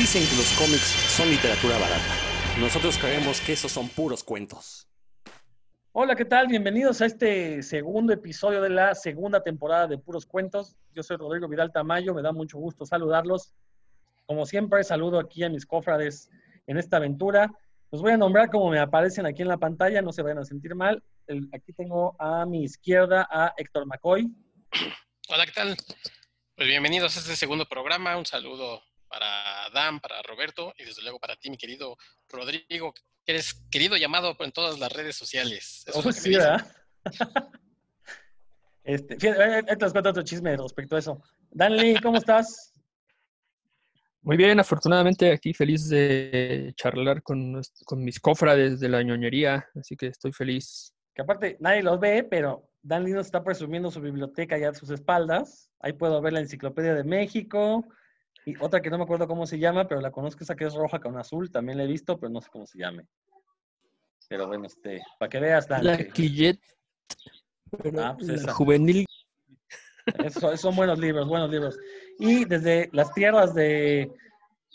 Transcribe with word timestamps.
Dicen 0.00 0.26
que 0.26 0.36
los 0.36 0.50
cómics 0.52 0.96
son 1.14 1.28
literatura 1.28 1.76
barata. 1.76 2.14
Nosotros 2.58 2.96
creemos 2.96 3.38
que 3.42 3.52
esos 3.52 3.70
son 3.70 3.86
puros 3.90 4.24
cuentos. 4.24 4.88
Hola, 5.92 6.16
¿qué 6.16 6.24
tal? 6.24 6.46
Bienvenidos 6.46 7.02
a 7.02 7.04
este 7.04 7.62
segundo 7.62 8.14
episodio 8.14 8.62
de 8.62 8.70
la 8.70 8.94
segunda 8.94 9.42
temporada 9.42 9.86
de 9.88 9.98
Puros 9.98 10.24
Cuentos. 10.24 10.74
Yo 10.94 11.02
soy 11.02 11.18
Rodrigo 11.18 11.48
Vidal 11.48 11.70
Tamayo, 11.70 12.14
me 12.14 12.22
da 12.22 12.32
mucho 12.32 12.56
gusto 12.56 12.86
saludarlos. 12.86 13.52
Como 14.24 14.46
siempre, 14.46 14.82
saludo 14.84 15.20
aquí 15.20 15.44
a 15.44 15.50
mis 15.50 15.66
cofrades 15.66 16.30
en 16.66 16.78
esta 16.78 16.96
aventura. 16.96 17.52
Los 17.90 18.00
voy 18.00 18.12
a 18.12 18.16
nombrar 18.16 18.48
como 18.48 18.70
me 18.70 18.78
aparecen 18.78 19.26
aquí 19.26 19.42
en 19.42 19.48
la 19.48 19.58
pantalla, 19.58 20.00
no 20.00 20.12
se 20.12 20.22
vayan 20.22 20.38
a 20.38 20.46
sentir 20.46 20.74
mal. 20.74 21.02
aquí 21.52 21.74
tengo 21.74 22.16
a 22.18 22.46
mi 22.46 22.64
izquierda 22.64 23.28
a 23.30 23.52
Héctor 23.58 23.84
McCoy. 23.84 24.34
Hola, 25.28 25.44
¿qué 25.44 25.52
tal? 25.52 25.76
Pues 26.56 26.68
bienvenidos 26.68 27.18
a 27.18 27.20
este 27.20 27.36
segundo 27.36 27.66
programa. 27.66 28.16
Un 28.16 28.24
saludo 28.24 28.82
para 29.10 29.68
Dan, 29.74 30.00
para 30.00 30.22
Roberto 30.22 30.72
y 30.78 30.84
desde 30.84 31.02
luego 31.02 31.18
para 31.18 31.36
ti, 31.36 31.50
mi 31.50 31.58
querido 31.58 31.96
Rodrigo, 32.28 32.94
que 33.24 33.32
eres 33.32 33.54
querido 33.70 33.96
llamado 33.96 34.36
en 34.38 34.52
todas 34.52 34.78
las 34.78 34.92
redes 34.92 35.16
sociales. 35.16 35.84
Eso 35.86 35.98
oh, 36.02 36.12
sí, 36.12 36.30
¿verdad? 36.30 36.66
este, 38.84 39.18
fíjate, 39.18 39.76
te 39.76 39.90
cuento 39.90 40.10
otro 40.10 40.22
chisme 40.22 40.56
respecto 40.56 40.96
a 40.96 41.00
eso. 41.00 41.22
Danley, 41.50 41.96
¿cómo 41.96 42.16
estás? 42.16 42.72
Muy 44.22 44.36
bien, 44.36 44.60
afortunadamente 44.60 45.32
aquí 45.32 45.52
feliz 45.52 45.88
de 45.88 46.72
charlar 46.76 47.22
con, 47.22 47.60
con 47.84 48.04
mis 48.04 48.20
cofrades 48.20 48.78
de 48.78 48.88
la 48.88 49.02
ñoñería, 49.02 49.66
así 49.74 49.96
que 49.96 50.08
estoy 50.08 50.32
feliz. 50.32 50.94
Que 51.14 51.22
aparte 51.22 51.56
nadie 51.58 51.82
los 51.82 51.98
ve, 51.98 52.22
pero 52.22 52.70
Dan 52.82 53.10
nos 53.10 53.26
está 53.26 53.42
presumiendo 53.44 53.90
su 53.90 54.00
biblioteca 54.00 54.56
ya 54.56 54.70
a 54.70 54.74
sus 54.74 54.90
espaldas. 54.90 55.70
Ahí 55.80 55.92
puedo 55.92 56.20
ver 56.22 56.32
la 56.32 56.40
Enciclopedia 56.40 56.94
de 56.94 57.04
México, 57.04 57.86
y 58.46 58.54
otra 58.60 58.80
que 58.80 58.90
no 58.90 58.98
me 58.98 59.04
acuerdo 59.04 59.26
cómo 59.26 59.46
se 59.46 59.58
llama, 59.58 59.86
pero 59.86 60.00
la 60.00 60.10
conozco, 60.10 60.44
esa 60.44 60.56
que 60.56 60.64
es 60.64 60.74
roja 60.74 61.00
con 61.00 61.16
azul, 61.18 61.50
también 61.50 61.78
la 61.78 61.84
he 61.84 61.88
visto, 61.88 62.18
pero 62.18 62.30
no 62.30 62.40
sé 62.40 62.48
cómo 62.50 62.66
se 62.66 62.78
llame. 62.78 63.06
Pero 64.28 64.46
bueno, 64.46 64.66
este, 64.66 65.02
para 65.18 65.28
que 65.28 65.40
veas 65.40 65.68
la... 65.68 65.82
La 65.82 65.98
Quillet. 65.98 66.58
Ah, 67.98 68.16
pues 68.18 68.50
juvenil. 68.52 69.06
Eso, 70.24 70.56
son 70.56 70.76
buenos 70.76 70.98
libros, 70.98 71.28
buenos 71.28 71.50
libros. 71.50 71.78
Y 72.18 72.44
desde 72.44 72.88
las 72.92 73.12
tierras 73.12 73.54
de, 73.54 74.10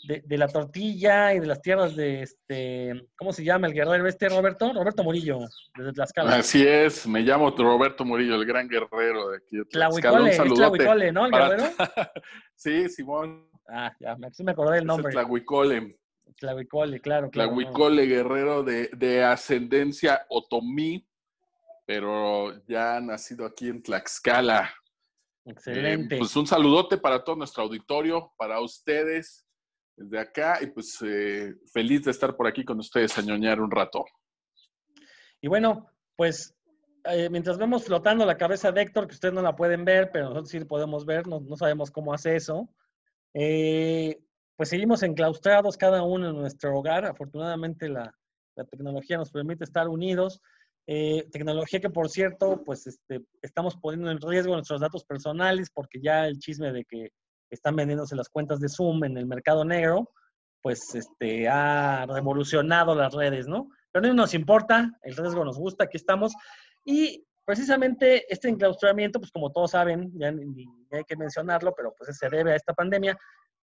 de, 0.06 0.38
la 0.38 0.48
tortilla 0.48 1.34
y 1.34 1.40
de 1.40 1.46
las 1.46 1.60
tierras 1.60 1.96
de 1.96 2.22
este, 2.22 3.08
¿cómo 3.16 3.32
se 3.32 3.44
llama 3.44 3.66
el 3.66 3.74
guerrero 3.74 4.06
este, 4.06 4.28
Roberto? 4.28 4.72
Roberto 4.72 5.02
Murillo, 5.02 5.40
desde 5.76 5.92
Tlaxcala. 5.92 6.36
Así 6.36 6.66
es, 6.66 7.06
me 7.06 7.20
llamo 7.20 7.50
Roberto 7.50 8.04
Murillo, 8.04 8.36
el 8.36 8.46
gran 8.46 8.68
guerrero 8.68 9.30
de 9.30 9.38
aquí 9.38 9.56
de 9.56 9.64
Tlaxcala. 9.64 10.22
Un 10.22 10.32
saludote. 10.32 11.12
¿no? 11.12 11.26
El 11.26 11.32
guerrero. 11.32 11.64
sí, 12.54 12.88
Simón. 12.88 13.48
Ah, 13.68 13.94
ya, 14.00 14.16
sí 14.32 14.44
me 14.44 14.52
acordé 14.52 14.76
del 14.76 14.86
nombre. 14.86 15.08
Es 15.08 15.14
Tlahuicole. 15.14 15.98
Tlahuicole, 16.36 17.00
claro. 17.00 17.30
claro 17.30 17.50
Tlahuicole, 17.50 18.06
guerrero 18.06 18.62
de, 18.62 18.88
de 18.88 19.24
ascendencia 19.24 20.26
otomí, 20.28 21.06
pero 21.84 22.64
ya 22.66 23.00
nacido 23.00 23.46
aquí 23.46 23.68
en 23.68 23.82
Tlaxcala. 23.82 24.72
Excelente. 25.44 26.16
Eh, 26.16 26.18
pues 26.18 26.34
un 26.36 26.46
saludote 26.46 26.98
para 26.98 27.22
todo 27.22 27.36
nuestro 27.36 27.62
auditorio, 27.62 28.32
para 28.36 28.60
ustedes 28.60 29.46
desde 29.96 30.18
acá 30.18 30.58
y 30.60 30.66
pues 30.66 30.98
eh, 31.02 31.54
feliz 31.72 32.04
de 32.04 32.10
estar 32.10 32.36
por 32.36 32.46
aquí 32.46 32.64
con 32.64 32.78
ustedes 32.78 33.16
a 33.16 33.22
ñoñar 33.22 33.60
un 33.60 33.70
rato. 33.70 34.04
Y 35.40 35.48
bueno, 35.48 35.88
pues 36.16 36.54
eh, 37.04 37.30
mientras 37.30 37.56
vemos 37.56 37.84
flotando 37.84 38.26
la 38.26 38.36
cabeza 38.36 38.72
de 38.72 38.82
Héctor, 38.82 39.06
que 39.06 39.14
ustedes 39.14 39.34
no 39.34 39.42
la 39.42 39.54
pueden 39.54 39.84
ver, 39.84 40.10
pero 40.12 40.26
nosotros 40.26 40.50
sí 40.50 40.64
podemos 40.64 41.06
ver, 41.06 41.26
no, 41.26 41.40
no 41.40 41.56
sabemos 41.56 41.90
cómo 41.90 42.12
hace 42.12 42.36
eso. 42.36 42.68
Eh, 43.38 44.18
pues 44.56 44.70
seguimos 44.70 45.02
enclaustrados 45.02 45.76
cada 45.76 46.02
uno 46.02 46.30
en 46.30 46.36
nuestro 46.36 46.74
hogar. 46.74 47.04
Afortunadamente 47.04 47.88
la, 47.88 48.12
tecnología 48.70 49.18
nos 49.18 49.30
permite 49.30 49.64
estar 49.64 49.88
unidos. 49.88 50.40
Eh, 50.86 51.28
tecnología 51.30 51.80
que, 51.80 51.90
por 51.90 52.08
cierto, 52.08 52.62
pues 52.64 52.86
este, 52.86 53.20
estamos 53.42 53.76
poniendo 53.76 54.10
en 54.10 54.20
riesgo 54.20 54.54
nuestros 54.54 54.80
datos 54.80 55.04
personales 55.04 55.68
porque 55.70 56.00
ya 56.00 56.26
el 56.26 56.38
chisme 56.38 56.72
de 56.72 56.84
que 56.86 57.10
están 57.50 57.76
vendiéndose 57.76 58.16
las 58.16 58.30
cuentas 58.30 58.58
de 58.60 58.70
Zoom 58.70 59.04
en 59.04 59.18
el 59.18 59.26
mercado 59.26 59.66
negro, 59.66 60.10
pues 60.62 60.94
este, 60.94 61.46
ha 61.48 62.06
revolucionado 62.06 62.94
las 62.94 63.12
redes, 63.12 63.46
¿no? 63.46 63.68
Pero 63.92 64.08
no 64.08 64.14
nos 64.14 64.32
importa, 64.32 64.90
el 65.02 65.14
riesgo 65.14 65.44
nos 65.44 65.58
gusta, 65.58 65.84
aquí 65.84 65.98
estamos. 65.98 66.32
Y 66.84 67.25
precisamente 67.46 68.30
este 68.30 68.48
enclaustramiento, 68.48 69.20
pues 69.20 69.30
como 69.30 69.52
todos 69.52 69.70
saben, 69.70 70.10
ya 70.18 70.32
ni, 70.32 70.66
hay 70.90 71.04
que 71.04 71.16
mencionarlo, 71.16 71.72
pero 71.74 71.94
pues 71.96 72.18
se 72.18 72.28
debe 72.28 72.52
a 72.52 72.56
esta 72.56 72.74
pandemia, 72.74 73.16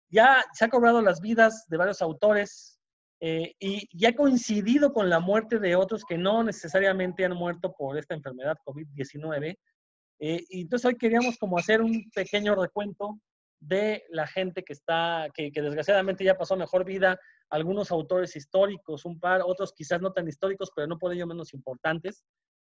ya 0.09 0.43
se 0.55 0.65
ha 0.65 0.69
cobrado 0.69 1.03
las 1.03 1.21
vidas 1.21 1.67
de 1.69 1.77
varios 1.77 2.01
autores 2.01 2.81
eh, 3.21 3.55
y 3.61 3.87
ya 3.97 4.11
ha 4.11 4.15
coincidido 4.15 4.93
con 4.93 5.11
la 5.11 5.21
muerte 5.21 5.59
de 5.59 5.77
otros 5.77 6.05
que 6.05 6.17
no 6.17 6.43
necesariamente 6.43 7.25
han 7.25 7.35
muerto 7.35 7.75
por 7.75 7.99
esta 7.99 8.15
enfermedad 8.15 8.57
COVID-19. 8.65 9.59
Eh, 10.19 10.45
y 10.49 10.63
entonces 10.63 10.87
hoy 10.87 10.97
queríamos 10.97 11.37
como 11.37 11.59
hacer 11.59 11.83
un 11.83 12.11
pequeño 12.15 12.55
recuento 12.55 13.21
de 13.61 14.05
la 14.09 14.27
gente 14.27 14.63
que 14.63 14.73
está, 14.73 15.29
que, 15.35 15.53
que 15.53 15.61
desgraciadamente 15.61 16.25
ya 16.25 16.39
pasó 16.39 16.57
mejor 16.57 16.85
vida, 16.85 17.19
algunos 17.51 17.91
autores 17.91 18.37
históricos, 18.37 19.05
un 19.05 19.21
par, 19.21 19.43
otros 19.45 19.73
quizás 19.75 20.01
no 20.01 20.13
tan 20.13 20.29
históricos, 20.29 20.71
pero 20.75 20.87
no 20.87 20.99
por 20.99 21.13
ello 21.13 21.27
menos 21.27 21.53
importantes. 21.53 22.25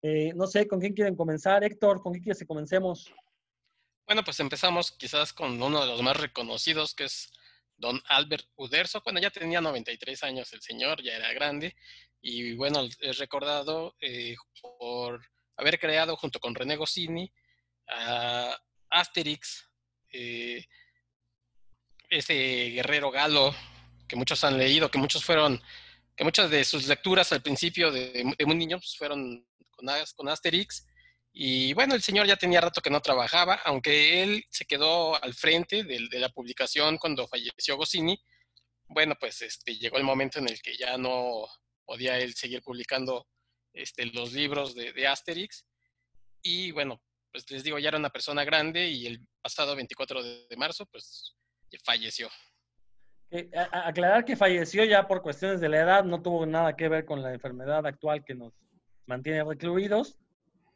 Eh, 0.01 0.33
no 0.35 0.47
sé, 0.47 0.67
¿con 0.67 0.79
quién 0.79 0.93
quieren 0.93 1.15
comenzar? 1.15 1.63
Héctor, 1.63 2.01
¿con 2.01 2.13
quién 2.13 2.23
quieres 2.23 2.39
que 2.39 2.47
comencemos? 2.47 3.13
Bueno, 4.07 4.23
pues 4.23 4.39
empezamos 4.39 4.91
quizás 4.91 5.31
con 5.31 5.61
uno 5.61 5.81
de 5.81 5.87
los 5.87 6.01
más 6.01 6.17
reconocidos, 6.17 6.95
que 6.95 7.05
es 7.05 7.31
don 7.77 8.01
Albert 8.07 8.47
Uderzo. 8.55 9.01
Cuando 9.01 9.21
ya 9.21 9.29
tenía 9.29 9.61
93 9.61 10.23
años 10.23 10.51
el 10.53 10.61
señor, 10.61 11.03
ya 11.03 11.15
era 11.15 11.31
grande, 11.33 11.75
y 12.19 12.55
bueno, 12.55 12.87
es 12.99 13.17
recordado 13.19 13.95
eh, 14.01 14.35
por 14.79 15.21
haber 15.57 15.79
creado 15.79 16.15
junto 16.15 16.39
con 16.39 16.55
René 16.55 16.75
Goscinny 16.75 17.31
a 17.87 18.57
Asterix, 18.89 19.69
eh, 20.11 20.65
ese 22.09 22.33
guerrero 22.71 23.11
galo 23.11 23.55
que 24.07 24.15
muchos 24.15 24.43
han 24.43 24.57
leído, 24.57 24.91
que 24.91 24.97
muchos 24.97 25.23
fueron, 25.23 25.61
que 26.15 26.23
muchas 26.23 26.49
de 26.49 26.63
sus 26.65 26.87
lecturas 26.87 27.31
al 27.31 27.41
principio 27.41 27.91
de, 27.91 28.35
de 28.37 28.45
muy 28.45 28.55
niño 28.55 28.77
pues, 28.77 28.97
fueron 28.97 29.45
con, 30.15 30.29
Asterix. 30.29 30.85
Y 31.33 31.73
bueno, 31.73 31.95
el 31.95 32.01
señor 32.01 32.27
ya 32.27 32.35
tenía 32.35 32.61
rato 32.61 32.81
que 32.81 32.89
no 32.89 32.99
trabajaba, 32.99 33.55
aunque 33.65 34.21
él 34.21 34.43
se 34.49 34.65
quedó 34.65 35.21
al 35.21 35.33
frente 35.33 35.83
de, 35.83 35.99
la 36.19 36.29
publicación 36.29 36.97
cuando 36.97 37.27
falleció 37.27 37.77
Goscinny. 37.77 38.19
Bueno, 38.85 39.15
pues 39.19 39.41
este, 39.41 39.77
llegó 39.77 39.97
el 39.97 40.03
momento 40.03 40.39
en 40.39 40.49
el 40.49 40.61
que 40.61 40.75
ya 40.75 40.97
no 40.97 41.47
podía 41.85 42.19
él 42.19 42.33
seguir 42.33 42.61
publicando 42.61 43.27
este, 43.73 44.05
los 44.07 44.33
libros 44.33 44.75
de, 44.75 45.07
Asterix. 45.07 45.65
Y 46.41 46.71
bueno, 46.71 47.01
pues 47.31 47.49
les 47.49 47.63
digo, 47.63 47.79
ya 47.79 47.89
era 47.89 47.97
una 47.97 48.09
persona 48.09 48.43
grande 48.43 48.89
y 48.89 49.07
el 49.07 49.25
pasado 49.41 49.75
24 49.75 50.23
de, 50.23 50.57
marzo, 50.57 50.85
pues 50.87 51.35
falleció. 51.85 52.29
aclarar 53.71 54.25
que 54.25 54.35
falleció 54.35 54.83
ya 54.83 55.07
por 55.07 55.21
cuestiones 55.21 55.61
de 55.61 55.69
la 55.69 55.79
edad, 55.79 56.03
no 56.03 56.21
tuvo 56.21 56.45
nada 56.45 56.75
que 56.75 56.89
ver 56.89 57.05
con 57.05 57.21
la 57.21 57.33
enfermedad 57.33 57.85
actual 57.85 58.25
que 58.25 58.35
nos 58.35 58.53
mantiene 59.05 59.43
recluidos. 59.43 60.17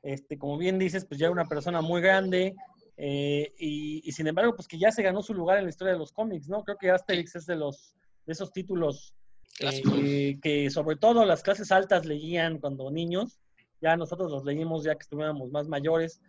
Este, 0.04 0.38
como 0.38 0.58
bien 0.58 0.78
dices, 0.78 1.06
pues 1.06 1.20
ya 1.20 1.26
era 1.26 1.34
una 1.34 1.48
persona 1.48 1.82
muy 1.82 2.02
grande 2.02 2.56
eh, 2.98 3.54
y, 3.58 4.12
sin 4.12 4.28
embargo, 4.28 4.56
pues 4.56 4.68
que 4.68 4.78
ya 4.78 4.92
se 4.92 5.04
ganó 5.04 5.22
su 5.22 5.34
lugar 5.34 5.58
en 5.58 5.66
la 5.66 5.70
historia 5.70 5.94
de 5.94 6.00
los 6.00 6.12
cómics, 6.12 6.48
¿no? 6.48 6.64
Creo 6.64 6.78
que 6.78 6.92
Asterix 6.92 7.36
es 7.36 7.46
de 7.46 7.56
los 7.56 7.96
de 8.26 8.34
esos 8.34 8.52
títulos 8.52 9.14
eh, 9.60 10.40
que 10.42 10.70
sobre 10.72 10.96
todo 10.96 11.26
las 11.26 11.44
clases 11.44 11.72
altas 11.72 12.06
leían 12.06 12.60
cuando 12.60 12.90
niños. 12.90 13.40
Ya 13.82 13.98
nosotros 13.98 14.32
los 14.32 14.46
leímos 14.46 14.84
ya 14.84 14.96
que 14.96 15.04
estuviéramos 15.04 15.52
más 15.52 15.68
mayores, 15.68 16.22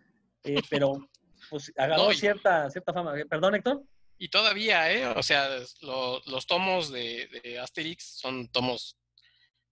eh, 0.43 0.61
pero 0.69 1.09
pues 1.49 1.71
agarró 1.77 2.11
cierta, 2.11 2.69
cierta 2.69 2.93
fama. 2.93 3.13
Perdón, 3.29 3.55
Héctor. 3.55 3.83
Y 4.19 4.29
todavía, 4.29 4.91
¿eh? 4.91 5.05
O 5.07 5.23
sea, 5.23 5.47
los 5.81 6.47
tomos 6.47 6.91
de, 6.91 7.29
de 7.43 7.59
Asterix 7.59 8.03
son 8.19 8.47
tomos 8.49 8.97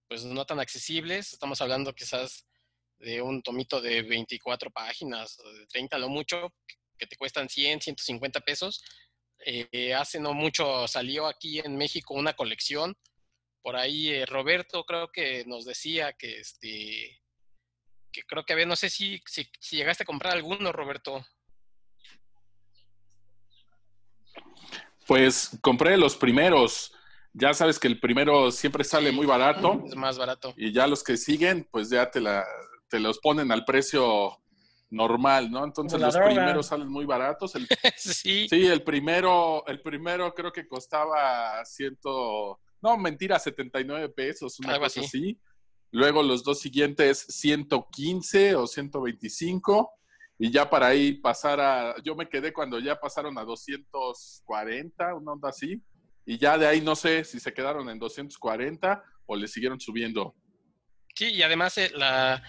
pues 0.07 0.25
no 0.25 0.46
tan 0.46 0.60
accesibles. 0.60 1.34
Estamos 1.34 1.62
hablando 1.62 1.94
quizás 1.94 2.46
de 3.00 3.22
un 3.22 3.42
tomito 3.42 3.81
de 3.81 4.02
24 4.02 4.72
páginas, 4.72 5.38
de 5.38 5.66
30 5.68 5.98
lo 5.98 6.10
mucho, 6.10 6.54
que 6.98 7.07
te 7.07 7.18
cuestan 7.18 7.50
100, 7.50 7.81
150 7.81 8.40
pesos. 8.42 8.84
Eh, 9.46 9.94
hace 9.94 10.19
no 10.19 10.34
mucho 10.34 10.88
salió 10.88 11.28
aquí 11.28 11.60
en 11.60 11.75
México 11.78 12.13
una 12.13 12.34
colección. 12.34 12.96
Por 13.62 13.75
ahí 13.75 14.10
eh, 14.10 14.25
Roberto 14.25 14.86
creo 14.86 15.12
que 15.12 15.44
nos 15.46 15.66
decía 15.66 16.13
que 16.13 16.40
este 16.40 17.22
que 18.12 18.24
creo 18.24 18.46
que 18.46 18.54
había, 18.54 18.66
no 18.66 18.78
sé 18.78 18.90
si, 18.90 19.22
si, 19.25 19.46
si 19.60 19.75
llegaste 19.75 20.04
a 20.04 20.06
comprar 20.06 20.34
alguno, 20.34 20.72
Roberto. 20.72 21.25
Pues 25.06 25.52
compré 25.62 25.98
los 25.98 26.16
primeros 26.16 26.94
ya 27.38 27.54
sabes 27.54 27.80
que 27.80 27.88
el 27.88 28.00
primero 28.00 28.50
siempre 28.50 28.84
sale 28.84 29.12
muy 29.12 29.26
barato. 29.26 29.84
Es 29.86 29.96
más 29.96 30.18
barato. 30.18 30.54
Y 30.56 30.72
ya 30.72 30.88
los 30.88 31.04
que 31.04 31.18
siguen, 31.18 31.68
pues 31.70 31.90
ya 31.90 32.10
te, 32.10 32.22
la, 32.22 32.46
te 32.90 33.00
los 33.00 33.20
ponen 33.20 33.52
al 33.52 33.66
precio 33.66 34.38
normal, 34.90 35.52
¿no? 35.52 35.66
Entonces 35.66 36.00
los 36.00 36.14
droga. 36.14 36.30
primeros 36.30 36.68
salen 36.68 36.88
muy 36.88 37.06
baratos. 37.06 37.56
El, 37.56 37.68
sí. 37.98 38.48
sí, 38.50 38.66
el 38.66 38.84
primero, 38.84 39.66
el 39.68 39.82
primero 39.82 40.34
creo 40.34 40.52
que 40.52 40.68
costaba 40.68 41.64
ciento, 41.66 42.62
no, 42.82 42.98
mentira, 42.98 43.38
79 43.38 44.10
pesos, 44.10 44.58
una 44.60 44.74
Algo 44.74 44.86
cosa 44.86 45.02
así. 45.02 45.08
así. 45.20 45.40
Luego 45.92 46.24
los 46.24 46.44
dos 46.44 46.60
siguientes 46.60 47.26
115 47.30 48.56
o 48.56 48.68
125 48.68 49.92
y 50.38 50.52
ya 50.52 50.70
para 50.70 50.88
ahí 50.88 51.14
pasar 51.14 51.60
a, 51.60 51.96
yo 52.04 52.16
me 52.16 52.28
quedé 52.28 52.54
cuando 52.54 52.80
ya 52.80 53.00
pasaron 53.00 53.38
a 53.38 53.44
240, 53.44 55.16
una 55.16 55.31
onda 55.34 55.50
así, 55.50 55.81
y 56.25 56.38
ya 56.38 56.57
de 56.57 56.68
ahí 56.68 56.81
no 56.81 56.95
sé 56.95 57.24
si 57.24 57.39
se 57.39 57.54
quedaron 57.54 57.89
en 57.89 58.00
240 58.00 59.04
o 59.25 59.36
le 59.36 59.48
siguieron 59.48 59.80
subiendo. 59.80 60.36
Sí, 61.16 61.31
y 61.33 61.44
además 61.44 61.77
eh, 61.77 61.92
la 61.94 62.44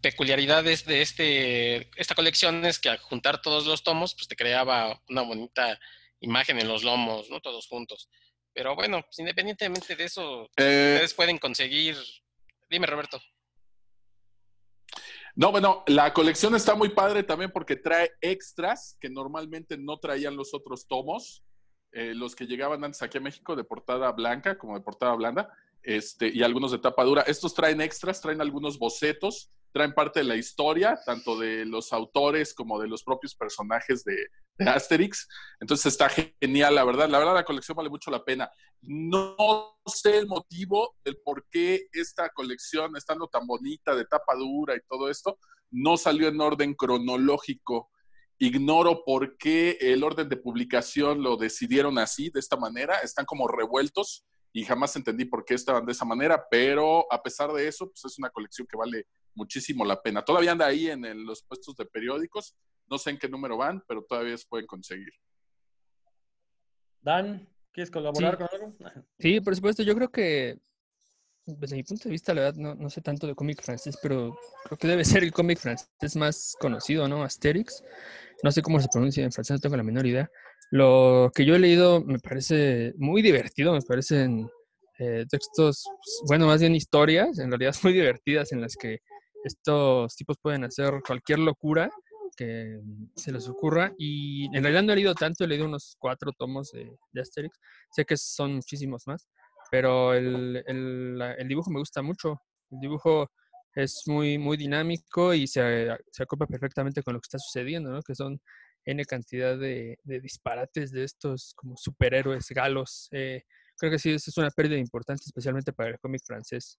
peculiaridad 0.00 0.66
es 0.66 0.84
de 0.84 1.02
este, 1.02 1.90
esta 2.00 2.14
colección 2.14 2.64
es 2.64 2.78
que 2.78 2.88
al 2.88 2.98
juntar 2.98 3.40
todos 3.40 3.66
los 3.66 3.82
tomos, 3.82 4.14
pues 4.14 4.28
te 4.28 4.36
creaba 4.36 5.00
una 5.08 5.22
bonita 5.22 5.78
imagen 6.20 6.58
en 6.58 6.68
los 6.68 6.82
lomos, 6.82 7.30
¿no? 7.30 7.40
Todos 7.40 7.66
juntos. 7.66 8.08
Pero 8.52 8.74
bueno, 8.74 9.02
pues, 9.02 9.18
independientemente 9.18 9.96
de 9.96 10.04
eso, 10.04 10.44
Eh, 10.56 10.94
ustedes 10.94 11.14
pueden 11.14 11.38
conseguir. 11.38 11.96
Dime, 12.68 12.86
Roberto. 12.86 13.20
No, 15.34 15.50
bueno, 15.50 15.82
la 15.86 16.12
colección 16.12 16.54
está 16.54 16.74
muy 16.74 16.90
padre 16.90 17.22
también 17.22 17.50
porque 17.50 17.76
trae 17.76 18.10
extras 18.20 18.98
que 19.00 19.08
normalmente 19.08 19.78
no 19.78 19.98
traían 19.98 20.36
los 20.36 20.52
otros 20.52 20.86
tomos, 20.86 21.42
eh, 21.92 22.14
los 22.14 22.34
que 22.34 22.46
llegaban 22.46 22.82
antes 22.84 23.02
aquí 23.02 23.18
a 23.18 23.20
México 23.20 23.54
de 23.54 23.64
portada 23.64 24.10
blanca, 24.12 24.58
como 24.58 24.74
de 24.74 24.80
portada 24.84 25.14
blanda, 25.14 25.48
este, 25.82 26.28
y 26.28 26.42
algunos 26.42 26.72
de 26.72 26.78
tapa 26.78 27.04
dura. 27.04 27.22
Estos 27.22 27.54
traen 27.54 27.80
extras, 27.80 28.20
traen 28.20 28.40
algunos 28.40 28.78
bocetos, 28.78 29.50
traen 29.72 29.94
parte 29.94 30.20
de 30.20 30.24
la 30.24 30.36
historia, 30.36 30.98
tanto 31.04 31.38
de 31.38 31.64
los 31.64 31.92
autores 31.92 32.54
como 32.54 32.78
de 32.80 32.88
los 32.88 33.02
propios 33.02 33.34
personajes 33.34 34.04
de, 34.04 34.16
de 34.58 34.70
Asterix. 34.70 35.26
Entonces 35.60 35.86
está 35.86 36.08
genial, 36.08 36.74
la 36.74 36.84
verdad. 36.84 37.08
La 37.08 37.18
verdad, 37.18 37.34
la 37.34 37.44
colección 37.44 37.76
vale 37.76 37.88
mucho 37.90 38.10
la 38.10 38.24
pena. 38.24 38.50
No 38.82 39.76
sé 39.86 40.18
el 40.18 40.26
motivo 40.26 40.94
del 41.04 41.18
por 41.24 41.46
qué 41.50 41.86
esta 41.92 42.28
colección, 42.30 42.96
estando 42.96 43.26
tan 43.28 43.46
bonita, 43.46 43.94
de 43.94 44.04
tapa 44.04 44.34
dura 44.36 44.76
y 44.76 44.80
todo 44.88 45.08
esto, 45.08 45.38
no 45.70 45.96
salió 45.96 46.28
en 46.28 46.40
orden 46.40 46.74
cronológico. 46.74 47.90
Ignoro 48.46 49.04
por 49.04 49.36
qué 49.36 49.78
el 49.80 50.02
orden 50.02 50.28
de 50.28 50.36
publicación 50.36 51.22
lo 51.22 51.36
decidieron 51.36 51.96
así, 51.98 52.28
de 52.28 52.40
esta 52.40 52.56
manera. 52.56 52.98
Están 52.98 53.24
como 53.24 53.46
revueltos 53.46 54.24
y 54.52 54.64
jamás 54.64 54.96
entendí 54.96 55.24
por 55.26 55.44
qué 55.44 55.54
estaban 55.54 55.86
de 55.86 55.92
esa 55.92 56.04
manera, 56.04 56.44
pero 56.50 57.06
a 57.12 57.22
pesar 57.22 57.52
de 57.52 57.68
eso, 57.68 57.86
pues 57.88 58.04
es 58.04 58.18
una 58.18 58.30
colección 58.30 58.66
que 58.66 58.76
vale 58.76 59.06
muchísimo 59.34 59.84
la 59.84 60.02
pena. 60.02 60.24
Todavía 60.24 60.50
anda 60.52 60.66
ahí 60.66 60.88
en 60.90 61.04
el- 61.04 61.22
los 61.22 61.44
puestos 61.44 61.76
de 61.76 61.86
periódicos. 61.86 62.56
No 62.88 62.98
sé 62.98 63.10
en 63.10 63.18
qué 63.18 63.28
número 63.28 63.56
van, 63.56 63.80
pero 63.86 64.02
todavía 64.02 64.36
se 64.36 64.46
pueden 64.48 64.66
conseguir. 64.66 65.12
Dan, 67.00 67.48
¿quieres 67.72 67.92
colaborar 67.92 68.36
Sí. 68.36 68.38
con 68.38 68.48
algo? 68.88 69.06
Sí, 69.20 69.40
por 69.40 69.54
supuesto, 69.54 69.84
yo 69.84 69.94
creo 69.94 70.10
que, 70.10 70.58
desde 71.58 71.76
mi 71.76 71.82
punto 71.82 72.04
de 72.04 72.10
vista, 72.10 72.34
la 72.34 72.42
verdad, 72.42 72.60
no, 72.60 72.74
no 72.74 72.90
sé 72.90 73.00
tanto 73.00 73.26
de 73.26 73.34
cómic 73.34 73.62
francés, 73.62 73.98
pero 74.02 74.36
creo 74.64 74.78
que 74.78 74.88
debe 74.88 75.04
ser 75.04 75.22
el 75.22 75.32
cómic 75.32 75.58
francés 75.58 76.16
más 76.16 76.56
conocido, 76.60 77.08
¿no? 77.08 77.22
Asterix. 77.22 77.82
No 78.42 78.50
sé 78.50 78.62
cómo 78.62 78.80
se 78.80 78.88
pronuncia 78.88 79.24
en 79.24 79.32
francés, 79.32 79.56
no 79.56 79.60
tengo 79.60 79.76
la 79.76 79.82
menor 79.82 80.06
idea. 80.06 80.30
Lo 80.70 81.30
que 81.34 81.44
yo 81.44 81.54
he 81.54 81.58
leído 81.58 82.02
me 82.02 82.18
parece 82.18 82.94
muy 82.96 83.22
divertido, 83.22 83.72
me 83.72 83.82
parecen 83.82 84.48
eh, 84.98 85.24
textos, 85.28 85.84
pues, 85.84 86.22
bueno, 86.28 86.46
más 86.46 86.60
bien 86.60 86.74
historias, 86.74 87.38
en 87.38 87.50
realidad 87.50 87.74
muy 87.82 87.92
divertidas, 87.92 88.52
en 88.52 88.60
las 88.60 88.76
que 88.76 88.98
estos 89.44 90.14
tipos 90.16 90.36
pueden 90.40 90.64
hacer 90.64 90.94
cualquier 91.06 91.40
locura 91.40 91.90
que 92.36 92.80
se 93.16 93.32
les 93.32 93.48
ocurra. 93.48 93.92
Y 93.98 94.46
en 94.56 94.62
realidad 94.62 94.82
no 94.82 94.92
he 94.92 94.96
leído 94.96 95.14
tanto, 95.14 95.44
he 95.44 95.46
leído 95.46 95.66
unos 95.66 95.96
cuatro 95.98 96.32
tomos 96.32 96.70
de, 96.72 96.90
de 97.12 97.20
Asterix. 97.20 97.58
Sé 97.90 98.04
que 98.04 98.16
son 98.16 98.54
muchísimos 98.54 99.06
más, 99.06 99.28
pero 99.72 100.12
el, 100.12 100.62
el- 100.66 101.18
el 101.38 101.48
dibujo 101.48 101.70
me 101.70 101.78
gusta 101.78 102.02
mucho. 102.02 102.42
El 102.70 102.78
dibujo 102.80 103.30
es 103.74 104.02
muy, 104.04 104.36
muy 104.36 104.58
dinámico 104.58 105.32
y 105.32 105.46
se, 105.46 105.88
se 106.10 106.22
acopla 106.22 106.46
perfectamente 106.46 107.02
con 107.02 107.14
lo 107.14 107.20
que 107.20 107.24
está 107.24 107.38
sucediendo, 107.38 107.90
¿no? 107.90 108.02
Que 108.02 108.14
son 108.14 108.38
N 108.84 109.02
cantidad 109.06 109.56
de, 109.56 109.96
disparates 110.04 110.92
de 110.92 111.04
estos 111.04 111.54
como 111.56 111.78
superhéroes 111.78 112.50
galos. 112.50 113.08
Eh, 113.12 113.44
creo 113.78 113.90
que 113.92 113.98
sí, 113.98 114.10
eso 114.10 114.30
es 114.30 114.36
una 114.36 114.50
pérdida 114.50 114.76
importante, 114.76 115.22
especialmente 115.24 115.72
para 115.72 115.88
el 115.88 115.98
cómic 115.98 116.20
francés. 116.22 116.78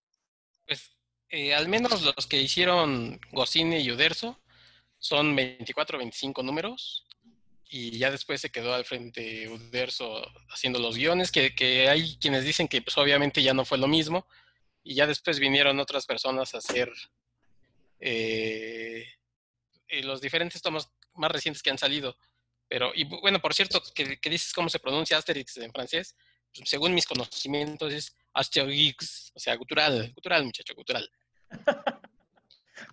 Pues 0.67 0.95
eh, 1.29 1.55
al 1.55 1.67
menos 1.69 2.03
los 2.03 2.27
que 2.27 2.39
hicieron 2.39 3.19
Goscinny 3.31 3.77
y 3.77 3.91
Uderzo 3.91 4.39
son 4.99 5.35
24 5.35 5.97
o 5.97 5.99
25 5.99 6.43
números. 6.43 7.07
Y 7.69 7.97
ya 7.97 8.11
después 8.11 8.39
se 8.41 8.51
quedó 8.51 8.73
al 8.75 8.85
frente 8.85 9.47
Uderzo 9.49 10.21
haciendo 10.49 10.79
los 10.79 10.95
guiones, 10.95 11.31
que, 11.31 11.55
que 11.55 11.89
hay 11.89 12.17
quienes 12.17 12.43
dicen 12.45 12.67
que 12.67 12.81
pues 12.81 12.97
obviamente 12.97 13.41
ya 13.41 13.53
no 13.53 13.65
fue 13.65 13.77
lo 13.77 13.87
mismo. 13.87 14.27
Y 14.83 14.95
ya 14.95 15.07
después 15.07 15.39
vinieron 15.39 15.79
otras 15.79 16.05
personas 16.05 16.53
a 16.53 16.57
hacer 16.59 16.91
eh, 17.99 19.05
eh, 19.87 20.03
los 20.03 20.21
diferentes 20.21 20.61
tomos 20.61 20.89
más 21.15 21.31
recientes 21.31 21.63
que 21.63 21.69
han 21.69 21.77
salido. 21.77 22.15
Pero, 22.67 22.91
y 22.93 23.05
bu- 23.05 23.21
bueno, 23.21 23.39
por 23.39 23.53
cierto, 23.53 23.81
que, 23.95 24.19
que 24.19 24.29
dices 24.29 24.53
cómo 24.53 24.69
se 24.69 24.79
pronuncia 24.79 25.17
Asterix 25.17 25.57
en 25.57 25.71
francés, 25.71 26.15
pues, 26.55 26.69
según 26.69 26.93
mis 26.93 27.05
conocimientos 27.05 27.93
es 27.93 28.15
Asterix, 28.33 29.31
o 29.35 29.39
sea, 29.39 29.57
cultural, 29.57 30.11
cultural, 30.13 30.43
muchacho, 30.43 30.75
cultural. 30.75 31.09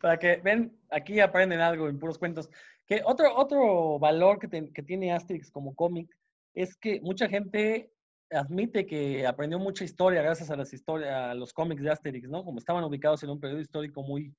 Para 0.02 0.18
que 0.18 0.36
ven, 0.36 0.78
aquí 0.90 1.20
aprenden 1.20 1.60
algo 1.60 1.88
en 1.88 1.98
puros 1.98 2.18
cuentos. 2.18 2.48
Que 2.90 3.02
otro, 3.04 3.36
otro 3.36 4.00
valor 4.00 4.40
que, 4.40 4.48
ten- 4.48 4.72
que 4.72 4.82
tiene 4.82 5.12
Asterix 5.12 5.48
como 5.52 5.76
cómic 5.76 6.10
es 6.54 6.76
que 6.76 7.00
mucha 7.00 7.28
gente 7.28 7.92
admite 8.32 8.84
que 8.84 9.24
aprendió 9.24 9.60
mucha 9.60 9.84
historia 9.84 10.22
gracias 10.22 10.50
a 10.50 10.56
las 10.56 10.72
historias, 10.72 11.12
a 11.30 11.34
los 11.34 11.52
cómics 11.52 11.82
de 11.84 11.90
Asterix, 11.92 12.28
¿no? 12.28 12.44
Como 12.44 12.58
estaban 12.58 12.82
ubicados 12.82 13.22
en 13.22 13.30
un 13.30 13.38
periodo 13.38 13.60
histórico 13.60 14.02
muy 14.02 14.34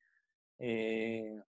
eh, 0.59 1.41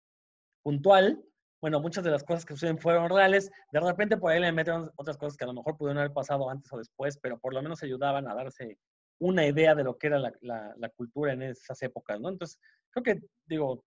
puntual. 0.63 1.21
Bueno, 1.61 1.81
muchas 1.81 2.05
de 2.05 2.11
las 2.11 2.23
cosas 2.23 2.45
que 2.45 2.53
suceden 2.53 2.77
fueron 2.79 3.09
reales. 3.09 3.51
De 3.73 3.81
repente 3.81 4.15
por 4.15 4.31
ahí 4.31 4.39
le 4.39 4.53
metieron 4.53 4.89
otras 4.95 5.17
cosas 5.17 5.35
que 5.37 5.43
a 5.43 5.47
lo 5.47 5.53
mejor 5.53 5.75
pudieron 5.77 5.97
haber 5.99 6.13
pasado 6.13 6.49
antes 6.49 6.71
o 6.71 6.77
después, 6.77 7.17
pero 7.17 7.37
por 7.37 7.53
lo 7.53 7.61
menos 7.61 7.83
ayudaban 7.83 8.29
a 8.29 8.33
darse 8.35 8.77
una 9.19 9.45
idea 9.45 9.75
de 9.75 9.83
lo 9.83 9.97
que 9.97 10.07
era 10.07 10.19
la, 10.19 10.33
la- 10.39 10.73
la 10.77 10.89
cultura 10.89 11.33
en 11.33 11.41
esas 11.41 11.81
épocas, 11.81 12.17
¿no? 12.21 12.29
Entonces, 12.29 12.57
creo 12.91 13.03
que, 13.03 13.21
digo, 13.45 13.83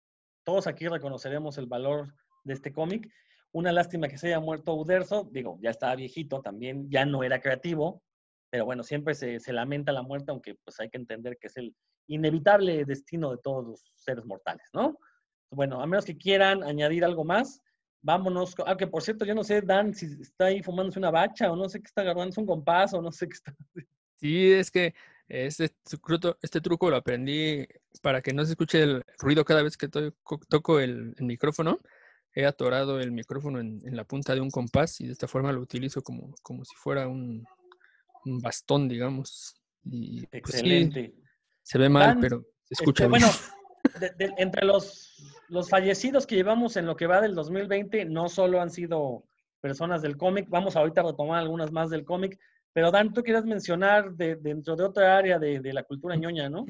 todos 0.44 0.66
aquí 0.66 0.88
reconoceremos 0.88 1.58
el 1.58 1.66
valor 1.66 2.14
de 2.44 2.54
este 2.54 2.72
cómic. 2.72 3.10
Una 3.52 3.72
lástima 3.72 4.08
que 4.08 4.18
se 4.18 4.28
haya 4.28 4.40
muerto 4.40 4.74
Uderzo, 4.74 5.28
digo, 5.30 5.58
ya 5.62 5.70
estaba 5.70 5.94
viejito 5.94 6.40
también, 6.40 6.88
ya 6.90 7.04
no 7.04 7.22
era 7.22 7.40
creativo, 7.40 8.02
pero 8.50 8.64
bueno, 8.64 8.82
siempre 8.82 9.14
se, 9.14 9.40
se 9.40 9.52
lamenta 9.52 9.92
la 9.92 10.02
muerte, 10.02 10.30
aunque 10.30 10.54
pues 10.64 10.80
hay 10.80 10.88
que 10.88 10.98
entender 10.98 11.36
que 11.38 11.48
es 11.48 11.56
el 11.56 11.74
inevitable 12.08 12.84
destino 12.84 13.30
de 13.30 13.38
todos 13.42 13.64
los 13.66 13.92
seres 13.96 14.24
mortales, 14.24 14.66
¿no? 14.72 14.98
Bueno, 15.50 15.82
a 15.82 15.86
menos 15.86 16.04
que 16.04 16.16
quieran 16.16 16.62
añadir 16.62 17.04
algo 17.04 17.24
más, 17.24 17.60
vámonos. 18.02 18.54
Ah, 18.66 18.76
que 18.76 18.86
por 18.86 19.02
cierto, 19.02 19.24
yo 19.26 19.34
no 19.34 19.44
sé, 19.44 19.60
Dan, 19.60 19.94
si 19.94 20.06
está 20.20 20.46
ahí 20.46 20.62
fumándose 20.62 20.98
una 20.98 21.10
bacha 21.10 21.50
o 21.52 21.56
no 21.56 21.68
sé 21.68 21.80
qué 21.80 21.86
está 21.86 22.00
agarrando, 22.02 22.30
es 22.30 22.38
un 22.38 22.46
compás 22.46 22.94
o 22.94 23.02
no 23.02 23.12
sé 23.12 23.28
qué 23.28 23.34
está. 23.34 23.54
Sí, 24.16 24.52
es 24.52 24.70
que 24.70 24.94
este 25.26 25.72
este 26.42 26.60
truco 26.60 26.88
lo 26.90 26.96
aprendí 26.96 27.66
para 28.02 28.22
que 28.22 28.32
no 28.32 28.44
se 28.44 28.52
escuche 28.52 28.80
el 28.80 29.02
ruido 29.18 29.44
cada 29.44 29.64
vez 29.64 29.76
que 29.76 29.88
to- 29.88 30.14
toco 30.48 30.78
el 30.78 31.14
micrófono. 31.18 31.80
He 32.34 32.46
atorado 32.46 32.98
el 33.00 33.12
micrófono 33.12 33.60
en, 33.60 33.80
en 33.84 33.96
la 33.96 34.04
punta 34.04 34.34
de 34.34 34.40
un 34.40 34.50
compás 34.50 35.00
y 35.00 35.06
de 35.06 35.12
esta 35.12 35.28
forma 35.28 35.52
lo 35.52 35.60
utilizo 35.60 36.02
como, 36.02 36.34
como 36.42 36.64
si 36.64 36.74
fuera 36.76 37.06
un, 37.08 37.44
un 38.24 38.40
bastón, 38.40 38.88
digamos. 38.88 39.54
Y 39.84 40.20
pues, 40.26 40.30
sí, 40.30 40.38
Excelente. 40.38 41.14
se 41.62 41.78
ve 41.78 41.88
mal, 41.88 42.16
pero 42.20 42.40
se 42.62 42.74
Este, 42.74 42.84
escucha 42.84 43.06
bien. 43.06 43.10
bueno, 43.10 43.30
de- 44.00 44.10
de- 44.16 44.34
entre 44.38 44.64
los, 44.64 45.16
los 45.48 45.68
fallecidos 45.68 46.26
que 46.26 46.36
llevamos 46.36 46.76
en 46.76 46.86
lo 46.86 46.96
que 46.96 47.06
va 47.06 47.20
del 47.20 47.34
2020, 47.34 48.06
no 48.06 48.28
solo 48.28 48.60
han 48.62 48.70
sido 48.70 49.24
personas 49.60 50.00
del 50.02 50.16
cómic, 50.16 50.48
vamos 50.48 50.74
ahorita 50.74 51.02
a 51.02 51.04
retomar 51.04 51.38
algunas 51.38 51.70
más 51.70 51.90
del 51.90 52.04
cómic, 52.04 52.38
pero 52.72 52.90
Dan, 52.90 53.12
tú 53.12 53.22
quieres 53.22 53.44
mencionar 53.44 54.12
de, 54.14 54.36
dentro 54.36 54.74
de 54.74 54.84
otra 54.84 55.16
área 55.18 55.38
de, 55.38 55.60
de 55.60 55.72
la 55.74 55.82
cultura 55.84 56.16
ñoña, 56.16 56.48
¿no? 56.48 56.64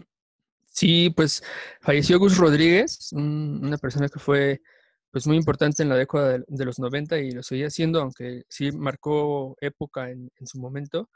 Sí, 0.66 1.10
pues 1.14 1.42
falleció 1.80 2.18
Gus 2.18 2.36
Rodríguez, 2.36 3.12
un- 3.12 3.60
una 3.62 3.78
persona 3.78 4.08
que 4.08 4.18
fue 4.18 4.60
pues 5.12 5.26
muy 5.28 5.36
importante 5.38 5.82
en 5.84 5.90
la 5.90 5.96
década 5.96 6.38
de, 6.38 6.44
de 6.48 6.66
los 6.66 6.80
90 6.80 7.18
y 7.20 7.32
lo 7.32 7.44
seguía 7.44 7.70
siendo, 7.70 8.00
aunque 8.02 8.44
sí 8.50 8.72
marcó 8.72 9.56
época 9.60 10.10
en, 10.10 10.30
en 10.36 10.48
su 10.48 10.58
momento. 10.60 11.10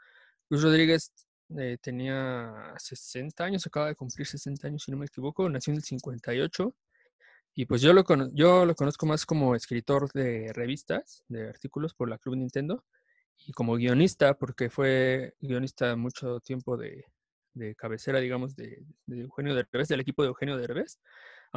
Gus 0.49 0.63
Rodríguez 0.63 1.13
eh, 1.59 1.77
tenía 1.81 2.73
60 2.79 3.45
años, 3.45 3.65
acaba 3.67 3.87
de 3.87 3.95
cumplir 3.95 4.27
60 4.27 4.67
años 4.67 4.83
si 4.83 4.91
no 4.91 4.97
me 4.97 5.05
equivoco, 5.07 5.49
nació 5.49 5.71
en 5.73 5.77
el 5.77 5.83
58 5.83 6.75
y 7.55 7.65
pues 7.65 7.81
yo 7.81 7.93
lo, 7.93 8.03
cono- 8.03 8.29
yo 8.33 8.65
lo 8.65 8.75
conozco 8.75 9.05
más 9.05 9.25
como 9.25 9.55
escritor 9.55 10.11
de 10.13 10.51
revistas, 10.53 11.23
de 11.27 11.49
artículos 11.49 11.93
por 11.93 12.09
la 12.09 12.17
Club 12.19 12.35
Nintendo 12.37 12.83
y 13.45 13.51
como 13.53 13.75
guionista, 13.75 14.35
porque 14.35 14.69
fue 14.69 15.35
guionista 15.41 15.95
mucho 15.95 16.39
tiempo 16.41 16.77
de, 16.77 17.05
de 17.53 17.75
cabecera, 17.75 18.19
digamos, 18.19 18.55
de, 18.55 18.85
de 19.07 19.21
Eugenio 19.21 19.55
Derbez, 19.55 19.87
del 19.89 20.01
equipo 20.01 20.23
de 20.23 20.29
Eugenio 20.29 20.57
Derbez, 20.57 20.99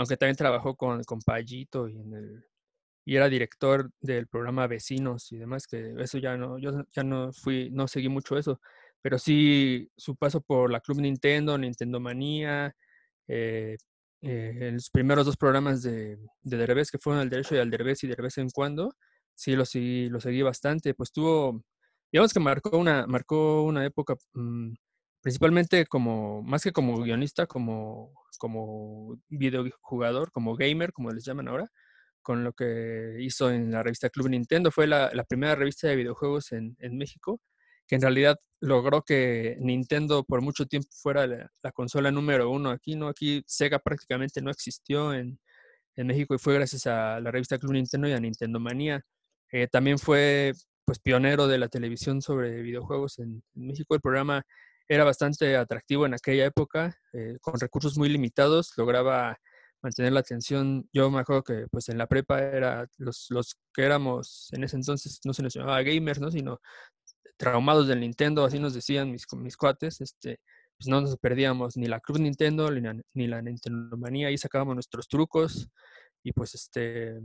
aunque 0.00 0.16
también 0.16 0.36
trabajó 0.36 0.76
con, 0.76 1.04
con 1.04 1.20
Payito 1.20 1.86
y 1.86 3.16
era 3.16 3.28
director 3.28 3.90
del 4.00 4.28
programa 4.28 4.66
Vecinos 4.66 5.30
y 5.30 5.36
demás, 5.36 5.66
que 5.66 5.92
eso 5.98 6.16
ya 6.16 6.38
no, 6.38 6.58
yo 6.58 6.86
ya 6.90 7.02
no 7.02 7.30
fui, 7.34 7.68
no 7.70 7.86
seguí 7.86 8.08
mucho 8.08 8.38
eso, 8.38 8.62
pero 9.02 9.18
sí 9.18 9.90
su 9.98 10.16
paso 10.16 10.40
por 10.40 10.70
la 10.70 10.80
Club 10.80 11.02
Nintendo, 11.02 11.58
Nintendo 11.58 12.00
Manía, 12.00 12.74
eh, 13.28 13.76
eh, 14.22 14.70
los 14.72 14.88
primeros 14.88 15.26
dos 15.26 15.36
programas 15.36 15.82
de, 15.82 16.16
de 16.44 16.56
Derbez, 16.56 16.90
que 16.90 16.98
fueron 16.98 17.20
al 17.20 17.28
derecho 17.28 17.56
y 17.56 17.58
al 17.58 17.68
Derbez 17.68 18.02
y 18.04 18.06
de 18.06 18.16
vez 18.16 18.38
en 18.38 18.48
cuando, 18.48 18.94
sí 19.34 19.54
lo, 19.54 19.66
sí, 19.66 20.08
lo 20.08 20.18
seguí 20.18 20.40
bastante, 20.40 20.94
pues 20.94 21.12
tuvo, 21.12 21.62
digamos 22.10 22.32
que 22.32 22.40
marcó 22.40 22.78
una, 22.78 23.06
marcó 23.06 23.64
una 23.64 23.84
época, 23.84 24.14
mm, 24.32 24.72
principalmente 25.22 25.86
como, 25.86 26.42
más 26.42 26.62
que 26.62 26.72
como 26.72 27.02
guionista, 27.02 27.46
como, 27.46 28.12
como 28.38 29.18
videojugador, 29.28 30.32
como 30.32 30.56
gamer, 30.56 30.92
como 30.92 31.10
les 31.10 31.24
llaman 31.24 31.48
ahora, 31.48 31.68
con 32.22 32.44
lo 32.44 32.52
que 32.52 33.16
hizo 33.20 33.50
en 33.50 33.70
la 33.70 33.82
revista 33.82 34.10
Club 34.10 34.28
Nintendo. 34.28 34.70
Fue 34.70 34.86
la, 34.86 35.10
primera 35.28 35.54
revista 35.54 35.88
de 35.88 35.96
videojuegos 35.96 36.52
en, 36.52 36.76
en, 36.80 36.96
México, 36.96 37.40
que 37.86 37.96
en 37.96 38.02
realidad 38.02 38.36
logró 38.60 39.02
que 39.02 39.56
Nintendo 39.60 40.24
por 40.24 40.42
mucho 40.42 40.66
tiempo 40.66 40.88
fuera 40.92 41.26
la, 41.26 41.50
la, 41.62 41.72
consola 41.72 42.10
número 42.10 42.50
uno 42.50 42.70
aquí, 42.70 42.94
¿no? 42.96 43.08
Aquí 43.08 43.42
Sega 43.46 43.78
prácticamente 43.78 44.42
no 44.42 44.50
existió 44.50 45.14
en, 45.14 45.38
en, 45.96 46.06
México 46.06 46.34
y 46.34 46.38
fue 46.38 46.54
gracias 46.54 46.86
a 46.86 47.20
la 47.20 47.30
revista 47.30 47.58
Club 47.58 47.72
Nintendo 47.72 48.08
y 48.08 48.12
a 48.12 48.20
Nintendo 48.20 48.60
Manía. 48.60 49.02
Eh, 49.52 49.66
también 49.68 49.98
fue 49.98 50.52
pues 50.84 50.98
pionero 50.98 51.46
de 51.46 51.58
la 51.58 51.68
televisión 51.68 52.22
sobre 52.22 52.62
videojuegos 52.62 53.18
en, 53.18 53.42
en, 53.54 53.66
México. 53.66 53.94
El 53.94 54.00
programa 54.00 54.44
era 54.90 55.04
bastante 55.04 55.56
atractivo 55.56 56.04
en 56.04 56.14
aquella 56.14 56.46
época, 56.46 56.96
eh, 57.12 57.38
con 57.40 57.60
recursos 57.60 57.96
muy 57.96 58.08
limitados, 58.08 58.72
lograba 58.76 59.38
mantener 59.82 60.12
la 60.12 60.18
atención. 60.18 60.88
Yo 60.92 61.08
me 61.12 61.20
acuerdo 61.20 61.44
que 61.44 61.66
pues 61.70 61.88
en 61.90 61.96
la 61.96 62.08
prepa 62.08 62.40
era 62.40 62.88
los, 62.98 63.26
los 63.30 63.54
que 63.72 63.84
éramos 63.84 64.48
en 64.50 64.64
ese 64.64 64.74
entonces, 64.74 65.20
no 65.24 65.32
se 65.32 65.44
nos 65.44 65.54
llamaba 65.54 65.80
gamers, 65.82 66.18
¿no? 66.18 66.32
sino 66.32 66.60
traumados 67.36 67.86
del 67.86 68.00
Nintendo, 68.00 68.44
así 68.44 68.58
nos 68.58 68.74
decían 68.74 69.12
mis, 69.12 69.26
mis 69.36 69.56
cuates, 69.56 70.00
este, 70.00 70.40
pues 70.76 70.88
no 70.88 71.00
nos 71.00 71.16
perdíamos 71.18 71.76
ni 71.76 71.86
la 71.86 72.00
Club 72.00 72.18
Nintendo 72.18 72.68
ni 72.72 72.80
la, 72.80 73.00
ni 73.14 73.28
la 73.28 73.40
Nintendo 73.42 73.96
Manía, 73.96 74.26
ahí 74.26 74.38
sacábamos 74.38 74.74
nuestros 74.74 75.06
trucos 75.06 75.68
y 76.24 76.32
pues 76.32 76.56
este, 76.56 77.20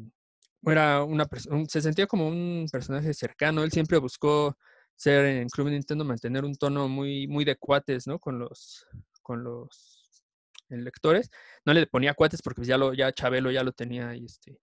era 0.62 1.04
una 1.04 1.28
se 1.68 1.82
sentía 1.82 2.06
como 2.06 2.28
un 2.28 2.68
personaje 2.72 3.12
cercano, 3.16 3.64
él 3.64 3.72
siempre 3.72 3.98
buscó 3.98 4.56
ser 4.96 5.26
en 5.26 5.50
Club 5.50 5.70
Nintendo, 5.70 6.06
mantener 6.06 6.46
un 6.46 6.56
tono 6.56 6.88
muy, 6.88 7.28
muy 7.28 7.46
de 7.46 7.56
cuates, 7.58 8.08
¿no? 8.08 8.20
Con 8.20 8.40
los, 8.40 8.88
con 9.22 9.44
los 9.44 10.24
lectores. 10.70 11.30
No 11.66 11.74
le 11.74 11.88
ponía 11.88 12.14
cuates 12.14 12.42
porque 12.42 12.58
pues, 12.58 12.68
ya 12.68 12.78
lo, 12.78 12.94
ya 12.94 13.12
Chabelo 13.12 13.52
ya 13.52 13.64
lo 13.64 13.72
tenía 13.72 14.16
y 14.16 14.26
este, 14.26 14.60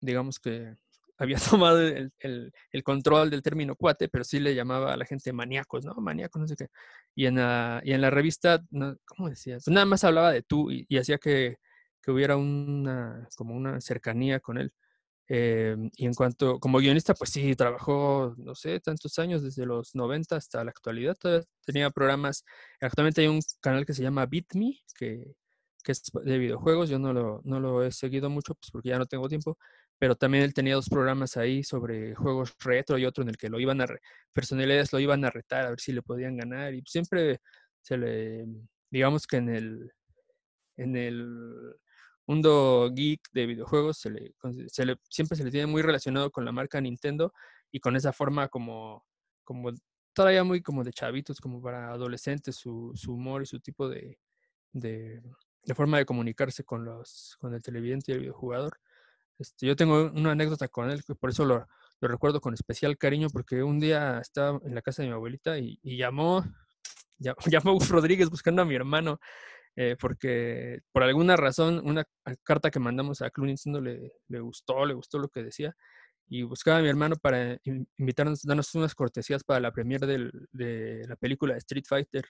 digamos 0.00 0.38
que 0.38 0.74
había 1.18 1.38
tomado 1.38 1.80
el, 1.80 2.12
el, 2.20 2.82
control 2.84 3.30
del 3.30 3.42
término 3.42 3.74
cuate, 3.74 4.08
pero 4.08 4.24
sí 4.24 4.38
le 4.38 4.54
llamaba 4.54 4.92
a 4.94 4.96
la 4.96 5.04
gente 5.04 5.32
maníacos, 5.32 5.84
¿no? 5.84 5.94
Maníacos, 5.94 6.40
no 6.40 6.46
sé 6.46 6.56
qué. 6.56 6.68
Y 7.14 7.26
en 7.26 7.36
la, 7.36 7.80
y 7.84 7.92
en 7.92 8.00
la 8.00 8.10
revista, 8.10 8.64
¿cómo 9.04 9.28
decías? 9.28 9.66
Nada 9.66 9.86
más 9.86 10.04
hablaba 10.04 10.30
de 10.32 10.42
tú 10.42 10.70
y, 10.70 10.86
y 10.88 10.98
hacía 10.98 11.18
que, 11.18 11.56
que, 12.02 12.10
hubiera 12.12 12.36
una, 12.36 13.28
como 13.36 13.54
una 13.56 13.80
cercanía 13.80 14.38
con 14.38 14.58
él. 14.58 14.72
Eh, 15.28 15.76
y 15.96 16.06
en 16.06 16.14
cuanto, 16.14 16.58
como 16.58 16.78
guionista, 16.78 17.14
pues 17.14 17.30
sí, 17.30 17.54
trabajó, 17.54 18.34
no 18.38 18.54
sé, 18.54 18.80
tantos 18.80 19.18
años, 19.18 19.42
desde 19.42 19.66
los 19.66 19.94
90 19.94 20.36
hasta 20.36 20.64
la 20.64 20.70
actualidad. 20.70 21.16
Todavía 21.16 21.44
tenía 21.64 21.90
programas. 21.90 22.44
Actualmente 22.80 23.20
hay 23.20 23.28
un 23.28 23.40
canal 23.60 23.84
que 23.84 23.92
se 23.92 24.02
llama 24.02 24.26
Beat 24.26 24.46
que, 24.96 25.34
que 25.84 25.92
es 25.92 26.02
de 26.24 26.38
videojuegos. 26.38 26.88
Yo 26.88 26.98
no 26.98 27.12
lo, 27.12 27.42
no 27.44 27.60
lo 27.60 27.84
he 27.84 27.92
seguido 27.92 28.30
mucho, 28.30 28.54
pues 28.54 28.70
porque 28.70 28.88
ya 28.90 28.98
no 28.98 29.06
tengo 29.06 29.28
tiempo. 29.28 29.58
Pero 29.98 30.16
también 30.16 30.44
él 30.44 30.54
tenía 30.54 30.76
dos 30.76 30.88
programas 30.88 31.36
ahí 31.36 31.62
sobre 31.64 32.14
juegos 32.14 32.54
retro 32.60 32.98
y 32.98 33.04
otro 33.04 33.22
en 33.22 33.30
el 33.30 33.36
que 33.36 33.48
lo 33.50 33.60
iban 33.60 33.80
a, 33.80 33.86
personalidades 34.32 34.92
lo 34.92 35.00
iban 35.00 35.24
a 35.24 35.30
retar 35.30 35.66
a 35.66 35.70
ver 35.70 35.80
si 35.80 35.92
le 35.92 36.02
podían 36.02 36.36
ganar. 36.36 36.74
Y 36.74 36.82
siempre 36.86 37.40
se 37.82 37.98
le, 37.98 38.46
digamos 38.90 39.26
que 39.26 39.38
en 39.38 39.48
el, 39.50 39.92
en 40.76 40.96
el 40.96 41.76
mundo 42.28 42.90
geek 42.94 43.22
de 43.32 43.46
videojuegos 43.46 43.96
se 43.98 44.10
le, 44.10 44.34
siempre 45.08 45.36
se 45.36 45.44
le 45.44 45.50
tiene 45.50 45.66
muy 45.66 45.80
relacionado 45.80 46.30
con 46.30 46.44
la 46.44 46.52
marca 46.52 46.80
Nintendo 46.80 47.32
y 47.72 47.80
con 47.80 47.96
esa 47.96 48.12
forma 48.12 48.48
como, 48.48 49.06
como 49.44 49.72
todavía 50.12 50.44
muy 50.44 50.62
como 50.62 50.84
de 50.84 50.92
chavitos, 50.92 51.40
como 51.40 51.62
para 51.62 51.90
adolescentes, 51.90 52.56
su, 52.56 52.92
humor 53.08 53.42
y 53.42 53.46
su 53.46 53.60
tipo 53.60 53.88
de, 53.88 54.18
de, 54.72 55.22
forma 55.74 55.96
de 55.96 56.04
comunicarse 56.04 56.64
con, 56.64 56.84
los, 56.84 57.36
con 57.40 57.54
el 57.54 57.62
televidente 57.62 58.12
y 58.12 58.14
el 58.14 58.20
videojugador. 58.20 58.78
Este, 59.38 59.66
yo 59.66 59.74
tengo 59.74 60.10
una 60.14 60.32
anécdota 60.32 60.68
con 60.68 60.90
él, 60.90 61.02
que 61.04 61.14
por 61.14 61.30
eso 61.30 61.46
lo, 61.46 61.66
recuerdo 62.00 62.42
con 62.42 62.52
especial 62.52 62.98
cariño, 62.98 63.28
porque 63.30 63.62
un 63.62 63.80
día 63.80 64.18
estaba 64.18 64.60
en 64.64 64.74
la 64.74 64.82
casa 64.82 65.02
de 65.02 65.08
mi 65.08 65.14
abuelita 65.14 65.58
y, 65.58 65.78
y 65.82 65.96
llamó, 65.96 66.44
llamó 67.46 67.78
Rodríguez 67.88 68.28
buscando 68.28 68.62
a 68.62 68.66
mi 68.66 68.74
hermano 68.74 69.18
eh, 69.80 69.94
porque 69.96 70.80
por 70.90 71.04
alguna 71.04 71.36
razón 71.36 71.80
una 71.84 72.04
carta 72.42 72.68
que 72.68 72.80
mandamos 72.80 73.22
a 73.22 73.30
Club 73.30 73.46
Nintendo 73.46 73.80
le, 73.80 74.10
le, 74.26 74.40
gustó, 74.40 74.84
le 74.84 74.92
gustó 74.92 75.20
lo 75.20 75.28
que 75.28 75.44
decía 75.44 75.76
y 76.26 76.42
buscaba 76.42 76.78
a 76.78 76.82
mi 76.82 76.88
hermano 76.88 77.14
para 77.14 77.60
invitarnos, 77.96 78.42
darnos 78.42 78.74
unas 78.74 78.96
cortesías 78.96 79.44
para 79.44 79.60
la 79.60 79.70
premiere 79.70 80.04
del, 80.08 80.32
de 80.50 81.06
la 81.06 81.14
película 81.14 81.56
Street 81.58 81.84
Fighter, 81.86 82.24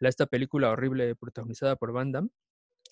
la, 0.00 0.10
esta 0.10 0.26
película 0.26 0.68
horrible 0.68 1.16
protagonizada 1.16 1.76
por 1.76 1.92
Van 1.92 2.12
Damme. 2.12 2.28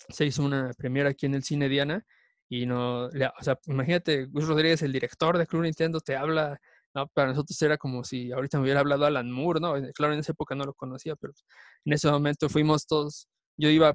Se 0.09 0.25
hizo 0.25 0.43
una 0.43 0.71
premiere 0.75 1.09
aquí 1.09 1.27
en 1.27 1.35
el 1.35 1.43
cine 1.43 1.69
Diana 1.69 2.03
y 2.49 2.65
no, 2.65 3.05
o 3.05 3.43
sea, 3.43 3.59
imagínate, 3.67 4.25
Gus 4.25 4.47
Rodríguez, 4.47 4.81
el 4.81 4.93
director 4.93 5.37
de 5.37 5.45
Club 5.45 5.61
Nintendo, 5.61 5.99
te 5.99 6.15
habla 6.15 6.59
¿no? 6.95 7.07
Para 7.09 7.29
nosotros 7.29 7.61
era 7.61 7.77
como 7.77 8.03
si 8.03 8.31
ahorita 8.31 8.57
me 8.57 8.63
hubiera 8.63 8.79
hablado 8.79 9.05
Alan 9.05 9.29
Moore, 9.31 9.59
¿no? 9.59 9.75
Claro, 9.93 10.13
en 10.13 10.19
esa 10.21 10.31
época 10.31 10.55
no 10.55 10.63
lo 10.63 10.73
conocía, 10.73 11.15
pero 11.15 11.33
en 11.85 11.93
ese 11.93 12.09
momento 12.09 12.49
fuimos 12.49 12.87
todos 12.87 13.27
yo 13.61 13.69
iba, 13.69 13.93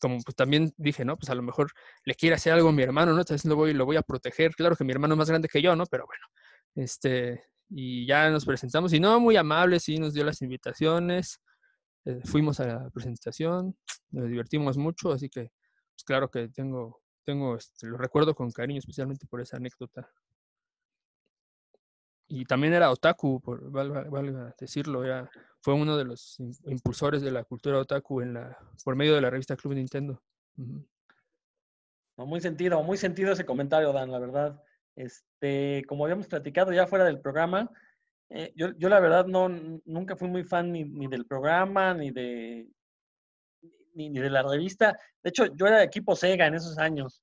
como 0.00 0.18
pues 0.22 0.34
también 0.34 0.72
dije, 0.76 1.04
¿no? 1.04 1.16
Pues 1.16 1.30
a 1.30 1.34
lo 1.34 1.42
mejor 1.42 1.70
le 2.04 2.14
quiere 2.14 2.36
hacer 2.36 2.52
algo 2.52 2.70
a 2.70 2.72
mi 2.72 2.82
hermano, 2.82 3.12
¿no? 3.12 3.20
Entonces 3.20 3.48
lo 3.48 3.56
voy, 3.56 3.74
lo 3.74 3.84
voy 3.86 3.96
a 3.96 4.02
proteger. 4.02 4.54
Claro 4.54 4.76
que 4.76 4.84
mi 4.84 4.92
hermano 4.92 5.14
es 5.14 5.18
más 5.18 5.28
grande 5.28 5.48
que 5.48 5.62
yo, 5.62 5.76
¿no? 5.76 5.86
Pero 5.86 6.06
bueno, 6.06 6.26
este, 6.74 7.44
y 7.68 8.06
ya 8.06 8.30
nos 8.30 8.44
presentamos 8.44 8.92
y 8.92 9.00
no, 9.00 9.20
muy 9.20 9.36
amable, 9.36 9.80
sí, 9.80 9.98
nos 9.98 10.14
dio 10.14 10.24
las 10.24 10.42
invitaciones. 10.42 11.40
Eh, 12.04 12.20
fuimos 12.24 12.58
a 12.60 12.66
la 12.66 12.90
presentación, 12.90 13.76
nos 14.10 14.28
divertimos 14.28 14.76
mucho, 14.76 15.12
así 15.12 15.28
que, 15.28 15.50
pues 15.94 16.04
claro 16.04 16.30
que 16.30 16.48
tengo, 16.48 17.00
tengo, 17.24 17.56
este, 17.56 17.86
lo 17.86 17.96
recuerdo 17.96 18.34
con 18.34 18.50
cariño, 18.50 18.80
especialmente 18.80 19.26
por 19.26 19.40
esa 19.40 19.58
anécdota. 19.58 20.10
Y 22.34 22.46
también 22.46 22.72
era 22.72 22.90
otaku, 22.90 23.42
por, 23.42 23.60
decirlo, 24.58 25.02
fue 25.60 25.74
uno 25.74 25.98
de 25.98 26.06
los 26.06 26.40
impulsores 26.64 27.20
de 27.20 27.30
la 27.30 27.44
cultura 27.44 27.78
otaku 27.78 28.22
en 28.22 28.32
la, 28.32 28.56
por 28.82 28.96
medio 28.96 29.14
de 29.14 29.20
la 29.20 29.28
revista 29.28 29.54
Club 29.54 29.74
Nintendo. 29.74 30.18
Muy 32.16 32.40
sentido, 32.40 32.82
muy 32.82 32.96
sentido 32.96 33.32
ese 33.32 33.44
comentario, 33.44 33.92
Dan, 33.92 34.10
la 34.10 34.18
verdad. 34.18 34.62
Este, 34.96 35.84
como 35.86 36.04
habíamos 36.04 36.26
platicado 36.26 36.72
ya 36.72 36.86
fuera 36.86 37.04
del 37.04 37.20
programa, 37.20 37.70
eh, 38.30 38.50
yo, 38.56 38.70
yo, 38.78 38.88
la 38.88 38.98
verdad 38.98 39.26
no, 39.26 39.50
nunca 39.84 40.16
fui 40.16 40.28
muy 40.28 40.42
fan 40.42 40.72
ni, 40.72 40.84
ni 40.84 41.08
del 41.08 41.26
programa, 41.26 41.92
ni 41.92 42.12
de, 42.12 42.66
ni, 43.92 44.08
ni, 44.08 44.20
de 44.20 44.30
la 44.30 44.42
revista. 44.42 44.98
De 45.22 45.28
hecho, 45.28 45.54
yo 45.54 45.66
era 45.66 45.80
de 45.80 45.84
equipo 45.84 46.16
Sega 46.16 46.46
en 46.46 46.54
esos 46.54 46.78
años. 46.78 47.22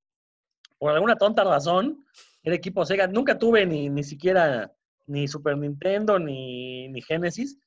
Por 0.77 0.91
alguna 0.91 1.15
tonta 1.15 1.43
razón, 1.43 2.05
era 2.43 2.55
equipo 2.55 2.85
Sega. 2.85 3.07
Nunca 3.07 3.39
tuve 3.39 3.65
ni, 3.65 3.89
ni 3.89 4.03
siquiera 4.03 4.71
ni 5.09 5.27
Super 5.27 5.57
Nintendo, 5.57 6.19
ni, 6.19 6.87
ni 6.89 7.01
Genesis 7.01 7.57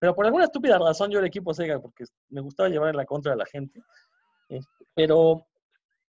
pero 0.00 0.14
por 0.14 0.24
alguna 0.24 0.44
estúpida 0.44 0.78
razón 0.78 1.10
yo 1.10 1.18
era 1.18 1.28
equipo 1.28 1.52
Sega, 1.52 1.78
porque 1.78 2.04
me 2.30 2.40
gustaba 2.40 2.70
llevar 2.70 2.88
en 2.88 2.96
la 2.96 3.04
contra 3.04 3.32
de 3.32 3.38
la 3.38 3.44
gente. 3.44 3.82
Este, 4.48 4.86
pero, 4.94 5.46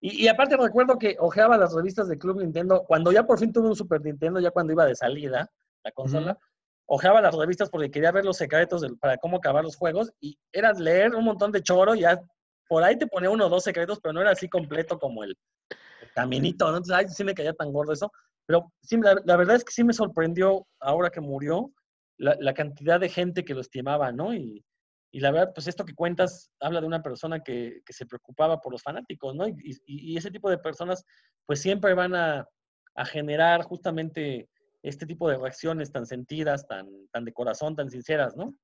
y, 0.02 0.26
y, 0.26 0.28
aparte 0.28 0.58
recuerdo 0.58 1.00
que 1.00 1.16
ojeaba 1.20 1.58
las 1.58 1.74
revistas 1.74 2.10
de 2.10 2.18
Club 2.18 2.42
Nintendo, 2.42 2.84
cuando 2.86 3.14
ya 3.14 3.26
por 3.26 3.40
fin 3.40 3.54
tuve 3.54 3.70
un 3.70 3.76
Super 3.76 4.02
Nintendo, 4.02 4.42
ya 4.42 4.52
cuando 4.52 4.74
iba 4.74 4.86
de 4.86 4.94
salida 4.94 5.50
la 5.84 5.92
consola, 5.94 6.34
uh 6.34 6.36
-huh. 6.36 6.86
ojeaba 6.88 7.22
las 7.22 7.34
revistas 7.34 7.70
porque 7.70 7.90
quería 7.90 8.12
ver 8.12 8.26
los 8.26 8.36
secretos 8.36 8.86
para 9.00 9.18
cómo 9.18 9.38
acabar 9.38 9.64
los 9.64 9.78
juegos, 9.78 10.12
y 10.20 10.38
era 10.52 10.74
leer 10.74 11.16
un 11.16 11.24
montón 11.24 11.54
de 11.54 11.64
choro, 11.64 11.96
ya 11.96 12.20
por 12.68 12.84
ahí 12.84 12.98
te 12.98 13.08
ponía 13.08 13.30
uno 13.30 13.46
o 13.46 13.50
dos 13.50 13.64
secretos, 13.64 14.00
pero 14.02 14.12
no 14.12 14.20
era 14.20 14.32
así 14.32 14.50
completo 14.50 15.00
como 15.00 15.24
el, 15.24 15.38
el 16.02 16.12
caminito, 16.14 16.66
¿no? 16.66 16.78
Entonces, 16.78 16.94
ay, 16.94 17.08
sí 17.08 17.24
me 17.24 17.34
caía 17.34 17.54
tan 17.54 17.72
gordo 17.72 17.94
eso. 17.94 18.12
Pero 18.48 18.72
sí, 18.82 18.98
la, 18.98 19.22
la 19.26 19.36
verdad 19.36 19.58
es 19.58 19.66
que 19.66 19.74
sí 19.74 19.84
me 19.84 19.94
sorprendió 19.94 20.66
ahora 20.80 21.10
que 21.10 21.22
murió, 21.22 21.72
la, 22.18 22.36
la, 22.40 22.54
cantidad 22.54 23.00
de 23.00 23.10
gente 23.10 23.46
que 23.46 23.54
lo 23.54 23.62
estimaba, 23.62 24.12
¿no? 24.12 24.34
Y, 24.34 24.66
y, 25.12 25.20
la 25.20 25.32
verdad, 25.32 25.52
pues 25.54 25.68
esto 25.68 25.86
que 25.86 25.94
cuentas 25.94 26.50
habla 26.60 26.82
de 26.82 26.88
una 26.88 27.04
persona 27.04 27.42
que, 27.42 27.82
que 27.86 27.94
se 27.94 28.08
preocupaba 28.08 28.60
por 28.60 28.72
los 28.72 28.82
fanáticos, 28.82 29.36
¿no? 29.36 29.48
Y, 29.48 29.56
y, 29.60 30.14
y, 30.14 30.18
ese 30.18 30.32
tipo 30.32 30.50
de 30.50 30.58
personas, 30.58 31.06
pues 31.46 31.62
siempre 31.62 31.94
van 31.94 32.16
a, 32.16 32.48
a, 32.96 33.06
generar 33.06 33.64
justamente 33.64 34.50
este 34.82 35.06
tipo 35.06 35.30
de 35.30 35.38
reacciones 35.38 35.92
tan 35.92 36.06
sentidas, 36.06 36.66
tan, 36.68 36.88
tan 37.12 37.26
de 37.26 37.34
corazón, 37.34 37.76
tan 37.76 37.92
sinceras, 37.92 38.36
¿no? 38.36 38.56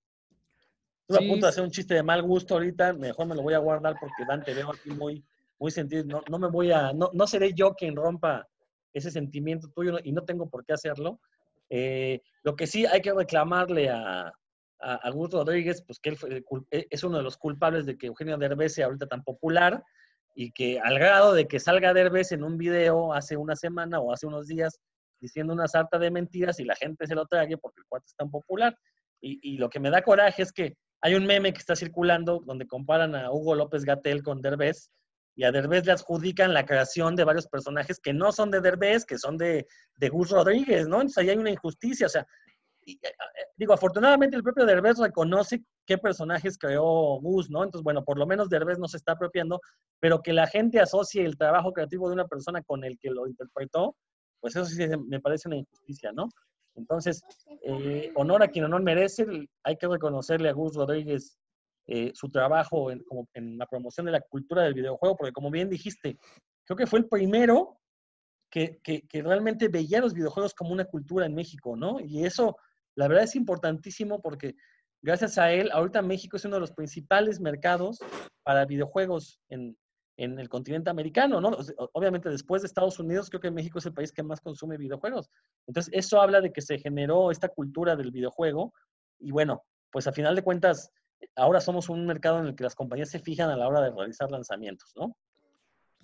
Estuve 1.01 1.19
sí. 1.19 1.25
a 1.25 1.29
punto 1.29 1.45
de 1.45 1.49
hacer 1.49 1.63
un 1.63 1.71
chiste 1.71 1.93
de 1.93 2.03
mal 2.03 2.23
gusto 2.23 2.53
ahorita, 2.55 2.93
mejor 2.93 3.27
me 3.27 3.35
lo 3.35 3.43
voy 3.43 3.53
a 3.53 3.59
guardar 3.59 3.95
porque 3.99 4.25
Dante 4.25 4.53
veo 4.53 4.71
aquí 4.71 4.89
muy, 4.91 5.23
muy 5.59 5.69
sentido. 5.69 6.05
No, 6.05 6.23
no 6.29 6.39
me 6.39 6.47
voy 6.47 6.71
a, 6.71 6.93
no, 6.93 7.09
no 7.13 7.27
seré 7.27 7.53
yo 7.53 7.73
quien 7.73 7.95
rompa 7.95 8.47
ese 8.93 9.11
sentimiento 9.11 9.69
tuyo 9.69 9.97
y 10.03 10.11
no 10.11 10.23
tengo 10.23 10.49
por 10.49 10.65
qué 10.65 10.73
hacerlo. 10.73 11.19
Eh, 11.69 12.21
lo 12.43 12.55
que 12.55 12.67
sí 12.67 12.85
hay 12.85 13.01
que 13.01 13.13
reclamarle 13.13 13.89
a, 13.89 14.31
a, 14.79 14.95
Augusto 15.03 15.43
Rodríguez, 15.43 15.83
pues 15.85 15.99
que 15.99 16.09
él 16.09 16.45
e, 16.71 16.87
es 16.89 17.03
uno 17.03 17.17
de 17.17 17.23
los 17.23 17.37
culpables 17.37 17.85
de 17.85 17.97
que 17.97 18.07
Eugenio 18.07 18.37
Derbez 18.37 18.73
sea 18.73 18.85
ahorita 18.85 19.07
tan 19.07 19.23
popular 19.23 19.83
y 20.35 20.51
que 20.51 20.79
al 20.79 20.99
grado 20.99 21.33
de 21.33 21.47
que 21.47 21.59
salga 21.59 21.93
Derbez 21.93 22.31
en 22.31 22.43
un 22.43 22.57
video 22.57 23.13
hace 23.13 23.37
una 23.37 23.55
semana 23.55 23.99
o 23.99 24.11
hace 24.11 24.27
unos 24.27 24.47
días 24.47 24.79
diciendo 25.19 25.53
una 25.53 25.67
sarta 25.67 25.97
de 25.99 26.11
mentiras 26.11 26.59
y 26.59 26.65
la 26.65 26.75
gente 26.75 27.07
se 27.07 27.15
lo 27.15 27.25
trague 27.25 27.57
porque 27.57 27.79
el 27.79 27.85
cuate 27.87 28.05
es 28.07 28.15
tan 28.15 28.29
popular. 28.29 28.77
Y, 29.21 29.39
y 29.41 29.57
lo 29.57 29.69
que 29.69 29.79
me 29.79 29.89
da 29.89 30.01
coraje 30.01 30.41
es 30.43 30.51
que 30.51 30.75
hay 31.01 31.15
un 31.15 31.25
meme 31.25 31.53
que 31.53 31.59
está 31.59 31.75
circulando 31.75 32.41
donde 32.45 32.67
comparan 32.67 33.15
a 33.15 33.31
Hugo 33.31 33.55
López 33.55 33.85
Gatel 33.85 34.21
con 34.21 34.41
Derbez 34.41 34.89
y 35.35 35.43
a 35.43 35.51
Derbez 35.51 35.85
le 35.85 35.93
adjudican 35.93 36.53
la 36.53 36.65
creación 36.65 37.15
de 37.15 37.23
varios 37.23 37.47
personajes 37.47 37.99
que 37.99 38.13
no 38.13 38.31
son 38.31 38.51
de 38.51 38.61
Derbez, 38.61 39.05
que 39.05 39.17
son 39.17 39.37
de, 39.37 39.67
de 39.97 40.09
Gus 40.09 40.29
Rodríguez, 40.29 40.87
¿no? 40.87 40.97
Entonces 40.97 41.17
ahí 41.17 41.29
hay 41.29 41.37
una 41.37 41.51
injusticia, 41.51 42.05
o 42.05 42.09
sea, 42.09 42.25
eh, 42.85 42.97
eh, 43.01 43.11
digo, 43.57 43.73
afortunadamente 43.73 44.35
el 44.35 44.43
propio 44.43 44.65
Derbez 44.65 44.97
reconoce 44.99 45.63
qué 45.85 45.97
personajes 45.97 46.57
creó 46.57 47.19
Gus, 47.19 47.49
¿no? 47.49 47.63
Entonces, 47.63 47.83
bueno, 47.83 48.03
por 48.03 48.17
lo 48.17 48.27
menos 48.27 48.49
Derbez 48.49 48.77
no 48.77 48.87
se 48.87 48.97
está 48.97 49.13
apropiando, 49.13 49.59
pero 49.99 50.21
que 50.21 50.33
la 50.33 50.47
gente 50.47 50.79
asocie 50.79 51.25
el 51.25 51.37
trabajo 51.37 51.73
creativo 51.73 52.07
de 52.07 52.13
una 52.13 52.27
persona 52.27 52.61
con 52.61 52.83
el 52.83 52.97
que 52.99 53.09
lo 53.09 53.27
interpretó, 53.27 53.95
pues 54.39 54.55
eso 54.55 54.65
sí 54.65 54.85
me 55.07 55.19
parece 55.19 55.47
una 55.47 55.57
injusticia, 55.57 56.11
¿no? 56.11 56.29
Entonces, 56.75 57.21
eh, 57.63 58.11
honor 58.15 58.43
a 58.43 58.47
quien 58.47 58.65
honor 58.65 58.81
merece, 58.81 59.25
hay 59.63 59.77
que 59.77 59.87
reconocerle 59.87 60.49
a 60.49 60.53
Gus 60.53 60.75
Rodríguez 60.75 61.37
eh, 61.87 62.11
su 62.15 62.29
trabajo 62.29 62.91
en, 62.91 63.57
la 63.57 63.65
promoción 63.65 64.05
de 64.05 64.13
la 64.13 64.21
cultura 64.21 64.63
del 64.63 64.73
videojuego, 64.73 65.17
porque 65.17 65.33
como 65.33 65.51
bien 65.51 65.69
dijiste, 65.69 66.17
creo 66.65 66.77
que 66.77 66.87
fue 66.87 66.99
el 66.99 67.09
primero 67.09 67.79
que, 68.49 68.79
realmente 69.11 69.67
veía 69.67 69.99
los 69.99 70.13
videojuegos 70.13 70.53
como 70.53 70.71
una 70.71 70.85
cultura 70.85 71.25
en 71.25 71.33
México, 71.33 71.75
¿no? 71.75 71.99
Y 71.99 72.23
eso, 72.23 72.55
la 72.95 73.07
verdad, 73.07 73.25
es 73.25 73.35
importantísimo 73.35 74.21
porque 74.21 74.55
gracias 75.01 75.37
a 75.37 75.51
él, 75.51 75.71
ahorita 75.71 76.01
México 76.01 76.37
es 76.37 76.45
uno 76.45 76.55
de 76.55 76.61
los 76.61 76.71
principales 76.71 77.39
mercados 77.39 77.99
para 78.43 78.65
videojuegos 78.65 79.41
en, 79.49 79.75
en 80.17 80.39
el 80.39 80.47
continente 80.49 80.89
americano, 80.89 81.41
¿no? 81.41 81.57
Obviamente 81.93 82.29
después 82.29 82.61
de 82.61 82.67
Estados 82.67 82.99
Unidos, 82.99 83.29
creo 83.29 83.41
que 83.41 83.51
México 83.51 83.79
es 83.79 83.85
el 83.87 83.93
país 83.93 84.11
que 84.11 84.23
más 84.23 84.39
consume 84.39 84.77
videojuegos. 84.77 85.29
Entonces, 85.67 85.91
eso 85.93 86.21
habla 86.21 86.39
de 86.39 86.53
que 86.53 86.61
se 86.61 86.77
generó 86.77 87.31
esta 87.31 87.49
cultura 87.49 87.95
del 87.95 88.11
videojuego 88.11 88.73
y 89.19 89.31
bueno, 89.31 89.63
pues 89.91 90.07
a 90.07 90.11
final 90.11 90.35
de 90.35 90.43
cuentas, 90.43 90.91
ahora 91.35 91.61
somos 91.61 91.89
un 91.89 92.05
mercado 92.05 92.39
en 92.39 92.47
el 92.47 92.55
que 92.55 92.63
las 92.63 92.75
compañías 92.75 93.09
se 93.09 93.19
fijan 93.19 93.49
a 93.49 93.57
la 93.57 93.67
hora 93.67 93.81
de 93.81 93.91
realizar 93.91 94.29
lanzamientos, 94.31 94.91
¿no? 94.95 95.15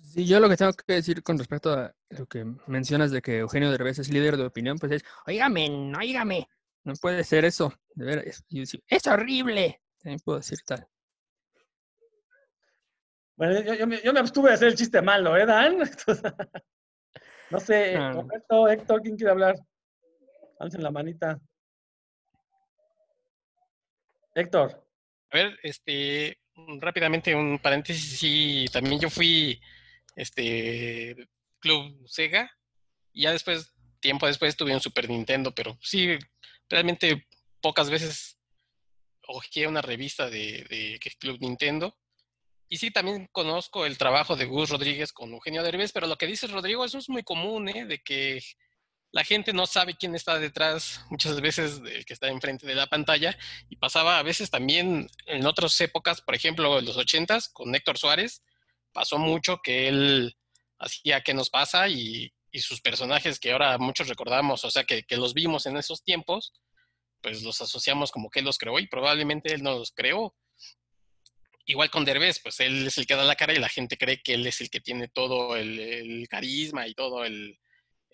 Sí, 0.00 0.26
yo 0.26 0.40
lo 0.40 0.48
que 0.48 0.56
tengo 0.56 0.72
que 0.72 0.94
decir 0.94 1.22
con 1.22 1.38
respecto 1.38 1.72
a 1.72 1.94
lo 2.08 2.26
que 2.26 2.44
mencionas 2.66 3.10
de 3.10 3.20
que 3.20 3.38
Eugenio 3.38 3.70
Derbez 3.70 3.98
es 3.98 4.10
líder 4.10 4.36
de 4.36 4.46
opinión, 4.46 4.78
pues 4.78 4.92
es, 4.92 5.04
oígame, 5.26 5.68
no, 5.68 5.98
oígame, 5.98 6.48
no 6.84 6.94
puede 6.94 7.22
ser 7.22 7.44
eso, 7.44 7.72
de 7.94 8.04
veras, 8.04 8.44
es 8.88 9.06
horrible, 9.06 9.80
también 9.98 10.20
puedo 10.20 10.38
decir 10.38 10.58
tal. 10.64 10.86
Bueno, 13.36 13.74
yo, 13.74 13.86
me, 13.86 14.20
abstuve 14.20 14.50
de 14.50 14.54
hacer 14.54 14.68
el 14.68 14.74
chiste 14.74 15.00
malo, 15.00 15.36
¿eh, 15.36 15.46
Dan? 15.46 15.78
no 17.50 17.60
sé, 17.60 17.96
Roberto, 17.96 18.68
Héctor, 18.68 19.02
¿quién 19.02 19.16
quiere 19.16 19.32
hablar? 19.32 19.56
en 20.60 20.82
la 20.82 20.90
manita. 20.90 21.40
Héctor. 24.34 24.86
A 25.30 25.36
ver, 25.36 25.58
este, 25.62 26.40
rápidamente 26.80 27.34
un 27.34 27.58
paréntesis, 27.58 28.18
sí, 28.18 28.66
también 28.72 29.00
yo 29.00 29.10
fui, 29.10 29.60
este, 30.16 31.28
Club 31.60 32.08
Sega, 32.08 32.50
y 33.12 33.22
ya 33.22 33.32
después, 33.32 33.72
tiempo 34.00 34.26
después 34.26 34.56
tuve 34.56 34.74
un 34.74 34.80
Super 34.80 35.08
Nintendo, 35.08 35.54
pero 35.54 35.78
sí, 35.82 36.18
realmente 36.68 37.26
pocas 37.60 37.90
veces 37.90 38.38
ojeé 39.26 39.66
una 39.66 39.82
revista 39.82 40.28
de, 40.28 40.98
Club 41.18 41.38
Nintendo, 41.40 41.96
y 42.68 42.78
sí, 42.78 42.90
también 42.90 43.28
conozco 43.32 43.84
el 43.84 43.98
trabajo 43.98 44.36
de 44.36 44.46
Gus 44.46 44.70
Rodríguez 44.70 45.12
con 45.12 45.32
Eugenio 45.32 45.62
Derbez, 45.62 45.92
pero 45.92 46.06
lo 46.06 46.16
que 46.16 46.26
dice 46.26 46.46
Rodrigo, 46.46 46.84
eso 46.84 46.98
es 46.98 47.08
muy 47.08 47.24
común, 47.24 47.68
¿eh? 47.68 47.84
De 47.84 47.98
que 47.98 48.40
la 49.12 49.24
gente 49.24 49.52
no 49.52 49.66
sabe 49.66 49.94
quién 49.94 50.14
está 50.14 50.38
detrás 50.38 51.04
muchas 51.10 51.40
veces 51.40 51.82
del 51.82 52.04
que 52.04 52.12
está 52.12 52.28
enfrente 52.28 52.66
de 52.66 52.74
la 52.74 52.86
pantalla 52.86 53.36
y 53.68 53.76
pasaba 53.76 54.18
a 54.18 54.22
veces 54.22 54.50
también 54.50 55.08
en 55.26 55.46
otras 55.46 55.80
épocas, 55.80 56.20
por 56.20 56.34
ejemplo, 56.34 56.78
en 56.78 56.84
los 56.84 56.96
ochentas 56.96 57.48
con 57.48 57.74
Héctor 57.74 57.98
Suárez, 57.98 58.42
pasó 58.92 59.18
mucho 59.18 59.60
que 59.62 59.88
él 59.88 60.36
hacía 60.78 61.22
qué 61.22 61.34
nos 61.34 61.50
pasa 61.50 61.88
y, 61.88 62.32
sus 62.52 62.80
personajes 62.80 63.38
que 63.38 63.52
ahora 63.52 63.78
muchos 63.78 64.08
recordamos, 64.08 64.64
o 64.64 64.70
sea, 64.72 64.82
que, 64.82 65.04
que, 65.04 65.16
los 65.16 65.34
vimos 65.34 65.66
en 65.66 65.76
esos 65.76 66.02
tiempos, 66.02 66.52
pues 67.20 67.42
los 67.42 67.60
asociamos 67.60 68.10
como 68.10 68.28
que 68.28 68.40
él 68.40 68.44
los 68.44 68.58
creó 68.58 68.80
y 68.80 68.88
probablemente 68.88 69.54
él 69.54 69.62
no 69.62 69.78
los 69.78 69.92
creó. 69.92 70.34
Igual 71.64 71.90
con 71.90 72.04
Derbez, 72.04 72.40
pues 72.42 72.58
él 72.58 72.88
es 72.88 72.98
el 72.98 73.06
que 73.06 73.14
da 73.14 73.22
la 73.22 73.36
cara 73.36 73.54
y 73.54 73.60
la 73.60 73.68
gente 73.68 73.96
cree 73.96 74.20
que 74.20 74.34
él 74.34 74.44
es 74.48 74.60
el 74.60 74.68
que 74.68 74.80
tiene 74.80 75.06
todo 75.06 75.54
el, 75.54 76.26
carisma 76.28 76.88
y 76.88 76.94
todo 76.94 77.24
el, 77.24 77.56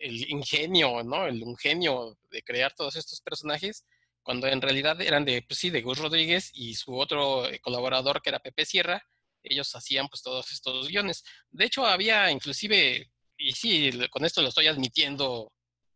ingenio, 0.00 1.02
¿no? 1.02 1.26
El 1.26 1.42
ingenio 1.42 2.18
de 2.30 2.42
crear 2.42 2.74
todos 2.74 2.96
estos 2.96 3.20
personajes, 3.20 3.84
cuando 4.22 4.46
en 4.46 4.60
realidad 4.60 5.00
eran 5.00 5.24
de, 5.24 5.42
pues 5.42 5.60
sí, 5.60 5.70
de 5.70 5.82
Gus 5.82 5.98
Rodríguez 5.98 6.50
y 6.54 6.74
su 6.74 6.96
otro 6.96 7.48
eh, 7.48 7.60
colaborador 7.60 8.20
que 8.22 8.30
era 8.30 8.40
Pepe 8.40 8.64
Sierra, 8.64 9.02
ellos 9.42 9.74
hacían 9.74 10.08
pues 10.08 10.22
todos 10.22 10.50
estos 10.50 10.88
guiones. 10.88 11.24
De 11.50 11.64
hecho, 11.64 11.86
había 11.86 12.30
inclusive, 12.30 13.10
y 13.36 13.52
sí, 13.52 13.90
con 14.10 14.24
esto 14.24 14.42
lo 14.42 14.48
estoy 14.48 14.66
admitiendo 14.66 15.52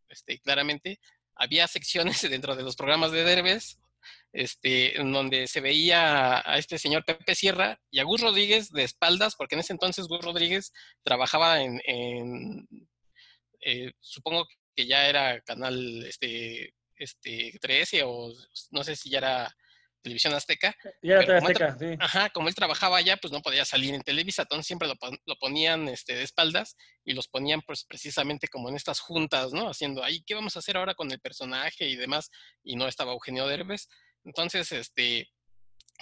este, 0.09 0.39
claramente, 0.39 1.01
había 1.35 1.67
secciones 1.67 2.23
dentro 2.31 2.55
de 2.57 2.63
los 2.63 2.77
programas 2.77 3.13
de 3.13 3.25
Derbez 3.25 3.79
este, 4.33 5.01
en 5.01 5.13
donde 5.13 5.49
se 5.49 5.61
veía 5.61 6.39
a 6.39 6.59
este 6.59 6.79
señor 6.79 7.05
Pepe 7.05 7.35
Sierra 7.35 7.81
y 7.91 7.99
a 7.99 8.05
Gus 8.05 8.21
Rodríguez 8.21 8.71
de 8.71 8.85
espaldas, 8.85 9.35
porque 9.37 9.57
en 9.57 9.61
ese 9.61 9.73
entonces 9.73 10.07
Gus 10.07 10.25
Rodríguez 10.25 10.73
trabajaba 11.03 11.61
en, 11.63 12.69
eh, 13.61 13.93
supongo 14.01 14.47
que 14.75 14.87
ya 14.87 15.09
era 15.09 15.41
canal 15.43 16.05
este, 16.07 16.75
este 16.97 17.59
13 17.61 18.03
o 18.05 18.33
no 18.71 18.85
sé 18.85 18.97
si 18.97 19.11
ya 19.11 19.19
era 19.19 19.57
televisión 20.03 20.33
azteca. 20.35 20.75
Ya 21.03 21.17
era 21.17 21.39
azteca, 21.39 21.77
sí. 21.79 21.87
Ajá, 21.99 22.31
como 22.31 22.49
él 22.49 22.55
trabajaba 22.55 22.97
allá, 22.97 23.17
pues 23.17 23.33
no 23.33 23.43
podía 23.43 23.65
salir 23.65 23.95
en 23.95 24.03
Televisa, 24.03 24.43
entonces 24.43 24.67
siempre 24.67 24.89
lo, 24.89 24.95
lo, 25.27 25.37
ponían 25.37 25.89
este, 25.89 26.15
de 26.15 26.23
espaldas 26.23 26.77
y 27.05 27.13
los 27.13 27.29
ponían 27.29 27.61
pues 27.63 27.85
precisamente 27.85 28.49
como 28.49 28.69
en 28.69 28.77
estas 28.77 29.01
juntas, 29.01 29.53
¿no? 29.53 29.69
Haciendo 29.69 30.03
ahí, 30.03 30.23
¿qué 30.27 30.35
vamos 30.35 30.57
a 30.57 30.61
hacer 30.61 30.77
ahora 30.77 30.95
con 30.95 31.11
el 31.11 31.21
personaje 31.21 31.87
y 31.87 31.97
demás? 31.97 32.31
Y 32.63 32.77
no 32.77 32.89
estaba 32.89 33.13
Eugenio 33.13 33.47
Derbez. 33.47 33.89
Entonces, 34.25 34.73
este, 34.73 35.31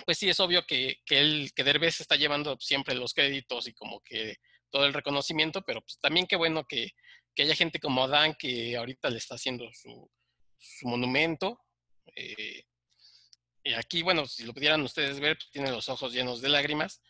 pues 0.04 0.18
sí 0.18 0.28
es 0.28 0.40
obvio 0.40 0.64
que, 0.66 0.96
que 1.04 1.18
él, 1.18 1.50
que 1.54 1.64
Derbez 1.64 2.00
está 2.00 2.16
llevando 2.16 2.56
siempre 2.60 2.94
los 2.94 3.14
créditos 3.14 3.66
y 3.66 3.74
como 3.74 4.00
que 4.00 4.36
todo 4.70 4.86
el 4.86 4.94
reconocimiento, 4.94 5.62
pero 5.62 5.80
pues 5.80 5.98
también 6.00 6.26
qué 6.26 6.36
bueno 6.36 6.64
que, 6.68 6.90
que 7.38 7.44
haya 7.44 7.54
gente 7.54 7.78
como 7.78 8.08
Dan 8.08 8.34
que 8.34 8.76
ahorita 8.76 9.08
le 9.10 9.18
está 9.18 9.36
haciendo 9.36 9.64
su, 9.72 10.10
monumento. 10.82 11.60
Eh, 12.16 12.64
y 13.62 13.74
aquí, 13.74 14.02
bueno, 14.02 14.26
si 14.26 14.42
lo 14.42 14.52
pudieran 14.52 14.82
ustedes 14.82 15.20
ver, 15.20 15.36
pues, 15.36 15.48
tiene 15.52 15.70
los 15.70 15.88
ojos 15.88 16.12
llenos 16.12 16.40
de 16.40 16.48
lágrimas. 16.48 17.00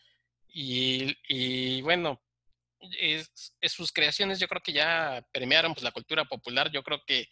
Y, 0.47 1.81
bueno, 1.81 2.21
sus 3.63 3.91
creaciones 3.91 4.39
yo 4.39 4.47
creo 4.47 4.61
que 4.61 4.71
ya 4.71 5.25
premiaron 5.31 5.73
pues, 5.73 5.83
la 5.83 5.91
cultura 5.91 6.25
popular. 6.25 6.71
Yo 6.71 6.83
creo 6.83 7.01
que 7.07 7.27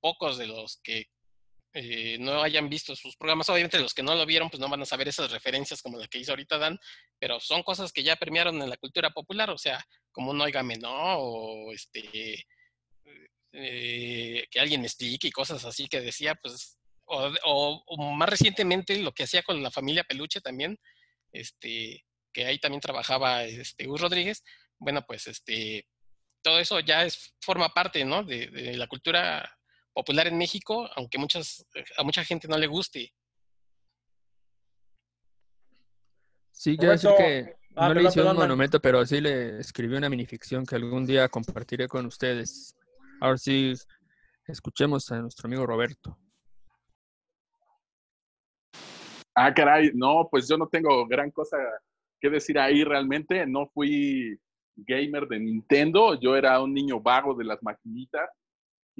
pocos 0.00 0.36
de 0.36 0.48
los 0.48 0.80
que 0.82 1.12
eh, 1.72 2.18
no 2.18 2.42
hayan 2.42 2.68
visto 2.68 2.96
sus 2.96 3.16
programas. 3.16 3.48
Obviamente 3.48 3.78
los 3.78 3.94
que 3.94 4.02
no 4.02 4.14
lo 4.14 4.26
vieron, 4.26 4.50
pues 4.50 4.60
no 4.60 4.68
van 4.68 4.82
a 4.82 4.86
saber 4.86 5.08
esas 5.08 5.30
referencias 5.30 5.82
como 5.82 5.98
la 5.98 6.08
que 6.08 6.18
hizo 6.18 6.32
ahorita 6.32 6.58
Dan, 6.58 6.78
pero 7.18 7.38
son 7.38 7.62
cosas 7.62 7.92
que 7.92 8.02
ya 8.02 8.16
premiaron 8.16 8.60
en 8.60 8.68
la 8.68 8.76
cultura 8.76 9.10
popular, 9.10 9.50
o 9.50 9.58
sea, 9.58 9.84
como 10.10 10.32
un 10.32 10.40
oígame, 10.40 10.76
¿no? 10.76 10.90
O 11.18 11.72
este, 11.72 12.44
eh, 13.52 14.46
que 14.50 14.60
alguien 14.60 14.84
explique 14.84 15.28
y 15.28 15.32
cosas 15.32 15.64
así 15.64 15.86
que 15.88 16.00
decía, 16.00 16.34
pues, 16.34 16.78
o, 17.06 17.84
más 18.14 18.28
recientemente 18.28 18.96
lo 18.98 19.12
que 19.12 19.24
hacía 19.24 19.42
con 19.42 19.62
la 19.62 19.70
familia 19.70 20.04
Peluche 20.04 20.40
también, 20.40 20.78
este, 21.32 22.04
que 22.32 22.46
ahí 22.46 22.58
también 22.58 22.80
trabajaba 22.80 23.44
este, 23.44 23.86
Gus 23.86 24.00
Rodríguez, 24.00 24.42
bueno, 24.78 25.04
pues 25.06 25.26
este, 25.28 25.86
todo 26.42 26.58
eso 26.58 26.80
ya 26.80 27.04
es, 27.04 27.34
forma 27.40 27.68
parte, 27.70 28.04
¿no? 28.04 28.24
De, 28.24 28.48
de 28.48 28.76
la 28.76 28.86
cultura 28.88 29.59
popular 29.92 30.26
en 30.26 30.38
México, 30.38 30.88
aunque 30.96 31.18
muchas, 31.18 31.66
a 31.96 32.02
mucha 32.02 32.24
gente 32.24 32.48
no 32.48 32.58
le 32.58 32.66
guste. 32.66 33.12
Sí, 36.52 36.76
quiero 36.76 36.92
decir 36.92 37.10
que 37.16 37.56
ah, 37.74 37.88
no 37.88 37.94
le 37.94 38.02
hice 38.04 38.22
un 38.22 38.36
monumento, 38.36 38.80
pero 38.80 39.04
sí 39.06 39.20
le 39.20 39.60
escribí 39.60 39.96
una 39.96 40.10
minificción 40.10 40.66
que 40.66 40.76
algún 40.76 41.06
día 41.06 41.28
compartiré 41.28 41.88
con 41.88 42.06
ustedes. 42.06 42.76
Ahora 43.20 43.38
sí, 43.38 43.72
escuchemos 44.46 45.10
a 45.10 45.20
nuestro 45.20 45.46
amigo 45.46 45.66
Roberto. 45.66 46.18
Ah, 49.34 49.54
caray, 49.54 49.90
no, 49.94 50.28
pues 50.30 50.48
yo 50.48 50.58
no 50.58 50.68
tengo 50.68 51.06
gran 51.06 51.30
cosa 51.30 51.56
que 52.20 52.28
decir 52.28 52.58
ahí 52.58 52.84
realmente. 52.84 53.46
No 53.46 53.68
fui 53.72 54.38
gamer 54.76 55.26
de 55.26 55.38
Nintendo. 55.38 56.18
Yo 56.20 56.36
era 56.36 56.60
un 56.60 56.74
niño 56.74 57.00
vago 57.00 57.34
de 57.34 57.44
las 57.44 57.62
maquinitas. 57.62 58.28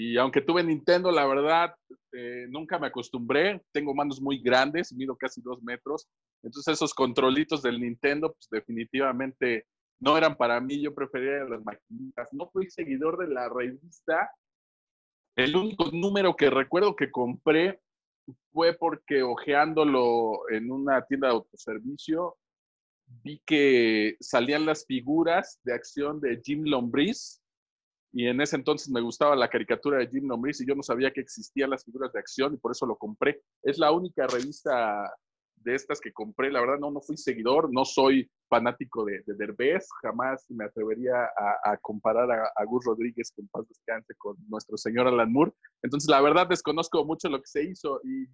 Y 0.02 0.16
aunque 0.16 0.40
tuve 0.40 0.64
Nintendo, 0.64 1.12
la 1.12 1.26
verdad, 1.26 1.74
eh, 2.12 2.46
nunca 2.48 2.78
me 2.78 2.86
acostumbré. 2.86 3.62
Tengo 3.70 3.94
manos 3.94 4.18
muy 4.18 4.40
grandes, 4.40 4.94
mido 4.94 5.14
casi 5.14 5.42
dos 5.42 5.62
metros. 5.62 6.08
Entonces 6.42 6.72
esos 6.72 6.94
controlitos 6.94 7.60
del 7.60 7.78
Nintendo, 7.78 8.32
pues 8.32 8.48
definitivamente 8.50 9.66
no 10.00 10.16
eran 10.16 10.38
para 10.38 10.58
mí. 10.58 10.80
Yo 10.80 10.94
prefería 10.94 11.44
las 11.44 11.62
maquinitas. 11.62 12.28
No 12.32 12.48
fui 12.48 12.70
seguidor 12.70 13.18
de 13.18 13.28
la 13.28 13.50
revista. 13.50 14.30
El 15.36 15.54
único 15.54 15.90
número 15.92 16.34
que 16.34 16.48
recuerdo 16.48 16.96
que 16.96 17.10
compré 17.10 17.78
fue 18.54 18.72
porque 18.72 19.22
ojeándolo 19.22 20.48
en 20.48 20.72
una 20.72 21.04
tienda 21.04 21.28
de 21.28 21.34
autoservicio, 21.34 22.38
vi 23.22 23.42
que 23.44 24.16
salían 24.18 24.64
las 24.64 24.86
figuras 24.86 25.60
de 25.62 25.74
acción 25.74 26.22
de 26.22 26.40
Jim 26.42 26.62
Lombriz 26.64 27.39
y 28.12 28.26
en 28.26 28.40
ese 28.40 28.56
entonces 28.56 28.90
me 28.90 29.00
gustaba 29.00 29.36
la 29.36 29.48
caricatura 29.48 29.98
de 29.98 30.08
Jim 30.08 30.26
Lombriz 30.26 30.60
y 30.60 30.66
yo 30.66 30.74
no 30.74 30.82
sabía 30.82 31.12
que 31.12 31.20
existían 31.20 31.70
las 31.70 31.84
figuras 31.84 32.12
de 32.12 32.18
acción 32.18 32.54
y 32.54 32.56
por 32.56 32.72
eso 32.72 32.86
lo 32.86 32.96
compré. 32.96 33.42
Es 33.62 33.78
la 33.78 33.92
única 33.92 34.26
revista 34.26 35.12
de 35.56 35.74
estas 35.74 36.00
que 36.00 36.12
compré. 36.12 36.50
La 36.50 36.60
verdad, 36.60 36.78
no, 36.78 36.90
no 36.90 37.00
fui 37.00 37.16
seguidor, 37.16 37.72
no 37.72 37.84
soy 37.84 38.28
fanático 38.48 39.04
de, 39.04 39.22
de 39.26 39.34
Derbez, 39.34 39.86
jamás 40.02 40.44
me 40.48 40.64
atrevería 40.64 41.24
a, 41.64 41.76
comparar 41.80 42.30
a, 42.32 42.50
a, 42.56 42.64
Gus 42.64 42.84
Rodríguez, 42.84 43.32
que 43.34 43.42
en 43.42 43.48
paz 43.48 43.68
descanse, 43.68 44.14
con 44.18 44.36
nuestro 44.48 44.76
señor 44.76 45.06
Alan 45.06 45.32
Moore. 45.32 45.52
Entonces, 45.82 46.10
la 46.10 46.20
verdad, 46.20 46.48
desconozco 46.48 47.04
mucho 47.04 47.28
lo 47.28 47.38
que 47.38 47.46
se 47.46 47.62
hizo 47.62 48.00
y 48.02 48.26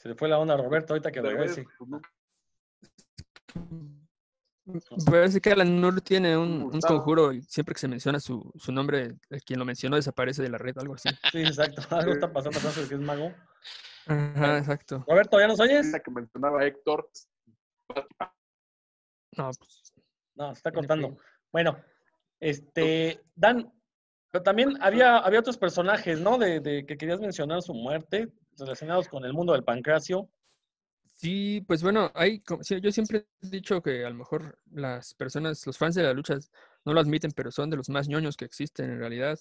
Se 0.00 0.08
le 0.08 0.14
fue 0.14 0.30
la 0.30 0.38
onda 0.38 0.54
a 0.54 0.56
Roberto 0.56 0.94
ahorita 0.94 1.12
que 1.12 1.20
regrese. 1.20 1.66
Parece 5.06 5.40
que 5.40 5.50
Alan 5.50 5.80
Moore 5.80 6.00
tiene 6.00 6.36
un, 6.36 6.62
un, 6.62 6.80
conjuro 6.80 7.32
y 7.32 7.42
siempre 7.42 7.74
que 7.74 7.80
se 7.80 7.88
menciona 7.88 8.20
su, 8.20 8.52
su 8.56 8.72
nombre, 8.72 9.16
quien 9.44 9.58
lo 9.58 9.64
mencionó 9.64 9.96
desaparece 9.96 10.42
de 10.42 10.50
la 10.50 10.58
red, 10.58 10.76
algo 10.78 10.94
así. 10.94 11.08
Sí, 11.32 11.40
exacto. 11.40 11.82
Algo 11.94 12.12
está 12.12 12.32
pasando 12.32 12.58
con 12.60 12.88
que 12.88 12.94
es 12.94 13.00
mago. 13.00 13.32
Ajá, 14.06 14.58
exacto. 14.58 15.04
Roberto, 15.08 15.40
¿ya 15.40 15.48
nos 15.48 15.60
oyes? 15.60 15.90
La 15.90 16.00
que 16.00 16.10
mencionaba 16.10 16.64
Héctor. 16.64 17.08
No, 19.36 19.50
pues. 19.58 19.92
No, 20.34 20.48
se 20.52 20.58
está 20.58 20.72
cortando. 20.72 21.16
Bueno, 21.52 21.78
este, 22.38 23.22
Dan, 23.34 23.72
pero 24.30 24.42
también 24.42 24.76
había, 24.80 25.18
había 25.18 25.40
otros 25.40 25.58
personajes, 25.58 26.20
¿no? 26.20 26.38
De, 26.38 26.60
de 26.60 26.86
que 26.86 26.96
querías 26.96 27.20
mencionar 27.20 27.62
su 27.62 27.74
muerte, 27.74 28.32
relacionados 28.58 29.08
con 29.08 29.24
el 29.24 29.32
mundo 29.32 29.52
del 29.52 29.64
pancracio. 29.64 30.28
Sí, 31.20 31.62
pues 31.66 31.82
bueno, 31.82 32.10
hay, 32.14 32.42
yo 32.80 32.90
siempre 32.90 33.26
he 33.42 33.48
dicho 33.50 33.82
que 33.82 34.06
a 34.06 34.08
lo 34.08 34.16
mejor 34.16 34.58
las 34.72 35.12
personas, 35.12 35.66
los 35.66 35.76
fans 35.76 35.94
de 35.94 36.02
la 36.02 36.14
lucha 36.14 36.38
no 36.86 36.94
lo 36.94 37.00
admiten, 37.00 37.30
pero 37.36 37.50
son 37.50 37.68
de 37.68 37.76
los 37.76 37.90
más 37.90 38.08
ñoños 38.08 38.38
que 38.38 38.46
existen 38.46 38.90
en 38.90 38.98
realidad. 39.00 39.38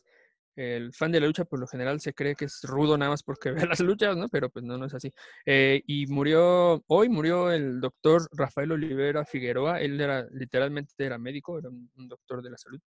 El 0.58 0.94
fan 0.94 1.14
de 1.14 1.22
la 1.22 1.28
lucha 1.28 1.46
por 1.46 1.58
lo 1.58 1.68
general 1.68 2.02
se 2.02 2.14
cree 2.14 2.36
que 2.36 2.46
es 2.46 2.64
rudo 2.64 2.98
nada 2.98 3.12
más 3.12 3.24
porque 3.24 3.52
ve 3.66 3.66
las 3.66 3.80
luchas, 3.80 4.18
¿no? 4.18 4.28
Pero 4.28 4.50
pues 4.50 4.66
no, 4.66 4.78
no 4.78 4.88
es 4.88 4.94
así. 4.94 5.14
Eh, 5.46 5.82
y 5.88 6.06
murió, 6.08 6.84
hoy 6.88 7.08
murió 7.08 7.50
el 7.50 7.80
doctor 7.80 8.28
Rafael 8.34 8.74
Olivera 8.74 9.24
Figueroa, 9.24 9.80
él 9.80 10.02
era, 10.02 10.28
literalmente 10.32 10.94
era 10.98 11.18
médico, 11.18 11.60
era 11.60 11.70
un, 11.70 11.90
doctor 12.10 12.42
de 12.42 12.50
la 12.50 12.58
salud. 12.58 12.82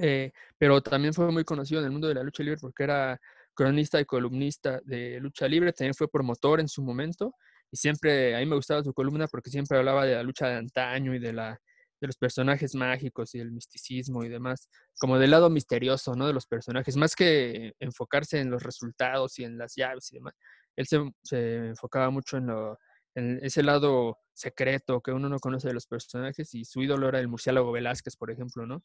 Eh, 0.00 0.32
pero 0.56 0.80
también 0.80 1.12
fue 1.12 1.30
muy 1.30 1.44
conocido 1.44 1.80
en 1.80 1.86
el 1.86 1.92
mundo 1.92 2.08
de 2.08 2.14
la 2.14 2.22
lucha 2.22 2.42
libre 2.42 2.60
porque 2.60 2.84
era 2.84 3.20
cronista 3.54 4.00
y 4.00 4.06
columnista 4.06 4.80
de 4.84 5.20
lucha 5.20 5.46
libre, 5.48 5.74
también 5.74 5.94
fue 5.94 6.08
promotor 6.08 6.60
en 6.60 6.68
su 6.68 6.82
momento 6.82 7.34
y 7.70 7.76
siempre, 7.76 8.36
a 8.36 8.40
mí 8.40 8.46
me 8.46 8.56
gustaba 8.56 8.82
su 8.82 8.92
columna 8.92 9.26
porque 9.28 9.50
siempre 9.50 9.78
hablaba 9.78 10.04
de 10.06 10.14
la 10.14 10.22
lucha 10.22 10.48
de 10.48 10.54
antaño 10.56 11.14
y 11.14 11.18
de, 11.18 11.32
la, 11.32 11.60
de 12.00 12.06
los 12.06 12.16
personajes 12.16 12.74
mágicos 12.74 13.34
y 13.34 13.40
el 13.40 13.52
misticismo 13.52 14.24
y 14.24 14.28
demás, 14.28 14.68
como 14.98 15.18
del 15.18 15.30
lado 15.30 15.50
misterioso, 15.50 16.14
¿no? 16.14 16.26
De 16.26 16.32
los 16.32 16.46
personajes, 16.46 16.96
más 16.96 17.14
que 17.14 17.72
enfocarse 17.80 18.40
en 18.40 18.50
los 18.50 18.62
resultados 18.62 19.38
y 19.38 19.44
en 19.44 19.58
las 19.58 19.74
llaves 19.74 20.12
y 20.12 20.16
demás. 20.16 20.34
Él 20.76 20.86
se, 20.86 21.66
enfocaba 21.68 22.10
mucho 22.10 22.36
en, 22.36 22.46
lo, 22.48 22.78
en 23.14 23.40
ese 23.42 23.62
lado 23.62 24.18
secreto 24.34 25.00
que 25.00 25.12
uno 25.12 25.28
no 25.28 25.38
conoce 25.38 25.68
de 25.68 25.74
los 25.74 25.86
personajes 25.86 26.54
y 26.54 26.64
su 26.64 26.82
ídolo 26.82 27.08
era 27.08 27.18
el 27.18 27.28
murciélago 27.28 27.72
Velázquez, 27.72 28.16
por 28.16 28.30
ejemplo, 28.30 28.66
¿no? 28.66 28.82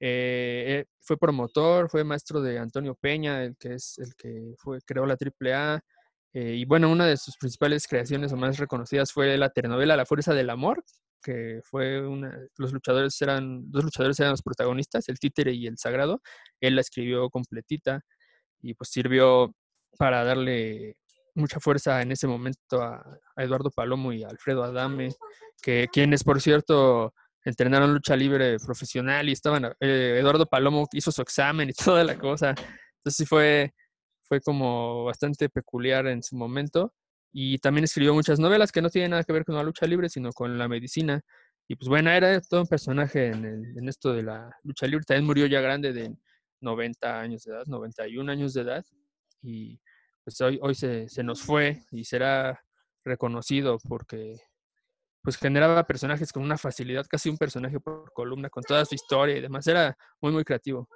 Eh, 0.00 0.84
fue 1.00 1.16
promotor, 1.16 1.88
fue 1.88 2.04
maestro 2.04 2.40
de 2.40 2.58
Antonio 2.58 2.94
Peña, 2.94 3.44
el 3.44 3.56
que 3.56 3.74
es 3.74 3.98
el 3.98 4.14
que 4.14 4.54
fue, 4.58 4.78
creó 4.84 5.06
la 5.06 5.16
AAA, 5.16 5.80
eh, 6.38 6.54
y 6.54 6.66
bueno, 6.66 6.90
una 6.90 7.06
de 7.06 7.16
sus 7.16 7.38
principales 7.38 7.86
creaciones 7.88 8.30
o 8.30 8.36
más 8.36 8.58
reconocidas 8.58 9.10
fue 9.10 9.38
la 9.38 9.48
telenovela 9.48 9.96
La 9.96 10.04
Fuerza 10.04 10.34
del 10.34 10.50
Amor, 10.50 10.84
que 11.22 11.60
fue 11.64 12.06
una, 12.06 12.30
los 12.58 12.74
luchadores 12.74 13.18
eran, 13.22 13.70
dos 13.70 13.84
luchadores 13.84 14.20
eran 14.20 14.32
los 14.32 14.42
protagonistas, 14.42 15.08
el 15.08 15.18
títere 15.18 15.54
y 15.54 15.66
el 15.66 15.78
sagrado. 15.78 16.20
Él 16.60 16.74
la 16.74 16.82
escribió 16.82 17.30
completita 17.30 18.02
y 18.60 18.74
pues 18.74 18.90
sirvió 18.90 19.54
para 19.98 20.24
darle 20.24 20.98
mucha 21.34 21.58
fuerza 21.58 22.02
en 22.02 22.12
ese 22.12 22.26
momento 22.26 22.82
a, 22.82 23.18
Eduardo 23.38 23.70
Palomo 23.70 24.12
y 24.12 24.22
Alfredo 24.22 24.62
Adame, 24.62 25.08
que 25.62 25.88
quienes 25.90 26.22
por 26.22 26.42
cierto 26.42 27.14
entrenaron 27.46 27.94
lucha 27.94 28.14
libre 28.14 28.58
profesional 28.58 29.26
y 29.30 29.32
estaban, 29.32 29.64
eh, 29.80 30.18
Eduardo 30.20 30.44
Palomo 30.44 30.86
hizo 30.92 31.10
su 31.10 31.22
examen 31.22 31.70
y 31.70 31.72
toda 31.72 32.04
la 32.04 32.18
cosa. 32.18 32.50
Entonces 32.50 33.16
sí 33.16 33.24
fue 33.24 33.72
fue 34.28 34.40
como 34.40 35.04
bastante 35.04 35.48
peculiar 35.48 36.06
en 36.06 36.22
su 36.22 36.36
momento. 36.36 36.94
Y 37.32 37.58
también 37.58 37.84
escribió 37.84 38.14
muchas 38.14 38.38
novelas 38.38 38.72
que 38.72 38.80
no 38.80 38.90
tienen 38.90 39.10
nada 39.10 39.24
que 39.24 39.32
ver 39.32 39.44
con 39.44 39.56
la 39.56 39.62
lucha 39.62 39.86
libre, 39.86 40.08
sino 40.08 40.32
con 40.32 40.56
la 40.58 40.68
medicina. 40.68 41.20
Y 41.68 41.76
pues 41.76 41.88
bueno, 41.88 42.10
era 42.10 42.40
todo 42.40 42.62
un 42.62 42.66
personaje 42.66 43.28
en, 43.28 43.88
esto 43.88 44.12
de 44.12 44.22
la 44.22 44.50
lucha 44.62 44.86
libre. 44.86 45.04
También 45.04 45.26
murió 45.26 45.46
ya 45.46 45.60
grande 45.60 45.92
de 45.92 46.16
90 46.60 47.20
años 47.20 47.42
de 47.44 47.52
edad, 47.52 47.64
91 47.66 48.30
años 48.30 48.54
de 48.54 48.62
edad. 48.62 48.84
Y 49.42 49.78
pues 50.24 50.40
hoy, 50.40 50.58
hoy 50.62 50.74
se, 50.74 51.08
nos 51.22 51.42
fue 51.42 51.82
y 51.90 52.04
será 52.04 52.60
reconocido 53.04 53.78
porque 53.88 54.40
pues 55.22 55.36
generaba 55.36 55.84
personajes 55.84 56.32
con 56.32 56.42
una 56.42 56.56
facilidad, 56.56 57.04
casi 57.08 57.28
un 57.28 57.36
personaje 57.36 57.80
por 57.80 58.12
columna, 58.12 58.48
con 58.48 58.62
toda 58.62 58.84
su 58.84 58.94
historia 58.94 59.36
y 59.36 59.40
demás. 59.40 59.66
Era 59.66 59.96
muy, 60.20 60.32
muy 60.32 60.44
creativo. 60.44 60.88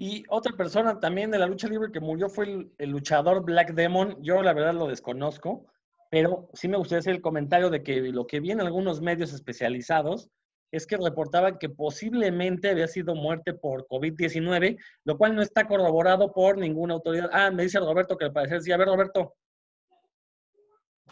Y 0.00 0.24
otra 0.28 0.56
persona 0.56 1.00
también 1.00 1.32
de 1.32 1.40
la 1.40 1.46
lucha 1.46 1.68
libre 1.68 1.90
que 1.90 1.98
murió 1.98 2.28
fue 2.28 2.70
el, 2.78 2.88
luchador 2.88 3.44
Black 3.44 3.72
Demon. 3.74 4.16
Yo 4.22 4.40
la 4.42 4.52
verdad 4.52 4.72
lo 4.72 4.86
desconozco, 4.86 5.66
pero 6.08 6.48
sí 6.54 6.68
me 6.68 6.76
gustaría 6.76 7.00
hacer 7.00 7.16
el 7.16 7.20
comentario 7.20 7.68
de 7.68 7.82
que 7.82 8.00
lo 8.12 8.24
que 8.24 8.38
vi 8.38 8.52
en 8.52 8.60
algunos 8.60 9.00
medios 9.00 9.32
especializados 9.32 10.30
es 10.70 10.86
que 10.86 10.96
reportaban 10.96 11.58
que 11.58 11.68
posiblemente 11.68 12.70
había 12.70 12.86
sido 12.86 13.16
muerte 13.16 13.54
por 13.54 13.88
COVID-19, 13.88 14.78
lo 15.02 15.18
cual 15.18 15.34
no 15.34 15.42
está 15.42 15.66
corroborado 15.66 16.32
por 16.32 16.58
ninguna 16.58 16.94
autoridad. 16.94 17.30
Ah, 17.32 17.50
me 17.50 17.64
dice 17.64 17.80
Roberto 17.80 18.16
que 18.16 18.26
al 18.26 18.32
parecer 18.32 18.62
sí. 18.62 18.70
A 18.70 18.76
ver, 18.76 18.86
Roberto. 18.86 19.34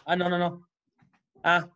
Ah, 0.05 0.15
no, 0.15 0.29
no, 0.29 0.37
no. 0.37 0.65
Ah, 1.43 1.69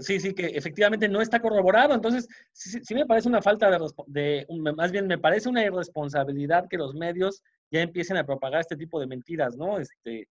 sí, 0.00 0.20
sí, 0.20 0.34
que 0.34 0.46
efectivamente 0.46 1.08
no 1.08 1.20
está 1.20 1.40
corroborado. 1.40 1.94
Entonces, 1.94 2.28
sí, 2.52 2.94
me 2.94 3.06
parece 3.06 3.28
una 3.28 3.42
falta 3.42 3.70
de, 3.70 3.78
de, 4.06 4.46
más 4.76 4.92
bien 4.92 5.06
me 5.06 5.18
parece 5.18 5.48
una 5.48 5.64
irresponsabilidad 5.64 6.68
que 6.68 6.76
los 6.76 6.94
medios 6.94 7.42
ya 7.70 7.80
empiecen 7.80 8.16
a 8.16 8.26
propagar 8.26 8.60
este 8.60 8.76
tipo 8.76 9.00
de 9.00 9.06
mentiras, 9.06 9.56
¿no? 9.56 9.78
Este, 9.78 10.28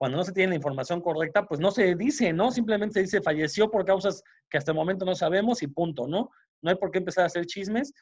cuando 0.00 0.16
no 0.16 0.24
se 0.24 0.32
tiene 0.32 0.50
la 0.50 0.56
información 0.56 1.00
correcta, 1.02 1.46
pues 1.46 1.60
no 1.60 1.70
se 1.70 1.94
dice, 1.94 2.32
¿no? 2.32 2.50
Simplemente 2.50 2.94
se 2.94 3.00
dice 3.02 3.22
falleció 3.22 3.70
por 3.70 3.84
causas 3.84 4.22
que 4.48 4.56
hasta 4.56 4.72
el 4.72 4.76
momento 4.76 5.04
no 5.04 5.14
sabemos 5.14 5.62
y 5.62 5.66
punto, 5.66 6.08
¿no? 6.08 6.30
No 6.62 6.70
hay 6.70 6.76
por 6.76 6.90
qué 6.90 6.98
empezar 6.98 7.24
a 7.24 7.26
hacer 7.26 7.46
chismes. 7.46 7.92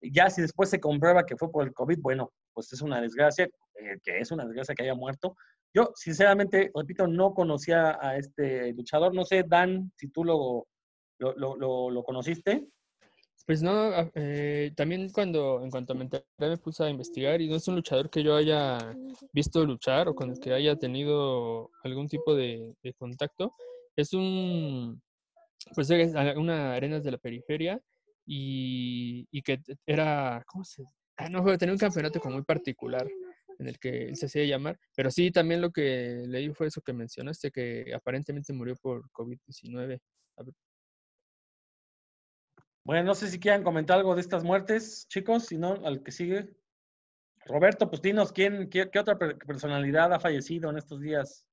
Ya 0.00 0.30
si 0.30 0.40
después 0.40 0.70
se 0.70 0.80
comprueba 0.80 1.26
que 1.26 1.36
fue 1.36 1.52
por 1.52 1.64
el 1.66 1.74
COVID, 1.74 1.98
bueno, 2.00 2.32
pues 2.54 2.72
es 2.72 2.80
una 2.80 3.00
desgracia, 3.00 3.44
eh, 3.44 3.98
que 4.02 4.18
es 4.18 4.30
una 4.32 4.44
desgracia 4.44 4.74
que 4.74 4.82
haya 4.82 4.94
muerto, 4.94 5.36
yo, 5.74 5.90
sinceramente, 5.94 6.70
repito, 6.74 7.06
no 7.06 7.32
conocía 7.32 7.98
a 8.00 8.16
este 8.16 8.72
luchador. 8.74 9.14
No 9.14 9.24
sé, 9.24 9.44
Dan, 9.46 9.90
si 9.96 10.08
tú 10.08 10.24
lo, 10.24 10.66
lo, 11.18 11.90
lo, 11.90 12.02
conociste. 12.04 12.68
Pues 13.46 13.62
no, 13.62 13.90
eh, 14.14 14.72
también 14.76 15.10
cuando, 15.10 15.62
en 15.62 15.70
cuanto 15.70 15.94
me 15.94 16.04
enteré, 16.04 16.24
me 16.38 16.58
puse 16.58 16.84
a 16.84 16.90
investigar 16.90 17.40
y 17.40 17.48
no 17.48 17.56
es 17.56 17.66
un 17.66 17.76
luchador 17.76 18.08
que 18.08 18.22
yo 18.22 18.36
haya 18.36 18.78
visto 19.32 19.64
luchar 19.64 20.08
o 20.08 20.14
con 20.14 20.30
el 20.30 20.38
que 20.38 20.52
haya 20.52 20.76
tenido 20.76 21.70
algún 21.82 22.06
tipo 22.06 22.34
de, 22.34 22.74
contacto. 22.98 23.54
Es 23.96 24.12
un, 24.12 25.02
pues 25.74 25.90
es 25.90 26.14
una 26.36 26.74
arenas 26.74 27.02
de 27.02 27.10
la 27.10 27.18
periferia 27.18 27.80
y, 28.26 29.26
y 29.30 29.42
que 29.42 29.60
era, 29.86 30.44
¿cómo 30.46 30.64
se? 30.64 30.84
Ah, 31.16 31.28
no, 31.28 31.44
tenía 31.58 31.72
un 31.72 31.78
campeonato 31.78 32.20
como 32.20 32.36
muy 32.36 32.44
particular 32.44 33.08
en 33.62 33.68
el 33.68 33.78
que 33.78 34.08
él 34.08 34.16
se 34.16 34.26
hacía 34.26 34.44
llamar. 34.44 34.78
Pero 34.94 35.10
sí, 35.10 35.30
también 35.30 35.60
lo 35.60 35.70
que 35.70 36.24
leí 36.26 36.52
fue 36.52 36.66
eso 36.66 36.82
que 36.82 36.92
mencionaste, 36.92 37.50
que 37.50 37.92
aparentemente 37.94 38.52
murió 38.52 38.76
por 38.76 39.08
COVID-19. 39.10 40.00
Bueno, 42.84 43.04
no 43.04 43.14
sé 43.14 43.28
si 43.28 43.38
quieran 43.38 43.62
comentar 43.62 43.98
algo 43.98 44.14
de 44.14 44.20
estas 44.20 44.42
muertes, 44.42 45.06
chicos, 45.08 45.46
si 45.46 45.56
no, 45.56 45.74
al 45.84 46.02
que 46.02 46.10
sigue. 46.10 46.50
Roberto, 47.46 47.88
pues 47.88 48.02
dinos, 48.02 48.32
¿quién, 48.32 48.68
qué, 48.68 48.90
otra 48.98 49.16
personalidad 49.18 50.12
ha 50.12 50.20
fallecido 50.20 50.70
en 50.70 50.78
estos 50.78 51.00
días? 51.00 51.46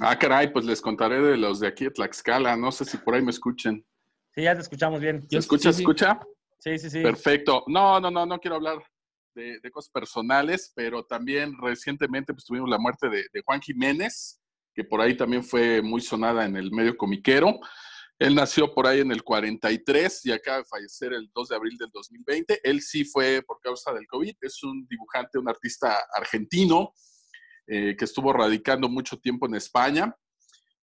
Ah, 0.00 0.16
caray, 0.16 0.52
pues 0.52 0.64
les 0.64 0.80
contaré 0.80 1.20
de 1.20 1.36
los 1.36 1.58
de 1.58 1.66
aquí 1.66 1.84
de 1.84 1.90
Tlaxcala. 1.90 2.56
No 2.56 2.70
sé 2.70 2.84
si 2.84 2.96
por 2.98 3.16
ahí 3.16 3.22
me 3.22 3.32
escuchen. 3.32 3.84
Sí, 4.32 4.42
ya 4.42 4.54
te 4.54 4.60
escuchamos 4.60 5.00
bien. 5.00 5.28
¿Se 5.28 5.38
escucha, 5.38 5.72
sí, 5.72 5.78
sí. 5.78 5.82
escucha? 5.82 6.20
Sí, 6.58 6.78
sí, 6.78 6.90
sí. 6.90 7.02
Perfecto. 7.02 7.64
No, 7.66 8.00
no, 8.00 8.10
no, 8.10 8.26
no 8.26 8.38
quiero 8.38 8.56
hablar 8.56 8.78
de, 9.34 9.70
cosas 9.70 9.90
personales, 9.90 10.72
pero 10.74 11.04
también 11.04 11.56
recientemente 11.60 12.32
pues, 12.32 12.44
tuvimos 12.44 12.68
la 12.68 12.78
muerte 12.78 13.08
de, 13.08 13.26
de 13.32 13.42
Juan 13.44 13.60
Jiménez, 13.60 14.40
que 14.74 14.84
por 14.84 15.00
ahí 15.00 15.16
también 15.16 15.44
fue 15.44 15.80
muy 15.82 16.00
sonada 16.00 16.44
en 16.44 16.56
el 16.56 16.72
medio 16.72 16.96
comiquero. 16.96 17.60
Él 18.18 18.34
nació 18.34 18.74
por 18.74 18.86
ahí 18.86 19.00
en 19.00 19.12
el 19.12 19.22
43 19.22 20.26
y 20.26 20.32
acaba 20.32 20.58
de 20.58 20.64
fallecer 20.64 21.12
el 21.12 21.30
2 21.32 21.48
de 21.48 21.56
abril 21.56 21.78
del 21.78 21.90
2020. 21.92 22.60
Él 22.64 22.82
sí 22.82 23.04
fue 23.04 23.42
por 23.42 23.60
causa 23.60 23.92
del 23.92 24.08
COVID. 24.08 24.34
Es 24.40 24.62
un 24.64 24.86
dibujante, 24.88 25.38
un 25.38 25.48
artista 25.48 26.04
argentino 26.12 26.92
eh, 27.68 27.94
que 27.96 28.04
estuvo 28.04 28.32
radicando 28.32 28.88
mucho 28.88 29.18
tiempo 29.18 29.46
en 29.46 29.54
España. 29.54 30.16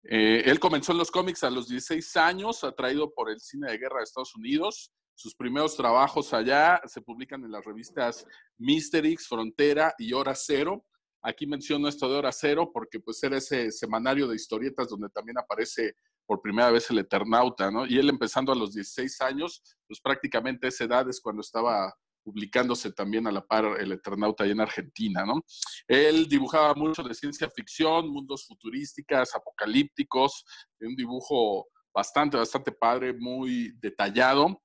Eh, 0.04 0.44
él 0.46 0.60
comenzó 0.62 0.94
en 0.94 1.00
los 1.00 1.12
cómics 1.12 1.44
a 1.44 1.50
los 1.50 1.68
16 1.68 2.16
años, 2.16 2.64
atraído 2.64 3.14
por 3.14 3.30
el 3.30 3.40
cine 3.42 3.70
de 3.70 3.80
guerra 3.80 3.98
de 3.98 4.04
Estados 4.04 4.34
Unidos. 4.36 4.94
Sus 5.16 5.34
primeros 5.34 5.78
trabajos 5.78 6.34
allá 6.34 6.82
se 6.86 7.02
publican 7.02 7.44
en 7.44 7.52
las 7.52 7.64
revistas 7.64 8.26
Mysterix, 8.58 9.28
Frontera 9.28 9.94
y 9.98 10.12
Hora 10.12 10.36
Cero. 10.36 10.86
Aquí 11.22 11.48
menciono 11.48 11.88
esto 11.88 12.10
de 12.10 12.18
Hora 12.18 12.32
Cero 12.32 12.70
porque 12.74 13.00
pues 13.00 13.24
era 13.24 13.38
ese 13.38 13.72
semanario 13.72 14.28
de 14.28 14.36
historietas 14.36 14.90
donde 14.90 15.10
también 15.10 15.38
aparece 15.38 15.96
por 16.26 16.42
primera 16.42 16.70
vez 16.70 16.90
el 16.90 17.00
Eternauta, 17.00 17.72
¿no? 17.72 17.86
Y 17.86 17.98
él 17.98 18.10
empezando 18.10 18.52
a 18.52 18.56
los 18.56 18.74
16 18.74 19.22
años, 19.22 19.62
pues 19.88 20.02
prácticamente 20.02 20.68
esa 20.68 20.84
edad 20.84 21.10
es 21.10 21.22
cuando 21.22 21.42
estaba 21.42 21.94
publicándose 22.24 22.92
también 22.92 23.28
a 23.28 23.32
la 23.32 23.46
par 23.46 23.80
el 23.80 23.92
Eternauta 23.92 24.44
allá 24.44 24.54
en 24.54 24.62
Argentina, 24.62 25.24
¿no? 25.26 25.46
Él 25.88 26.28
dibujaba 26.28 26.74
mucho 26.74 27.04
de 27.04 27.14
ciencia 27.14 27.50
ficción, 27.50 28.10
mundos 28.10 28.46
futurísticas, 28.48 29.36
apocalípticos, 29.36 30.44
un 30.82 30.96
dibujo 30.96 31.68
bastante, 31.94 32.36
bastante 32.36 32.72
padre, 32.72 33.14
muy 33.14 33.72
detallado. 33.80 34.62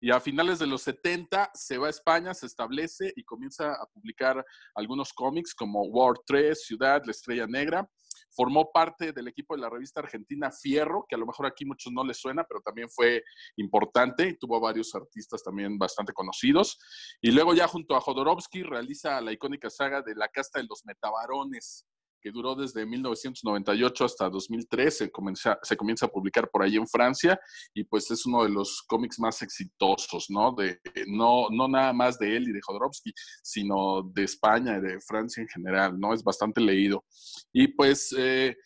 Y 0.00 0.10
a 0.12 0.20
finales 0.20 0.58
de 0.58 0.66
los 0.66 0.82
70 0.82 1.50
se 1.54 1.78
va 1.78 1.88
a 1.88 1.90
España, 1.90 2.32
se 2.32 2.46
establece 2.46 3.12
y 3.16 3.24
comienza 3.24 3.72
a 3.72 3.86
publicar 3.86 4.44
algunos 4.74 5.12
cómics 5.12 5.54
como 5.54 5.82
War 5.86 6.14
3, 6.24 6.62
Ciudad, 6.64 7.02
La 7.04 7.10
Estrella 7.10 7.46
Negra. 7.46 7.88
Formó 8.30 8.70
parte 8.72 9.12
del 9.12 9.26
equipo 9.26 9.56
de 9.56 9.62
la 9.62 9.70
revista 9.70 10.00
argentina 10.00 10.52
Fierro, 10.52 11.04
que 11.08 11.16
a 11.16 11.18
lo 11.18 11.26
mejor 11.26 11.46
aquí 11.46 11.64
muchos 11.64 11.92
no 11.92 12.04
les 12.04 12.18
suena, 12.18 12.44
pero 12.44 12.60
también 12.60 12.88
fue 12.88 13.24
importante. 13.56 14.36
Tuvo 14.38 14.60
varios 14.60 14.94
artistas 14.94 15.42
también 15.42 15.76
bastante 15.78 16.12
conocidos. 16.12 16.78
Y 17.20 17.32
luego 17.32 17.54
ya 17.54 17.66
junto 17.66 17.96
a 17.96 18.00
Jodorowsky 18.00 18.62
realiza 18.62 19.20
la 19.20 19.32
icónica 19.32 19.70
saga 19.70 20.02
de 20.02 20.14
La 20.14 20.28
Casta 20.28 20.60
de 20.60 20.66
los 20.68 20.84
Metabarones, 20.84 21.87
que 22.20 22.30
duró 22.30 22.54
desde 22.54 22.84
1998 22.84 24.04
hasta 24.04 24.28
2003, 24.28 24.98
se 24.98 25.10
comienza, 25.10 25.58
se 25.62 25.76
comienza 25.76 26.06
a 26.06 26.08
publicar 26.08 26.50
por 26.50 26.62
ahí 26.62 26.76
en 26.76 26.86
Francia 26.86 27.38
y 27.74 27.84
pues 27.84 28.10
es 28.10 28.26
uno 28.26 28.44
de 28.44 28.50
los 28.50 28.82
cómics 28.86 29.18
más 29.18 29.42
exitosos, 29.42 30.26
¿no? 30.28 30.52
De, 30.52 30.80
no, 31.06 31.48
no 31.50 31.68
nada 31.68 31.92
más 31.92 32.18
de 32.18 32.36
él 32.36 32.48
y 32.48 32.52
de 32.52 32.60
Jodorowsky, 32.60 33.12
sino 33.42 34.02
de 34.02 34.24
España 34.24 34.78
y 34.78 34.80
de 34.80 35.00
Francia 35.00 35.42
en 35.42 35.48
general, 35.48 35.98
¿no? 35.98 36.12
Es 36.12 36.22
bastante 36.22 36.60
leído. 36.60 37.04
Y 37.52 37.68
pues 37.68 38.14
eh, 38.16 38.56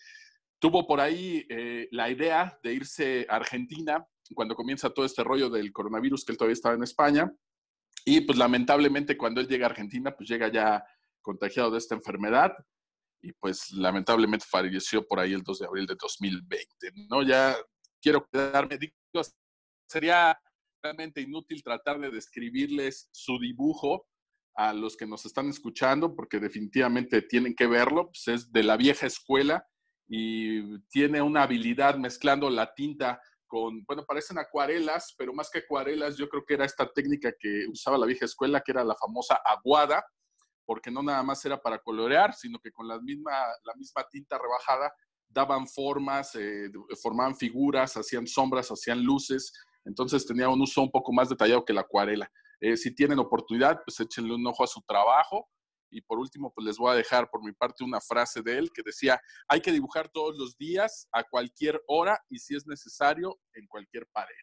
tuvo 0.58 0.86
por 0.86 1.00
ahí 1.00 1.44
eh, 1.48 1.88
la 1.90 2.10
idea 2.10 2.58
de 2.62 2.74
irse 2.74 3.26
a 3.28 3.36
Argentina 3.36 4.06
cuando 4.34 4.54
comienza 4.54 4.90
todo 4.90 5.04
este 5.04 5.24
rollo 5.24 5.50
del 5.50 5.72
coronavirus, 5.72 6.24
que 6.24 6.32
él 6.32 6.38
todavía 6.38 6.54
estaba 6.54 6.74
en 6.74 6.82
España. 6.82 7.32
Y 8.04 8.22
pues 8.22 8.38
lamentablemente 8.38 9.16
cuando 9.16 9.40
él 9.40 9.48
llega 9.48 9.66
a 9.66 9.70
Argentina, 9.70 10.14
pues 10.16 10.28
llega 10.28 10.48
ya 10.48 10.84
contagiado 11.20 11.70
de 11.70 11.78
esta 11.78 11.94
enfermedad 11.94 12.52
y 13.22 13.32
pues 13.32 13.70
lamentablemente 13.72 14.44
falleció 14.48 15.06
por 15.06 15.20
ahí 15.20 15.32
el 15.32 15.42
2 15.42 15.60
de 15.60 15.66
abril 15.66 15.86
de 15.86 15.94
2020. 15.94 16.92
¿no? 17.08 17.22
Ya 17.22 17.56
quiero 18.00 18.26
quedarme, 18.26 18.76
digo, 18.78 18.92
sería 19.88 20.38
realmente 20.82 21.20
inútil 21.20 21.62
tratar 21.62 22.00
de 22.00 22.10
describirles 22.10 23.08
su 23.12 23.38
dibujo 23.38 24.06
a 24.54 24.72
los 24.72 24.96
que 24.96 25.06
nos 25.06 25.24
están 25.24 25.48
escuchando, 25.48 26.14
porque 26.14 26.40
definitivamente 26.40 27.22
tienen 27.22 27.54
que 27.54 27.66
verlo, 27.66 28.06
pues 28.06 28.28
es 28.28 28.52
de 28.52 28.64
la 28.64 28.76
vieja 28.76 29.06
escuela 29.06 29.66
y 30.08 30.78
tiene 30.88 31.22
una 31.22 31.44
habilidad 31.44 31.96
mezclando 31.96 32.50
la 32.50 32.74
tinta 32.74 33.20
con, 33.46 33.84
bueno, 33.84 34.04
parecen 34.04 34.38
acuarelas, 34.38 35.14
pero 35.16 35.32
más 35.32 35.50
que 35.50 35.60
acuarelas, 35.60 36.16
yo 36.16 36.28
creo 36.28 36.44
que 36.44 36.54
era 36.54 36.64
esta 36.64 36.90
técnica 36.90 37.32
que 37.38 37.66
usaba 37.70 37.98
la 37.98 38.06
vieja 38.06 38.24
escuela, 38.24 38.62
que 38.62 38.72
era 38.72 38.82
la 38.82 38.96
famosa 38.96 39.40
aguada, 39.44 40.04
porque 40.64 40.90
no 40.90 41.02
nada 41.02 41.22
más 41.22 41.44
era 41.44 41.60
para 41.60 41.78
colorear, 41.78 42.34
sino 42.34 42.58
que 42.58 42.72
con 42.72 42.86
la 42.88 43.00
misma, 43.00 43.32
la 43.64 43.74
misma 43.74 44.04
tinta 44.10 44.38
rebajada 44.38 44.92
daban 45.28 45.66
formas, 45.66 46.34
eh, 46.34 46.70
formaban 47.02 47.36
figuras, 47.36 47.96
hacían 47.96 48.26
sombras, 48.26 48.70
hacían 48.70 49.02
luces, 49.02 49.52
entonces 49.84 50.26
tenía 50.26 50.48
un 50.48 50.60
uso 50.60 50.82
un 50.82 50.90
poco 50.90 51.12
más 51.12 51.28
detallado 51.28 51.64
que 51.64 51.72
la 51.72 51.80
acuarela. 51.80 52.30
Eh, 52.60 52.76
si 52.76 52.94
tienen 52.94 53.18
oportunidad, 53.18 53.80
pues 53.84 53.98
échenle 53.98 54.34
un 54.34 54.46
ojo 54.46 54.62
a 54.62 54.68
su 54.68 54.80
trabajo. 54.82 55.48
Y 55.90 56.00
por 56.00 56.18
último, 56.18 56.52
pues 56.54 56.64
les 56.64 56.78
voy 56.78 56.92
a 56.92 56.94
dejar 56.94 57.28
por 57.28 57.42
mi 57.42 57.52
parte 57.52 57.84
una 57.84 58.00
frase 58.00 58.40
de 58.40 58.56
él 58.56 58.70
que 58.72 58.82
decía, 58.82 59.20
hay 59.46 59.60
que 59.60 59.72
dibujar 59.72 60.08
todos 60.08 60.38
los 60.38 60.56
días, 60.56 61.06
a 61.12 61.22
cualquier 61.24 61.82
hora 61.86 62.18
y 62.30 62.38
si 62.38 62.54
es 62.56 62.66
necesario, 62.66 63.38
en 63.52 63.66
cualquier 63.66 64.06
pared. 64.06 64.34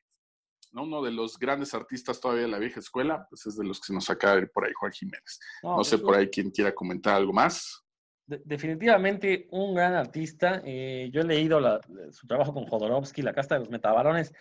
¿No? 0.72 0.84
Uno 0.84 1.02
de 1.02 1.12
los 1.12 1.38
grandes 1.38 1.74
artistas 1.74 2.20
todavía 2.20 2.44
de 2.44 2.50
la 2.50 2.60
vieja 2.60 2.80
escuela, 2.80 3.26
pues 3.30 3.46
es 3.46 3.58
de 3.58 3.66
los 3.66 3.80
que 3.80 3.88
se 3.88 3.94
nos 3.94 4.10
acaba 4.10 4.36
de 4.36 4.42
ir 4.44 4.52
por 4.52 4.66
ahí, 4.66 4.74
Juan 4.74 4.92
Jiménez. 4.92 5.40
No, 5.64 5.78
no 5.78 5.84
sé 5.84 5.98
por 5.98 6.16
ahí 6.16 6.30
quién 6.30 6.52
quiera 6.52 6.74
comentar 6.74 7.16
algo 7.16 7.34
más. 7.34 7.84
De, 8.26 8.42
definitivamente 8.46 9.48
un 9.52 9.74
gran 9.74 9.94
artista. 9.94 10.62
Eh, 10.64 11.10
yo 11.12 11.22
he 11.22 11.26
leído 11.26 11.60
la, 11.60 11.80
su 12.12 12.28
trabajo 12.28 12.54
con 12.54 12.66
Jodorowsky, 12.66 13.22
La 13.22 13.34
Casta 13.34 13.56
de 13.56 13.62
los 13.62 13.70
Metabarones. 13.70 14.34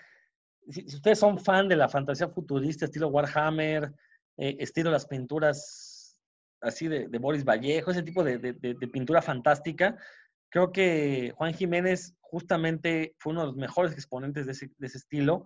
Si, 0.68 0.88
si, 0.88 0.96
ustedes 0.96 1.18
son 1.18 1.38
fan 1.38 1.68
de 1.68 1.76
la 1.76 1.88
fantasía 1.88 2.28
futurista, 2.28 2.84
estilo 2.84 3.08
Warhammer, 3.08 3.92
eh, 4.36 4.56
estilo 4.58 4.90
las 4.90 5.06
pinturas 5.06 6.20
así 6.60 6.88
de, 6.88 7.08
de, 7.08 7.18
Boris 7.18 7.44
Vallejo, 7.44 7.90
ese 7.90 8.02
tipo 8.02 8.24
de, 8.24 8.38
de, 8.38 8.52
de 8.52 8.88
pintura 8.88 9.22
fantástica, 9.22 9.96
creo 10.50 10.72
que 10.72 11.32
Juan 11.36 11.54
Jiménez 11.54 12.14
justamente 12.20 13.14
fue 13.18 13.32
uno 13.32 13.42
de 13.42 13.46
los 13.48 13.56
mejores 13.56 13.92
exponentes 13.92 14.46
de 14.46 14.52
ese, 14.52 14.70
de 14.76 14.86
ese 14.86 14.98
estilo. 14.98 15.44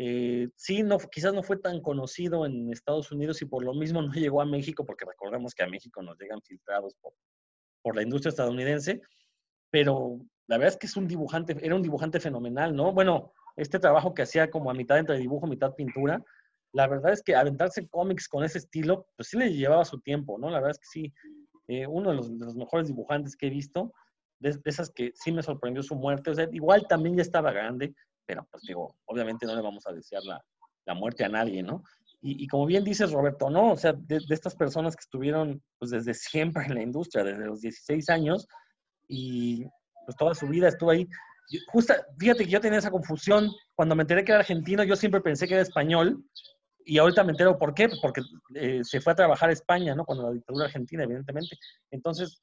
Eh, 0.00 0.48
sí, 0.54 0.84
no, 0.84 0.96
quizás 0.98 1.34
no 1.34 1.42
fue 1.42 1.56
tan 1.56 1.80
conocido 1.80 2.46
en 2.46 2.72
Estados 2.72 3.10
Unidos 3.10 3.42
y 3.42 3.46
por 3.46 3.64
lo 3.64 3.74
mismo 3.74 4.00
no 4.00 4.12
llegó 4.14 4.40
a 4.40 4.46
México, 4.46 4.86
porque 4.86 5.04
recordemos 5.04 5.54
que 5.54 5.64
a 5.64 5.68
México 5.68 6.00
nos 6.02 6.16
llegan 6.18 6.40
filtrados 6.40 6.94
por, 7.02 7.12
la 7.94 8.02
industria 8.02 8.28
estadounidense, 8.28 9.00
pero 9.70 10.18
la 10.46 10.58
verdad 10.58 10.74
es 10.74 10.76
que 10.78 10.86
es 10.86 10.96
un 10.96 11.08
dibujante, 11.08 11.56
era 11.62 11.74
un 11.74 11.82
dibujante 11.82 12.20
fenomenal, 12.20 12.76
¿no? 12.76 12.92
Bueno, 12.92 13.32
este 13.56 13.78
trabajo 13.78 14.12
que 14.12 14.22
hacía 14.22 14.50
como 14.50 14.70
a 14.70 14.74
mitad 14.74 14.98
entre 14.98 15.16
dibujo, 15.16 15.46
mitad 15.46 15.74
pintura, 15.74 16.22
la 16.72 16.86
verdad 16.86 17.14
es 17.14 17.22
que 17.22 17.34
aventarse 17.34 17.88
cómics 17.88 18.28
con 18.28 18.44
ese 18.44 18.58
estilo, 18.58 19.08
pues 19.16 19.30
sí 19.30 19.38
le 19.38 19.54
llevaba 19.54 19.86
su 19.86 20.00
tiempo, 20.00 20.38
¿no? 20.38 20.50
La 20.50 20.58
verdad 20.58 20.72
es 20.72 20.78
que 20.78 20.86
sí, 20.86 21.14
eh, 21.66 21.86
uno 21.86 22.10
de 22.10 22.16
los, 22.16 22.38
de 22.38 22.44
los, 22.44 22.56
mejores 22.56 22.88
dibujantes 22.88 23.34
que 23.34 23.46
he 23.46 23.50
visto, 23.50 23.94
de, 24.38 24.52
de, 24.52 24.60
esas 24.66 24.90
que 24.90 25.12
sí 25.14 25.32
me 25.32 25.42
sorprendió 25.42 25.82
su 25.82 25.94
muerte, 25.94 26.30
o 26.30 26.34
sea, 26.34 26.46
igual 26.52 26.86
también 26.86 27.16
ya 27.16 27.22
estaba 27.22 27.52
grande, 27.52 27.94
pero 28.28 28.46
pues 28.50 28.62
digo, 28.62 28.94
obviamente 29.06 29.46
no 29.46 29.56
le 29.56 29.62
vamos 29.62 29.86
a 29.86 29.92
desear 29.92 30.22
la, 30.22 30.44
la 30.84 30.94
muerte 30.94 31.24
a 31.24 31.30
nadie, 31.30 31.62
¿no? 31.62 31.82
Y, 32.20 32.44
y, 32.44 32.46
como 32.46 32.66
bien 32.66 32.84
dices, 32.84 33.12
Roberto, 33.12 33.48
¿no? 33.48 33.72
O 33.72 33.76
sea, 33.76 33.92
de, 33.92 34.18
de, 34.18 34.34
estas 34.34 34.54
personas 34.54 34.94
que 34.94 35.02
estuvieron 35.02 35.62
pues 35.78 35.92
desde 35.92 36.12
siempre 36.12 36.64
en 36.66 36.74
la 36.74 36.82
industria, 36.82 37.24
desde 37.24 37.46
los 37.46 37.60
16 37.60 38.10
años, 38.10 38.46
y 39.06 39.64
pues 40.04 40.16
toda 40.18 40.34
su 40.34 40.46
vida 40.46 40.68
estuvo 40.68 40.90
ahí. 40.90 41.08
Justo, 41.68 41.94
fíjate 42.18 42.44
que 42.44 42.50
yo 42.50 42.60
tenía 42.60 42.80
esa 42.80 42.90
confusión. 42.90 43.50
Cuando 43.74 43.94
me 43.94 44.02
enteré 44.02 44.24
que 44.24 44.32
era 44.32 44.40
argentino, 44.40 44.84
yo 44.84 44.96
siempre 44.96 45.22
pensé 45.22 45.46
que 45.46 45.54
era 45.54 45.62
español, 45.62 46.22
y 46.84 46.98
ahorita 46.98 47.22
me 47.22 47.32
entero 47.32 47.58
por 47.58 47.72
qué, 47.72 47.88
porque 48.02 48.22
eh, 48.54 48.80
se 48.82 49.00
fue 49.00 49.12
a 49.12 49.16
trabajar 49.16 49.50
a 49.50 49.52
España, 49.52 49.94
¿no? 49.94 50.04
Cuando 50.04 50.24
la 50.24 50.32
dictadura 50.32 50.66
argentina, 50.66 51.04
evidentemente. 51.04 51.56
Entonces, 51.90 52.42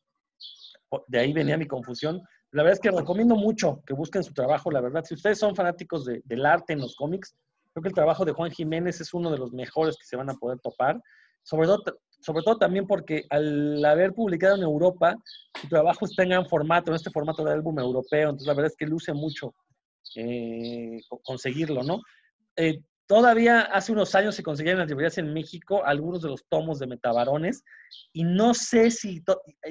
de 1.08 1.20
ahí 1.20 1.34
venía 1.34 1.58
mi 1.58 1.68
confusión. 1.68 2.22
La 2.52 2.64
verdad 2.64 2.74
es 2.74 2.80
que 2.80 2.96
recomiendo 2.96 3.36
mucho 3.36 3.82
que 3.86 3.94
busquen 3.94 4.24
su 4.24 4.34
trabajo, 4.34 4.72
la 4.72 4.82
verdad. 4.82 5.04
Si 5.04 5.14
ustedes 5.14 5.40
son 5.40 5.56
fanáticos 5.56 6.06
de, 6.06 6.22
del 6.26 6.46
arte 6.46 6.74
en 6.74 6.80
los 6.80 6.96
cómics, 6.96 7.36
creo 7.74 7.82
que 7.82 7.90
el 7.90 7.96
trabajo 7.96 8.24
de 8.24 8.32
Juan 8.32 8.52
Jiménez 8.52 9.02
es 9.02 9.14
uno 9.14 9.32
de 9.32 9.38
los 9.38 9.52
mejores 9.52 9.98
que 9.98 10.06
se 10.06 10.16
van 10.16 10.30
a 10.30 10.36
poder 10.36 10.60
topar. 10.60 11.02
Sobre 11.44 11.68
todo, 11.68 11.84
sobre 12.22 12.44
todo 12.44 12.58
también 12.58 12.88
porque 12.88 13.26
al 13.30 13.84
haber 13.84 14.14
publicado 14.14 14.56
en 14.56 14.64
Europa, 14.64 15.16
su 15.60 15.68
trabajo 15.68 16.06
está 16.06 16.24
en 16.24 16.48
formato, 16.48 16.92
en 16.92 16.96
este 16.96 17.12
formato 17.12 17.44
de 17.44 17.52
álbum 17.52 17.78
europeo. 17.80 18.30
Entonces, 18.30 18.48
la 18.48 18.54
verdad 18.54 18.72
es 18.72 18.78
que 18.78 18.86
luce 18.86 19.14
mucho 19.14 19.54
eh, 20.16 21.02
conseguirlo, 21.24 21.84
¿no? 21.84 22.00
Eh, 22.56 22.80
Todavía 23.08 23.62
hace 23.62 23.92
unos 23.92 24.16
años 24.16 24.34
se 24.36 24.42
conseguían 24.42 24.80
las 24.80 24.88
librerías 24.88 25.20
en 25.20 25.32
México 25.32 25.86
algunos 25.86 26.24
de 26.24 26.30
los 26.30 26.44
tomos 26.50 26.80
de 26.80 26.88
Metabarones 26.88 27.64
y 28.14 28.24
no 28.24 28.56
sé 28.56 28.90
si 28.90 29.24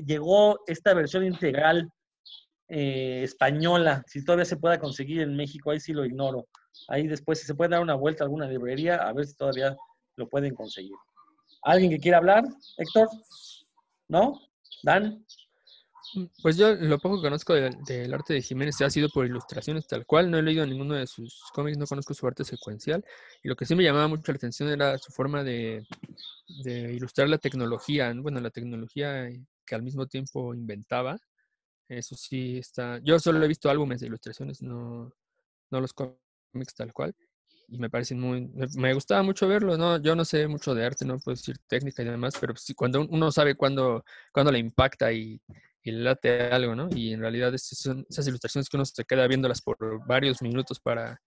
llegó 0.06 0.60
esta 0.68 0.94
versión 0.94 1.24
integral 1.24 1.90
eh, 2.68 3.22
española, 3.22 4.02
si 4.06 4.24
todavía 4.24 4.44
se 4.44 4.56
pueda 4.56 4.78
conseguir 4.78 5.20
en 5.20 5.36
México, 5.36 5.70
ahí 5.70 5.80
sí 5.80 5.92
lo 5.92 6.04
ignoro. 6.04 6.46
Ahí 6.88 7.06
después, 7.06 7.38
si 7.38 7.46
se 7.46 7.54
puede 7.54 7.70
dar 7.70 7.80
una 7.80 7.94
vuelta 7.94 8.24
a 8.24 8.26
alguna 8.26 8.46
librería, 8.46 8.96
a 8.96 9.12
ver 9.12 9.26
si 9.26 9.36
todavía 9.36 9.76
lo 10.16 10.28
pueden 10.28 10.54
conseguir. 10.54 10.96
¿Alguien 11.62 11.90
que 11.90 11.98
quiera 11.98 12.18
hablar, 12.18 12.44
Héctor? 12.76 13.08
¿No? 14.08 14.40
¿Dan? 14.82 15.24
Pues 16.42 16.56
yo 16.56 16.74
lo 16.74 16.98
poco 16.98 17.16
que 17.16 17.28
conozco 17.28 17.54
del, 17.54 18.14
arte 18.14 18.34
de 18.34 18.42
Jiménez 18.42 18.80
ha 18.82 18.90
sido 18.90 19.08
por 19.08 19.26
ilustraciones 19.26 19.86
tal 19.86 20.06
cual. 20.06 20.30
No 20.30 20.38
he 20.38 20.42
leído 20.42 20.64
ninguno 20.64 20.94
de 20.94 21.06
sus 21.06 21.42
cómics, 21.52 21.78
no 21.78 21.86
conozco 21.86 22.14
su 22.14 22.26
arte 22.26 22.44
secuencial. 22.44 23.04
Y 23.42 23.48
lo 23.48 23.56
que 23.56 23.66
sí 23.66 23.74
me 23.74 23.82
llamaba 23.82 24.08
mucho 24.08 24.30
la 24.30 24.36
atención 24.36 24.68
era 24.68 24.98
su 24.98 25.12
forma 25.12 25.42
de, 25.42 25.84
de 26.62 26.92
ilustrar 26.92 27.28
la 27.28 27.38
tecnología. 27.38 28.12
¿no? 28.12 28.22
Bueno, 28.22 28.40
la 28.40 28.50
tecnología 28.50 29.28
que 29.66 29.74
al 29.74 29.82
mismo 29.82 30.06
tiempo 30.06 30.54
inventaba. 30.54 31.18
Eso 31.88 32.16
sí 32.16 32.58
está. 32.58 33.00
Yo 33.02 33.18
solo 33.18 33.44
he 33.44 33.48
visto 33.48 33.68
álbumes 33.70 34.00
de 34.00 34.06
ilustraciones, 34.06 34.62
no, 34.62 35.12
no 35.70 35.80
los 35.80 35.92
cómics 35.92 36.74
tal 36.76 36.92
cual. 36.92 37.14
Y 37.68 37.78
me 37.78 37.90
parecen 37.90 38.20
muy. 38.20 38.48
Me, 38.76 38.94
gustaba 38.94 39.22
mucho 39.22 39.48
verlo, 39.48 39.76
¿no? 39.76 39.98
Yo 40.00 40.14
no 40.14 40.24
sé 40.24 40.46
mucho 40.48 40.74
de 40.74 40.84
arte, 40.84 41.04
no 41.04 41.18
puedo 41.18 41.36
decir 41.36 41.56
técnica 41.66 42.02
y 42.02 42.06
demás, 42.06 42.34
pero 42.40 42.54
sí, 42.56 42.74
cuando 42.74 43.00
un- 43.00 43.08
uno 43.10 43.32
sabe 43.32 43.54
cuándo, 43.56 44.04
cuándo 44.32 44.52
le 44.52 44.58
impacta 44.58 45.12
y, 45.12 45.40
late 45.84 46.42
algo, 46.50 46.74
¿no? 46.74 46.88
Y 46.94 47.12
en 47.12 47.20
realidad 47.20 47.54
esas 47.54 47.78
son 47.78 48.06
esas 48.08 48.26
ilustraciones 48.26 48.68
que 48.68 48.76
uno 48.76 48.86
se 48.86 49.04
queda 49.04 49.26
viéndolas 49.26 49.60
por 49.62 49.76
varios 50.06 50.40
minutos 50.42 50.80
para, 50.80 51.20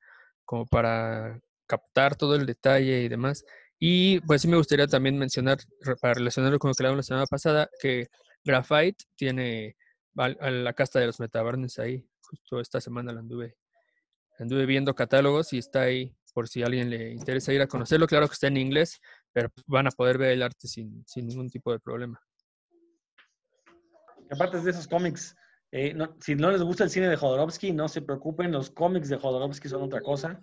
como 0.45 0.65
para 0.65 1.39
captar 1.67 2.15
todo 2.15 2.35
el 2.35 2.45
detalle 2.47 3.03
y 3.03 3.07
demás. 3.09 3.45
Y 3.79 4.19
pues 4.21 4.41
sí 4.41 4.47
me 4.47 4.57
gustaría 4.57 4.87
también 4.87 5.17
mencionar, 5.17 5.59
para 6.01 6.15
relacionarlo 6.15 6.57
con 6.59 6.69
lo 6.69 6.75
que 6.75 6.83
hablamos 6.83 6.97
la 6.97 7.03
semana 7.03 7.25
pasada, 7.27 7.69
que 7.79 8.07
Graphite 8.43 9.05
tiene 9.15 9.75
a 10.17 10.51
la 10.51 10.73
casta 10.73 10.99
de 10.99 11.07
los 11.07 11.19
metabarnes 11.19 11.79
ahí. 11.79 12.07
Justo 12.21 12.59
esta 12.59 12.81
semana 12.81 13.13
la 13.13 13.19
anduve, 13.21 13.57
anduve 14.39 14.65
viendo 14.65 14.93
catálogos 14.95 15.53
y 15.53 15.59
está 15.59 15.81
ahí 15.83 16.15
por 16.33 16.47
si 16.47 16.61
a 16.61 16.65
alguien 16.67 16.89
le 16.89 17.11
interesa 17.11 17.53
ir 17.53 17.61
a 17.61 17.67
conocerlo. 17.67 18.05
Claro 18.07 18.27
que 18.27 18.33
está 18.33 18.47
en 18.47 18.57
inglés, 18.57 18.99
pero 19.31 19.49
van 19.65 19.87
a 19.87 19.91
poder 19.91 20.17
ver 20.17 20.31
el 20.31 20.43
arte 20.43 20.67
sin, 20.67 21.03
sin 21.07 21.27
ningún 21.27 21.49
tipo 21.49 21.71
de 21.71 21.79
problema. 21.79 22.21
Aparte 24.29 24.59
de 24.59 24.71
esos 24.71 24.87
cómics, 24.87 25.35
eh, 25.71 25.93
no- 25.93 26.15
si 26.19 26.35
no 26.35 26.51
les 26.51 26.61
gusta 26.61 26.83
el 26.83 26.89
cine 26.89 27.07
de 27.07 27.15
Jodorowsky, 27.15 27.71
no 27.71 27.87
se 27.87 28.01
preocupen, 28.01 28.51
los 28.51 28.69
cómics 28.69 29.09
de 29.09 29.17
Jodorowsky 29.17 29.69
son 29.69 29.83
otra 29.83 30.01
cosa. 30.01 30.39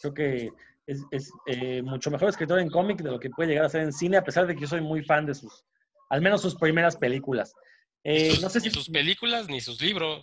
Creo 0.00 0.14
que 0.14 0.50
es, 0.86 1.04
es, 1.10 1.30
eh, 1.46 1.82
mucho 1.82 2.10
mejor 2.10 2.28
escritor 2.28 2.58
en 2.60 2.70
cómic 2.70 3.02
de 3.02 3.10
lo 3.10 3.20
que 3.20 3.30
puede 3.30 3.50
llegar 3.50 3.66
a 3.66 3.68
ser 3.68 3.82
en 3.82 3.92
cine, 3.92 4.16
a 4.16 4.24
pesar 4.24 4.46
de 4.46 4.54
que 4.54 4.62
yo 4.62 4.66
soy 4.66 4.80
muy 4.80 5.02
fan 5.04 5.26
de 5.26 5.34
sus, 5.34 5.64
al 6.10 6.22
menos 6.22 6.40
sus 6.42 6.54
primeras 6.56 6.96
películas. 6.96 7.54
Eh, 8.08 8.30
Sus- 8.30 8.42
no 8.42 8.48
sé 8.48 8.60
ni 8.60 8.64
si... 8.66 8.70
sus 8.70 8.88
películas 8.88 9.48
ni 9.48 9.60
sus 9.60 9.80
libros. 9.80 10.20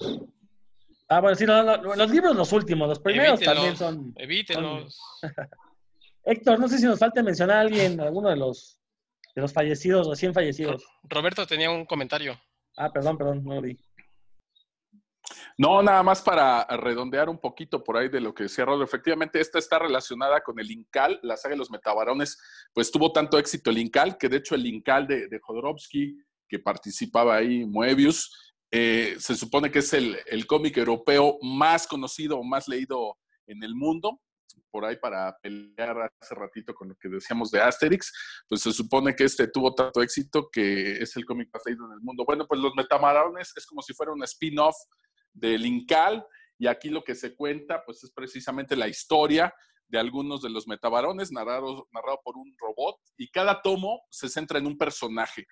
Ah, 1.09 1.19
bueno, 1.19 1.35
sí, 1.35 1.45
no, 1.45 1.61
no, 1.63 1.95
los 1.95 2.09
libros 2.09 2.33
los 2.33 2.53
últimos, 2.53 2.87
los 2.87 2.99
primeros 2.99 3.41
también 3.41 3.67
Evítenlos, 3.67 3.77
son... 3.77 4.13
Evítenlos. 4.15 4.99
Héctor, 6.23 6.59
no 6.61 6.69
sé 6.69 6.77
si 6.77 6.85
nos 6.85 6.97
falta 6.97 7.21
mencionar 7.21 7.57
a 7.57 7.59
alguien, 7.59 7.99
alguno 7.99 8.29
de 8.29 8.37
los, 8.37 8.79
de 9.35 9.41
los 9.41 9.51
fallecidos, 9.51 10.07
recién 10.07 10.33
fallecidos. 10.33 10.81
Roberto 11.03 11.45
tenía 11.45 11.69
un 11.71 11.85
comentario. 11.85 12.39
Ah, 12.77 12.89
perdón, 12.89 13.17
perdón, 13.17 13.43
no 13.43 13.55
lo 13.55 13.61
vi. 13.61 13.77
No, 15.57 15.83
nada 15.83 16.03
más 16.03 16.21
para 16.21 16.65
redondear 16.77 17.27
un 17.27 17.37
poquito 17.37 17.83
por 17.83 17.97
ahí 17.97 18.07
de 18.07 18.21
lo 18.21 18.33
que 18.33 18.43
decía 18.43 18.63
Rodro. 18.63 18.85
Efectivamente, 18.85 19.41
esta 19.41 19.59
está 19.59 19.77
relacionada 19.77 20.39
con 20.39 20.57
el 20.57 20.71
Incal, 20.71 21.19
la 21.21 21.35
saga 21.35 21.51
de 21.53 21.59
los 21.59 21.69
metabarones, 21.69 22.39
pues 22.73 22.89
tuvo 22.91 23.11
tanto 23.11 23.37
éxito 23.37 23.71
el 23.71 23.79
Incal, 23.79 24.17
que 24.17 24.29
de 24.29 24.37
hecho 24.37 24.55
el 24.55 24.65
Incal 24.65 25.05
de, 25.05 25.27
de 25.27 25.39
Jodorowsky, 25.39 26.17
que 26.53 26.59
participaba 26.59 27.35
ahí, 27.35 27.65
Moebius, 27.65 28.53
eh, 28.69 29.15
se 29.17 29.33
supone 29.33 29.71
que 29.71 29.79
es 29.79 29.91
el, 29.93 30.19
el 30.27 30.45
cómic 30.45 30.77
europeo 30.77 31.39
más 31.41 31.87
conocido 31.87 32.37
o 32.37 32.43
más 32.43 32.67
leído 32.67 33.17
en 33.47 33.63
el 33.63 33.73
mundo. 33.73 34.21
Por 34.69 34.85
ahí 34.85 34.97
para 34.97 35.35
pelear 35.41 36.11
hace 36.21 36.35
ratito 36.35 36.75
con 36.75 36.89
lo 36.89 36.95
que 36.95 37.09
decíamos 37.09 37.49
de 37.49 37.59
Asterix, 37.59 38.13
pues 38.47 38.61
se 38.61 38.71
supone 38.71 39.15
que 39.15 39.23
este 39.23 39.47
tuvo 39.47 39.73
tanto 39.73 40.03
éxito 40.03 40.47
que 40.51 40.97
es 40.97 41.15
el 41.15 41.25
cómic 41.25 41.49
más 41.51 41.63
leído 41.65 41.87
en 41.87 41.93
el 41.93 42.01
mundo. 42.01 42.23
Bueno, 42.23 42.45
pues 42.47 42.61
los 42.61 42.75
metabarones 42.75 43.51
es 43.55 43.65
como 43.65 43.81
si 43.81 43.95
fuera 43.95 44.11
un 44.11 44.23
spin-off 44.23 44.75
del 45.33 45.65
Incal, 45.65 46.23
y 46.59 46.67
aquí 46.67 46.89
lo 46.89 47.03
que 47.03 47.15
se 47.15 47.35
cuenta, 47.35 47.83
pues 47.83 48.03
es 48.03 48.11
precisamente 48.11 48.75
la 48.75 48.87
historia 48.87 49.51
de 49.87 49.97
algunos 49.97 50.43
de 50.43 50.51
los 50.51 50.67
metabarones, 50.67 51.31
narrado, 51.31 51.87
narrado 51.91 52.19
por 52.23 52.37
un 52.37 52.55
robot, 52.59 52.97
y 53.17 53.31
cada 53.31 53.59
tomo 53.63 54.01
se 54.11 54.29
centra 54.29 54.59
en 54.59 54.67
un 54.67 54.77
personaje. 54.77 55.47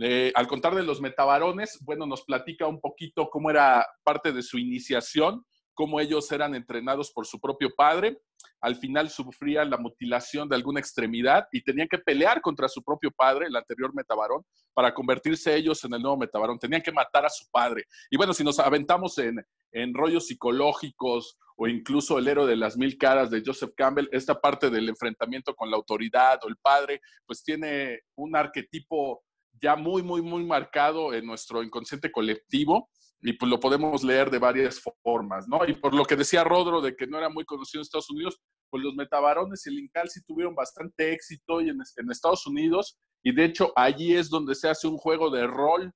Eh, 0.00 0.32
al 0.34 0.46
contar 0.46 0.74
de 0.74 0.82
los 0.82 1.00
metabarones, 1.00 1.78
bueno, 1.82 2.06
nos 2.06 2.22
platica 2.22 2.66
un 2.66 2.80
poquito 2.80 3.28
cómo 3.30 3.50
era 3.50 3.86
parte 4.04 4.32
de 4.32 4.42
su 4.42 4.58
iniciación, 4.58 5.44
cómo 5.74 6.00
ellos 6.00 6.30
eran 6.32 6.54
entrenados 6.54 7.10
por 7.12 7.26
su 7.26 7.40
propio 7.40 7.70
padre, 7.76 8.20
al 8.60 8.76
final 8.76 9.10
sufrían 9.10 9.70
la 9.70 9.76
mutilación 9.76 10.48
de 10.48 10.56
alguna 10.56 10.80
extremidad 10.80 11.46
y 11.52 11.62
tenían 11.62 11.88
que 11.88 11.98
pelear 11.98 12.40
contra 12.40 12.68
su 12.68 12.82
propio 12.82 13.10
padre, 13.10 13.46
el 13.46 13.56
anterior 13.56 13.94
metabarón, 13.94 14.44
para 14.74 14.92
convertirse 14.92 15.54
ellos 15.54 15.82
en 15.84 15.94
el 15.94 16.02
nuevo 16.02 16.16
metabarón. 16.16 16.58
Tenían 16.58 16.82
que 16.82 16.92
matar 16.92 17.24
a 17.24 17.30
su 17.30 17.48
padre. 17.50 17.84
Y 18.10 18.16
bueno, 18.16 18.32
si 18.32 18.42
nos 18.42 18.58
aventamos 18.58 19.18
en, 19.18 19.36
en 19.72 19.94
rollos 19.94 20.26
psicológicos 20.26 21.38
o 21.56 21.66
incluso 21.66 22.18
el 22.18 22.28
héroe 22.28 22.46
de 22.46 22.56
las 22.56 22.76
mil 22.76 22.96
caras 22.98 23.30
de 23.30 23.42
Joseph 23.44 23.72
Campbell, 23.76 24.08
esta 24.12 24.40
parte 24.40 24.70
del 24.70 24.88
enfrentamiento 24.88 25.54
con 25.54 25.70
la 25.70 25.76
autoridad 25.76 26.38
o 26.44 26.48
el 26.48 26.56
padre, 26.56 27.00
pues 27.26 27.42
tiene 27.42 28.00
un 28.16 28.36
arquetipo 28.36 29.22
ya 29.60 29.76
muy, 29.76 30.02
muy, 30.02 30.22
muy 30.22 30.44
marcado 30.44 31.12
en 31.14 31.26
nuestro 31.26 31.62
inconsciente 31.62 32.10
colectivo 32.10 32.90
y 33.20 33.32
pues 33.32 33.50
lo 33.50 33.58
podemos 33.58 34.04
leer 34.04 34.30
de 34.30 34.38
varias 34.38 34.80
formas, 35.02 35.48
¿no? 35.48 35.64
Y 35.66 35.74
por 35.74 35.94
lo 35.94 36.04
que 36.04 36.16
decía 36.16 36.44
Rodro 36.44 36.80
de 36.80 36.94
que 36.94 37.06
no 37.06 37.18
era 37.18 37.28
muy 37.28 37.44
conocido 37.44 37.80
en 37.80 37.82
Estados 37.82 38.10
Unidos, 38.10 38.40
pues 38.70 38.82
los 38.82 38.94
metabarones 38.94 39.66
y 39.66 39.70
el 39.70 39.78
Incal 39.80 40.08
sí 40.08 40.22
tuvieron 40.24 40.54
bastante 40.54 41.12
éxito 41.12 41.60
y 41.60 41.70
en, 41.70 41.78
en 41.96 42.10
Estados 42.10 42.46
Unidos 42.46 42.98
y 43.22 43.34
de 43.34 43.44
hecho 43.44 43.72
allí 43.74 44.14
es 44.14 44.30
donde 44.30 44.54
se 44.54 44.68
hace 44.68 44.86
un 44.86 44.98
juego 44.98 45.30
de 45.30 45.46
rol 45.46 45.92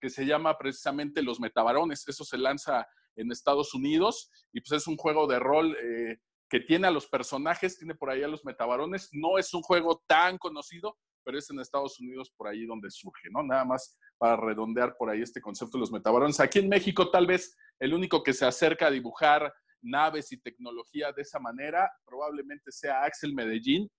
que 0.00 0.10
se 0.10 0.26
llama 0.26 0.58
precisamente 0.58 1.22
Los 1.22 1.40
Metabarones. 1.40 2.06
Eso 2.08 2.24
se 2.24 2.36
lanza 2.36 2.86
en 3.16 3.30
Estados 3.30 3.74
Unidos 3.74 4.30
y 4.52 4.60
pues 4.60 4.82
es 4.82 4.86
un 4.86 4.96
juego 4.96 5.26
de 5.26 5.38
rol 5.38 5.76
eh, 5.76 6.18
que 6.48 6.60
tiene 6.60 6.86
a 6.86 6.90
los 6.90 7.06
personajes, 7.06 7.78
tiene 7.78 7.94
por 7.94 8.10
ahí 8.10 8.22
a 8.22 8.28
los 8.28 8.44
metabarones. 8.44 9.08
No 9.12 9.38
es 9.38 9.52
un 9.54 9.62
juego 9.62 10.02
tan 10.06 10.38
conocido, 10.38 10.96
pero 11.24 11.38
es 11.38 11.48
en 11.50 11.60
Estados 11.60 11.98
Unidos 12.00 12.32
por 12.36 12.48
ahí 12.48 12.66
donde 12.66 12.90
surge, 12.90 13.28
¿no? 13.30 13.42
Nada 13.42 13.64
más 13.64 13.98
para 14.18 14.36
redondear 14.36 14.96
por 14.96 15.10
ahí 15.10 15.22
este 15.22 15.40
concepto 15.40 15.78
de 15.78 15.80
los 15.80 15.92
metabarones. 15.92 16.40
Aquí 16.40 16.58
en 16.58 16.68
México 16.68 17.10
tal 17.10 17.26
vez 17.26 17.56
el 17.78 17.94
único 17.94 18.22
que 18.22 18.32
se 18.32 18.44
acerca 18.44 18.86
a 18.86 18.90
dibujar 18.90 19.52
naves 19.82 20.32
y 20.32 20.40
tecnología 20.40 21.12
de 21.12 21.22
esa 21.22 21.38
manera 21.38 21.90
probablemente 22.04 22.72
sea 22.72 23.02
Axel 23.02 23.34
Medellín, 23.34 23.90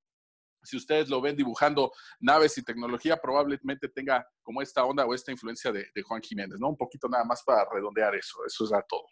si 0.65 0.77
ustedes 0.77 1.09
lo 1.09 1.21
ven 1.21 1.35
dibujando 1.35 1.91
naves 2.19 2.57
y 2.57 2.63
tecnología, 2.63 3.17
probablemente 3.17 3.87
tenga 3.89 4.27
como 4.41 4.61
esta 4.61 4.83
onda 4.83 5.05
o 5.05 5.13
esta 5.13 5.31
influencia 5.31 5.71
de, 5.71 5.85
Juan 6.03 6.21
Jiménez, 6.21 6.59
¿no? 6.59 6.69
Un 6.69 6.77
poquito 6.77 7.07
nada 7.07 7.23
más 7.23 7.43
para 7.43 7.67
redondear 7.71 8.15
eso, 8.15 8.39
eso 8.45 8.65
es 8.65 8.73
a 8.73 8.81
todo. 8.81 9.05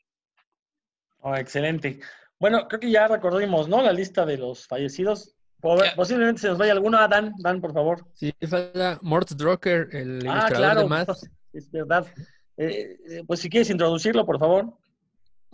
Oh, 1.19 1.35
excelente. 1.35 1.99
Bueno, 2.39 2.67
creo 2.67 2.79
que 2.79 2.91
ya 2.91 3.07
recordimos, 3.07 3.69
¿no? 3.69 3.81
La 3.81 3.93
lista 3.93 4.25
de 4.25 4.37
los 4.37 4.67
fallecidos. 4.67 5.35
Posiblemente 5.95 6.41
se 6.41 6.47
nos 6.49 6.57
vaya 6.57 6.73
alguno. 6.73 6.97
Ah, 6.97 7.07
Dan, 7.07 7.33
Dan, 7.39 7.61
por 7.61 7.73
favor. 7.73 8.05
Sí, 8.13 8.33
falta 8.47 8.99
Mort 9.01 9.31
Drucker, 9.31 9.87
el 9.93 10.19
Ah, 10.27 10.31
ilustrador 10.49 10.57
claro. 10.57 10.81
de 10.81 10.87
Math. 10.87 11.09
Es 11.53 11.69
verdad. 11.71 12.05
Eh, 12.57 12.97
eh, 13.09 13.23
pues 13.27 13.39
si 13.39 13.49
quieres 13.49 13.69
introducirlo, 13.69 14.25
por 14.25 14.39
favor. 14.39 14.73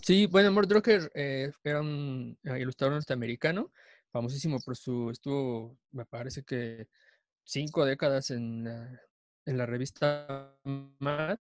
Sí, 0.02 0.28
bueno, 0.28 0.50
Mort 0.52 0.70
Drucker 0.70 1.12
eh, 1.14 1.52
era 1.64 1.82
un 1.82 2.38
ilustrador 2.58 2.96
norteamericano, 2.96 3.72
famosísimo 4.12 4.60
por 4.62 4.78
su, 4.78 5.10
estuvo, 5.12 5.78
me 5.92 6.06
parece 6.06 6.44
que 6.44 6.88
cinco 7.44 7.86
décadas 7.86 8.32
en 8.32 8.64
la, 8.64 9.02
en 9.46 9.58
la 9.58 9.66
revista 9.66 10.56
Mad. 11.00 11.38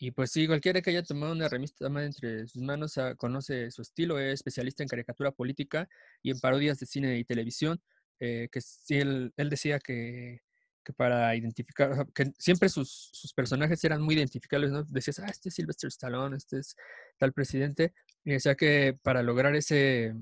Y 0.00 0.12
pues 0.12 0.30
sí, 0.30 0.46
cualquiera 0.46 0.80
que 0.80 0.90
haya 0.90 1.02
tomado 1.02 1.32
una 1.32 1.48
revista 1.48 1.86
entre 1.86 2.46
sus 2.46 2.62
manos 2.62 2.96
ah, 2.98 3.16
conoce 3.16 3.70
su 3.72 3.82
estilo, 3.82 4.18
es 4.20 4.34
especialista 4.34 4.84
en 4.84 4.88
caricatura 4.88 5.32
política 5.32 5.88
y 6.22 6.30
en 6.30 6.38
parodias 6.38 6.78
de 6.78 6.86
cine 6.86 7.18
y 7.18 7.24
televisión, 7.24 7.82
eh, 8.20 8.48
que 8.52 8.60
sí, 8.60 8.98
él, 8.98 9.32
él 9.36 9.50
decía 9.50 9.80
que, 9.80 10.40
que 10.84 10.92
para 10.92 11.34
identificar, 11.34 12.06
que 12.14 12.32
siempre 12.38 12.68
sus, 12.68 13.10
sus, 13.12 13.32
personajes 13.34 13.82
eran 13.82 14.00
muy 14.00 14.14
identificables, 14.14 14.70
¿no? 14.70 14.84
Decías, 14.84 15.18
ah, 15.18 15.26
este 15.26 15.48
es 15.48 15.56
Sylvester 15.56 15.88
Stallone, 15.88 16.36
este 16.36 16.60
es 16.60 16.76
tal 17.18 17.32
presidente, 17.32 17.92
y 18.24 18.32
decía 18.32 18.54
que 18.54 18.96
para 19.02 19.22
lograr 19.24 19.56
ese, 19.56 20.14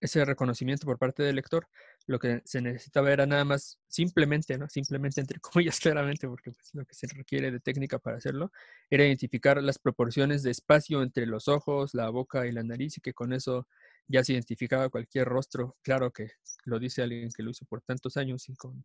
ese 0.00 0.24
reconocimiento 0.24 0.86
por 0.86 0.98
parte 0.98 1.22
del 1.22 1.36
lector, 1.36 1.68
lo 2.06 2.18
que 2.18 2.42
se 2.44 2.60
necesitaba 2.60 3.12
era 3.12 3.26
nada 3.26 3.44
más 3.44 3.78
simplemente, 3.88 4.58
¿no? 4.58 4.68
Simplemente 4.68 5.20
entre 5.20 5.40
comillas 5.40 5.78
claramente, 5.80 6.26
porque 6.28 6.52
pues, 6.52 6.70
lo 6.74 6.84
que 6.84 6.94
se 6.94 7.06
requiere 7.08 7.50
de 7.50 7.60
técnica 7.60 7.98
para 7.98 8.16
hacerlo, 8.16 8.52
era 8.90 9.04
identificar 9.04 9.62
las 9.62 9.78
proporciones 9.78 10.42
de 10.42 10.50
espacio 10.50 11.02
entre 11.02 11.26
los 11.26 11.48
ojos, 11.48 11.94
la 11.94 12.10
boca 12.10 12.46
y 12.46 12.52
la 12.52 12.62
nariz, 12.62 12.98
y 12.98 13.00
que 13.00 13.14
con 13.14 13.32
eso 13.32 13.68
ya 14.08 14.24
se 14.24 14.32
identificaba 14.32 14.88
cualquier 14.88 15.26
rostro. 15.26 15.76
Claro 15.82 16.10
que 16.12 16.32
lo 16.64 16.78
dice 16.78 17.02
alguien 17.02 17.30
que 17.34 17.42
lo 17.42 17.50
hizo 17.50 17.64
por 17.66 17.82
tantos 17.82 18.16
años 18.16 18.48
y, 18.48 18.54
con, 18.56 18.84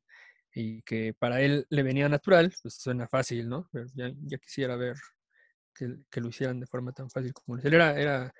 y 0.53 0.82
que 0.84 1.14
para 1.14 1.41
él 1.41 1.66
le 1.70 1.84
venía 1.84 2.10
natural, 2.10 2.53
pues 2.62 2.76
suena 2.76 3.08
fácil, 3.08 3.49
¿no? 3.49 3.68
Pero 3.72 3.88
ya, 3.93 4.38
quisiera 4.38 4.76
ver 4.76 4.95
que, 5.74 6.22
lo 6.22 6.30
hicieran 6.30 6.60
de 6.60 6.68
forma 6.68 6.91
tan 6.91 7.10
fácil 7.10 7.34
como 7.34 7.58
él. 7.58 7.74
Era, 7.74 7.99
era 7.99 8.34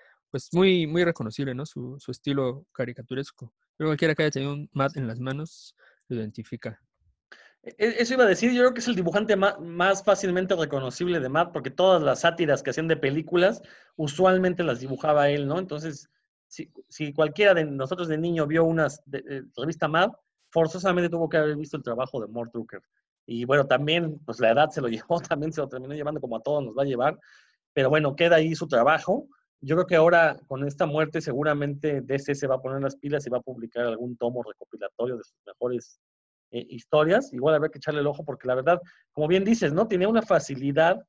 pues 0.52 0.88
muy, 0.88 1.04
reconocible, 1.04 1.54
¿no? 1.54 1.66
Su, 1.66 1.98
estilo 2.08 2.66
caricaturesco. 2.72 3.54
Pero 3.76 3.90
cualquiera 3.90 4.16
que 4.16 4.24
haya 4.24 4.32
tenido 4.32 4.54
un 4.54 4.70
mat 4.74 4.96
en 4.98 5.08
las 5.08 5.20
manos 5.20 5.76
lo 6.08 6.18
identifica. 6.18 6.80
E- 7.64 7.76
Eso 7.78 8.14
iba 8.14 8.24
a 8.24 8.28
decir, 8.28 8.52
yo 8.52 8.62
creo 8.62 8.74
que 8.74 8.80
es 8.80 8.88
el 8.88 8.96
dibujante 8.96 9.36
más, 9.36 10.04
fácilmente 10.04 10.56
reconocible 10.56 11.20
de 11.20 11.30
Matt, 11.30 11.52
porque 11.52 11.70
todas 11.70 12.02
las 12.02 12.22
sátiras 12.22 12.64
que 12.64 12.70
hacían 12.70 12.88
de 12.88 12.98
películas, 12.98 13.62
usualmente 13.96 14.64
las 14.64 14.80
dibujaba 14.80 15.30
él, 15.30 15.48
¿no? 15.48 15.60
Entonces, 15.60 16.10
si, 16.48 17.14
cualquiera 17.14 17.54
de 17.54 17.66
nosotros 17.66 18.08
de 18.08 18.18
niño 18.18 18.48
vio 18.48 18.64
una 18.64 18.88
revista 19.56 19.88
Mad, 19.88 20.12
forzosamente 20.50 21.10
tuvo 21.10 21.30
que 21.30 21.38
haber 21.38 21.56
visto 21.56 21.78
el 21.78 21.84
trabajo 21.84 22.22
de 22.22 22.28
Mort 22.28 22.54
Drucker. 22.54 22.82
Y 23.26 23.44
bueno, 23.44 23.68
también, 23.68 24.20
pues 24.26 24.40
la 24.40 24.52
edad 24.52 24.70
se 24.70 24.82
lo 24.82 24.88
llevó, 24.88 25.20
también 25.20 25.52
se 25.52 25.62
lo 25.62 25.68
terminó 25.68 25.94
llevando 25.94 26.22
como 26.22 26.38
a 26.38 26.42
todos 26.42 26.64
nos 26.64 26.76
va 26.76 26.84
a 26.84 26.86
llevar, 26.86 27.20
pero 27.74 27.90
bueno, 27.90 28.16
queda 28.16 28.38
ahí 28.38 28.56
su 28.56 28.68
trabajo. 28.68 29.28
Yo 29.62 29.76
creo 29.76 29.88
que 29.88 29.96
ahora, 29.96 30.40
con 30.48 30.66
esta 30.68 30.86
muerte, 30.86 31.20
seguramente 31.20 32.02
DC 32.02 32.36
se 32.36 32.48
va 32.48 32.56
a 32.56 32.62
poner 32.62 32.82
las 32.82 32.96
pilas 32.96 33.26
y 33.26 33.30
va 33.30 33.40
a 33.40 33.42
publicar 33.42 33.86
algún 33.86 34.16
tomo 34.18 34.44
recopilatorio 34.44 35.18
de 35.18 35.24
sus 35.24 35.38
mejores 35.46 36.00
eh, 36.52 36.66
historias. 36.70 37.34
Igual 37.34 37.56
habrá 37.56 37.70
que 37.70 37.80
echarle 37.80 38.02
el 38.02 38.08
ojo 38.08 38.24
porque 38.24 38.48
la 38.48 38.56
verdad, 38.56 38.80
como 39.12 39.28
bien 39.28 39.44
dices, 39.44 39.74
¿no? 39.74 39.88
Tenía 39.88 40.08
una 40.08 40.22
facilidad 40.22 41.00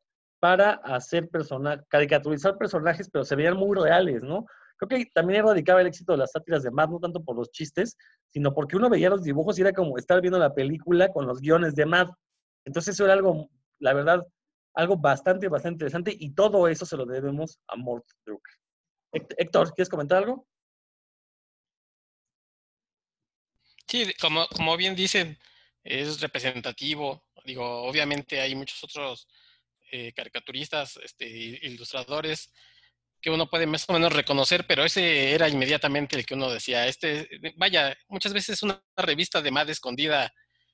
para 0.40 0.72
hacer 0.72 1.28
personajes, 1.28 1.84
caricaturizar 1.88 2.56
personajes, 2.56 3.10
pero 3.10 3.24
se 3.24 3.36
veían 3.36 3.56
muy 3.56 3.76
reales, 3.76 4.22
¿no? 4.22 4.46
Creo 4.78 4.88
que 4.88 5.10
también 5.12 5.44
radicaba 5.44 5.80
el 5.80 5.88
éxito 5.88 6.12
de 6.12 6.18
las 6.18 6.30
sátiras 6.30 6.62
de 6.62 6.70
Mad, 6.70 6.88
no 6.88 7.00
tanto 7.00 7.22
por 7.22 7.36
los 7.36 7.50
chistes, 7.50 7.96
sino 8.28 8.54
porque 8.54 8.76
uno 8.76 8.88
veía 8.88 9.10
los 9.10 9.24
dibujos 9.24 9.58
y 9.58 9.62
era 9.62 9.72
como 9.72 9.98
estar 9.98 10.20
viendo 10.20 10.38
la 10.38 10.54
película 10.54 11.08
con 11.08 11.26
los 11.26 11.40
guiones 11.40 11.74
de 11.74 11.84
Mad. 11.84 12.08
Entonces 12.64 12.94
eso 12.94 13.04
era 13.04 13.14
algo, 13.14 13.48
la 13.80 13.92
verdad, 13.92 14.24
algo 14.78 14.96
bastante, 14.96 15.48
bastante 15.48 15.74
interesante 15.74 16.16
y 16.16 16.30
todo 16.34 16.68
eso 16.68 16.86
se 16.86 16.96
lo 16.96 17.04
debemos 17.04 17.58
a 17.66 17.74
Mort. 17.74 18.06
Héct- 19.12 19.34
Héctor, 19.36 19.74
¿quieres 19.74 19.88
comentar 19.88 20.18
algo? 20.18 20.46
Sí, 23.88 24.12
como, 24.20 24.46
como 24.48 24.76
bien 24.76 24.94
dicen, 24.94 25.36
es 25.82 26.20
representativo. 26.20 27.24
Digo, 27.44 27.82
obviamente 27.82 28.40
hay 28.40 28.54
muchos 28.54 28.84
otros 28.84 29.26
eh, 29.90 30.12
caricaturistas, 30.12 30.96
este, 30.98 31.26
ilustradores 31.26 32.52
que 33.20 33.30
uno 33.30 33.50
puede 33.50 33.66
más 33.66 33.84
o 33.88 33.94
menos 33.94 34.12
reconocer, 34.12 34.64
pero 34.68 34.84
ese 34.84 35.32
era 35.32 35.48
inmediatamente 35.48 36.14
el 36.14 36.24
que 36.24 36.34
uno 36.34 36.50
decía, 36.50 36.86
este, 36.86 37.28
vaya, 37.56 37.98
muchas 38.06 38.32
veces 38.32 38.62
una 38.62 38.80
revista 38.96 39.42
de 39.42 39.50
Mad 39.50 39.68
escondida, 39.70 40.32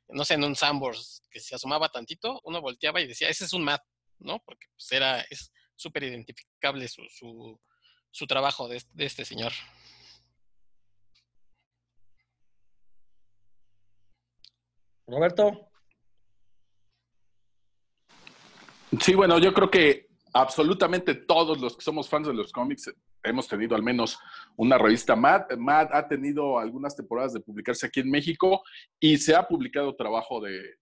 no 0.08 0.26
sé, 0.26 0.34
en 0.34 0.44
un 0.44 0.54
Sambors, 0.54 1.22
que 1.30 1.40
se 1.40 1.54
asomaba 1.54 1.88
tantito, 1.88 2.42
uno 2.44 2.60
volteaba 2.60 3.00
y 3.00 3.06
decía, 3.06 3.30
ese 3.30 3.46
es 3.46 3.54
un 3.54 3.64
Mad, 3.64 3.80
¿no? 4.18 4.40
Porque 4.44 4.66
pues 4.76 4.92
era, 4.92 5.20
es 5.22 5.52
súper 5.76 6.04
identificable 6.04 6.88
su, 6.88 7.02
su, 7.10 7.60
su 8.10 8.26
trabajo 8.26 8.68
de, 8.68 8.82
de 8.92 9.04
este 9.04 9.24
señor. 9.24 9.52
Roberto, 15.06 15.70
Sí, 19.00 19.14
bueno, 19.14 19.38
yo 19.38 19.52
creo 19.52 19.70
que 19.70 20.08
absolutamente 20.32 21.14
todos 21.14 21.60
los 21.60 21.76
que 21.76 21.82
somos 21.82 22.08
fans 22.08 22.26
de 22.26 22.34
los 22.34 22.52
cómics 22.52 22.92
hemos 23.22 23.48
tenido 23.48 23.74
al 23.74 23.82
menos 23.82 24.18
una 24.56 24.78
revista 24.78 25.16
Mad. 25.16 25.50
Mad 25.56 25.88
ha 25.92 26.06
tenido 26.06 26.58
algunas 26.58 26.94
temporadas 26.94 27.32
de 27.32 27.40
publicarse 27.40 27.86
aquí 27.86 28.00
en 28.00 28.10
México 28.10 28.62
y 29.00 29.16
se 29.16 29.34
ha 29.34 29.46
publicado 29.46 29.96
trabajo 29.96 30.40
de, 30.40 30.76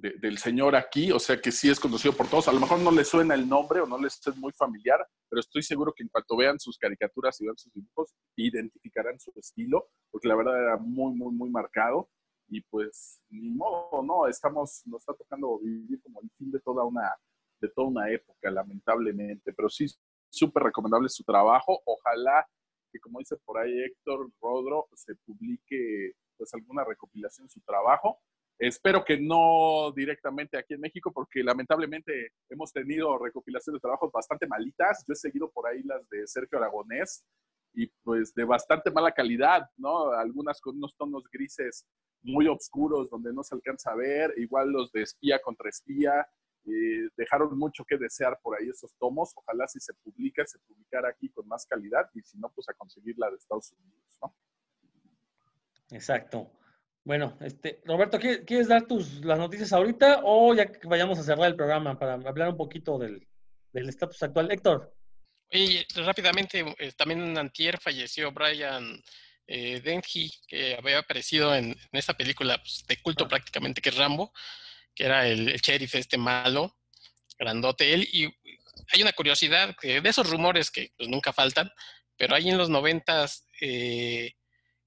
de- 0.00 0.14
del 0.18 0.38
señor 0.38 0.76
aquí, 0.76 1.10
o 1.12 1.18
sea 1.18 1.40
que 1.40 1.50
sí 1.52 1.68
es 1.70 1.80
conocido 1.80 2.14
por 2.14 2.28
todos. 2.28 2.48
A 2.48 2.52
lo 2.52 2.60
mejor 2.60 2.78
no 2.80 2.90
les 2.90 3.08
suena 3.08 3.34
el 3.34 3.48
nombre 3.48 3.80
o 3.80 3.86
no 3.86 3.98
les 3.98 4.24
es 4.26 4.36
muy 4.36 4.52
familiar, 4.52 5.04
pero 5.28 5.40
estoy 5.40 5.62
seguro 5.62 5.92
que 5.94 6.02
en 6.02 6.08
cuanto 6.08 6.36
vean 6.36 6.58
sus 6.58 6.78
caricaturas 6.78 7.40
y 7.40 7.44
vean 7.44 7.56
sus 7.58 7.72
dibujos, 7.72 8.14
identificarán 8.36 9.18
su 9.18 9.32
estilo, 9.36 9.88
porque 10.10 10.28
la 10.28 10.36
verdad 10.36 10.60
era 10.62 10.76
muy, 10.76 11.14
muy, 11.14 11.32
muy 11.34 11.50
marcado. 11.50 12.08
Y 12.50 12.62
pues, 12.62 13.20
ni 13.28 13.50
modo, 13.50 14.02
no, 14.02 14.26
estamos, 14.26 14.82
nos 14.86 15.00
está 15.02 15.12
tocando 15.14 15.58
vivir 15.58 16.00
como 16.02 16.20
el 16.22 16.30
fin 16.38 16.50
de 16.50 16.60
toda 16.60 16.84
una, 16.84 17.14
de 17.60 17.68
toda 17.68 17.88
una 17.88 18.10
época, 18.10 18.50
lamentablemente. 18.50 19.52
Pero 19.52 19.68
sí, 19.68 19.86
súper 20.30 20.62
recomendable 20.62 21.08
su 21.10 21.24
trabajo. 21.24 21.82
Ojalá 21.84 22.46
que, 22.90 23.00
como 23.00 23.18
dice 23.18 23.36
por 23.44 23.58
ahí 23.58 23.78
Héctor 23.82 24.30
Rodro, 24.40 24.88
se 24.94 25.14
publique 25.26 26.12
pues 26.38 26.54
alguna 26.54 26.84
recopilación 26.84 27.46
de 27.48 27.52
su 27.52 27.60
trabajo. 27.60 28.20
Espero 28.58 29.04
que 29.04 29.18
no 29.20 29.92
directamente 29.94 30.58
aquí 30.58 30.74
en 30.74 30.80
México, 30.80 31.12
porque 31.12 31.44
lamentablemente 31.44 32.32
hemos 32.48 32.72
tenido 32.72 33.16
recopilaciones 33.16 33.78
de 33.78 33.82
trabajos 33.82 34.10
bastante 34.10 34.48
malitas. 34.48 35.04
Yo 35.06 35.12
he 35.12 35.16
seguido 35.16 35.50
por 35.50 35.68
ahí 35.68 35.82
las 35.84 36.08
de 36.08 36.26
Sergio 36.26 36.58
Aragonés 36.58 37.24
y 37.72 37.86
pues 38.02 38.34
de 38.34 38.44
bastante 38.44 38.90
mala 38.90 39.12
calidad, 39.12 39.68
¿no? 39.76 40.10
Algunas 40.10 40.60
con 40.60 40.76
unos 40.76 40.96
tonos 40.96 41.22
grises 41.30 41.86
muy 42.22 42.48
oscuros 42.48 43.08
donde 43.08 43.32
no 43.32 43.44
se 43.44 43.54
alcanza 43.54 43.92
a 43.92 43.96
ver, 43.96 44.34
igual 44.38 44.72
los 44.72 44.90
de 44.90 45.02
espía 45.02 45.40
contra 45.40 45.68
espía, 45.68 46.26
eh, 46.64 47.08
dejaron 47.16 47.56
mucho 47.56 47.84
que 47.84 47.96
desear 47.96 48.38
por 48.42 48.58
ahí 48.58 48.68
esos 48.68 48.92
tomos. 48.98 49.32
Ojalá 49.36 49.68
si 49.68 49.78
se 49.78 49.94
publica, 49.94 50.44
se 50.44 50.58
publicara 50.58 51.08
aquí 51.08 51.30
con 51.30 51.46
más 51.46 51.64
calidad 51.64 52.10
y 52.14 52.22
si 52.22 52.38
no, 52.38 52.50
pues 52.50 52.68
a 52.68 52.74
conseguir 52.74 53.14
la 53.18 53.30
de 53.30 53.36
Estados 53.36 53.72
Unidos, 53.72 54.18
¿no? 54.20 54.34
exacto. 55.90 56.50
Bueno, 57.08 57.38
este, 57.40 57.80
Roberto, 57.86 58.18
¿quieres, 58.20 58.68
dar 58.68 58.86
tus 58.86 59.24
las 59.24 59.38
noticias 59.38 59.72
ahorita 59.72 60.20
o 60.24 60.54
ya 60.54 60.66
que 60.70 60.86
vayamos 60.86 61.18
a 61.18 61.22
cerrar 61.22 61.46
el 61.46 61.56
programa 61.56 61.98
para 61.98 62.12
hablar 62.12 62.50
un 62.50 62.56
poquito 62.58 62.98
del 62.98 63.26
del 63.72 63.88
estatus 63.88 64.22
actual? 64.22 64.52
Héctor. 64.52 64.94
Y 65.50 65.82
rápidamente, 66.02 66.62
eh, 66.78 66.92
también 66.92 67.22
en 67.22 67.38
Antier 67.38 67.80
falleció 67.80 68.30
Brian 68.30 69.02
eh, 69.46 69.80
Dennehy, 69.80 70.30
que 70.46 70.74
había 70.74 70.98
aparecido 70.98 71.54
en, 71.54 71.70
en 71.70 71.88
esta 71.92 72.12
película 72.12 72.58
pues, 72.58 72.84
de 72.86 73.00
culto 73.00 73.24
Ah. 73.24 73.28
prácticamente, 73.28 73.80
que 73.80 73.88
es 73.88 73.96
Rambo, 73.96 74.30
que 74.94 75.04
era 75.04 75.26
el, 75.26 75.48
el 75.48 75.60
sheriff 75.62 75.94
este 75.94 76.18
malo, 76.18 76.76
grandote 77.38 77.94
él. 77.94 78.06
Y 78.12 78.24
hay 78.92 79.00
una 79.00 79.14
curiosidad, 79.14 79.74
que 79.80 80.02
de 80.02 80.08
esos 80.10 80.28
rumores 80.28 80.70
que 80.70 80.92
pues, 80.94 81.08
nunca 81.08 81.32
faltan, 81.32 81.70
pero 82.18 82.34
ahí 82.34 82.50
en 82.50 82.58
los 82.58 82.68
noventas, 82.68 83.46
eh, 83.62 84.34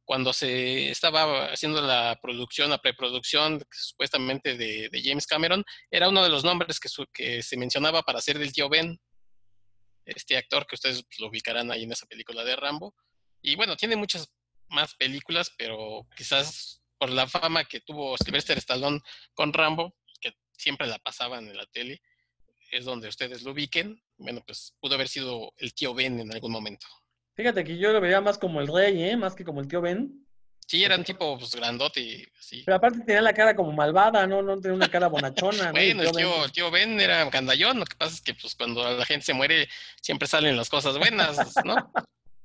cuando 0.05 0.33
se 0.33 0.89
estaba 0.89 1.45
haciendo 1.51 1.81
la 1.81 2.17
producción, 2.21 2.69
la 2.69 2.79
preproducción 2.79 3.63
supuestamente 3.71 4.57
de, 4.57 4.89
de 4.89 5.01
James 5.03 5.25
Cameron, 5.27 5.63
era 5.89 6.09
uno 6.09 6.23
de 6.23 6.29
los 6.29 6.43
nombres 6.43 6.79
que, 6.79 6.89
su- 6.89 7.07
que 7.13 7.41
se 7.43 7.57
mencionaba 7.57 8.01
para 8.03 8.21
ser 8.21 8.37
del 8.39 8.51
tío 8.51 8.67
Ben 8.69 8.99
este 10.05 10.35
actor 10.37 10.65
que 10.65 10.75
ustedes 10.75 11.03
pues, 11.03 11.19
lo 11.19 11.27
ubicarán 11.27 11.71
ahí 11.71 11.83
en 11.83 11.91
esa 11.91 12.05
película 12.07 12.43
de 12.43 12.55
Rambo. 12.55 12.95
Y 13.41 13.55
bueno, 13.55 13.75
tiene 13.75 13.95
muchas 13.95 14.29
más 14.67 14.95
películas, 14.95 15.51
pero 15.57 16.07
quizás 16.15 16.81
por 16.97 17.09
la 17.09 17.27
fama 17.27 17.63
que 17.65 17.81
tuvo 17.81 18.17
Sylvester 18.17 18.57
Stallone 18.57 18.99
con 19.33 19.53
Rambo, 19.53 19.95
que 20.19 20.33
siempre 20.57 20.87
la 20.87 20.99
pasaban 20.99 21.47
en 21.47 21.57
la 21.57 21.65
tele, 21.67 22.01
es 22.71 22.85
donde 22.85 23.07
ustedes 23.07 23.43
lo 23.43 23.51
ubiquen. 23.51 24.01
Bueno, 24.17 24.41
pues 24.45 24.75
pudo 24.79 24.95
haber 24.95 25.07
sido 25.07 25.53
el 25.57 25.73
tío 25.73 25.93
Ben 25.93 26.19
en 26.19 26.31
algún 26.33 26.51
momento. 26.51 26.87
Fíjate 27.35 27.63
que 27.63 27.77
yo 27.77 27.91
lo 27.93 28.01
veía 28.01 28.21
más 28.21 28.37
como 28.37 28.61
el 28.61 28.67
rey, 28.67 29.03
¿eh? 29.03 29.17
Más 29.17 29.35
que 29.35 29.43
como 29.45 29.61
el 29.61 29.67
tío 29.67 29.81
Ben. 29.81 30.25
Sí, 30.67 30.83
era 30.83 30.95
un 30.95 31.03
tipo 31.03 31.37
pues, 31.37 31.53
grandote 31.55 31.99
y 31.99 32.25
así. 32.39 32.63
Pero 32.65 32.77
aparte 32.77 32.99
tenía 33.05 33.21
la 33.21 33.33
cara 33.33 33.55
como 33.55 33.71
malvada, 33.73 34.25
¿no? 34.27 34.41
No 34.41 34.59
tenía 34.59 34.75
una 34.75 34.89
cara 34.89 35.07
bonachona. 35.07 35.71
Bueno, 35.71 36.01
el 36.01 36.07
Ben- 36.07 36.15
tío, 36.15 36.45
el 36.45 36.51
tío 36.51 36.71
Ben 36.71 36.99
era 36.99 37.25
gandallón, 37.29 37.79
lo 37.79 37.85
que 37.85 37.95
pasa 37.97 38.13
es 38.15 38.21
que 38.21 38.33
pues 38.33 38.55
cuando 38.55 38.83
la 38.97 39.05
gente 39.05 39.25
se 39.25 39.33
muere 39.33 39.67
siempre 40.01 40.27
salen 40.27 40.55
las 40.55 40.69
cosas 40.69 40.97
buenas, 40.97 41.59
¿no? 41.65 41.93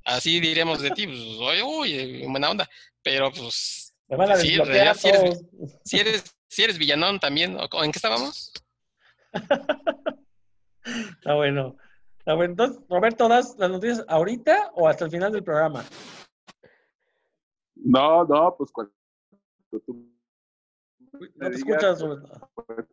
Así 0.05 0.41
diremos 0.41 0.81
de 0.83 0.91
ti, 0.93 1.07
pues, 1.07 1.19
oye, 1.21 1.63
uy, 1.63 2.25
buena 2.27 2.51
onda, 2.51 2.69
pero 3.03 3.31
pues 3.33 3.93
Me 4.09 4.17
van 4.17 4.31
a 4.31 4.37
Sí, 4.37 4.55
en 4.55 4.65
realidad 4.67 4.97
sí 4.97 5.09
eres- 5.09 5.45
si 5.85 5.99
eres, 5.99 6.37
si 6.49 6.63
eres 6.65 6.79
villanón 6.79 7.19
también, 7.21 7.57
¿o 7.59 7.85
¿en 7.85 7.93
qué 7.93 7.99
estábamos? 7.99 8.53
Está 10.85 11.35
bueno. 11.35 11.77
Bueno. 12.27 12.45
Entonces, 12.45 12.83
Roberto, 12.89 13.29
¿das 13.29 13.57
las 13.57 13.71
noticias 13.71 14.05
ahorita 14.09 14.73
o 14.75 14.89
hasta 14.89 15.05
el 15.05 15.11
final 15.13 15.33
del 15.33 15.45
programa? 15.45 15.85
No, 17.77 18.25
no, 18.25 18.57
pues 18.57 18.73
cuando 18.73 18.93
tú 19.71 20.13
No 21.35 21.51
te 21.51 21.57
escuchas, 21.57 22.01
Roberto. 22.01 22.51
pues, 22.55 22.89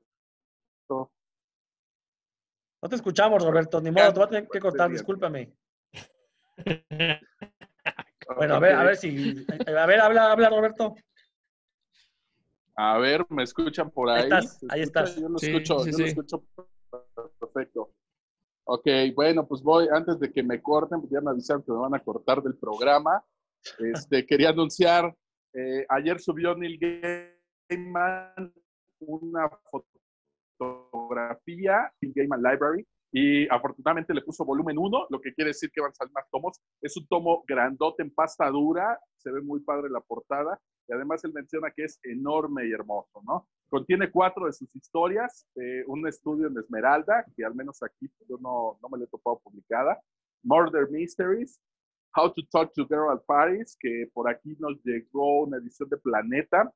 No 0.88 1.10
te 2.90 2.96
escuchamos, 2.96 3.44
Roberto. 3.44 3.82
Ni 3.82 3.90
modo, 3.90 4.14
te 4.14 4.20
voy 4.20 4.26
a 4.26 4.30
tener 4.30 4.48
que 4.48 4.60
cortar, 4.60 4.92
discúlpame. 4.92 5.52
Bueno, 8.38 8.56
a 8.56 8.60
ver, 8.60 8.74
a 8.74 8.84
ver 8.84 8.96
si. 8.96 9.46
A 9.68 9.86
ver, 9.86 10.00
habla, 10.00 10.32
habla, 10.32 10.50
Roberto. 10.50 10.96
A 12.76 12.98
ver, 12.98 13.26
¿me 13.30 13.44
escuchan 13.44 13.92
por 13.92 14.10
ahí? 14.10 14.22
Ahí 14.22 14.24
estás, 14.24 14.60
¿Se 14.60 14.68
ahí 14.70 14.82
estás. 14.82 15.16
Yo 15.18 15.28
lo 15.28 15.38
Sí, 15.40 15.52
escucho, 15.52 15.80
sí, 15.80 15.92
yo 15.92 15.98
sí. 15.98 16.04
lo 16.04 16.08
escucho 16.08 16.44
perfecto. 17.40 17.94
Ok, 18.66 18.88
bueno, 19.14 19.46
pues 19.46 19.62
voy, 19.62 19.88
antes 19.92 20.20
de 20.20 20.32
que 20.32 20.42
me 20.42 20.62
corten, 20.62 21.02
porque 21.02 21.16
ya 21.16 21.22
me 21.22 21.32
avisaron 21.32 21.64
que 21.64 21.72
me 21.72 21.80
van 21.80 21.96
a 21.96 22.00
cortar 22.00 22.42
del 22.42 22.58
programa, 22.58 23.24
este, 23.80 24.26
quería 24.28 24.50
anunciar, 24.50 25.14
eh, 25.54 25.86
ayer 25.90 26.20
subió 26.20 26.56
Neil 26.56 26.80
Gaiman 26.80 28.54
una 29.00 29.50
fotografía, 30.58 31.92
Neil 32.02 32.14
Gaiman 32.16 32.42
Library, 32.42 32.88
y 33.12 33.48
afortunadamente 33.50 34.14
le 34.14 34.22
puso 34.22 34.46
volumen 34.46 34.78
1, 34.78 35.08
lo 35.10 35.22
que 35.22 35.34
quiere 35.34 35.50
decir 35.50 35.70
que 35.72 35.82
van 35.82 35.92
a 35.92 35.96
salir 35.96 36.14
más 36.14 36.28
tomos. 36.32 36.60
Es 36.82 36.98
un 36.98 37.06
tomo 37.08 37.44
grandote 37.48 38.02
en 38.02 38.12
pasta 38.12 38.50
dura, 38.50 39.00
se 39.18 39.32
ve 39.32 39.42
muy 39.42 39.60
padre 39.60 39.90
la 39.90 40.00
portada, 40.00 40.60
y 40.88 40.94
además 40.94 41.24
él 41.24 41.34
menciona 41.34 41.70
que 41.76 41.84
es 41.84 42.00
enorme 42.04 42.66
y 42.68 42.72
hermoso, 42.72 43.22
¿no? 43.24 43.48
Contiene 43.74 44.12
cuatro 44.12 44.46
de 44.46 44.54
sus 44.54 44.70
historias, 44.76 45.48
eh, 45.56 45.84
un 45.88 46.08
estudio 46.08 46.46
en 46.46 46.56
Esmeralda, 46.60 47.26
que 47.36 47.44
al 47.44 47.56
menos 47.56 47.82
aquí 47.82 48.08
yo 48.30 48.38
no, 48.40 48.78
no 48.80 48.88
me 48.88 49.00
lo 49.00 49.06
he 49.06 49.08
topado 49.08 49.40
publicada, 49.40 50.00
Murder 50.44 50.88
Mysteries, 50.92 51.60
How 52.16 52.32
to 52.32 52.44
Talk 52.52 52.72
to 52.74 52.86
Girl 52.86 53.10
at 53.10 53.24
Paris, 53.26 53.76
que 53.80 54.12
por 54.14 54.30
aquí 54.30 54.56
nos 54.60 54.80
llegó 54.84 55.46
una 55.46 55.58
edición 55.58 55.90
de 55.90 55.98
Planeta, 55.98 56.72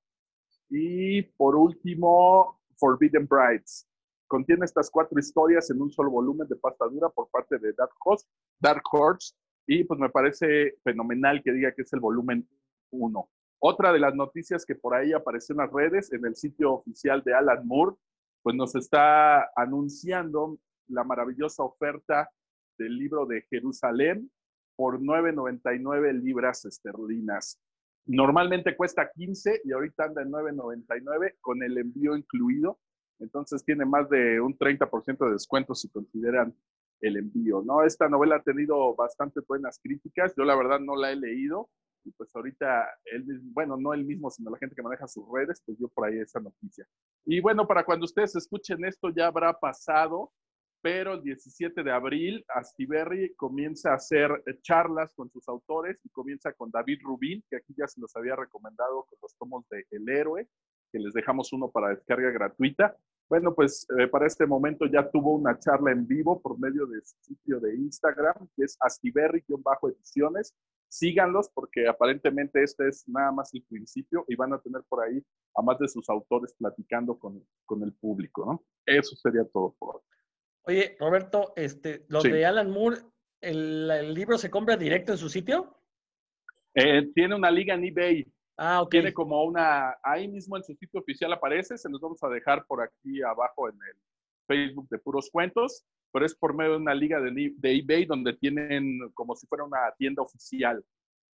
y 0.71 1.21
por 1.21 1.55
último, 1.55 2.59
Forbidden 2.79 3.27
Brides. 3.27 3.87
Contiene 4.25 4.65
estas 4.65 4.89
cuatro 4.89 5.19
historias 5.19 5.69
en 5.69 5.79
un 5.79 5.91
solo 5.91 6.09
volumen 6.09 6.47
de 6.47 6.55
pasta 6.55 6.87
dura 6.87 7.09
por 7.09 7.29
parte 7.29 7.59
de 7.59 7.73
Dark 7.73 7.93
Horse, 8.03 8.25
Dark 8.59 8.81
Horse 8.91 9.35
y 9.67 9.83
pues 9.83 9.99
me 9.99 10.09
parece 10.09 10.79
fenomenal 10.83 11.43
que 11.43 11.51
diga 11.51 11.71
que 11.75 11.83
es 11.83 11.93
el 11.93 11.99
volumen 11.99 12.49
1. 12.89 13.29
Otra 13.59 13.91
de 13.91 13.99
las 13.99 14.13
noticias 14.13 14.65
que 14.65 14.75
por 14.75 14.93
ahí 14.93 15.13
apareció 15.13 15.53
en 15.53 15.59
las 15.59 15.71
redes, 15.71 16.13
en 16.13 16.25
el 16.25 16.35
sitio 16.35 16.73
oficial 16.73 17.23
de 17.23 17.33
Alan 17.33 17.65
Moore, 17.65 17.95
pues 18.43 18.55
nos 18.55 18.75
está 18.75 19.49
anunciando 19.55 20.59
la 20.87 21.03
maravillosa 21.03 21.63
oferta 21.63 22.29
del 22.77 22.97
libro 22.97 23.25
de 23.25 23.41
Jerusalén 23.49 24.31
por 24.75 24.99
9.99 25.01 26.13
libras 26.21 26.65
esterlinas. 26.65 27.59
Normalmente 28.05 28.77
cuesta 28.77 29.09
15 29.11 29.61
y 29.65 29.71
ahorita 29.71 30.05
anda 30.05 30.21
en 30.21 30.31
9.99 30.31 31.35
con 31.41 31.61
el 31.63 31.77
envío 31.77 32.15
incluido. 32.15 32.79
Entonces 33.19 33.65
tiene 33.65 33.85
más 33.85 34.07
de 34.09 34.39
un 34.39 34.57
30% 34.57 35.25
de 35.25 35.31
descuento 35.31 35.73
si 35.73 35.89
consideran 35.89 36.55
el 37.01 37.17
envío, 37.17 37.63
¿no? 37.65 37.83
Esta 37.83 38.07
novela 38.07 38.37
ha 38.37 38.43
tenido 38.43 38.95
bastante 38.95 39.41
buenas 39.47 39.79
críticas. 39.81 40.33
Yo 40.37 40.43
la 40.45 40.55
verdad 40.55 40.79
no 40.79 40.95
la 40.95 41.11
he 41.11 41.15
leído 41.15 41.69
y 42.07 42.11
pues 42.11 42.35
ahorita, 42.35 42.87
él, 43.05 43.25
bueno, 43.53 43.77
no 43.77 43.93
él 43.93 44.05
mismo, 44.05 44.29
sino 44.29 44.49
la 44.49 44.57
gente 44.57 44.75
que 44.75 44.81
maneja 44.81 45.07
sus 45.07 45.25
redes, 45.31 45.61
pues 45.65 45.77
dio 45.77 45.87
por 45.89 46.07
ahí 46.07 46.19
esa 46.19 46.39
noticia. 46.39 46.87
Y 47.25 47.41
bueno, 47.41 47.67
para 47.67 47.83
cuando 47.83 48.05
ustedes 48.05 48.35
escuchen 48.35 48.85
esto 48.85 49.09
ya 49.09 49.27
habrá 49.27 49.53
pasado 49.59 50.31
pero 50.81 51.13
el 51.15 51.21
17 51.21 51.83
de 51.83 51.91
abril 51.91 52.45
Astiberri 52.47 53.33
comienza 53.35 53.91
a 53.91 53.95
hacer 53.95 54.31
eh, 54.45 54.59
charlas 54.61 55.11
con 55.15 55.29
sus 55.29 55.47
autores 55.49 55.99
y 56.03 56.09
comienza 56.09 56.53
con 56.53 56.71
David 56.71 56.99
Rubin, 57.03 57.43
que 57.49 57.57
aquí 57.57 57.73
ya 57.77 57.87
se 57.87 57.99
los 57.99 58.15
había 58.15 58.35
recomendado 58.35 59.05
con 59.09 59.19
los 59.21 59.35
tomos 59.37 59.67
de 59.69 59.85
El 59.91 60.07
Héroe, 60.07 60.47
que 60.91 60.99
les 60.99 61.13
dejamos 61.13 61.51
uno 61.51 61.69
para 61.69 61.89
descarga 61.89 62.31
gratuita. 62.31 62.95
Bueno, 63.29 63.53
pues 63.53 63.85
eh, 63.97 64.07
para 64.07 64.27
este 64.27 64.45
momento 64.45 64.85
ya 64.85 65.09
tuvo 65.09 65.33
una 65.33 65.59
charla 65.59 65.91
en 65.91 66.07
vivo 66.07 66.41
por 66.41 66.57
medio 66.59 66.85
de 66.85 67.01
su 67.01 67.17
sitio 67.21 67.59
de 67.59 67.75
Instagram, 67.75 68.47
que 68.55 68.63
es 68.63 68.77
Astiberri-ediciones. 68.79 70.55
Síganlos 70.89 71.49
porque 71.53 71.87
aparentemente 71.87 72.63
este 72.63 72.87
es 72.87 73.07
nada 73.07 73.31
más 73.31 73.53
el 73.53 73.63
principio 73.63 74.23
y 74.27 74.35
van 74.35 74.53
a 74.53 74.59
tener 74.59 74.83
por 74.87 75.03
ahí 75.03 75.23
a 75.55 75.61
más 75.61 75.77
de 75.79 75.87
sus 75.87 76.09
autores 76.09 76.53
platicando 76.57 77.17
con, 77.17 77.43
con 77.65 77.83
el 77.83 77.93
público, 77.93 78.45
¿no? 78.45 78.65
Eso 78.85 79.15
sería 79.15 79.43
todo 79.45 79.75
por 79.77 79.97
hoy. 79.97 80.01
Oye, 80.63 80.97
Roberto, 80.99 81.53
este, 81.55 82.05
los 82.09 82.23
de 82.23 82.45
Alan 82.45 82.69
Moore, 82.69 82.97
el, 83.39 84.13
libro 84.13 84.37
se 84.37 84.49
compra 84.49 84.75
directo 84.75 85.13
en 85.13 85.17
su 85.17 85.29
sitio? 85.29 85.77
Eh, 86.73 87.09
tiene 87.13 87.35
una 87.35 87.49
liga 87.49 87.73
en 87.73 87.85
eBay. 87.85 88.27
Ah, 88.57 88.81
ok. 88.81 88.91
Tiene 88.91 89.13
como 89.13 89.43
una, 89.43 89.97
ahí 90.03 90.27
mismo 90.27 90.57
en 90.57 90.63
su 90.63 90.73
sitio 90.75 90.99
oficial 90.99 91.31
aparece, 91.31 91.77
se 91.77 91.89
los 91.89 92.01
vamos 92.01 92.21
a 92.23 92.29
dejar 92.29 92.65
por 92.65 92.81
aquí 92.81 93.21
abajo 93.21 93.69
en 93.69 93.75
el 93.75 93.97
Facebook 94.47 94.89
de 94.89 94.99
Puros 94.99 95.29
Cuentos, 95.31 95.85
pero 96.17 96.25
es 96.25 96.33
por 96.33 96.55
medio 96.55 96.71
de 96.71 96.77
una 96.77 96.95
liga 96.95 97.21
de, 97.21 97.53
de 97.55 97.77
eBay 97.77 98.05
donde 98.05 98.33
tienen 98.33 98.97
como 99.13 99.35
si 99.35 99.45
fuera 99.45 99.63
una 99.63 99.93
tienda 99.99 100.23
oficial. 100.23 100.83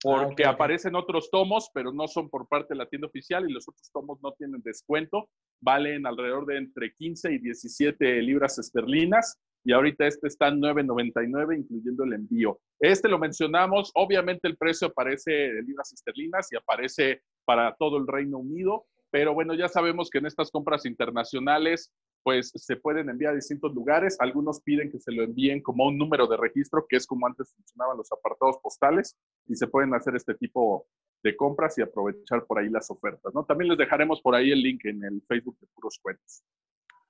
Ah, 0.06 0.26
porque 0.26 0.46
aparecen 0.46 0.94
otros 0.94 1.32
tomos, 1.32 1.72
pero 1.74 1.94
no 1.94 2.06
son 2.10 2.30
por 2.30 2.50
parte 2.50 2.74
de 2.74 2.80
la 2.80 2.90
tienda 2.90 3.08
oficial 3.08 3.50
y 3.50 3.54
los 3.54 3.66
otros 3.66 3.90
tomos 3.94 4.22
no 4.22 4.34
tienen 4.34 4.62
descuento. 4.62 5.30
Valen 5.62 6.06
alrededor 6.06 6.46
de 6.46 6.58
entre 6.58 6.94
15 6.96 7.32
y 7.32 7.38
17 7.38 8.22
libras 8.24 8.60
esterlinas 8.60 9.40
y 9.64 9.72
ahorita 9.72 10.06
este 10.06 10.28
está 10.28 10.50
en 10.50 10.60
9.99 10.60 11.60
incluyendo 11.60 12.04
el 12.04 12.12
envío. 12.12 12.60
Este 12.78 13.08
lo 13.08 13.18
mencionamos, 13.18 13.90
obviamente 13.96 14.50
el 14.50 14.58
precio 14.58 14.88
aparece 14.88 15.32
de 15.32 15.64
libras 15.64 15.94
esterlinas 15.94 16.52
y 16.52 16.58
aparece 16.58 17.22
para 17.46 17.74
todo 17.80 17.96
el 17.96 18.06
Reino 18.06 18.40
Unido, 18.40 18.84
pero 19.12 19.34
bueno, 19.34 19.54
ya 19.54 19.70
sabemos 19.70 20.10
que 20.10 20.18
en 20.18 20.26
estas 20.26 20.52
compras 20.52 20.86
internacionales 20.86 21.90
pues 22.24 22.52
se 22.56 22.76
pueden 22.78 23.10
enviar 23.10 23.34
a 23.34 23.36
distintos 23.36 23.74
lugares. 23.74 24.18
Algunos 24.20 24.62
piden 24.62 24.92
que 24.92 25.00
se 25.00 25.12
lo 25.12 25.24
envíen 25.24 25.62
como 25.62 25.86
un 25.86 25.98
número 25.98 26.28
de 26.28 26.38
registro, 26.38 26.86
que 26.88 26.96
es 26.96 27.06
como 27.06 27.28
antes 27.28 27.54
funcionaban 27.54 27.98
los 27.98 28.12
apartados 28.12 28.58
postales, 28.62 29.18
y 29.48 29.56
se 29.56 29.68
pueden 29.68 29.94
hacer 29.94 30.16
este 30.16 30.34
tipo 30.36 30.88
de 31.24 31.36
compras 31.36 31.78
y 31.78 31.82
aprovechar 31.82 32.46
por 32.46 32.60
ahí 32.60 32.70
las 32.70 32.90
ofertas. 32.90 33.34
¿no? 33.34 33.46
También 33.46 33.70
les 33.70 33.78
dejaremos 33.78 34.22
por 34.22 34.36
ahí 34.36 34.52
el 34.52 34.62
link 34.62 34.86
en 34.86 35.04
el 35.04 35.22
Facebook 35.28 35.58
de 35.60 35.68
Puros 35.74 36.00
Cuentos. 36.02 36.44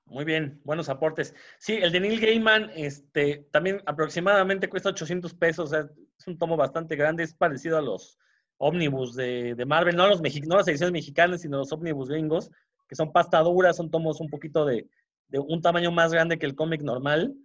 Muy 0.06 0.26
bien, 0.26 0.62
buenos 0.64 0.90
aportes. 0.90 1.34
Sí, 1.58 1.74
el 1.82 1.92
de 1.92 2.00
Neil 2.00 2.20
Gaiman 2.20 2.70
este, 2.76 3.48
también 3.52 3.82
aproximadamente 3.86 4.70
cuesta 4.70 4.90
800 4.90 5.34
pesos, 5.34 5.74
es 5.74 6.28
un 6.28 6.38
tomo 6.38 6.58
bastante 6.58 6.96
grande, 6.96 7.24
es 7.24 7.34
parecido 7.34 7.78
a 7.78 7.82
los 7.82 8.20
ómnibus 8.58 9.16
de, 9.16 9.56
Marvel, 9.66 9.96
no, 9.96 10.08
los 10.08 10.22
no 10.22 10.58
las 10.58 10.68
ediciones 10.68 10.92
mexicanas, 10.92 11.42
sino 11.42 11.58
los 11.58 11.72
ómnibus 11.72 12.10
gringos, 12.10 12.52
que 12.88 12.96
son 12.96 13.12
pastaduras, 13.12 13.78
son 13.78 13.90
tomos 13.90 14.20
un 14.20 14.30
poquito 14.30 14.66
de, 14.66 14.88
de 15.34 15.40
un 15.40 15.64
tamaño 15.64 15.92
más 15.92 16.14
grande 16.14 16.38
que 16.38 16.46
el 16.46 16.56
cómic 16.56 16.84
normal. 16.84 17.36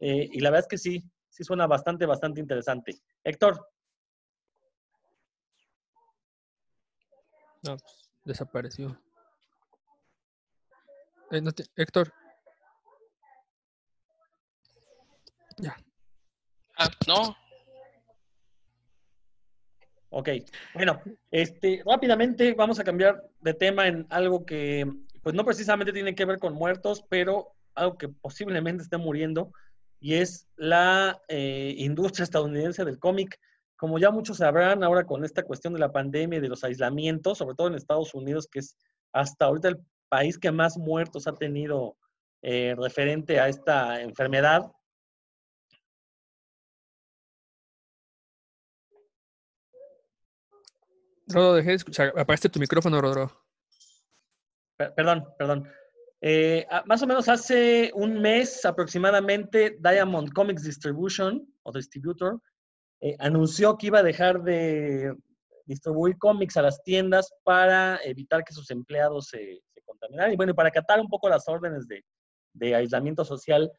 Eh, 0.00 0.30
y 0.32 0.40
la 0.40 0.48
verdad 0.48 0.64
es 0.64 0.68
que 0.68 0.78
sí, 0.78 1.04
sí 1.28 1.44
suena 1.44 1.66
bastante, 1.66 2.06
bastante 2.06 2.40
interesante. 2.40 2.96
Héctor. 3.22 3.68
No, 7.62 7.76
pues, 7.76 8.10
desapareció. 8.24 8.98
Eh, 11.30 11.42
Héctor. 11.76 12.10
Ya. 15.58 15.76
Ah, 16.78 16.88
no. 17.06 17.36
Ok, 20.08 20.28
bueno, 20.72 21.02
este, 21.30 21.82
rápidamente 21.84 22.54
vamos 22.54 22.78
a 22.78 22.84
cambiar 22.84 23.22
de 23.40 23.52
tema 23.52 23.86
en 23.86 24.06
algo 24.08 24.46
que 24.46 24.86
pues 25.24 25.34
no 25.34 25.44
precisamente 25.44 25.92
tiene 25.92 26.14
que 26.14 26.26
ver 26.26 26.38
con 26.38 26.52
muertos, 26.52 27.02
pero 27.08 27.54
algo 27.74 27.96
que 27.96 28.08
posiblemente 28.08 28.82
esté 28.82 28.98
muriendo, 28.98 29.52
y 29.98 30.16
es 30.16 30.46
la 30.56 31.18
eh, 31.28 31.74
industria 31.78 32.24
estadounidense 32.24 32.84
del 32.84 32.98
cómic. 32.98 33.40
Como 33.74 33.98
ya 33.98 34.10
muchos 34.10 34.36
sabrán, 34.36 34.84
ahora 34.84 35.06
con 35.06 35.24
esta 35.24 35.42
cuestión 35.42 35.72
de 35.72 35.80
la 35.80 35.90
pandemia 35.90 36.38
y 36.38 36.42
de 36.42 36.48
los 36.50 36.62
aislamientos, 36.62 37.38
sobre 37.38 37.56
todo 37.56 37.68
en 37.68 37.74
Estados 37.74 38.14
Unidos, 38.14 38.46
que 38.52 38.58
es 38.58 38.76
hasta 39.14 39.46
ahorita 39.46 39.68
el 39.68 39.78
país 40.10 40.38
que 40.38 40.52
más 40.52 40.76
muertos 40.76 41.26
ha 41.26 41.32
tenido 41.32 41.96
eh, 42.42 42.74
referente 42.76 43.40
a 43.40 43.48
esta 43.48 44.02
enfermedad. 44.02 44.70
Rodo, 51.28 51.54
dejé 51.54 51.70
de 51.70 51.76
escuchar. 51.76 52.12
Apagaste 52.14 52.50
tu 52.50 52.60
micrófono, 52.60 53.00
Rodro 53.00 53.43
perdón, 54.76 55.26
perdón. 55.38 55.68
Eh, 56.20 56.66
más 56.86 57.02
o 57.02 57.06
menos 57.06 57.28
hace 57.28 57.90
un 57.94 58.20
mes 58.20 58.64
aproximadamente, 58.64 59.76
Diamond 59.78 60.32
Comics 60.32 60.64
Distribution 60.64 61.46
o 61.64 61.72
Distributor 61.72 62.40
eh, 63.02 63.14
anunció 63.18 63.76
que 63.76 63.88
iba 63.88 63.98
a 63.98 64.02
dejar 64.02 64.42
de 64.42 65.14
distribuir 65.66 66.16
cómics 66.16 66.56
a 66.56 66.62
las 66.62 66.82
tiendas 66.82 67.30
para 67.42 68.00
evitar 68.04 68.42
que 68.42 68.54
sus 68.54 68.70
empleados 68.70 69.28
se, 69.28 69.60
contaminaran. 69.84 70.32
Y 70.32 70.36
bueno, 70.36 70.54
para 70.54 70.70
acatar 70.70 70.98
un 70.98 71.08
poco 71.08 71.28
las 71.28 71.46
órdenes 71.46 71.86
de, 71.86 72.74
aislamiento 72.74 73.24
social, 73.24 73.70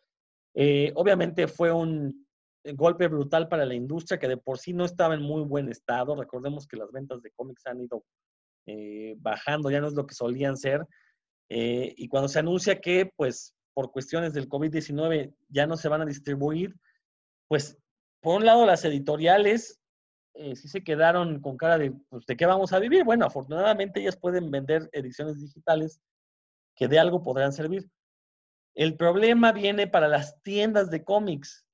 eh, 0.53 0.91
obviamente 0.93 1.47
fue 1.47 1.71
un 1.71 2.27
golpe 2.73 3.07
brutal 3.07 3.47
para 3.47 3.65
la 3.65 3.73
industria 3.73 4.19
que 4.19 4.27
de 4.27 4.37
por 4.37 4.59
sí 4.59 4.73
no 4.73 4.85
estaba 4.85 5.15
en 5.15 5.21
muy 5.23 5.41
buen 5.41 5.69
estado. 5.69 6.15
Recordemos 6.15 6.67
que 6.67 6.77
las 6.77 6.91
ventas 6.91 7.23
de 7.23 7.31
cómics 7.31 7.65
han 7.65 7.81
ido 7.81 8.03
eh, 8.65 9.15
bajando, 9.17 9.69
ya 9.69 9.81
no 9.81 9.87
es 9.87 9.93
lo 9.93 10.05
que 10.05 10.15
solían 10.15 10.57
ser. 10.57 10.85
Eh, 11.49 11.93
y 11.97 12.07
cuando 12.07 12.27
se 12.27 12.39
anuncia 12.39 12.79
que, 12.81 13.11
pues, 13.15 13.55
por 13.73 13.91
cuestiones 13.91 14.33
del 14.33 14.49
COVID-19 14.49 15.35
ya 15.49 15.67
no 15.67 15.77
se 15.77 15.89
van 15.89 16.01
a 16.01 16.05
distribuir, 16.05 16.75
pues, 17.47 17.77
por 18.21 18.37
un 18.37 18.45
lado, 18.45 18.65
las 18.65 18.83
editoriales 18.85 19.79
eh, 20.33 20.55
sí 20.55 20.67
se 20.67 20.83
quedaron 20.83 21.39
con 21.39 21.55
cara 21.55 21.77
de, 21.77 21.93
pues, 22.09 22.25
¿de 22.25 22.35
qué 22.35 22.45
vamos 22.45 22.73
a 22.73 22.79
vivir? 22.79 23.05
Bueno, 23.05 23.25
afortunadamente 23.25 24.01
ellas 24.01 24.17
pueden 24.17 24.51
vender 24.51 24.89
ediciones 24.91 25.39
digitales 25.39 26.01
que 26.75 26.87
de 26.87 26.99
algo 26.99 27.23
podrán 27.23 27.53
servir. 27.53 27.89
El 28.75 28.97
problema 28.97 29.53
viene 29.53 29.87
para 29.87 30.09
las 30.09 30.41
tiendas 30.43 30.89
de 30.89 31.05
cómics, 31.05 31.64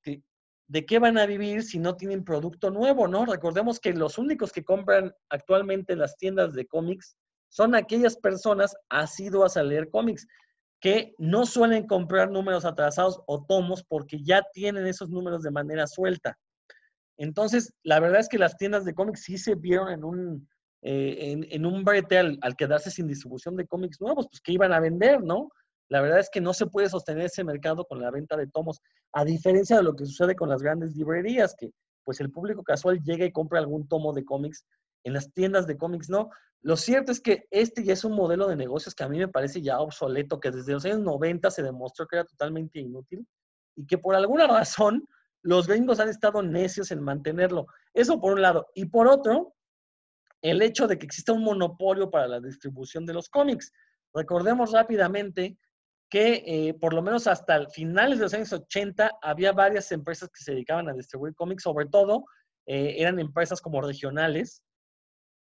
¿de 0.72 0.86
qué 0.86 0.98
van 0.98 1.18
a 1.18 1.26
vivir 1.26 1.62
si 1.62 1.78
no 1.78 1.96
tienen 1.96 2.24
producto 2.24 2.70
nuevo, 2.70 3.06
no? 3.06 3.26
Recordemos 3.26 3.78
que 3.78 3.92
los 3.92 4.16
únicos 4.16 4.52
que 4.52 4.64
compran 4.64 5.12
actualmente 5.28 5.92
en 5.92 5.98
las 5.98 6.16
tiendas 6.16 6.54
de 6.54 6.66
cómics 6.66 7.14
son 7.50 7.74
aquellas 7.74 8.16
personas 8.16 8.74
asiduas 8.88 9.58
a 9.58 9.62
leer 9.62 9.90
cómics 9.90 10.26
que 10.80 11.14
no 11.18 11.44
suelen 11.44 11.86
comprar 11.86 12.30
números 12.30 12.64
atrasados 12.64 13.20
o 13.26 13.44
tomos 13.44 13.84
porque 13.84 14.22
ya 14.22 14.42
tienen 14.54 14.86
esos 14.86 15.10
números 15.10 15.42
de 15.42 15.50
manera 15.50 15.86
suelta. 15.86 16.38
Entonces, 17.18 17.74
la 17.82 18.00
verdad 18.00 18.20
es 18.20 18.28
que 18.30 18.38
las 18.38 18.56
tiendas 18.56 18.86
de 18.86 18.94
cómics 18.94 19.24
sí 19.24 19.36
se 19.36 19.54
vieron 19.54 19.90
en 19.90 20.04
un, 20.04 20.48
eh, 20.80 21.36
en, 21.50 21.66
un 21.66 21.84
brete 21.84 22.16
al, 22.16 22.56
quedarse 22.56 22.90
sin 22.90 23.06
distribución 23.06 23.56
de 23.56 23.66
cómics 23.66 24.00
nuevos, 24.00 24.26
pues 24.26 24.40
que 24.40 24.52
iban 24.52 24.72
a 24.72 24.80
vender, 24.80 25.22
¿no? 25.22 25.50
La 25.92 26.00
verdad 26.00 26.20
es 26.20 26.30
que 26.30 26.40
no 26.40 26.54
se 26.54 26.64
puede 26.64 26.88
sostener 26.88 27.26
ese 27.26 27.44
mercado 27.44 27.84
con 27.84 28.00
la 28.00 28.10
venta 28.10 28.34
de 28.34 28.46
tomos, 28.46 28.80
a 29.12 29.26
diferencia 29.26 29.76
de 29.76 29.82
lo 29.82 29.94
que 29.94 30.06
sucede 30.06 30.34
con 30.34 30.48
las 30.48 30.62
grandes 30.62 30.96
librerías, 30.96 31.54
que 31.54 31.70
pues 32.02 32.18
el 32.20 32.30
público 32.30 32.62
casual 32.64 33.02
llega 33.02 33.26
y 33.26 33.30
compra 33.30 33.58
algún 33.58 33.86
tomo 33.86 34.14
de 34.14 34.24
cómics, 34.24 34.64
en 35.04 35.12
las 35.12 35.30
tiendas 35.34 35.66
de 35.66 35.76
cómics 35.76 36.08
no. 36.08 36.30
Lo 36.62 36.78
cierto 36.78 37.12
es 37.12 37.20
que 37.20 37.44
este 37.50 37.84
ya 37.84 37.92
es 37.92 38.06
un 38.06 38.14
modelo 38.14 38.48
de 38.48 38.56
negocios 38.56 38.94
que 38.94 39.04
a 39.04 39.08
mí 39.10 39.18
me 39.18 39.28
parece 39.28 39.60
ya 39.60 39.80
obsoleto, 39.80 40.40
que 40.40 40.50
desde 40.50 40.72
los 40.72 40.82
años 40.86 41.00
90 41.00 41.50
se 41.50 41.62
demostró 41.62 42.06
que 42.06 42.16
era 42.16 42.24
totalmente 42.24 42.80
inútil 42.80 43.28
y 43.76 43.86
que 43.86 43.98
por 43.98 44.14
alguna 44.14 44.46
razón 44.46 45.06
los 45.42 45.66
gringos 45.66 46.00
han 46.00 46.08
estado 46.08 46.42
necios 46.42 46.90
en 46.90 47.02
mantenerlo. 47.02 47.66
Eso 47.92 48.18
por 48.18 48.32
un 48.32 48.40
lado. 48.40 48.66
Y 48.74 48.86
por 48.86 49.08
otro, 49.08 49.56
el 50.40 50.62
hecho 50.62 50.86
de 50.86 50.98
que 50.98 51.04
exista 51.04 51.34
un 51.34 51.44
monopolio 51.44 52.10
para 52.10 52.28
la 52.28 52.40
distribución 52.40 53.04
de 53.04 53.12
los 53.12 53.28
cómics. 53.28 53.70
Recordemos 54.14 54.72
rápidamente 54.72 55.58
que 56.12 56.44
eh, 56.44 56.74
por 56.74 56.92
lo 56.92 57.00
menos 57.00 57.26
hasta 57.26 57.70
finales 57.70 58.18
de 58.18 58.24
los 58.24 58.34
años 58.34 58.52
80 58.52 59.12
había 59.22 59.52
varias 59.52 59.90
empresas 59.92 60.28
que 60.28 60.44
se 60.44 60.52
dedicaban 60.52 60.86
a 60.90 60.92
distribuir 60.92 61.34
cómics, 61.34 61.62
sobre 61.62 61.86
todo 61.86 62.26
eh, 62.66 62.96
eran 62.98 63.18
empresas 63.18 63.62
como 63.62 63.80
regionales. 63.80 64.62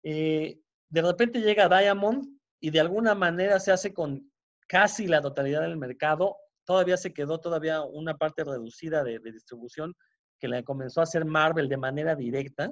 Eh, 0.04 0.60
de 0.90 1.02
repente 1.02 1.42
llega 1.42 1.68
Diamond 1.68 2.24
y 2.60 2.70
de 2.70 2.82
alguna 2.82 3.16
manera 3.16 3.60
se 3.60 3.72
hace 3.72 3.96
con 3.96 4.32
casi 4.68 5.08
la 5.08 5.24
totalidad 5.24 5.62
del 5.62 5.76
mercado. 5.76 6.38
Todavía 6.66 6.98
se 6.98 7.16
quedó 7.16 7.40
todavía 7.40 7.82
una 7.82 8.16
parte 8.16 8.44
reducida 8.44 9.04
de, 9.04 9.18
de 9.18 9.32
distribución 9.32 9.96
que 10.40 10.50
la 10.50 10.62
comenzó 10.62 11.00
a 11.00 11.06
hacer 11.06 11.26
Marvel 11.26 11.68
de 11.68 11.78
manera 11.78 12.16
directa, 12.16 12.72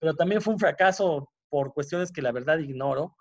pero 0.00 0.14
también 0.14 0.42
fue 0.42 0.54
un 0.54 0.58
fracaso 0.58 1.30
por 1.48 1.72
cuestiones 1.74 2.10
que 2.10 2.22
la 2.22 2.32
verdad 2.32 2.58
ignoro. 2.58 3.16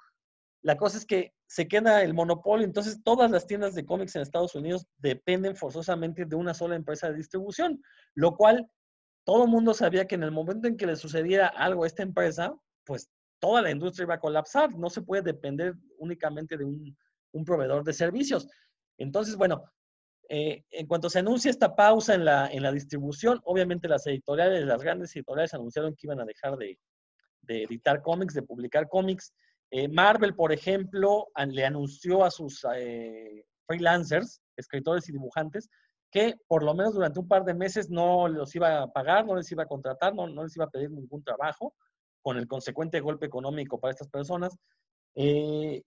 La 0.64 0.78
cosa 0.78 0.98
es 0.98 1.06
que 1.06 1.36
se 1.52 1.68
queda 1.68 2.02
el 2.02 2.14
monopolio, 2.14 2.66
entonces 2.66 3.04
todas 3.04 3.30
las 3.30 3.46
tiendas 3.46 3.76
de 3.76 3.86
cómics 3.86 4.16
en 4.16 4.22
Estados 4.22 4.56
Unidos 4.56 4.88
dependen 5.00 5.58
forzosamente 5.58 6.24
de 6.24 6.38
una 6.38 6.54
sola 6.54 6.78
empresa 6.78 7.10
de 7.10 7.18
distribución, 7.18 7.84
lo 8.16 8.38
cual 8.38 8.72
todo 9.26 9.44
el 9.44 9.50
mundo 9.50 9.74
sabía 9.74 10.08
que 10.08 10.16
en 10.16 10.24
el 10.24 10.32
momento 10.32 10.70
en 10.70 10.78
que 10.78 10.86
le 10.86 10.96
sucediera 10.96 11.48
algo 11.48 11.84
a 11.84 11.88
esta 11.88 12.04
empresa, 12.04 12.56
pues 12.86 13.10
toda 13.40 13.62
la 13.62 13.70
industria 13.70 14.06
iba 14.06 14.14
a 14.14 14.22
colapsar, 14.22 14.74
no 14.78 14.90
se 14.90 15.02
puede 15.02 15.24
depender 15.24 15.76
únicamente 15.98 16.56
de 16.56 16.64
un, 16.64 16.96
proveedor 17.46 17.84
de 17.84 17.92
servicios. 17.92 18.48
Entonces, 18.98 19.36
bueno, 19.36 19.62
eh, 20.30 20.64
en 20.72 20.88
cuanto 20.88 21.10
se 21.10 21.20
anuncia 21.20 21.52
esta 21.52 21.76
pausa 21.76 22.14
en 22.14 22.24
la, 22.24 22.48
en 22.48 22.64
la 22.64 22.72
distribución, 22.72 23.42
obviamente 23.44 23.90
las 23.90 24.08
editoriales, 24.08 24.66
las 24.66 24.82
grandes 24.82 25.14
editoriales 25.18 25.54
anunciaron 25.54 25.96
que 25.96 26.08
iban 26.08 26.22
a 26.22 26.26
dejar 26.26 26.56
de, 26.56 26.80
de 27.42 27.64
editar 27.64 28.02
cómics, 28.02 28.34
de 28.34 28.44
publicar 28.44 28.88
cómics. 28.88 29.34
Eh, 29.72 29.88
Marvel, 29.88 30.36
por 30.36 30.52
ejemplo, 30.52 31.28
le 31.48 31.66
anunció 31.66 32.26
a 32.26 32.32
sus 32.32 32.66
eh, 32.76 33.46
freelancers, 33.66 34.42
escritores 34.58 35.08
y 35.08 35.14
dibujantes, 35.14 35.70
que 36.12 36.36
por 36.46 36.62
lo 36.62 36.74
menos 36.74 36.94
durante 36.94 37.20
un 37.20 37.28
par 37.30 37.46
de 37.46 37.54
meses 37.54 37.90
no 37.90 38.28
los 38.28 38.54
iba 38.54 38.84
a 38.84 38.92
pagar, 38.92 39.26
no 39.26 39.38
les 39.38 39.50
iba 39.50 39.64
a 39.64 39.68
contratar, 39.68 40.14
no, 40.14 40.28
les 40.28 40.56
iba 40.58 40.66
a 40.66 40.70
pedir 40.70 40.92
ningún 40.92 41.24
trabajo, 41.24 41.74
con 42.22 42.38
el 42.38 42.48
consecuente 42.48 43.00
golpe 43.00 43.26
económico 43.26 43.80
para 43.80 43.92
estas 43.92 44.10
personas. 44.10 44.58
Eh, 45.16 45.82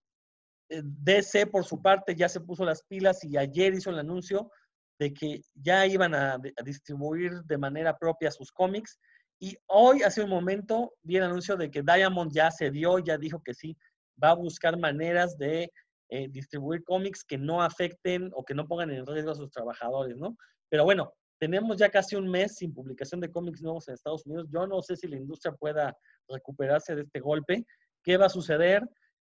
DC, 0.70 1.46
por 1.48 1.66
su 1.66 1.82
parte, 1.82 2.16
ya 2.16 2.30
se 2.30 2.40
puso 2.40 2.64
las 2.64 2.82
pilas 2.84 3.22
y 3.22 3.36
ayer 3.36 3.74
hizo 3.74 3.90
el 3.90 3.98
anuncio 3.98 4.50
de 4.98 5.12
que 5.12 5.42
ya 5.54 5.86
iban 5.86 6.14
a, 6.14 6.34
a 6.34 6.62
distribuir 6.64 7.42
de 7.44 7.58
manera 7.58 7.98
propia 7.98 8.30
sus 8.30 8.50
cómics 8.50 8.98
y 9.40 9.56
hoy, 9.66 10.02
hace 10.02 10.22
un 10.22 10.30
momento, 10.30 10.94
vi 11.02 11.16
el 11.16 11.24
anuncio 11.24 11.56
de 11.56 11.70
que 11.70 11.82
Diamond 11.82 12.32
ya 12.32 12.50
se 12.50 12.70
dio, 12.70 12.98
ya 12.98 13.18
dijo 13.18 13.42
que 13.42 13.54
sí, 13.54 13.76
va 14.22 14.30
a 14.30 14.34
buscar 14.34 14.78
maneras 14.78 15.36
de 15.38 15.70
eh, 16.10 16.28
distribuir 16.28 16.84
cómics 16.84 17.24
que 17.24 17.38
no 17.38 17.62
afecten 17.62 18.30
o 18.34 18.44
que 18.44 18.54
no 18.54 18.66
pongan 18.66 18.90
en 18.90 19.06
riesgo 19.06 19.32
a 19.32 19.34
sus 19.34 19.50
trabajadores, 19.50 20.16
¿no? 20.16 20.36
Pero 20.68 20.84
bueno, 20.84 21.12
tenemos 21.38 21.76
ya 21.76 21.90
casi 21.90 22.16
un 22.16 22.28
mes 22.30 22.56
sin 22.56 22.72
publicación 22.72 23.20
de 23.20 23.30
cómics 23.30 23.60
nuevos 23.60 23.88
en 23.88 23.94
Estados 23.94 24.24
Unidos. 24.26 24.48
Yo 24.50 24.66
no 24.66 24.80
sé 24.82 24.96
si 24.96 25.08
la 25.08 25.16
industria 25.16 25.52
pueda 25.54 25.96
recuperarse 26.28 26.94
de 26.94 27.02
este 27.02 27.20
golpe. 27.20 27.66
¿Qué 28.02 28.16
va 28.16 28.26
a 28.26 28.30
suceder? 28.30 28.82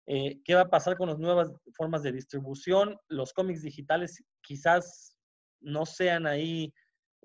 Eh, 0.06 0.39
¿Qué 0.43 0.56
va 0.56 0.62
a 0.62 0.70
pasar 0.70 0.97
con 0.97 1.10
las 1.10 1.18
nuevas 1.18 1.51
formas 1.76 2.04
de 2.04 2.12
distribución? 2.12 2.97
Los 3.08 3.34
cómics 3.34 3.62
digitales 3.62 4.22
quizás 4.41 5.18
no 5.62 5.86
sean 5.86 6.28
ahí 6.28 6.74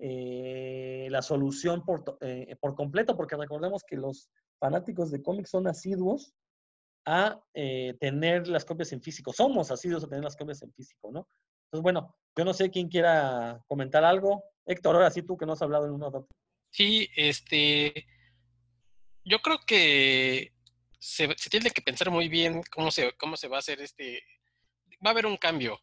eh, 0.01 1.07
la 1.11 1.21
solución 1.21 1.83
por, 1.83 2.17
eh, 2.21 2.55
por, 2.61 2.73
completo, 2.75 3.17
porque 3.17 3.35
recordemos 3.35 3.83
que 3.83 3.97
los 3.97 4.29
fanáticos 4.57 5.11
de 5.11 5.21
cómics 5.21 5.49
son 5.49 5.67
asiduos 5.67 6.33
a 7.05 7.41
eh, 7.53 7.95
tener 7.99 8.47
las 8.47 8.63
copias 8.63 8.93
en 8.93 9.01
físico. 9.01 9.33
Somos 9.33 9.71
asiduos 9.71 10.03
a 10.03 10.07
tener 10.07 10.23
las 10.23 10.37
copias 10.37 10.61
en 10.61 10.71
físico, 10.73 11.11
¿no? 11.11 11.27
Entonces, 11.65 11.83
bueno, 11.83 12.15
yo 12.37 12.45
no 12.45 12.53
sé 12.53 12.69
quién 12.71 12.87
quiera 12.87 13.61
comentar 13.67 14.03
algo. 14.03 14.43
Héctor, 14.65 14.95
ahora 14.95 15.11
sí 15.11 15.21
tú 15.23 15.35
que 15.35 15.45
no 15.45 15.53
has 15.53 15.61
hablado 15.61 15.85
en 15.85 15.91
una 15.91 16.09
data. 16.09 16.27
Sí, 16.71 17.09
este, 17.17 18.05
yo 19.25 19.39
creo 19.39 19.59
que 19.67 20.53
se, 20.97 21.27
se, 21.37 21.49
tiene 21.49 21.71
que 21.71 21.81
pensar 21.81 22.09
muy 22.09 22.29
bien 22.29 22.61
cómo 22.71 22.89
se, 22.91 23.11
cómo 23.17 23.35
se 23.35 23.47
va 23.47 23.57
a 23.57 23.59
hacer 23.59 23.81
este, 23.81 24.21
va 25.05 25.09
a 25.09 25.11
haber 25.11 25.25
un 25.25 25.37
cambio 25.37 25.79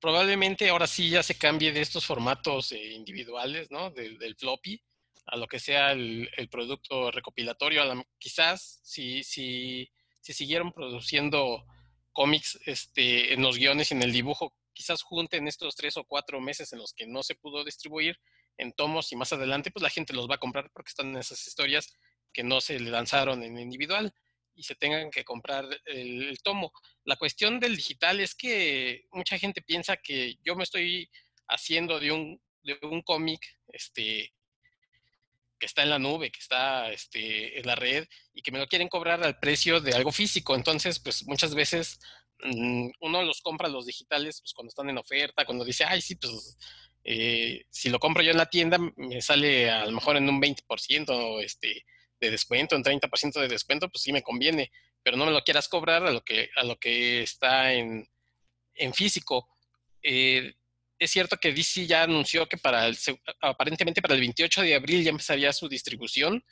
probablemente 0.00 0.68
ahora 0.68 0.86
sí 0.86 1.10
ya 1.10 1.22
se 1.22 1.36
cambie 1.36 1.72
de 1.72 1.80
estos 1.80 2.06
formatos 2.06 2.72
eh, 2.72 2.92
individuales, 2.92 3.70
¿no? 3.70 3.90
Del, 3.90 4.34
floppy 4.36 4.82
a 5.26 5.36
lo 5.36 5.46
que 5.46 5.60
sea 5.60 5.92
el, 5.92 6.28
producto 6.50 7.10
recopilatorio. 7.10 7.82
quizás 8.18 8.80
si, 8.82 9.22
si, 9.22 9.90
si 10.20 10.32
siguieron 10.32 10.72
produciendo 10.72 11.64
cómics 12.12 12.58
este, 12.66 13.32
en 13.34 13.42
los 13.42 13.56
guiones 13.56 13.90
y 13.90 13.94
en 13.94 14.02
el 14.02 14.12
dibujo, 14.12 14.54
quizás 14.72 15.02
junten 15.02 15.46
estos 15.46 15.76
tres 15.76 15.96
o 15.96 16.04
cuatro 16.04 16.40
meses 16.40 16.72
en 16.72 16.78
los 16.78 16.92
que 16.92 17.06
no 17.06 17.22
se 17.22 17.34
pudo 17.34 17.64
distribuir 17.64 18.18
en 18.56 18.72
tomos 18.72 19.12
y 19.12 19.16
más 19.16 19.32
adelante 19.32 19.70
pues 19.70 19.82
la 19.82 19.90
gente 19.90 20.12
los 20.12 20.28
va 20.28 20.36
a 20.36 20.38
comprar 20.38 20.70
porque 20.72 20.90
están 20.90 21.10
en 21.10 21.18
esas 21.18 21.46
historias 21.46 21.94
que 22.32 22.42
no 22.42 22.60
se 22.60 22.78
le 22.78 22.90
lanzaron 22.90 23.42
en 23.42 23.58
individual 23.58 24.12
y 24.54 24.62
se 24.62 24.74
tengan 24.74 25.10
que 25.10 25.24
comprar 25.24 25.66
el, 25.86 26.38
tomo. 26.42 26.72
La 27.04 27.16
cuestión 27.16 27.60
del 27.60 27.76
digital 27.76 28.20
es 28.20 28.34
que 28.34 29.04
mucha 29.12 29.38
gente 29.38 29.62
piensa 29.62 29.96
que 29.96 30.36
yo 30.42 30.54
me 30.56 30.64
estoy 30.64 31.10
haciendo 31.48 31.98
de 31.98 32.12
un, 32.12 32.40
de 32.62 32.78
un 32.82 33.02
cómic 33.02 33.40
este, 33.68 34.32
que 35.58 35.66
está 35.66 35.82
en 35.82 35.90
la 35.90 35.98
nube, 35.98 36.30
que 36.30 36.40
está 36.40 36.90
este, 36.90 37.58
en 37.58 37.66
la 37.66 37.74
red 37.74 38.06
y 38.34 38.42
que 38.42 38.52
me 38.52 38.58
lo 38.58 38.66
quieren 38.66 38.88
cobrar 38.88 39.22
al 39.22 39.38
precio 39.38 39.80
de 39.80 39.92
algo 39.92 40.12
físico. 40.12 40.54
Entonces, 40.54 40.98
pues 40.98 41.26
muchas 41.26 41.54
veces 41.54 42.00
mm, 42.42 42.90
uno 43.00 43.22
los 43.22 43.40
compra 43.40 43.68
los 43.68 43.86
digitales 43.86 44.40
pues, 44.40 44.52
cuando 44.54 44.70
están 44.70 44.90
en 44.90 44.98
oferta, 44.98 45.44
cuando 45.44 45.64
dice, 45.64 45.84
ay, 45.84 46.00
sí, 46.00 46.16
pues 46.16 46.58
eh, 47.04 47.64
si 47.70 47.88
lo 47.88 47.98
compro 47.98 48.22
yo 48.22 48.30
en 48.30 48.36
la 48.36 48.50
tienda 48.50 48.78
me 48.96 49.22
sale 49.22 49.70
a 49.70 49.86
lo 49.86 49.92
mejor 49.92 50.16
en 50.16 50.28
un 50.28 50.40
20% 50.40 51.42
este, 51.42 51.84
de 52.20 52.30
descuento, 52.30 52.76
en 52.76 52.84
30% 52.84 53.40
de 53.40 53.48
descuento, 53.48 53.88
pues 53.88 54.02
sí 54.02 54.12
me 54.12 54.22
conviene, 54.22 54.70
pero 55.02 55.16
no 55.16 55.26
me 55.26 55.32
lo 55.32 55.42
quieras 55.42 55.68
cobrar 55.68 56.04
a 56.04 56.10
lo 56.10 56.22
que, 56.22 56.50
a 56.56 56.64
lo 56.64 56.76
que 56.76 57.22
está 57.22 57.72
en, 57.72 58.06
físico. 58.94 59.48
Eh, 60.02 60.54
es 60.98 61.10
cierto 61.10 61.36
que 61.36 61.52
DC 61.52 61.86
ya 61.86 62.02
anunció 62.02 62.46
que 62.46 62.58
para 62.58 62.86
el, 62.86 62.96
aparentemente 63.40 64.02
para 64.02 64.14
el 64.14 64.20
28 64.20 64.62
de 64.62 64.74
abril 64.74 65.02
ya 65.02 65.10
empezaría 65.10 65.52
su 65.52 65.68
distribución, 65.68 66.44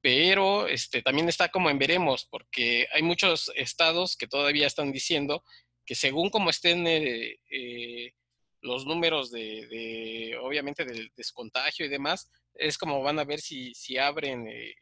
pero 0.00 0.66
este, 0.66 1.02
también 1.02 1.28
está 1.28 1.50
como 1.50 1.70
en 1.70 1.78
veremos, 1.78 2.26
porque 2.30 2.86
hay 2.92 3.02
muchos 3.02 3.50
estados 3.54 4.16
que 4.16 4.28
todavía 4.28 4.66
están 4.66 4.92
diciendo 4.92 5.44
que 5.84 5.94
según 5.94 6.30
como 6.30 6.50
estén 6.50 6.86
eh, 6.86 7.40
eh, 7.50 8.14
los 8.62 8.86
números 8.86 9.30
de, 9.30 10.38
obviamente, 10.40 10.84
del 10.84 11.10
descontagio 11.16 11.86
y 11.86 11.88
demás, 11.88 12.30
es 12.54 12.78
como 12.78 13.02
van 13.02 13.18
a 13.18 13.24
ver 13.24 13.40
si, 13.40 13.74
si 13.74 13.98
abren 13.98 14.46
eh, 14.46 14.74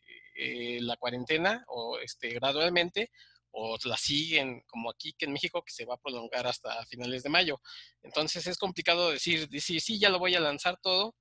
la 0.80 0.96
cuarentena 0.96 1.64
o 1.68 1.98
este, 1.98 2.30
gradualmente 2.30 3.10
o 3.52 3.78
la 3.84 3.96
siguen 3.96 4.62
como 4.66 4.90
aquí 4.90 5.14
que 5.14 5.26
en 5.26 5.32
México 5.32 5.62
que 5.62 5.72
se 5.72 5.84
va 5.84 5.94
a 5.94 6.00
prolongar 6.00 6.46
hasta 6.46 6.84
finales 6.86 7.22
de 7.22 7.30
mayo. 7.30 7.60
Entonces 8.02 8.46
es 8.46 8.58
complicado 8.58 9.10
decir, 9.10 9.48
decir 9.48 9.80
sí, 9.80 9.98
ya 9.98 10.10
lo 10.10 10.18
voy 10.18 10.34
a 10.34 10.40
lanzar 10.40 10.78
todo. 10.80 11.14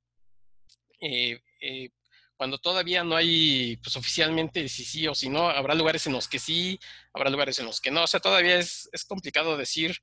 Eh, 0.99 1.39
eh, 1.61 1.89
cuando 2.36 2.59
todavía 2.59 3.03
no 3.03 3.15
hay, 3.15 3.78
pues 3.78 3.95
oficialmente 3.95 4.70
si 4.70 4.86
sí 4.86 5.07
o 5.07 5.15
si 5.15 5.30
no, 5.30 5.49
habrá 5.49 5.74
lugares 5.74 6.05
en 6.05 6.13
los 6.13 6.28
que 6.28 6.38
sí, 6.38 6.80
habrá 7.13 7.32
lugares 7.32 7.57
en 7.59 7.65
los 7.65 7.82
que 7.82 7.89
no. 7.89 8.03
O 8.03 8.07
sea, 8.07 8.20
todavía 8.20 8.57
es, 8.57 8.88
es 8.91 9.05
complicado 9.05 9.57
decir 9.57 9.97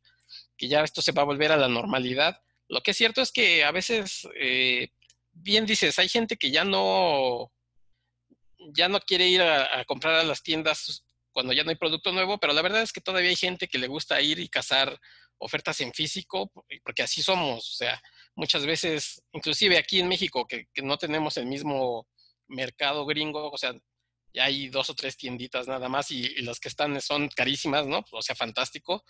que 0.56 0.66
ya 0.68 0.82
esto 0.82 1.00
se 1.02 1.12
va 1.12 1.22
a 1.22 1.26
volver 1.26 1.52
a 1.52 1.56
la 1.56 1.68
normalidad. 1.68 2.42
Lo 2.68 2.80
que 2.82 2.90
es 2.90 2.96
cierto 2.96 3.20
es 3.20 3.30
que 3.30 3.62
a 3.62 3.70
veces, 3.70 4.26
bien 5.32 5.66
dices, 5.66 5.98
hay 5.98 6.08
gente 6.08 6.36
que 6.36 6.50
ya 6.50 6.64
no, 6.64 7.52
ya 8.72 8.88
no 8.88 9.00
quiere 9.00 9.28
ir 9.28 9.42
a, 9.42 9.84
comprar 9.84 10.14
a 10.14 10.24
las 10.24 10.42
tiendas 10.42 11.04
cuando 11.32 11.52
ya 11.52 11.64
no 11.64 11.70
hay 11.70 11.76
producto 11.76 12.12
nuevo, 12.12 12.38
pero 12.38 12.52
la 12.52 12.62
verdad 12.62 12.82
es 12.82 12.92
que 12.92 13.00
todavía 13.00 13.30
hay 13.30 13.36
gente 13.36 13.68
que 13.68 13.78
le 13.78 13.88
gusta 13.88 14.20
ir 14.20 14.38
y 14.38 14.48
cazar 14.48 14.98
ofertas 15.38 15.80
en 15.80 15.92
físico, 15.92 16.50
porque 16.84 17.02
así 17.02 17.22
somos, 17.22 17.72
o 17.72 17.76
sea, 17.76 18.00
muchas 18.36 18.64
veces, 18.66 19.22
inclusive 19.32 19.76
aquí 19.76 20.00
en 20.00 20.08
México, 20.08 20.46
que, 20.46 20.66
no 20.82 20.96
tenemos 20.96 21.36
el 21.36 21.46
mismo 21.46 22.06
mercado 22.46 23.04
gringo, 23.04 23.50
o 23.50 23.58
sea, 23.58 23.74
y 24.32 24.38
hay 24.40 24.68
dos 24.68 24.90
o 24.90 24.94
tres 24.94 25.16
tienditas 25.16 25.68
nada 25.68 25.88
más 25.88 26.10
y, 26.10 26.42
las 26.42 26.60
que 26.60 26.68
están 26.68 27.00
son 27.00 27.28
carísimas, 27.28 27.86
¿no? 27.86 28.04
O 28.12 28.22
sea, 28.22 28.34
fantástico. 28.34 29.04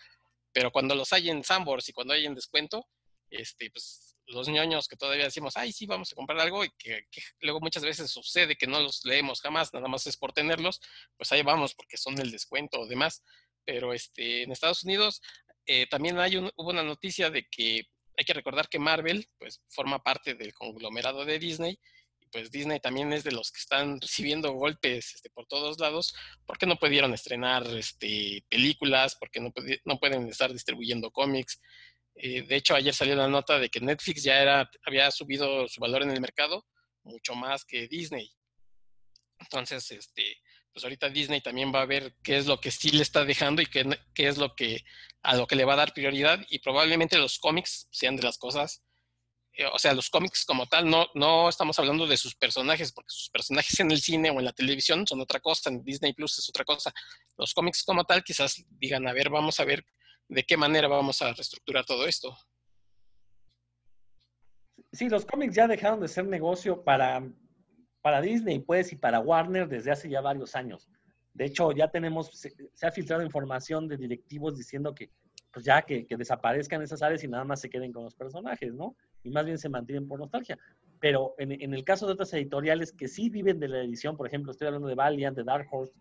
Pero 0.52 0.70
cuando 0.70 0.94
los 0.94 1.12
hay 1.12 1.30
en 1.30 1.42
Sambors 1.42 1.88
y 1.88 1.92
cuando 1.92 2.14
hay 2.14 2.26
en 2.26 2.34
descuento, 2.34 2.86
este, 3.30 3.70
pues 3.70 4.13
los 4.26 4.48
ñoños 4.48 4.88
que 4.88 4.96
todavía 4.96 5.24
decimos, 5.24 5.56
ay, 5.56 5.72
sí, 5.72 5.86
vamos 5.86 6.12
a 6.12 6.14
comprar 6.14 6.40
algo 6.40 6.64
y 6.64 6.70
que, 6.78 7.06
luego 7.40 7.60
muchas 7.60 7.82
veces 7.82 8.10
sucede 8.10 8.56
que 8.56 8.66
no 8.66 8.80
los 8.80 9.04
leemos 9.04 9.40
jamás, 9.40 9.72
nada 9.72 9.88
más 9.88 10.06
es 10.06 10.16
por 10.16 10.32
tenerlos, 10.32 10.80
pues 11.16 11.30
ahí 11.32 11.42
vamos 11.42 11.74
porque 11.74 11.96
son 11.96 12.18
el 12.20 12.30
descuento 12.30 12.80
o 12.80 12.86
demás. 12.86 13.22
Pero 13.64 13.92
este, 13.92 14.42
en 14.42 14.52
Estados 14.52 14.84
Unidos 14.84 15.22
eh, 15.66 15.86
también 15.86 16.18
hay 16.18 16.36
hubo 16.36 16.70
una 16.70 16.82
noticia 16.82 17.30
de 17.30 17.48
que 17.48 17.88
hay 18.16 18.24
que 18.24 18.34
recordar 18.34 18.68
que 18.68 18.78
Marvel 18.78 19.28
pues 19.38 19.62
forma 19.68 20.02
parte 20.02 20.34
del 20.34 20.54
conglomerado 20.54 21.24
de 21.24 21.38
Disney 21.38 21.78
pues 22.34 22.50
Disney 22.50 22.80
también 22.80 23.12
es 23.12 23.22
de 23.22 23.30
los 23.30 23.52
que 23.52 23.60
están 23.60 24.00
recibiendo 24.00 24.50
golpes 24.50 25.14
este, 25.14 25.30
por 25.30 25.46
todos 25.46 25.78
lados, 25.78 26.16
porque 26.44 26.66
no 26.66 26.80
pudieron 26.80 27.14
estrenar 27.14 27.64
este, 27.76 28.44
películas, 28.48 29.14
porque 29.14 29.38
no, 29.38 29.52
no 29.84 30.00
pueden 30.00 30.26
estar 30.26 30.52
distribuyendo 30.52 31.12
cómics. 31.12 31.60
Eh, 32.16 32.42
de 32.42 32.56
hecho, 32.56 32.74
ayer 32.74 32.94
salió 32.94 33.16
la 33.16 33.28
nota 33.28 33.58
de 33.58 33.68
que 33.68 33.80
Netflix 33.80 34.22
ya 34.22 34.40
era, 34.40 34.70
había 34.84 35.10
subido 35.10 35.66
su 35.68 35.80
valor 35.80 36.02
en 36.02 36.10
el 36.10 36.20
mercado 36.20 36.64
mucho 37.02 37.34
más 37.34 37.64
que 37.64 37.88
Disney. 37.88 38.32
Entonces, 39.38 39.90
este, 39.90 40.40
pues 40.72 40.84
ahorita 40.84 41.10
Disney 41.10 41.40
también 41.40 41.72
va 41.74 41.82
a 41.82 41.86
ver 41.86 42.14
qué 42.22 42.36
es 42.36 42.46
lo 42.46 42.60
que 42.60 42.70
sí 42.70 42.90
le 42.90 43.02
está 43.02 43.24
dejando 43.24 43.62
y 43.62 43.66
qué, 43.66 43.84
qué 44.14 44.28
es 44.28 44.38
lo 44.38 44.54
que 44.54 44.84
a 45.22 45.36
lo 45.36 45.46
que 45.46 45.56
le 45.56 45.64
va 45.64 45.74
a 45.74 45.76
dar 45.76 45.94
prioridad 45.94 46.40
y 46.48 46.58
probablemente 46.60 47.18
los 47.18 47.38
cómics 47.38 47.88
sean 47.90 48.16
de 48.16 48.22
las 48.22 48.38
cosas 48.38 48.84
eh, 49.56 49.66
o 49.72 49.78
sea, 49.78 49.94
los 49.94 50.10
cómics 50.10 50.44
como 50.44 50.66
tal, 50.66 50.90
no, 50.90 51.06
no 51.14 51.48
estamos 51.48 51.78
hablando 51.78 52.08
de 52.08 52.16
sus 52.16 52.34
personajes, 52.34 52.92
porque 52.92 53.10
sus 53.10 53.30
personajes 53.30 53.78
en 53.78 53.90
el 53.92 54.00
cine 54.00 54.30
o 54.30 54.40
en 54.40 54.44
la 54.44 54.52
televisión 54.52 55.06
son 55.06 55.20
otra 55.20 55.38
cosa, 55.38 55.70
en 55.70 55.84
Disney 55.84 56.12
Plus 56.12 56.38
es 56.40 56.48
otra 56.48 56.64
cosa. 56.64 56.92
Los 57.36 57.54
cómics 57.54 57.84
como 57.84 58.04
tal 58.04 58.24
quizás 58.24 58.64
digan, 58.68 59.06
a 59.06 59.12
ver, 59.12 59.30
vamos 59.30 59.60
a 59.60 59.64
ver 59.64 59.84
de 60.28 60.42
qué 60.44 60.56
manera 60.56 60.88
vamos 60.88 61.20
a 61.22 61.32
reestructurar 61.32 61.84
todo 61.84 62.06
esto. 62.06 62.36
Sí, 64.92 65.08
los 65.08 65.26
cómics 65.26 65.54
ya 65.54 65.66
dejaron 65.66 66.00
de 66.00 66.08
ser 66.08 66.26
negocio 66.26 66.82
para, 66.84 67.26
para 68.00 68.20
Disney, 68.20 68.60
pues, 68.60 68.92
y 68.92 68.96
para 68.96 69.20
Warner 69.20 69.68
desde 69.68 69.90
hace 69.90 70.08
ya 70.08 70.20
varios 70.20 70.54
años. 70.54 70.88
De 71.32 71.46
hecho, 71.46 71.72
ya 71.72 71.88
tenemos, 71.88 72.30
se, 72.38 72.52
ha 72.86 72.92
filtrado 72.92 73.22
información 73.24 73.88
de 73.88 73.96
directivos 73.96 74.56
diciendo 74.56 74.94
que, 74.94 75.10
pues 75.52 75.64
ya 75.64 75.82
que, 75.82 76.06
que, 76.06 76.16
desaparezcan 76.16 76.82
esas 76.82 77.02
áreas 77.02 77.24
y 77.24 77.28
nada 77.28 77.44
más 77.44 77.60
se 77.60 77.70
queden 77.70 77.92
con 77.92 78.04
los 78.04 78.14
personajes, 78.14 78.72
¿no? 78.72 78.96
y 79.24 79.30
más 79.30 79.44
bien 79.44 79.58
se 79.58 79.68
mantienen 79.68 80.06
por 80.06 80.20
nostalgia. 80.20 80.56
Pero 81.00 81.34
en, 81.38 81.52
en, 81.52 81.74
el 81.74 81.82
caso 81.82 82.06
de 82.06 82.12
otras 82.12 82.32
editoriales 82.34 82.92
que 82.92 83.08
sí 83.08 83.30
viven 83.30 83.58
de 83.58 83.68
la 83.68 83.80
edición, 83.80 84.16
por 84.16 84.26
ejemplo, 84.26 84.52
estoy 84.52 84.68
hablando 84.68 84.86
de 84.86 84.94
Valiant, 84.94 85.36
de 85.36 85.44
Dark 85.44 85.66
Horse, 85.70 85.92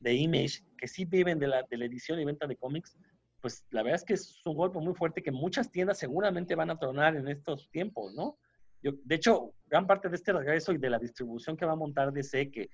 de 0.00 0.14
Image, 0.14 0.64
que 0.76 0.88
sí 0.88 1.04
viven 1.04 1.38
de 1.38 1.46
la, 1.46 1.62
de 1.62 1.76
la 1.78 1.84
edición 1.86 2.20
y 2.20 2.24
venta 2.24 2.46
de 2.46 2.56
cómics, 2.56 2.96
pues 3.42 3.64
la 3.70 3.82
verdad 3.82 3.96
es 3.96 4.04
que 4.04 4.14
es 4.14 4.40
un 4.46 4.56
golpe 4.56 4.78
muy 4.78 4.94
fuerte 4.94 5.22
que 5.22 5.32
muchas 5.32 5.70
tiendas 5.70 5.98
seguramente 5.98 6.54
van 6.54 6.70
a 6.70 6.78
tronar 6.78 7.16
en 7.16 7.28
estos 7.28 7.68
tiempos, 7.70 8.14
¿no? 8.14 8.38
Yo, 8.82 8.92
de 9.04 9.14
hecho, 9.16 9.52
gran 9.66 9.86
parte 9.86 10.08
de 10.08 10.16
este 10.16 10.32
regreso 10.32 10.72
y 10.72 10.78
de 10.78 10.90
la 10.90 10.98
distribución 10.98 11.56
que 11.56 11.66
va 11.66 11.72
a 11.72 11.76
montar 11.76 12.12
DC, 12.12 12.50
que 12.50 12.70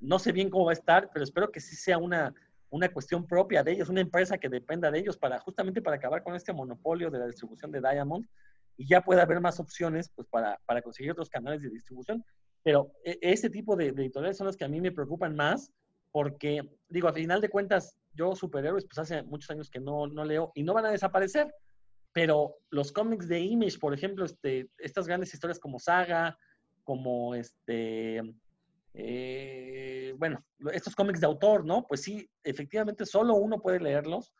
no 0.00 0.18
sé 0.18 0.32
bien 0.32 0.48
cómo 0.48 0.64
va 0.64 0.72
a 0.72 0.74
estar, 0.74 1.10
pero 1.12 1.24
espero 1.24 1.50
que 1.50 1.60
sí 1.60 1.76
sea 1.76 1.98
una, 1.98 2.34
una 2.70 2.88
cuestión 2.88 3.26
propia 3.26 3.62
de 3.62 3.72
ellos, 3.72 3.88
una 3.88 4.00
empresa 4.00 4.38
que 4.38 4.48
dependa 4.48 4.90
de 4.90 4.98
ellos 5.00 5.18
para 5.18 5.38
justamente 5.40 5.82
para 5.82 5.96
acabar 5.96 6.22
con 6.22 6.34
este 6.34 6.52
monopolio 6.52 7.10
de 7.10 7.18
la 7.18 7.26
distribución 7.26 7.70
de 7.70 7.80
Diamond 7.80 8.26
y 8.76 8.86
ya 8.88 9.02
puede 9.02 9.20
haber 9.20 9.40
más 9.40 9.60
opciones 9.60 10.10
pues, 10.14 10.26
para, 10.28 10.58
para 10.66 10.82
conseguir 10.82 11.12
otros 11.12 11.28
canales 11.28 11.62
de 11.62 11.68
distribución. 11.68 12.24
Pero 12.62 12.92
e, 13.04 13.18
ese 13.20 13.50
tipo 13.50 13.76
de, 13.76 13.88
editoriales 13.88 14.36
son 14.36 14.46
las 14.46 14.56
que 14.56 14.64
a 14.64 14.68
mí 14.68 14.80
me 14.80 14.92
preocupan 14.92 15.34
más 15.34 15.70
porque, 16.12 16.62
digo, 16.88 17.08
a 17.08 17.12
final 17.12 17.40
de 17.40 17.48
cuentas, 17.48 17.96
yo 18.14 18.34
superhéroes, 18.34 18.84
pues 18.84 18.98
hace 18.98 19.22
muchos 19.22 19.50
años 19.50 19.70
que 19.70 19.80
no, 19.80 20.06
no 20.06 20.24
leo 20.24 20.52
y 20.54 20.62
no 20.62 20.74
van 20.74 20.86
a 20.86 20.90
desaparecer. 20.90 21.54
Pero 22.12 22.56
los 22.70 22.92
cómics 22.92 23.26
de 23.26 23.40
Image, 23.40 23.78
por 23.78 23.94
ejemplo, 23.94 24.24
este, 24.24 24.68
estas 24.78 25.06
grandes 25.06 25.32
historias 25.32 25.58
como 25.58 25.78
Saga, 25.78 26.36
como 26.84 27.34
este, 27.34 28.20
eh, 28.94 30.14
bueno, 30.18 30.44
estos 30.72 30.94
cómics 30.94 31.20
de 31.20 31.26
autor, 31.26 31.64
¿no? 31.64 31.86
Pues 31.86 32.02
sí, 32.02 32.28
efectivamente 32.44 33.06
solo 33.06 33.34
uno 33.34 33.60
puede 33.60 33.80
leerlos 33.80 34.32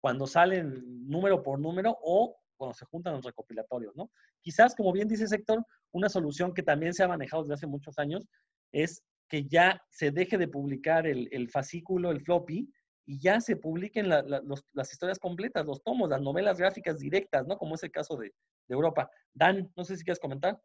cuando 0.00 0.26
salen 0.26 1.08
número 1.08 1.42
por 1.42 1.58
número 1.58 1.96
o 2.02 2.36
cuando 2.56 2.74
se 2.74 2.86
juntan 2.86 3.14
los 3.14 3.24
recopilatorios, 3.24 3.96
¿no? 3.96 4.10
Quizás, 4.40 4.74
como 4.74 4.92
bien 4.92 5.08
dice 5.08 5.26
Héctor, 5.34 5.64
una 5.90 6.08
solución 6.08 6.54
que 6.54 6.62
también 6.62 6.94
se 6.94 7.02
ha 7.02 7.08
manejado 7.08 7.42
desde 7.42 7.54
hace 7.54 7.66
muchos 7.66 7.98
años 7.98 8.28
es 8.72 9.02
que 9.28 9.44
ya 9.44 9.82
se 9.90 10.10
deje 10.10 10.38
de 10.38 10.48
publicar 10.48 11.06
el, 11.06 11.50
fascículo, 11.50 12.10
el 12.10 12.20
floppy, 12.20 12.72
y 13.06 13.20
ya 13.20 13.40
se 13.40 13.56
publiquen 13.56 14.08
las 14.08 14.92
historias 14.92 15.20
completas, 15.20 15.64
los 15.64 15.82
tomos, 15.82 16.10
las 16.10 16.20
novelas 16.20 16.58
gráficas 16.58 16.98
directas, 16.98 17.46
¿no? 17.46 17.56
Como 17.56 17.76
es 17.76 17.82
el 17.84 17.92
caso 17.92 18.16
de, 18.16 18.34
Europa. 18.68 19.08
Dan, 19.32 19.72
no 19.76 19.84
sé 19.84 19.96
si 19.96 20.02
quieres 20.02 20.18
comentar. 20.18 20.60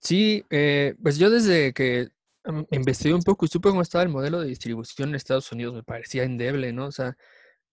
Sí, 0.00 0.42
eh, 0.48 0.94
pues 1.02 1.18
yo 1.18 1.28
desde 1.28 1.74
que 1.74 2.08
mm, 2.44 2.62
investigué 2.70 3.12
un 3.14 3.22
poco 3.22 3.44
y 3.44 3.48
supe 3.48 3.68
cómo 3.68 3.82
estaba 3.82 4.02
el 4.02 4.08
modelo 4.08 4.40
de 4.40 4.48
distribución 4.48 5.10
en 5.10 5.16
Estados 5.16 5.52
Unidos, 5.52 5.74
me 5.74 5.82
parecía 5.82 6.22
endeble, 6.22 6.72
¿no? 6.72 6.86
O 6.86 6.92
sea, 6.92 7.18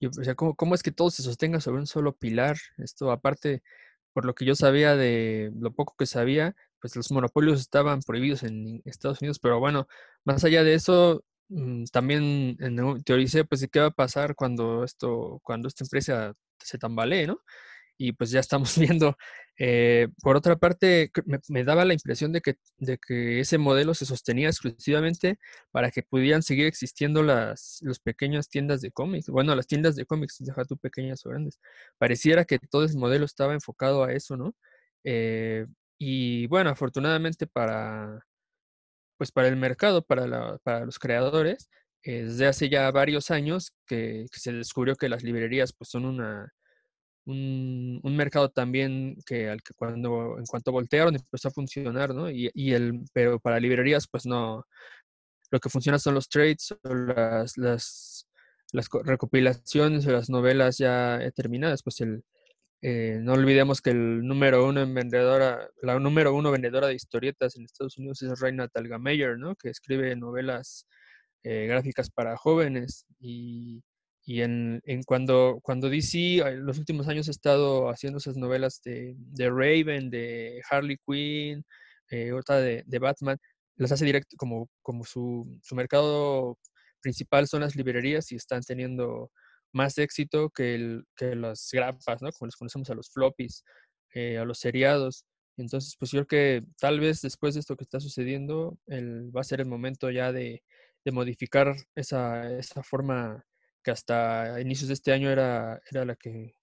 yo, 0.02 0.10
¿cómo, 0.36 0.56
¿cómo, 0.56 0.76
es 0.76 0.84
que 0.84 0.92
todo 0.92 1.10
se 1.10 1.24
sostenga 1.24 1.62
sobre 1.62 1.80
un 1.80 1.88
solo 1.88 2.18
pilar? 2.18 2.58
Esto, 2.78 3.12
aparte, 3.12 3.64
por 4.12 4.26
lo 4.26 4.36
que 4.36 4.44
yo 4.44 4.56
sabía 4.56 4.98
de 4.98 5.52
lo 5.56 5.72
poco 5.72 5.96
que 5.98 6.06
sabía, 6.06 6.54
pues 6.82 6.98
los 6.98 7.12
monopolios 7.12 7.62
estaban 7.62 8.02
prohibidos 8.02 8.44
en 8.44 8.82
Estados 8.84 9.22
Unidos, 9.22 9.40
pero 9.40 9.60
bueno, 9.62 9.88
más 10.26 10.44
allá 10.44 10.66
de 10.66 10.74
eso, 10.74 11.24
también 11.92 12.58
en, 12.60 13.04
teoricé, 13.04 13.46
pues, 13.46 13.68
qué 13.72 13.80
va 13.80 13.88
a 13.88 13.92
pasar 13.92 14.36
cuando 14.36 14.84
esto, 14.84 15.40
cuando 15.44 15.68
esta 15.68 15.84
empresa 15.84 16.34
se 16.60 16.78
tambalee, 16.78 17.28
¿no? 17.28 17.42
y 17.98 18.14
pues 18.14 18.32
ya 18.32 18.40
estamos 18.40 18.78
viendo. 18.78 19.18
Eh, 19.60 20.10
por 20.22 20.36
otra 20.36 20.56
parte, 20.58 21.12
me, 21.48 21.64
daba 21.64 21.84
la 21.84 21.94
impresión 21.94 22.32
de 22.32 22.42
que, 22.42 22.56
de 22.78 22.98
que 23.00 23.40
ese 23.40 23.58
modelo 23.58 23.94
se 23.94 24.06
sostenía 24.06 24.50
exclusivamente 24.50 25.40
para 25.72 25.90
que 25.92 26.04
pudieran 26.04 26.44
seguir 26.44 26.68
existiendo 26.68 27.24
las, 27.24 27.80
las 27.82 28.00
pequeñas 28.00 28.50
tiendas 28.50 28.82
de 28.82 28.92
cómics. 28.92 29.30
Bueno, 29.30 29.56
las 29.56 29.68
tiendas 29.68 29.96
de 29.96 30.06
cómics, 30.06 30.38
deja 30.40 30.66
tú 30.66 30.78
pequeñas 30.78 31.26
o 31.26 31.30
grandes. 31.30 31.60
Pareciera 31.98 32.46
que 32.46 32.60
todo 32.60 32.86
ese 32.86 32.98
modelo 32.98 33.26
estaba 33.26 33.54
enfocado 33.54 34.04
a 34.04 34.14
eso, 34.14 34.38
¿no? 34.38 34.56
Eh, 35.04 35.66
y 35.98 36.48
bueno, 36.48 36.70
afortunadamente 36.70 37.48
para, 37.48 38.24
pues 39.18 39.32
para 39.32 39.48
el 39.48 39.58
mercado, 39.58 40.04
para, 40.04 40.58
para 40.60 40.86
los 40.86 41.00
creadores, 41.00 41.70
desde 42.04 42.48
hace 42.48 42.70
ya 42.70 42.90
varios 42.92 43.32
años 43.32 43.74
que, 43.86 44.28
se 44.32 44.54
descubrió 44.54 44.96
que 44.96 45.10
las 45.10 45.24
librerías 45.24 45.74
pues 45.74 45.90
son 45.90 46.06
una, 46.06 46.54
un, 47.26 48.02
mercado 48.16 48.50
también 48.50 49.18
que 49.26 49.50
al 49.50 49.62
que 49.62 49.74
cuando 49.74 50.38
en 50.38 50.46
cuanto 50.46 50.72
voltearon 50.72 51.16
empezó 51.16 51.50
a 51.50 51.52
funcionar, 51.52 52.16
¿no? 52.16 52.30
Y, 52.30 52.50
y, 52.54 52.74
el, 52.74 53.02
pero 53.14 53.40
para 53.40 53.60
librerías, 53.60 54.08
pues 54.08 54.26
no, 54.26 54.66
lo 55.52 55.60
que 55.60 55.70
funciona 55.70 56.00
son 56.00 56.14
los 56.14 56.30
trades 56.30 56.76
las, 56.84 57.58
las, 57.58 58.28
las 58.72 58.88
recopilaciones 59.04 60.08
o 60.08 60.12
las 60.12 60.30
novelas 60.30 60.78
ya 60.78 61.20
terminadas, 61.36 61.84
pues 61.84 62.00
el, 62.02 62.24
eh, 62.82 63.20
no 63.22 63.34
olvidemos 63.34 63.82
que 63.82 63.92
el 63.92 64.26
número 64.26 64.66
uno 64.68 64.82
en 64.82 64.94
vendedora, 64.94 65.70
la 65.82 66.00
número 66.00 66.34
uno 66.34 66.52
vendedora 66.52 66.88
de 66.88 66.96
historietas 66.96 67.56
en 67.58 67.66
Estados 67.66 67.98
Unidos 67.98 68.22
es 68.22 68.40
Reina 68.40 68.68
Talgameyer, 68.68 69.38
¿no? 69.38 69.56
Que 69.56 69.70
escribe 69.70 70.16
novelas 70.16 70.88
eh, 71.44 71.68
gráficas 71.68 72.10
para 72.10 72.38
jóvenes 72.38 73.06
y 73.20 73.82
y 74.28 74.42
en, 74.42 74.82
cuando, 75.06 75.60
cuando 75.64 75.90
DC 75.90 76.40
en 76.40 76.66
los 76.66 76.78
últimos 76.78 77.08
años 77.08 77.30
ha 77.30 77.32
estado 77.32 77.90
haciendo 77.90 78.18
esas 78.18 78.36
novelas 78.36 78.82
de, 78.84 79.16
de 79.18 79.50
Raven, 79.50 80.10
de 80.10 80.62
Harley 80.70 80.98
Quinn, 81.08 81.64
eh, 82.12 82.34
otra 82.34 82.58
de, 82.58 82.84
de, 82.86 83.00
Batman, 83.00 83.38
las 83.78 83.94
hace 83.94 84.04
directo 84.04 84.36
como, 84.38 84.70
como 84.82 85.06
su, 85.06 85.58
su, 85.64 85.76
mercado 85.76 86.58
principal 87.00 87.48
son 87.48 87.62
las 87.62 87.78
librerías 87.78 88.30
y 88.34 88.36
están 88.36 88.64
teniendo 88.64 89.32
más 89.74 89.98
éxito 89.98 90.50
que, 90.50 90.76
el, 90.76 91.06
que 91.16 91.36
las 91.36 91.70
grapas, 91.72 92.22
¿no? 92.22 92.32
Como 92.32 92.48
les 92.48 92.56
conocemos 92.56 92.90
a 92.90 92.96
los 92.96 93.10
floppies, 93.10 93.64
eh, 94.14 94.38
a 94.38 94.46
los 94.46 94.60
seriados. 94.60 95.26
Entonces, 95.58 95.96
pues 95.98 96.12
yo 96.12 96.26
creo 96.26 96.62
que 96.62 96.68
tal 96.80 97.00
vez 97.00 97.22
después 97.22 97.54
de 97.54 97.62
esto 97.62 97.76
que 97.76 97.84
está 97.84 98.00
sucediendo, 98.00 98.78
el, 98.88 99.36
va 99.36 99.42
a 99.42 99.44
ser 99.44 99.60
el 99.62 99.68
momento 99.68 100.10
ya 100.12 100.32
de, 100.32 100.64
de 101.04 101.12
modificar 101.12 101.76
esa, 101.96 102.52
esa 102.58 102.84
forma 102.84 103.46
que 103.84 103.92
hasta 103.92 104.60
inicios 104.62 104.90
de 104.90 104.94
este 104.94 105.14
año 105.14 105.30
era, 105.32 105.82
era 105.92 106.06
la, 106.06 106.16
que, 106.16 106.56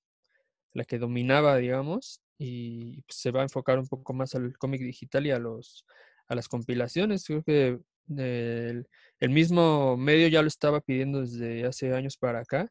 la 0.72 0.84
que 0.84 0.98
dominaba, 0.98 1.56
digamos, 1.56 2.20
y 2.38 3.02
pues, 3.02 3.18
se 3.18 3.30
va 3.30 3.40
a 3.40 3.44
enfocar 3.44 3.78
un 3.78 3.88
poco 3.88 4.12
más 4.12 4.34
al 4.34 4.56
cómic 4.58 4.82
digital 4.82 5.26
y 5.26 5.30
a, 5.30 5.38
los, 5.38 5.86
a 6.28 6.34
las 6.34 6.48
compilaciones. 6.48 7.24
Creo 7.24 7.42
que 7.42 7.78
el, 8.16 8.86
el, 9.20 9.30
mismo 9.30 9.96
medio 9.96 10.28
ya 10.28 10.42
lo 10.42 10.48
estaba 10.48 10.80
pidiendo 10.80 11.22
desde 11.22 11.64
hace 11.64 11.94
años 11.94 12.16
para 12.18 12.40
acá 12.40 12.70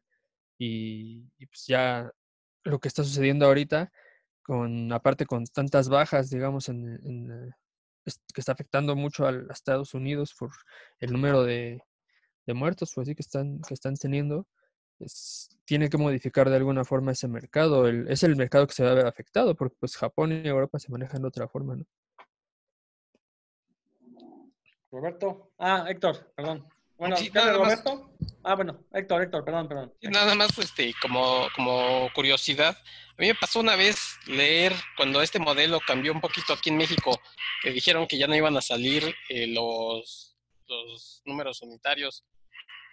y, 0.58 1.22
pues 1.46 1.66
ya 1.66 2.10
lo 2.64 2.78
que 2.78 2.88
está 2.88 3.04
sucediendo 3.04 3.46
ahorita, 3.46 3.92
con 4.42 4.92
aparte 4.92 5.26
con 5.26 5.44
tantas 5.46 5.88
bajas, 5.88 6.30
digamos, 6.30 6.68
en, 6.68 7.54
que 8.04 8.40
está 8.40 8.52
afectando 8.52 8.96
mucho 8.96 9.26
a, 9.26 9.32
Estados 9.50 9.94
Unidos 9.94 10.34
por 10.38 10.50
el 11.00 11.12
número 11.12 11.42
de, 11.42 11.82
muertos, 12.46 12.92
pues 12.94 13.08
sí, 13.08 13.14
que 13.14 13.22
están, 13.22 13.60
que 13.66 13.74
están 13.74 13.96
teniendo, 13.96 14.46
tiene 15.64 15.88
que 15.88 15.98
modificar 15.98 16.48
de 16.48 16.56
alguna 16.56 16.84
forma 16.84 17.12
ese 17.12 17.28
mercado. 17.28 17.88
es 17.88 18.22
el 18.22 18.36
mercado 18.36 18.66
que 18.66 18.74
se 18.74 18.84
va 18.84 18.90
a 18.90 18.94
ver 18.94 19.06
afectado, 19.06 19.54
porque 19.54 19.76
pues 19.80 19.96
Japón 19.96 20.32
y 20.32 20.46
Europa 20.48 20.78
se 20.78 20.90
manejan 20.90 21.22
de 21.22 21.28
otra 21.28 21.48
forma, 21.48 21.76
¿no? 21.76 21.84
Roberto. 24.90 25.50
Ah, 25.58 25.86
Héctor, 25.88 26.32
perdón. 26.36 26.68
Bueno, 26.96 27.16
sí, 27.16 27.30
Roberto? 27.34 28.10
Ah, 28.44 28.54
bueno, 28.54 28.78
Héctor, 28.92 29.22
Héctor, 29.22 29.44
perdón, 29.44 29.68
perdón. 29.68 29.92
Nada 30.02 30.34
más, 30.34 30.56
este, 30.58 30.94
como, 31.00 31.48
como 31.54 32.08
curiosidad, 32.14 32.76
a 33.16 33.20
mí 33.20 33.28
me 33.28 33.34
pasó 33.34 33.60
una 33.60 33.76
vez 33.76 34.18
leer 34.26 34.72
cuando 34.96 35.22
este 35.22 35.38
modelo 35.38 35.80
cambió 35.86 36.12
un 36.12 36.20
poquito 36.20 36.52
aquí 36.52 36.70
en 36.70 36.76
México, 36.76 37.20
que 37.62 37.70
dijeron 37.70 38.06
que 38.06 38.18
ya 38.18 38.26
no 38.26 38.36
iban 38.36 38.56
a 38.56 38.60
salir 38.60 39.14
eh, 39.28 39.46
los, 39.46 40.36
los 40.66 41.22
números 41.24 41.62
unitarios, 41.62 42.24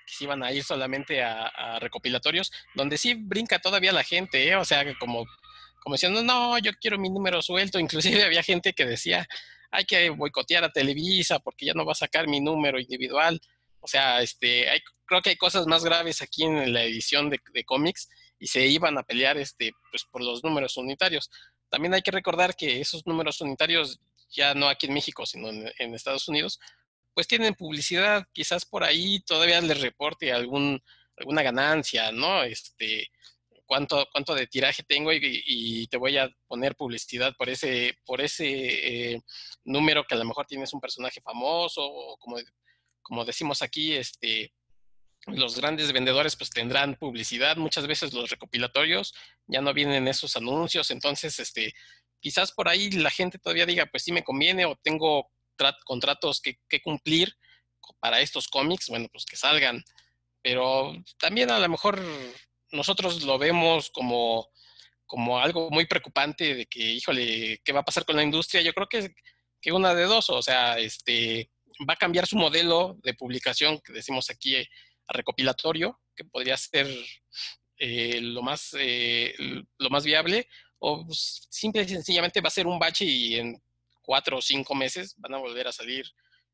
que 0.06 0.14
se 0.14 0.24
iban 0.24 0.44
a 0.44 0.52
ir 0.52 0.64
solamente 0.64 1.24
a, 1.24 1.80
recopilatorios, 1.80 2.52
donde 2.76 2.98
sí 2.98 3.14
brinca 3.16 3.60
todavía 3.60 3.92
la 3.92 4.04
gente, 4.04 4.48
¿eh? 4.48 4.56
o 4.56 4.66
sea, 4.66 4.84
que 4.84 4.98
como, 4.98 5.26
como 5.84 5.96
diciendo, 5.96 6.24
no, 6.24 6.58
yo 6.60 6.72
quiero 6.80 6.98
mi 6.98 7.10
número 7.10 7.42
suelto, 7.42 7.80
inclusive 7.80 8.24
había 8.24 8.44
gente 8.44 8.74
que 8.74 8.86
decía, 8.86 9.28
hay 9.72 9.86
que 9.86 10.10
boicotear 10.10 10.64
a 10.64 10.72
Televisa 10.72 11.40
porque 11.40 11.66
ya 11.66 11.74
no 11.74 11.86
va 11.86 11.94
a 11.94 11.96
sacar 11.96 12.28
mi 12.28 12.42
número 12.42 12.80
individual. 12.80 13.40
O 13.82 13.88
sea, 13.88 14.22
este, 14.22 14.70
hay, 14.70 14.80
creo 15.06 15.22
que 15.22 15.32
hay 15.32 15.36
cosas 15.36 15.68
más 15.68 15.84
graves 15.84 16.22
aquí 16.22 16.44
en 16.44 16.72
la 16.72 16.84
edición 16.84 17.30
de, 17.30 17.40
cómics 17.66 18.10
y 18.40 18.48
se 18.48 18.66
iban 18.68 18.98
a 18.98 19.04
pelear 19.04 19.38
este, 19.38 19.72
pues, 19.92 20.06
por 20.10 20.24
los 20.24 20.44
números 20.44 20.78
unitarios. 20.78 21.30
También 21.70 21.94
hay 21.94 22.02
que 22.02 22.12
recordar 22.12 22.56
que 22.56 22.80
esos 22.80 23.06
números 23.06 23.42
unitarios, 23.42 24.00
ya 24.30 24.54
no 24.54 24.70
aquí 24.70 24.86
en 24.86 24.94
México, 24.94 25.26
sino 25.26 25.50
en, 25.50 25.96
Estados 25.96 26.28
Unidos, 26.28 26.60
pues 27.14 27.28
tienen 27.28 27.56
publicidad, 27.56 28.26
quizás 28.32 28.66
por 28.66 28.84
ahí 28.84 29.20
todavía 29.22 29.60
les 29.60 29.82
reporte 29.82 30.32
algún, 30.32 30.82
alguna 31.18 31.44
ganancia, 31.44 32.12
¿no? 32.12 32.44
Este, 32.44 33.10
cuánto, 33.66 34.08
cuánto 34.12 34.36
de 34.36 34.48
tiraje 34.48 34.84
tengo 34.84 35.12
y, 35.12 35.88
te 35.88 35.98
voy 35.98 36.18
a 36.18 36.30
poner 36.48 36.76
publicidad 36.76 37.34
por 37.38 37.50
ese, 37.50 37.98
por 38.06 38.22
ese 38.22 39.14
eh, 39.14 39.22
número 39.66 40.06
que 40.06 40.16
a 40.16 40.18
lo 40.18 40.26
mejor 40.26 40.46
tienes 40.46 40.74
un 40.74 40.80
personaje 40.80 41.22
famoso 41.22 41.82
o 41.84 42.18
como, 42.18 42.38
como 43.02 43.26
decimos 43.26 43.62
aquí, 43.62 43.94
este, 43.94 44.54
los 45.28 45.56
grandes 45.56 45.92
vendedores 45.92 46.36
pues 46.36 46.50
tendrán 46.50 46.96
publicidad, 46.96 47.58
muchas 47.58 47.88
veces 47.88 48.14
los 48.14 48.30
recopilatorios 48.30 49.14
ya 49.48 49.62
no 49.62 49.74
vienen 49.74 50.08
esos 50.08 50.36
anuncios, 50.36 50.90
entonces 50.92 51.40
este, 51.40 51.74
quizás 52.20 52.52
por 52.52 52.68
ahí 52.68 52.90
la 52.92 53.12
gente 53.12 53.38
todavía 53.38 53.66
diga 53.66 53.86
pues 53.86 54.04
sí 54.04 54.12
me 54.12 54.24
conviene 54.24 54.66
o 54.66 54.76
tengo 54.76 55.30
contratos 55.86 56.42
que, 56.42 56.82
cumplir 56.82 57.36
para 58.00 58.20
estos 58.20 58.48
cómics, 58.48 58.88
bueno 58.90 59.08
pues 59.12 59.26
que 59.26 59.36
salgan, 59.36 59.84
pero 60.42 60.94
también 61.20 61.52
a 61.52 61.60
lo 61.60 61.70
mejor 61.70 62.02
nosotros 62.72 63.22
lo 63.24 63.38
vemos 63.38 63.92
como, 63.92 64.50
como 65.06 65.40
algo 65.40 65.70
muy 65.70 65.86
preocupante 65.86 66.56
de 66.56 66.66
que, 66.66 66.80
híjole, 66.80 67.60
¿qué 67.64 67.74
va 67.74 67.82
a 67.82 67.86
pasar 67.86 68.06
con 68.06 68.16
la 68.16 68.24
industria? 68.24 68.62
Yo 68.62 68.74
creo 68.74 68.88
que, 68.88 69.14
que 69.62 69.72
una 69.72 69.94
de 69.94 70.06
dos, 70.06 70.30
o 70.30 70.42
sea, 70.42 70.80
este, 70.80 71.52
va 71.88 71.94
a 71.94 71.98
cambiar 71.98 72.28
su 72.28 72.38
modelo 72.38 72.98
de 73.04 73.14
publicación, 73.14 73.80
que 73.84 73.94
decimos 73.94 74.30
aquí, 74.30 74.56
a 74.58 75.14
recopilatorio, 75.14 76.00
que 76.16 76.26
podría 76.26 76.58
ser 76.58 76.88
eh, 77.78 78.20
lo, 78.22 78.42
más, 78.42 78.76
eh, 78.78 79.34
lo 79.78 79.90
más 79.90 80.04
viable, 80.04 80.48
o 80.80 81.06
pues, 81.06 81.48
simple 81.50 81.84
y 81.84 81.88
sencillamente 81.88 82.42
va 82.42 82.48
a 82.48 82.52
ser 82.52 82.68
un 82.68 82.80
bache 82.80 83.06
y 83.06 83.36
en 83.36 83.62
cuatro 84.02 84.38
o 84.38 84.42
cinco 84.42 84.76
meses 84.76 85.16
van 85.18 85.36
a 85.36 85.38
volver 85.38 85.68
a 85.68 85.72
salir 85.72 86.06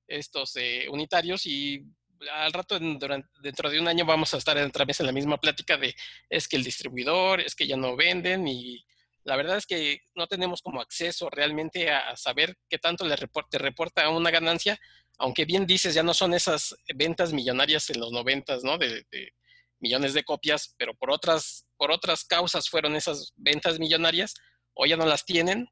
estos 0.08 0.56
eh, 0.56 0.88
unitarios 0.90 1.46
y 1.46 1.84
al 2.32 2.52
rato, 2.52 2.80
dentro 2.80 3.70
de 3.70 3.80
un 3.80 3.88
año, 3.88 4.06
vamos 4.06 4.34
a 4.34 4.38
estar 4.38 4.58
otra 4.58 4.86
vez 4.86 5.00
en 5.00 5.06
la 5.06 5.12
misma 5.12 5.38
plática 5.38 5.78
de 5.78 5.96
es 6.30 6.48
que 6.48 6.56
el 6.56 6.64
distribuidor, 6.64 7.42
es 7.42 7.54
que 7.56 7.68
ya 7.68 7.78
no 7.78 7.96
venden 7.96 8.48
y 8.48 8.84
la 9.28 9.36
verdad 9.36 9.58
es 9.58 9.66
que 9.66 10.00
no 10.16 10.26
tenemos 10.28 10.62
como 10.62 10.80
acceso 10.80 11.30
realmente 11.30 11.92
a, 11.92 12.16
saber 12.16 12.56
qué 12.70 12.80
tanto 12.80 13.06
le 13.06 13.18
reporte, 13.18 13.58
reporta 13.58 14.10
una 14.10 14.32
ganancia, 14.32 14.80
aunque 15.18 15.44
bien 15.44 15.68
dices, 15.68 15.94
ya 15.94 16.02
no 16.02 16.14
son 16.14 16.34
esas 16.34 16.74
ventas 16.96 17.34
millonarias 17.34 17.90
en 17.90 18.00
los 18.00 18.14
noventas, 18.14 18.64
¿no? 18.64 18.78
De, 18.78 19.04
de, 19.12 19.34
millones 19.80 20.14
de 20.14 20.24
copias, 20.24 20.74
pero 20.78 20.96
por 20.96 21.12
otras, 21.12 21.68
por 21.76 21.92
otras 21.92 22.24
causas 22.24 22.70
fueron 22.70 22.96
esas 22.96 23.34
ventas 23.36 23.80
millonarias, 23.80 24.34
o 24.74 24.86
ya 24.86 24.96
no 24.96 25.06
las 25.06 25.26
tienen, 25.26 25.68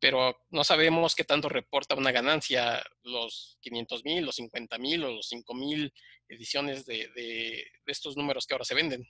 pero 0.00 0.36
no 0.50 0.64
sabemos 0.64 1.14
qué 1.14 1.22
tanto 1.24 1.48
reporta 1.48 1.94
una 1.94 2.10
ganancia 2.12 2.84
los 3.02 3.58
500 3.60 4.04
mil, 4.04 4.24
los 4.24 4.34
50 4.36 4.76
mil 4.78 5.04
o 5.04 5.12
los 5.12 5.28
5 5.28 5.54
mil 5.54 5.92
ediciones 6.28 6.84
de, 6.84 7.64
estos 7.86 8.16
números 8.16 8.46
que 8.46 8.54
ahora 8.54 8.64
se 8.64 8.74
venden. 8.74 9.06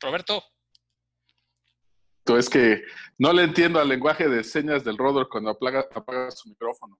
Roberto. 0.00 0.42
Es 2.36 2.50
que 2.50 2.82
no 3.16 3.32
le 3.32 3.42
entiendo 3.42 3.80
al 3.80 3.88
lenguaje 3.88 4.28
de 4.28 4.44
señas 4.44 4.84
del 4.84 4.98
Rodor 4.98 5.28
cuando 5.30 5.50
apaga 5.50 6.30
su 6.30 6.50
micrófono. 6.50 6.98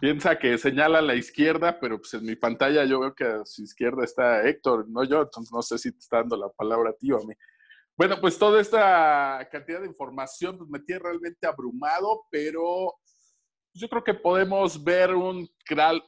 Piensa 0.00 0.38
que 0.38 0.58
señala 0.58 0.98
a 0.98 1.02
la 1.02 1.14
izquierda, 1.14 1.78
pero 1.80 1.98
pues 1.98 2.14
en 2.14 2.24
mi 2.24 2.34
pantalla 2.34 2.84
yo 2.84 3.00
veo 3.00 3.14
que 3.14 3.24
a 3.24 3.46
su 3.46 3.62
izquierda 3.62 4.04
está 4.04 4.46
Héctor, 4.46 4.88
no 4.88 5.04
yo, 5.04 5.22
entonces 5.22 5.52
no 5.52 5.62
sé 5.62 5.78
si 5.78 5.92
te 5.92 5.98
está 5.98 6.18
dando 6.18 6.36
la 6.36 6.48
palabra 6.48 6.90
a 6.90 6.94
ti 6.94 7.12
o 7.12 7.18
a 7.18 7.24
mí. 7.24 7.34
Bueno, 7.96 8.20
pues 8.20 8.36
toda 8.36 8.60
esta 8.60 9.48
cantidad 9.52 9.80
de 9.80 9.86
información 9.86 10.58
pues, 10.58 10.68
me 10.68 10.80
tiene 10.80 11.00
realmente 11.00 11.46
abrumado, 11.46 12.26
pero 12.28 12.96
yo 13.74 13.88
creo 13.88 14.04
que 14.04 14.14
podemos 14.14 14.82
ver 14.82 15.14
un, 15.14 15.48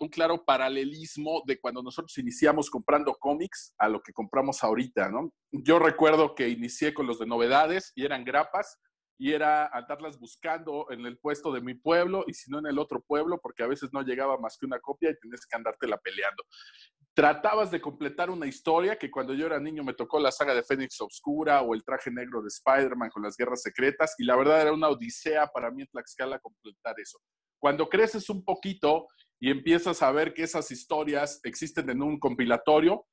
un 0.00 0.08
claro 0.08 0.44
paralelismo 0.44 1.42
de 1.46 1.58
cuando 1.60 1.82
nosotros 1.82 2.16
iniciamos 2.18 2.70
comprando 2.70 3.14
cómics 3.14 3.74
a 3.76 3.88
lo 3.88 4.00
que 4.00 4.12
compramos 4.12 4.62
ahorita, 4.62 5.10
¿no? 5.10 5.32
Yo 5.50 5.78
recuerdo 5.78 6.34
que 6.34 6.48
inicié 6.48 6.94
con 6.94 7.06
los 7.06 7.18
de 7.18 7.26
novedades 7.26 7.92
y 7.96 8.04
eran 8.04 8.24
grapas, 8.24 8.78
y 9.18 9.32
era 9.32 9.66
andarlas 9.66 10.18
buscando 10.18 10.86
en 10.90 11.06
el 11.06 11.18
puesto 11.18 11.52
de 11.52 11.60
mi 11.60 11.74
pueblo 11.74 12.24
y 12.26 12.34
si 12.34 12.50
no 12.50 12.58
en 12.58 12.66
el 12.66 12.78
otro 12.78 13.02
pueblo, 13.02 13.40
porque 13.40 13.62
a 13.62 13.66
veces 13.66 13.90
no 13.92 14.02
llegaba 14.02 14.38
más 14.38 14.56
que 14.58 14.66
una 14.66 14.78
copia 14.78 15.10
y 15.10 15.18
tenías 15.18 15.46
que 15.46 15.56
andártela 15.56 15.96
peleando. 15.98 16.44
Tratabas 17.14 17.70
de 17.70 17.80
completar 17.80 18.28
una 18.28 18.46
historia 18.46 18.98
que 18.98 19.10
cuando 19.10 19.32
yo 19.32 19.46
era 19.46 19.58
niño 19.58 19.82
me 19.82 19.94
tocó 19.94 20.20
la 20.20 20.30
saga 20.30 20.54
de 20.54 20.62
Fénix 20.62 21.00
Obscura 21.00 21.62
o 21.62 21.74
el 21.74 21.82
traje 21.82 22.10
negro 22.10 22.42
de 22.42 22.48
Spider-Man 22.48 23.08
con 23.08 23.22
las 23.22 23.36
guerras 23.36 23.62
secretas 23.62 24.14
y 24.18 24.24
la 24.24 24.36
verdad 24.36 24.60
era 24.60 24.72
una 24.72 24.90
odisea 24.90 25.46
para 25.46 25.70
mí 25.70 25.82
en 25.82 25.88
Tlaxcala 25.88 26.38
completar 26.38 26.94
eso. 27.00 27.18
Cuando 27.58 27.88
creces 27.88 28.28
un 28.30 28.44
poquito 28.44 29.08
y 29.40 29.50
empiezas 29.50 30.02
a 30.02 30.12
ver 30.12 30.34
que 30.34 30.42
esas 30.42 30.70
historias 30.70 31.40
existen 31.44 31.90
en 31.90 32.02
un 32.02 32.18
compilatorio, 32.18 33.06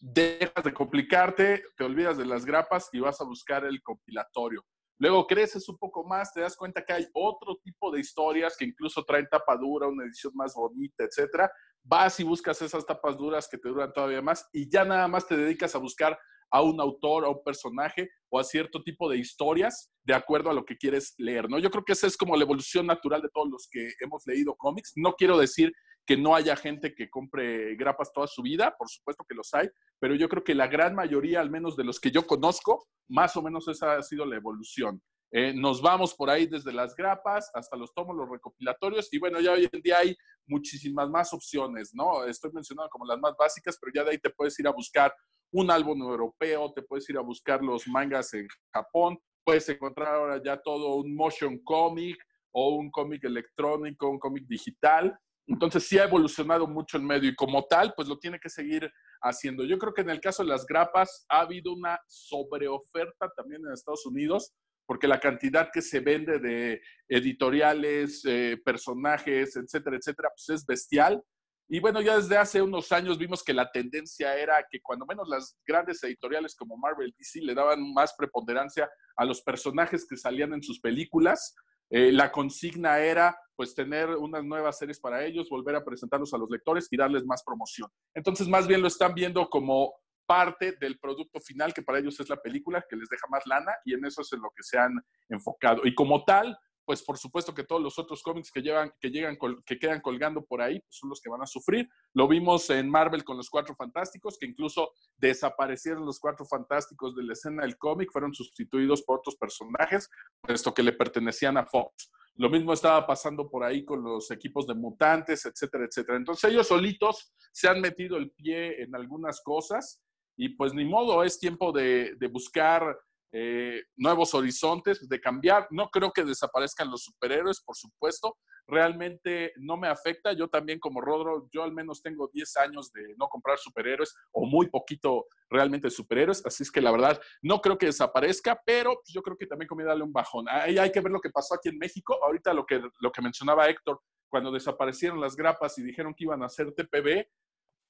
dejas 0.00 0.64
de 0.64 0.72
complicarte, 0.72 1.64
te 1.76 1.84
olvidas 1.84 2.16
de 2.18 2.26
las 2.26 2.44
grapas 2.44 2.88
y 2.92 3.00
vas 3.00 3.20
a 3.20 3.24
buscar 3.24 3.64
el 3.64 3.82
compilatorio 3.82 4.64
Luego 4.98 5.26
creces 5.26 5.68
un 5.68 5.76
poco 5.76 6.04
más, 6.04 6.32
te 6.32 6.40
das 6.40 6.56
cuenta 6.56 6.82
que 6.82 6.92
hay 6.92 7.06
otro 7.12 7.56
tipo 7.62 7.90
de 7.90 8.00
historias 8.00 8.56
que 8.56 8.64
incluso 8.64 9.04
traen 9.04 9.28
tapa 9.30 9.56
dura, 9.56 9.88
una 9.88 10.04
edición 10.04 10.32
más 10.34 10.54
bonita, 10.54 11.04
etcétera. 11.04 11.50
Vas 11.82 12.18
y 12.18 12.24
buscas 12.24 12.60
esas 12.62 12.86
tapas 12.86 13.16
duras 13.16 13.46
que 13.46 13.58
te 13.58 13.68
duran 13.68 13.92
todavía 13.92 14.22
más 14.22 14.48
y 14.52 14.70
ya 14.70 14.84
nada 14.84 15.06
más 15.06 15.26
te 15.26 15.36
dedicas 15.36 15.74
a 15.74 15.78
buscar 15.78 16.18
a 16.50 16.62
un 16.62 16.80
autor, 16.80 17.24
a 17.24 17.30
un 17.30 17.42
personaje 17.44 18.08
o 18.28 18.38
a 18.38 18.44
cierto 18.44 18.82
tipo 18.82 19.08
de 19.08 19.18
historias 19.18 19.90
de 20.04 20.14
acuerdo 20.14 20.50
a 20.50 20.54
lo 20.54 20.64
que 20.64 20.76
quieres 20.76 21.14
leer, 21.18 21.48
¿no? 21.50 21.58
Yo 21.58 21.70
creo 21.70 21.84
que 21.84 21.92
esa 21.92 22.06
es 22.06 22.16
como 22.16 22.36
la 22.36 22.44
evolución 22.44 22.86
natural 22.86 23.22
de 23.22 23.28
todos 23.32 23.48
los 23.50 23.68
que 23.70 23.90
hemos 24.00 24.22
leído 24.26 24.54
cómics. 24.56 24.92
No 24.96 25.14
quiero 25.14 25.38
decir 25.38 25.72
que 26.06 26.16
no 26.16 26.36
haya 26.36 26.54
gente 26.56 26.94
que 26.94 27.10
compre 27.10 27.74
grapas 27.74 28.12
toda 28.12 28.28
su 28.28 28.42
vida, 28.42 28.74
por 28.78 28.88
supuesto 28.88 29.24
que 29.28 29.34
los 29.34 29.52
hay, 29.52 29.68
pero 29.98 30.14
yo 30.14 30.28
creo 30.28 30.44
que 30.44 30.54
la 30.54 30.68
gran 30.68 30.94
mayoría, 30.94 31.40
al 31.40 31.50
menos 31.50 31.76
de 31.76 31.84
los 31.84 31.98
que 31.98 32.12
yo 32.12 32.26
conozco, 32.26 32.86
más 33.08 33.36
o 33.36 33.42
menos 33.42 33.66
esa 33.68 33.96
ha 33.96 34.02
sido 34.02 34.24
la 34.24 34.36
evolución. 34.36 35.02
Eh, 35.32 35.52
nos 35.52 35.82
vamos 35.82 36.14
por 36.14 36.30
ahí 36.30 36.46
desde 36.46 36.72
las 36.72 36.94
grapas 36.94 37.50
hasta 37.52 37.76
los 37.76 37.92
tomos, 37.92 38.16
los 38.16 38.30
recopilatorios, 38.30 39.12
y 39.12 39.18
bueno, 39.18 39.40
ya 39.40 39.52
hoy 39.52 39.68
en 39.70 39.82
día 39.82 39.98
hay 39.98 40.16
muchísimas 40.46 41.10
más 41.10 41.32
opciones, 41.32 41.90
¿no? 41.92 42.24
Estoy 42.24 42.52
mencionando 42.52 42.88
como 42.88 43.04
las 43.04 43.18
más 43.18 43.34
básicas, 43.36 43.76
pero 43.80 43.92
ya 43.92 44.04
de 44.04 44.12
ahí 44.12 44.18
te 44.18 44.30
puedes 44.30 44.56
ir 44.60 44.68
a 44.68 44.72
buscar 44.72 45.12
un 45.52 45.70
álbum 45.70 46.02
europeo, 46.02 46.72
te 46.72 46.82
puedes 46.82 47.08
ir 47.08 47.16
a 47.18 47.22
buscar 47.22 47.62
los 47.62 47.86
mangas 47.88 48.34
en 48.34 48.46
Japón, 48.72 49.18
puedes 49.44 49.68
encontrar 49.68 50.14
ahora 50.14 50.42
ya 50.44 50.60
todo 50.60 50.96
un 50.96 51.14
motion 51.14 51.58
comic 51.62 52.16
o 52.52 52.76
un 52.76 52.90
cómic 52.90 53.24
electrónico, 53.24 54.08
un 54.08 54.18
cómic 54.18 54.44
digital. 54.46 55.16
Entonces 55.46 55.86
sí 55.86 55.98
ha 55.98 56.04
evolucionado 56.04 56.66
mucho 56.66 56.96
el 56.96 57.04
medio 57.04 57.30
y 57.30 57.36
como 57.36 57.64
tal, 57.66 57.92
pues 57.94 58.08
lo 58.08 58.18
tiene 58.18 58.40
que 58.40 58.48
seguir 58.48 58.90
haciendo. 59.22 59.64
Yo 59.64 59.78
creo 59.78 59.94
que 59.94 60.00
en 60.00 60.10
el 60.10 60.20
caso 60.20 60.42
de 60.42 60.48
las 60.48 60.66
grapas 60.66 61.24
ha 61.28 61.40
habido 61.40 61.72
una 61.72 62.00
sobreoferta 62.08 63.30
también 63.36 63.62
en 63.64 63.72
Estados 63.72 64.04
Unidos, 64.06 64.52
porque 64.86 65.06
la 65.06 65.20
cantidad 65.20 65.70
que 65.72 65.82
se 65.82 66.00
vende 66.00 66.38
de 66.38 66.80
editoriales, 67.08 68.22
eh, 68.24 68.56
personajes, 68.64 69.56
etcétera, 69.56 69.96
etcétera, 69.96 70.30
pues 70.34 70.48
es 70.60 70.66
bestial. 70.66 71.22
Y 71.68 71.80
bueno, 71.80 72.00
ya 72.00 72.16
desde 72.16 72.36
hace 72.36 72.62
unos 72.62 72.92
años 72.92 73.18
vimos 73.18 73.42
que 73.42 73.52
la 73.52 73.70
tendencia 73.70 74.36
era 74.36 74.64
que 74.70 74.80
cuando 74.80 75.04
menos 75.04 75.28
las 75.28 75.58
grandes 75.66 76.02
editoriales 76.04 76.54
como 76.54 76.76
Marvel 76.76 77.08
y 77.08 77.14
DC 77.18 77.40
le 77.42 77.54
daban 77.54 77.92
más 77.92 78.14
preponderancia 78.16 78.88
a 79.16 79.24
los 79.24 79.42
personajes 79.42 80.06
que 80.08 80.16
salían 80.16 80.52
en 80.52 80.62
sus 80.62 80.80
películas. 80.80 81.56
Eh, 81.90 82.12
la 82.12 82.30
consigna 82.30 82.98
era 82.98 83.36
pues 83.56 83.74
tener 83.74 84.10
unas 84.10 84.44
nuevas 84.44 84.78
series 84.78 85.00
para 85.00 85.24
ellos, 85.24 85.48
volver 85.48 85.76
a 85.76 85.84
presentarlos 85.84 86.32
a 86.34 86.38
los 86.38 86.50
lectores 86.50 86.88
y 86.90 86.96
darles 86.96 87.24
más 87.24 87.42
promoción. 87.42 87.90
Entonces, 88.14 88.48
más 88.48 88.66
bien 88.66 88.82
lo 88.82 88.88
están 88.88 89.14
viendo 89.14 89.48
como 89.48 89.94
parte 90.26 90.72
del 90.72 90.98
producto 90.98 91.40
final, 91.40 91.72
que 91.72 91.82
para 91.82 91.98
ellos 91.98 92.18
es 92.20 92.28
la 92.28 92.36
película, 92.36 92.84
que 92.88 92.96
les 92.96 93.08
deja 93.08 93.26
más 93.28 93.46
lana, 93.46 93.72
y 93.84 93.94
en 93.94 94.04
eso 94.04 94.22
es 94.22 94.32
en 94.32 94.40
lo 94.40 94.50
que 94.54 94.62
se 94.62 94.78
han 94.78 94.92
enfocado. 95.28 95.82
Y 95.84 95.94
como 95.94 96.24
tal, 96.24 96.58
pues 96.86 97.02
por 97.02 97.18
supuesto 97.18 97.52
que 97.52 97.64
todos 97.64 97.82
los 97.82 97.98
otros 97.98 98.22
cómics 98.22 98.52
que, 98.52 98.62
llevan, 98.62 98.92
que, 99.00 99.10
llegan, 99.10 99.36
que 99.66 99.78
quedan 99.78 100.00
colgando 100.00 100.44
por 100.44 100.62
ahí 100.62 100.78
pues 100.78 100.96
son 100.96 101.10
los 101.10 101.20
que 101.20 101.28
van 101.28 101.42
a 101.42 101.46
sufrir. 101.46 101.88
Lo 102.14 102.28
vimos 102.28 102.70
en 102.70 102.88
Marvel 102.88 103.24
con 103.24 103.36
los 103.36 103.50
Cuatro 103.50 103.74
Fantásticos, 103.74 104.38
que 104.38 104.46
incluso 104.46 104.92
desaparecieron 105.16 106.06
los 106.06 106.20
Cuatro 106.20 106.46
Fantásticos 106.46 107.16
de 107.16 107.24
la 107.24 107.32
escena 107.32 107.64
del 107.64 107.76
cómic, 107.76 108.10
fueron 108.12 108.32
sustituidos 108.32 109.02
por 109.02 109.18
otros 109.18 109.36
personajes, 109.36 110.08
puesto 110.40 110.72
que 110.72 110.84
le 110.84 110.92
pertenecían 110.92 111.56
a 111.56 111.66
Fox. 111.66 112.12
Lo 112.36 112.48
mismo 112.48 112.72
estaba 112.72 113.04
pasando 113.06 113.50
por 113.50 113.64
ahí 113.64 113.84
con 113.84 114.02
los 114.04 114.30
equipos 114.30 114.66
de 114.66 114.74
mutantes, 114.74 115.44
etcétera, 115.44 115.86
etcétera. 115.86 116.18
Entonces 116.18 116.50
ellos 116.50 116.68
solitos 116.68 117.34
se 117.50 117.66
han 117.66 117.80
metido 117.80 118.16
el 118.16 118.30
pie 118.30 118.82
en 118.82 118.94
algunas 118.94 119.42
cosas 119.42 120.00
y 120.36 120.50
pues 120.50 120.74
ni 120.74 120.84
modo, 120.84 121.24
es 121.24 121.38
tiempo 121.40 121.72
de, 121.72 122.14
de 122.16 122.28
buscar 122.28 122.96
eh, 123.32 123.82
nuevos 123.96 124.34
horizontes, 124.34 125.08
de 125.08 125.20
cambiar. 125.20 125.66
No 125.70 125.88
creo 125.90 126.12
que 126.12 126.24
desaparezcan 126.24 126.90
los 126.90 127.04
superhéroes, 127.04 127.60
por 127.60 127.76
supuesto. 127.76 128.36
Realmente 128.66 129.52
no 129.56 129.76
me 129.76 129.88
afecta. 129.88 130.32
Yo 130.32 130.48
también 130.48 130.78
como 130.78 131.00
Rodro, 131.00 131.48
yo 131.52 131.62
al 131.62 131.72
menos 131.72 132.02
tengo 132.02 132.28
10 132.32 132.56
años 132.58 132.92
de 132.92 133.14
no 133.16 133.28
comprar 133.28 133.58
superhéroes 133.58 134.14
o 134.32 134.46
muy 134.46 134.68
poquito 134.68 135.26
realmente 135.50 135.90
superhéroes. 135.90 136.44
Así 136.44 136.62
es 136.62 136.70
que 136.70 136.80
la 136.80 136.90
verdad 136.90 137.20
no 137.42 137.60
creo 137.60 137.78
que 137.78 137.86
desaparezca, 137.86 138.60
pero 138.64 138.94
pues, 138.94 139.12
yo 139.12 139.22
creo 139.22 139.36
que 139.36 139.46
también 139.46 139.68
conviene 139.68 139.90
darle 139.90 140.04
un 140.04 140.12
bajón. 140.12 140.46
Ahí 140.48 140.78
hay 140.78 140.90
que 140.90 141.00
ver 141.00 141.12
lo 141.12 141.20
que 141.20 141.30
pasó 141.30 141.54
aquí 141.54 141.68
en 141.68 141.78
México. 141.78 142.18
Ahorita 142.22 142.54
lo 142.54 142.64
que, 142.64 142.80
lo 143.00 143.12
que 143.12 143.22
mencionaba 143.22 143.68
Héctor, 143.68 144.00
cuando 144.28 144.50
desaparecieron 144.50 145.20
las 145.20 145.36
grapas 145.36 145.78
y 145.78 145.82
dijeron 145.82 146.14
que 146.14 146.24
iban 146.24 146.42
a 146.42 146.46
hacer 146.46 146.72
TPB, 146.72 147.26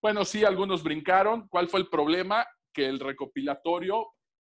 bueno, 0.02 0.24
sí, 0.24 0.44
algunos 0.44 0.82
brincaron. 0.82 1.48
¿Cuál 1.48 1.68
fue 1.68 1.80
el 1.80 1.88
problema? 1.88 2.46
Que 2.72 2.86
el 2.86 3.00
recopilatorio 3.00 4.06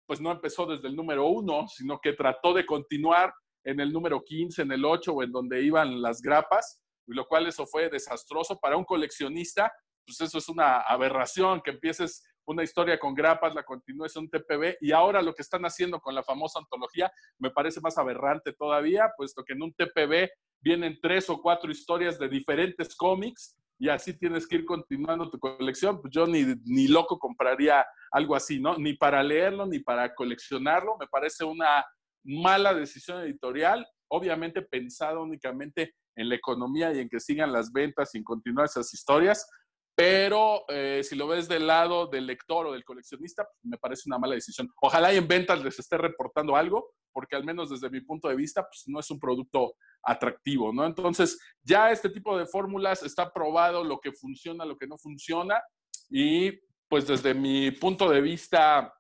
pues 0.09 0.23
no 0.23 0.33
empezó 0.33 0.65
desde 0.65 0.89
el 0.89 0.97
número 0.97 1.27
uno, 1.27 1.69
sino 1.69 2.01
que 2.01 2.15
trató 2.15 2.55
de 2.55 2.65
continuar 2.65 3.31
en 3.63 3.79
el 3.79 3.93
número 3.93 4.25
15, 4.25 4.63
en 4.63 4.73
el 4.73 4.87
8 4.87 5.13
o 5.13 5.23
en 5.23 5.31
donde 5.31 5.63
iban 5.63 6.01
las 6.01 6.23
grapas, 6.23 6.81
y 7.07 7.13
lo 7.13 7.27
cual 7.27 7.47
eso 7.47 7.67
fue 7.67 7.91
desastroso 7.91 8.59
para 8.59 8.79
un 8.79 8.87
coleccionista. 8.87 9.71
Pues 10.07 10.19
eso 10.23 10.39
es 10.39 10.49
una 10.49 10.81
aberración, 10.81 11.61
que 11.61 11.73
empieces 11.73 12.25
una 12.47 12.63
historia 12.65 12.99
con 12.99 13.13
grapas, 13.13 13.55
la 13.55 13.63
continúes 13.63 14.17
en 14.17 14.23
un 14.23 14.31
TPB, 14.31 14.79
y 14.81 14.93
ahora 14.93 15.21
lo 15.21 15.35
que 15.35 15.43
están 15.43 15.67
haciendo 15.67 16.01
con 16.01 16.15
la 16.15 16.23
famosa 16.23 16.59
antología 16.59 17.13
me 17.39 17.51
parece 17.51 17.83
más 17.83 17.99
aberrante 17.99 18.55
todavía, 18.55 19.11
puesto 19.15 19.45
que 19.45 19.53
en 19.53 19.63
un 19.63 19.75
TPB 19.75 20.27
vienen 20.63 20.99
tres 21.03 21.29
o 21.29 21.43
cuatro 21.43 21.71
historias 21.71 22.19
de 22.19 22.31
diferentes 22.31 22.97
cómics 22.97 23.59
y 23.79 23.89
así 23.89 24.19
tienes 24.19 24.47
que 24.47 24.57
ir 24.57 24.65
continuando 24.65 25.31
tu 25.31 25.39
colección. 25.39 26.01
Pues 26.01 26.13
yo 26.13 26.27
ni, 26.27 26.45
ni 26.65 26.89
loco 26.89 27.19
compraría 27.19 27.87
algo 28.11 28.35
así, 28.35 28.61
¿no? 28.61 28.77
Ni 28.77 28.95
para 28.95 29.23
leerlo, 29.23 29.67
ni 29.67 29.79
para 29.79 30.15
coleccionarlo. 30.15 30.97
Me 30.99 31.07
parece 31.07 31.45
una 31.45 31.85
mala 32.25 32.75
decisión 32.75 33.23
editorial, 33.23 33.87
obviamente 34.11 34.63
pensada 34.63 35.19
únicamente 35.19 35.95
en 36.17 36.29
la 36.29 36.35
economía 36.35 36.93
y 36.93 36.99
en 36.99 37.09
que 37.09 37.21
sigan 37.21 37.53
las 37.53 37.73
ventas 37.73 38.15
y 38.15 38.19
en 38.19 38.25
continuar 38.25 38.67
esas 38.67 38.93
historias, 38.93 39.49
pero 39.95 40.65
eh, 40.69 41.03
si 41.03 41.17
lo 41.17 41.27
ves 41.27 41.49
del 41.49 41.67
lado 41.67 42.07
del 42.07 42.27
lector 42.27 42.67
o 42.67 42.73
del 42.73 42.85
coleccionista, 42.85 43.45
pues, 43.45 43.59
me 43.65 43.79
parece 43.79 44.03
una 44.07 44.19
mala 44.19 44.35
decisión. 44.35 44.69
Ojalá 44.81 45.13
y 45.13 45.17
en 45.17 45.27
ventas 45.27 45.63
les 45.63 45.79
esté 45.79 45.97
reportando 45.97 46.57
algo, 46.57 46.93
porque 47.19 47.35
al 47.35 47.43
menos 47.43 47.69
desde 47.69 47.91
mi 47.91 48.01
punto 48.01 48.29
de 48.29 48.37
vista, 48.37 48.63
pues 48.63 48.85
no 48.87 49.01
es 49.01 49.11
un 49.11 49.19
producto 49.19 49.75
atractivo, 50.05 50.73
¿no? 50.73 50.87
Entonces, 50.87 51.37
ya 51.65 51.91
este 51.91 52.11
tipo 52.11 52.39
de 52.39 52.47
fórmulas 52.47 53.03
está 53.03 53.33
probado 53.33 53.83
lo 53.83 53.99
que 53.99 54.13
funciona, 54.13 54.65
lo 54.65 54.79
que 54.79 54.87
no 54.87 54.97
funciona, 54.97 55.61
y 56.09 56.53
pues 56.89 57.09
desde 57.09 57.35
mi 57.35 57.73
punto 57.73 58.09
de 58.09 58.21
vista 58.21 58.95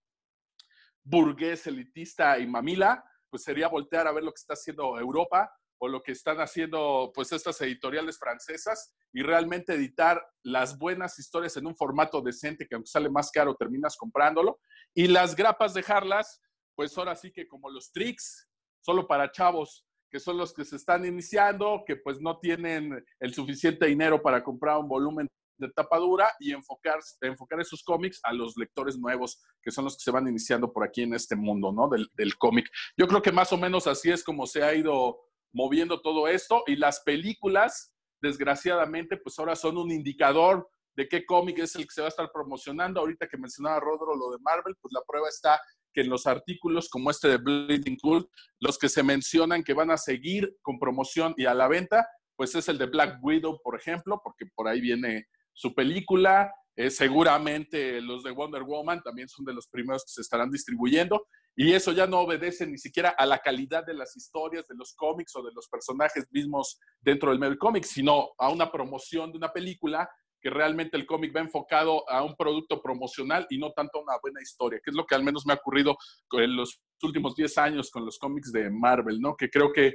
burgués, 1.04 1.68
elitista 1.68 2.40
y 2.40 2.48
mamila, 2.48 3.04
pues 3.30 3.44
sería 3.44 3.68
voltear 3.68 4.08
a 4.08 4.12
ver 4.12 4.24
lo 4.24 4.32
que 4.32 4.40
está 4.40 4.54
haciendo 4.54 4.98
Europa 4.98 5.52
o 5.80 5.86
lo 5.86 6.02
que 6.02 6.10
están 6.10 6.38
haciendo 6.40 7.12
pues 7.14 7.30
estas 7.30 7.60
editoriales 7.60 8.18
francesas 8.18 8.96
y 9.12 9.22
realmente 9.22 9.74
editar 9.74 10.20
las 10.42 10.76
buenas 10.76 11.20
historias 11.20 11.56
en 11.56 11.68
un 11.68 11.76
formato 11.76 12.20
decente 12.20 12.66
que 12.66 12.74
aunque 12.74 12.90
sale 12.90 13.10
más 13.10 13.30
caro 13.30 13.54
terminas 13.54 13.96
comprándolo 13.96 14.58
y 14.92 15.06
las 15.06 15.36
grapas 15.36 15.72
dejarlas 15.72 16.42
pues 16.78 16.96
ahora 16.96 17.16
sí 17.16 17.32
que 17.32 17.48
como 17.48 17.68
los 17.68 17.90
tricks 17.90 18.48
solo 18.80 19.08
para 19.08 19.32
chavos 19.32 19.84
que 20.08 20.20
son 20.20 20.36
los 20.36 20.54
que 20.54 20.64
se 20.64 20.76
están 20.76 21.04
iniciando, 21.04 21.82
que 21.84 21.96
pues 21.96 22.20
no 22.20 22.38
tienen 22.38 23.04
el 23.18 23.34
suficiente 23.34 23.86
dinero 23.86 24.22
para 24.22 24.44
comprar 24.44 24.78
un 24.78 24.86
volumen 24.86 25.26
de 25.58 25.68
tapadura 25.72 26.32
y 26.38 26.52
enfocar, 26.52 27.00
enfocar 27.20 27.60
esos 27.60 27.82
cómics 27.82 28.20
a 28.22 28.32
los 28.32 28.56
lectores 28.56 28.96
nuevos, 28.96 29.42
que 29.60 29.72
son 29.72 29.86
los 29.86 29.96
que 29.96 30.04
se 30.04 30.12
van 30.12 30.28
iniciando 30.28 30.72
por 30.72 30.84
aquí 30.84 31.02
en 31.02 31.14
este 31.14 31.34
mundo, 31.34 31.72
¿no? 31.72 31.88
Del, 31.88 32.08
del 32.14 32.38
cómic. 32.38 32.70
Yo 32.96 33.08
creo 33.08 33.22
que 33.22 33.32
más 33.32 33.52
o 33.52 33.58
menos 33.58 33.88
así 33.88 34.12
es 34.12 34.22
como 34.22 34.46
se 34.46 34.62
ha 34.62 34.72
ido 34.72 35.18
moviendo 35.52 36.00
todo 36.00 36.28
esto 36.28 36.62
y 36.68 36.76
las 36.76 37.00
películas, 37.00 37.92
desgraciadamente, 38.22 39.16
pues 39.16 39.36
ahora 39.40 39.56
son 39.56 39.78
un 39.78 39.90
indicador 39.90 40.70
de 40.98 41.08
qué 41.08 41.24
cómic 41.26 41.58
es 41.58 41.76
el 41.76 41.84
que 41.86 41.94
se 41.94 42.00
va 42.00 42.06
a 42.06 42.10
estar 42.10 42.30
promocionando. 42.32 43.00
Ahorita 43.00 43.28
que 43.28 43.36
mencionaba 43.36 43.78
Rodro 43.78 44.16
lo 44.16 44.30
de 44.30 44.38
Marvel, 44.40 44.76
pues 44.80 44.92
la 44.92 45.02
prueba 45.06 45.28
está 45.28 45.60
que 45.98 46.02
en 46.02 46.10
los 46.10 46.28
artículos 46.28 46.88
como 46.88 47.10
este 47.10 47.26
de 47.26 47.38
Bleeding 47.38 47.96
Cool, 47.96 48.30
los 48.60 48.78
que 48.78 48.88
se 48.88 49.02
mencionan 49.02 49.64
que 49.64 49.74
van 49.74 49.90
a 49.90 49.96
seguir 49.96 50.56
con 50.62 50.78
promoción 50.78 51.34
y 51.36 51.44
a 51.44 51.54
la 51.54 51.66
venta, 51.66 52.06
pues 52.36 52.54
es 52.54 52.68
el 52.68 52.78
de 52.78 52.86
Black 52.86 53.18
Widow, 53.20 53.60
por 53.64 53.74
ejemplo, 53.76 54.20
porque 54.22 54.46
por 54.54 54.68
ahí 54.68 54.80
viene 54.80 55.26
su 55.52 55.74
película. 55.74 56.54
Eh, 56.76 56.88
seguramente 56.88 58.00
los 58.00 58.22
de 58.22 58.30
Wonder 58.30 58.62
Woman 58.62 59.02
también 59.02 59.28
son 59.28 59.44
de 59.44 59.52
los 59.52 59.66
primeros 59.66 60.04
que 60.04 60.12
se 60.12 60.20
estarán 60.20 60.52
distribuyendo. 60.52 61.26
Y 61.56 61.72
eso 61.72 61.90
ya 61.90 62.06
no 62.06 62.20
obedece 62.20 62.64
ni 62.64 62.78
siquiera 62.78 63.08
a 63.18 63.26
la 63.26 63.38
calidad 63.38 63.84
de 63.84 63.94
las 63.94 64.16
historias, 64.16 64.68
de 64.68 64.76
los 64.76 64.94
cómics 64.94 65.34
o 65.34 65.42
de 65.42 65.50
los 65.52 65.66
personajes 65.66 66.28
mismos 66.30 66.78
dentro 67.00 67.30
del 67.30 67.40
medio 67.40 67.58
cómic, 67.58 67.82
sino 67.82 68.28
a 68.38 68.50
una 68.50 68.70
promoción 68.70 69.32
de 69.32 69.38
una 69.38 69.52
película 69.52 70.08
que 70.40 70.50
realmente 70.50 70.96
el 70.96 71.06
cómic 71.06 71.34
va 71.34 71.40
enfocado 71.40 72.08
a 72.08 72.22
un 72.22 72.36
producto 72.36 72.80
promocional 72.80 73.46
y 73.50 73.58
no 73.58 73.72
tanto 73.72 73.98
a 73.98 74.02
una 74.02 74.18
buena 74.22 74.40
historia, 74.40 74.80
que 74.82 74.90
es 74.90 74.96
lo 74.96 75.06
que 75.06 75.14
al 75.14 75.24
menos 75.24 75.46
me 75.46 75.52
ha 75.52 75.56
ocurrido 75.56 75.96
en 76.32 76.56
los 76.56 76.80
últimos 77.02 77.34
10 77.34 77.58
años 77.58 77.90
con 77.90 78.04
los 78.04 78.18
cómics 78.18 78.52
de 78.52 78.70
Marvel, 78.70 79.20
¿no? 79.20 79.36
Que 79.36 79.50
creo 79.50 79.72
que 79.72 79.94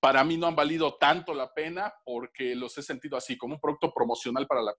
para 0.00 0.24
mí 0.24 0.36
no 0.36 0.46
han 0.46 0.56
valido 0.56 0.96
tanto 0.96 1.34
la 1.34 1.52
pena 1.52 1.92
porque 2.04 2.54
los 2.54 2.76
he 2.76 2.82
sentido 2.82 3.16
así, 3.16 3.36
como 3.36 3.54
un 3.54 3.60
producto 3.60 3.92
promocional 3.94 4.46
para 4.46 4.62
la 4.62 4.74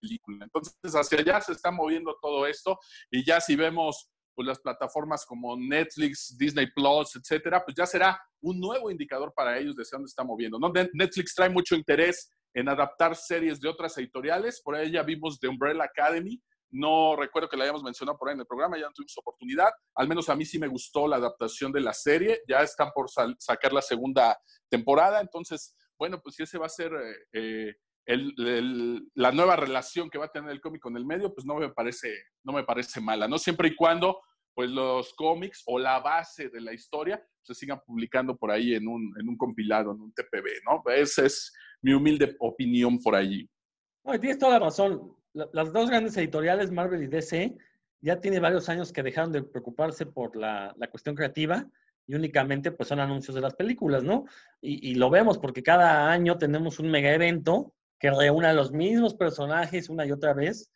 película. 0.00 0.44
Entonces, 0.44 0.94
hacia 0.94 1.18
allá 1.18 1.40
se 1.40 1.52
está 1.52 1.70
moviendo 1.70 2.16
todo 2.20 2.46
esto 2.46 2.78
y 3.10 3.24
ya 3.24 3.40
si 3.40 3.56
vemos 3.56 4.10
pues, 4.34 4.46
las 4.46 4.60
plataformas 4.60 5.24
como 5.24 5.56
Netflix, 5.56 6.36
Disney 6.38 6.70
Plus, 6.72 7.16
etcétera, 7.16 7.64
pues 7.64 7.76
ya 7.76 7.86
será 7.86 8.20
un 8.42 8.60
nuevo 8.60 8.90
indicador 8.90 9.32
para 9.34 9.58
ellos 9.58 9.74
de 9.74 9.82
hacia 9.82 9.96
dónde 9.96 10.08
está 10.08 10.22
moviendo. 10.22 10.58
¿no? 10.58 10.72
Netflix 10.92 11.34
trae 11.34 11.48
mucho 11.48 11.74
interés 11.74 12.30
en 12.54 12.68
adaptar 12.68 13.16
series 13.16 13.60
de 13.60 13.68
otras 13.68 13.98
editoriales. 13.98 14.62
Por 14.62 14.76
ahí 14.76 14.90
ya 14.90 15.02
vimos 15.02 15.38
The 15.38 15.48
Umbrella 15.48 15.84
Academy. 15.84 16.40
No 16.70 17.14
recuerdo 17.16 17.48
que 17.48 17.56
la 17.56 17.64
hayamos 17.64 17.82
mencionado 17.82 18.18
por 18.18 18.28
ahí 18.28 18.34
en 18.34 18.40
el 18.40 18.46
programa, 18.46 18.78
ya 18.78 18.86
no 18.86 18.92
tuvimos 18.92 19.16
oportunidad. 19.18 19.70
Al 19.94 20.08
menos 20.08 20.28
a 20.28 20.34
mí 20.34 20.44
sí 20.44 20.58
me 20.58 20.66
gustó 20.66 21.06
la 21.06 21.16
adaptación 21.16 21.70
de 21.70 21.80
la 21.80 21.92
serie. 21.92 22.40
Ya 22.48 22.62
están 22.62 22.90
por 22.94 23.08
sacar 23.38 23.72
la 23.72 23.82
segunda 23.82 24.36
temporada. 24.68 25.20
Entonces, 25.20 25.76
bueno, 25.98 26.20
pues 26.20 26.36
si 26.36 26.42
ese 26.42 26.58
va 26.58 26.66
a 26.66 26.70
ser 26.70 26.92
eh, 27.32 27.74
la 29.14 29.32
nueva 29.32 29.56
relación 29.56 30.10
que 30.10 30.18
va 30.18 30.26
a 30.26 30.32
tener 30.32 30.50
el 30.50 30.60
cómic 30.60 30.82
con 30.82 30.96
el 30.96 31.06
medio, 31.06 31.32
pues 31.32 31.46
no 31.46 31.54
me 31.56 31.70
parece, 31.70 32.12
no 32.42 32.52
me 32.52 32.64
parece 32.64 33.00
mala, 33.00 33.28
¿no? 33.28 33.38
Siempre 33.38 33.68
y 33.68 33.76
cuando 33.76 34.20
pues 34.54 34.70
los 34.70 35.12
cómics 35.14 35.62
o 35.66 35.78
la 35.78 36.00
base 36.00 36.48
de 36.48 36.60
la 36.60 36.72
historia 36.72 37.22
se 37.42 37.54
sigan 37.54 37.80
publicando 37.84 38.36
por 38.36 38.50
ahí 38.50 38.74
en 38.74 38.88
un, 38.88 39.12
en 39.18 39.28
un 39.28 39.36
compilado, 39.36 39.92
en 39.92 40.00
un 40.00 40.12
TPB, 40.12 40.64
¿no? 40.64 40.82
Esa 40.92 41.26
es 41.26 41.52
mi 41.82 41.92
humilde 41.92 42.36
opinión 42.38 42.98
por 43.00 43.14
allí. 43.14 43.48
No, 44.04 44.18
tienes 44.18 44.38
toda 44.38 44.58
la 44.58 44.66
razón. 44.66 45.14
Las 45.32 45.72
dos 45.72 45.90
grandes 45.90 46.16
editoriales, 46.16 46.70
Marvel 46.70 47.02
y 47.02 47.08
DC, 47.08 47.56
ya 48.00 48.20
tiene 48.20 48.38
varios 48.38 48.68
años 48.68 48.92
que 48.92 49.02
dejaron 49.02 49.32
de 49.32 49.42
preocuparse 49.42 50.06
por 50.06 50.36
la, 50.36 50.74
la 50.76 50.88
cuestión 50.88 51.14
creativa 51.14 51.66
y 52.06 52.14
únicamente 52.14 52.70
pues 52.70 52.88
son 52.88 53.00
anuncios 53.00 53.34
de 53.34 53.40
las 53.40 53.54
películas, 53.54 54.02
¿no? 54.02 54.26
Y, 54.60 54.94
lo 54.94 55.10
vemos 55.10 55.38
porque 55.38 55.62
cada 55.62 56.10
año 56.10 56.36
tenemos 56.38 56.78
un 56.78 56.90
mega 56.90 57.12
evento 57.12 57.74
que 57.98 58.10
reúne 58.10 58.48
a 58.48 58.52
los 58.52 58.72
mismos 58.72 59.14
personajes 59.14 59.88
una 59.88 60.06
y 60.06 60.12
otra 60.12 60.34
vez 60.34 60.70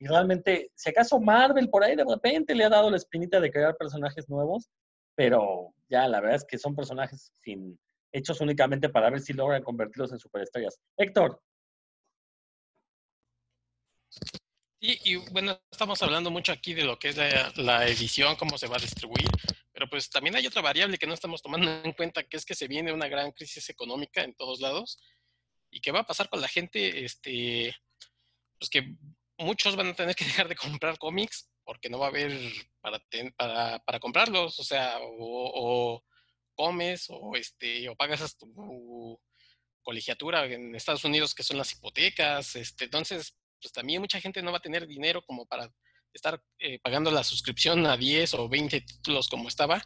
y 0.00 0.06
realmente, 0.06 0.72
si 0.74 0.90
acaso 0.90 1.20
Marvel 1.20 1.68
por 1.68 1.84
ahí 1.84 1.94
de 1.94 2.04
repente 2.04 2.54
le 2.54 2.64
ha 2.64 2.70
dado 2.70 2.90
la 2.90 2.96
espinita 2.96 3.38
de 3.38 3.52
crear 3.52 3.76
personajes 3.76 4.28
nuevos, 4.28 4.70
pero 5.14 5.74
ya 5.88 6.08
la 6.08 6.20
verdad 6.20 6.36
es 6.36 6.44
que 6.44 6.58
son 6.58 6.74
personajes 6.74 7.32
sin, 7.38 7.78
hechos 8.12 8.40
únicamente 8.40 8.88
para 8.88 9.10
ver 9.10 9.20
si 9.20 9.32
logran 9.32 9.62
convertirlos 9.62 10.12
en 10.12 10.18
superestrellas. 10.18 10.78
Héctor. 10.96 11.40
Sí, 14.80 14.98
y 15.04 15.16
bueno, 15.32 15.60
estamos 15.70 16.02
hablando 16.02 16.30
mucho 16.30 16.52
aquí 16.52 16.72
de 16.72 16.84
lo 16.84 16.98
que 16.98 17.10
es 17.10 17.16
la, 17.56 17.86
edición, 17.86 18.36
cómo 18.36 18.56
se 18.56 18.66
va 18.66 18.76
a 18.76 18.80
distribuir, 18.80 19.28
pero 19.72 19.88
pues 19.88 20.08
también 20.08 20.36
hay 20.36 20.46
otra 20.46 20.62
variable 20.62 20.96
que 20.96 21.06
no 21.06 21.14
estamos 21.14 21.42
tomando 21.42 21.70
en 21.84 21.92
cuenta, 21.92 22.24
que 22.24 22.36
es 22.36 22.44
que 22.44 22.54
se 22.54 22.68
viene 22.68 22.92
una 22.92 23.08
gran 23.08 23.32
crisis 23.32 23.68
económica 23.68 24.22
en 24.22 24.34
todos 24.34 24.60
lados. 24.60 24.98
¿Y 25.70 25.80
qué 25.80 25.92
va 25.92 26.00
a 26.00 26.06
pasar 26.06 26.28
con 26.28 26.40
la 26.40 26.48
gente? 26.48 27.04
Este, 27.04 27.76
pues 28.58 28.70
que 28.70 28.96
muchos 29.40 29.76
van 29.76 29.88
a 29.88 29.94
tener 29.94 30.14
que 30.14 30.24
dejar 30.24 30.48
de 30.48 30.56
comprar 30.56 30.98
cómics 30.98 31.48
porque 31.64 31.88
no 31.88 31.98
va 31.98 32.06
a 32.06 32.08
haber 32.10 32.32
para, 32.80 33.00
para, 33.36 33.78
para 33.80 34.00
comprarlos, 34.00 34.58
o 34.58 34.64
sea, 34.64 34.98
o, 35.00 36.02
comes 36.54 37.06
o, 37.08 37.36
este, 37.36 37.88
o 37.88 37.96
pagas 37.96 38.36
tu 38.36 39.20
colegiatura 39.82 40.44
en 40.46 40.74
Estados 40.74 41.04
Unidos, 41.04 41.34
que 41.34 41.42
son 41.42 41.58
las 41.58 41.72
hipotecas. 41.72 42.56
Este, 42.56 42.84
entonces, 42.84 43.36
pues 43.60 43.72
también 43.72 44.00
mucha 44.00 44.20
gente 44.20 44.42
no 44.42 44.52
va 44.52 44.58
a 44.58 44.62
tener 44.62 44.86
dinero 44.86 45.22
como 45.22 45.46
para 45.46 45.72
estar 46.12 46.42
eh, 46.58 46.78
pagando 46.80 47.10
la 47.10 47.24
suscripción 47.24 47.86
a 47.86 47.96
10 47.96 48.34
o 48.34 48.48
20 48.48 48.80
títulos 48.80 49.28
como 49.28 49.48
estaba. 49.48 49.82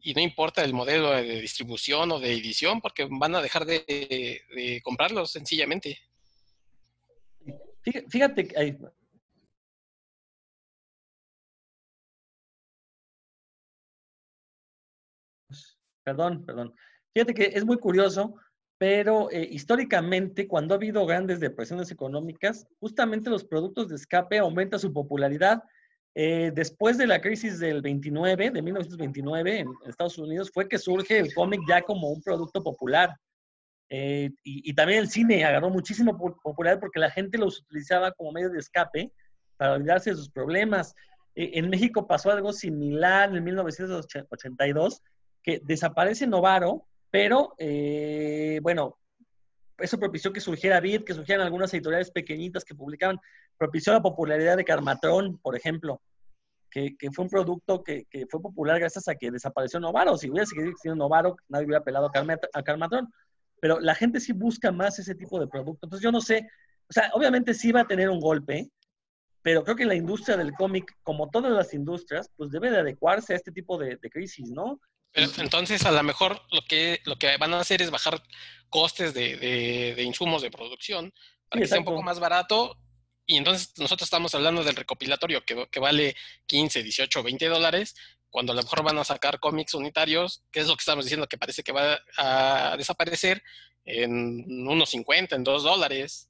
Y 0.00 0.14
no 0.14 0.20
importa 0.20 0.62
el 0.62 0.72
modelo 0.72 1.10
de 1.10 1.40
distribución 1.40 2.12
o 2.12 2.20
de 2.20 2.32
edición, 2.32 2.80
porque 2.80 3.08
van 3.10 3.34
a 3.34 3.42
dejar 3.42 3.64
de, 3.66 3.84
de 4.54 4.80
comprarlos 4.84 5.32
sencillamente. 5.32 5.98
Fíjate, 8.08 8.48
que 8.48 8.78
Perdón, 16.04 16.44
perdón. 16.44 16.74
Fíjate 17.12 17.34
que 17.34 17.44
es 17.54 17.64
muy 17.64 17.78
curioso 17.78 18.34
pero 18.78 19.28
eh, 19.32 19.46
históricamente, 19.50 20.46
cuando 20.46 20.72
ha 20.72 20.76
habido 20.76 21.04
grandes 21.04 21.40
depresiones 21.40 21.90
económicas, 21.90 22.66
justamente 22.78 23.28
los 23.28 23.44
productos 23.44 23.88
de 23.88 23.96
escape 23.96 24.38
aumentan 24.38 24.78
su 24.78 24.92
popularidad. 24.92 25.64
Eh, 26.14 26.52
después 26.54 26.96
de 26.96 27.08
la 27.08 27.20
crisis 27.20 27.58
del 27.58 27.82
29, 27.82 28.50
de 28.50 28.62
1929 28.62 29.58
en 29.58 29.68
Estados 29.86 30.16
Unidos, 30.16 30.50
fue 30.54 30.68
que 30.68 30.78
surge 30.78 31.18
el 31.18 31.34
cómic 31.34 31.60
ya 31.68 31.82
como 31.82 32.08
un 32.08 32.22
producto 32.22 32.62
popular. 32.62 33.16
Eh, 33.90 34.30
y, 34.44 34.70
y, 34.70 34.74
también 34.74 35.00
el 35.00 35.08
cine 35.08 35.44
agarró 35.44 35.70
muchísimo 35.70 36.18
popularidad 36.18 36.78
porque 36.78 37.00
la 37.00 37.10
gente 37.10 37.38
los 37.38 37.60
utilizaba 37.60 38.12
como 38.12 38.32
medio 38.32 38.50
de 38.50 38.58
escape 38.58 39.12
para 39.56 39.72
olvidarse 39.72 40.10
de 40.10 40.16
sus 40.16 40.30
problemas. 40.30 40.94
en 41.34 41.70
México 41.70 42.06
pasó 42.06 42.30
algo 42.30 42.52
similar 42.52 43.34
en 43.34 43.42
1982, 43.42 45.02
que 45.42 45.60
desaparece 45.64 46.26
Novaro 46.26 46.88
pero, 47.10 47.54
eh, 47.58 48.60
bueno, 48.62 48.98
eso 49.78 49.98
propició 49.98 50.32
que 50.32 50.40
surgiera 50.40 50.80
Vid, 50.80 51.04
que 51.04 51.14
surgieran 51.14 51.44
algunas 51.44 51.72
editoriales 51.72 52.10
pequeñitas 52.10 52.64
que 52.64 52.74
publicaban, 52.74 53.18
propició 53.56 53.92
la 53.92 54.02
popularidad 54.02 54.56
de 54.56 54.64
Carmatrón, 54.64 55.38
por 55.38 55.56
ejemplo, 55.56 56.02
que, 56.70 56.96
fue 57.12 57.24
un 57.24 57.30
producto 57.30 57.82
que, 57.82 58.06
fue 58.30 58.42
popular 58.42 58.78
gracias 58.78 59.08
a 59.08 59.14
que 59.14 59.30
desapareció 59.30 59.80
Novaro. 59.80 60.16
Si 60.18 60.28
hubiera 60.28 60.46
seguido 60.46 60.94
Novaro, 60.94 61.36
nadie 61.48 61.66
hubiera 61.66 61.82
pelado 61.82 62.06
a, 62.06 62.62
Carmatrón. 62.62 63.10
Pero 63.60 63.80
la 63.80 63.94
gente 63.94 64.20
sí 64.20 64.32
busca 64.32 64.72
más 64.72 64.98
ese 64.98 65.14
tipo 65.14 65.40
de 65.40 65.46
producto. 65.46 65.86
Entonces 65.86 66.04
yo 66.04 66.12
no 66.12 66.20
sé, 66.20 66.48
o 66.88 66.92
sea, 66.92 67.10
obviamente 67.14 67.54
sí 67.54 67.72
va 67.72 67.82
a 67.82 67.86
tener 67.86 68.08
un 68.08 68.20
golpe, 68.20 68.70
pero 69.42 69.64
creo 69.64 69.76
que 69.76 69.84
la 69.84 69.94
industria 69.94 70.36
del 70.36 70.52
cómic, 70.52 70.96
como 71.02 71.30
todas 71.30 71.52
las 71.52 71.72
industrias, 71.74 72.30
pues 72.36 72.50
debe 72.50 72.70
de 72.70 72.78
adecuarse 72.78 73.32
a 73.32 73.36
este 73.36 73.52
tipo 73.52 73.78
de, 73.78 73.96
de 73.96 74.10
crisis, 74.10 74.50
¿no? 74.50 74.80
Pero 75.12 75.30
entonces, 75.38 75.84
a 75.84 75.90
lo 75.90 76.02
mejor 76.02 76.40
lo 76.50 76.60
que, 76.62 77.00
lo 77.04 77.16
que 77.16 77.36
van 77.38 77.54
a 77.54 77.60
hacer 77.60 77.82
es 77.82 77.90
bajar 77.90 78.22
costes 78.68 79.14
de, 79.14 79.36
de, 79.36 80.02
insumos 80.02 80.42
de 80.42 80.50
producción 80.50 81.12
para 81.48 81.62
que 81.62 81.68
sea 81.68 81.78
un 81.78 81.84
poco 81.84 82.02
más 82.02 82.20
barato. 82.20 82.78
Y 83.26 83.36
entonces 83.36 83.72
nosotros 83.78 84.06
estamos 84.06 84.34
hablando 84.34 84.64
del 84.64 84.76
recopilatorio 84.76 85.44
que, 85.44 85.66
que 85.70 85.80
vale 85.80 86.16
15, 86.46 86.82
18, 86.82 87.22
20 87.22 87.46
dólares, 87.48 87.94
cuando 88.30 88.52
a 88.52 88.56
lo 88.56 88.62
mejor 88.62 88.84
van 88.84 88.98
a 88.98 89.04
sacar 89.04 89.40
cómics 89.40 89.74
unitarios, 89.74 90.42
que 90.50 90.60
es 90.60 90.68
lo 90.68 90.74
que 90.74 90.80
estamos 90.80 91.04
diciendo 91.04 91.26
que 91.26 91.38
parece 91.38 91.62
que 91.62 91.72
va 91.72 91.98
a 92.16 92.76
desaparecer 92.76 93.42
en 93.84 94.68
unos 94.68 94.90
50, 94.90 95.36
en 95.36 95.44
2 95.44 95.62
dólares. 95.62 96.28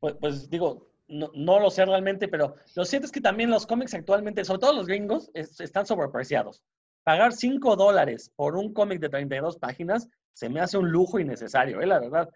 Pues, 0.00 0.14
pues 0.20 0.50
digo, 0.50 0.88
no, 1.08 1.30
no, 1.34 1.58
lo 1.58 1.70
sé 1.70 1.84
realmente, 1.84 2.28
pero 2.28 2.54
lo 2.74 2.84
cierto 2.84 3.06
es 3.06 3.12
que 3.12 3.20
también 3.20 3.50
los 3.50 3.66
cómics 3.66 3.94
actualmente, 3.94 4.44
sobre 4.44 4.60
todo 4.60 4.72
los 4.72 4.86
gringos, 4.86 5.30
están 5.34 5.86
sobrepreciados 5.86 6.62
pagar 7.06 7.32
5 7.32 7.76
dólares 7.76 8.32
por 8.34 8.56
un 8.56 8.72
cómic 8.72 8.98
de 8.98 9.08
32 9.08 9.58
páginas 9.58 10.08
se 10.32 10.48
me 10.48 10.58
hace 10.58 10.76
un 10.76 10.90
lujo 10.90 11.20
innecesario, 11.20 11.80
¿eh? 11.80 11.86
la 11.86 12.00
verdad. 12.00 12.28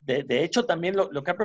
De, 0.00 0.22
de 0.22 0.44
hecho, 0.44 0.64
también 0.66 0.96
lo, 0.96 1.10
lo 1.10 1.24
que 1.24 1.32
ha 1.32 1.36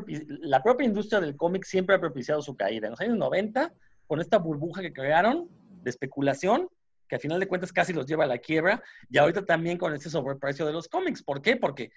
la 0.42 0.62
propia 0.62 0.86
industria 0.86 1.20
del 1.20 1.36
cómic 1.36 1.64
siempre 1.66 1.96
ha 1.96 2.00
propiciado 2.00 2.44
su 2.44 2.56
caída. 2.56 2.86
En 2.86 2.92
los 2.92 3.02
años 3.02 3.18
90, 3.18 3.74
con 4.06 4.22
esta 4.22 4.38
burbuja 4.38 4.84
que 4.84 4.94
crearon 4.94 5.50
de 5.84 5.90
especulación, 5.90 6.68
que 7.08 7.16
al 7.16 7.22
final 7.22 7.40
de 7.40 7.48
cuentas 7.48 7.72
casi 7.72 7.94
los 7.94 8.06
lleva 8.06 8.24
a 8.24 8.28
la 8.28 8.38
quiebra, 8.38 8.82
y 9.10 9.18
ahorita 9.18 9.46
también 9.46 9.78
con 9.78 9.94
este 9.94 10.10
sobreprecio 10.10 10.66
de 10.66 10.74
los 10.74 10.88
cómics. 10.88 11.22
¿Por 11.22 11.42
qué? 11.42 11.56
Porque 11.58 11.92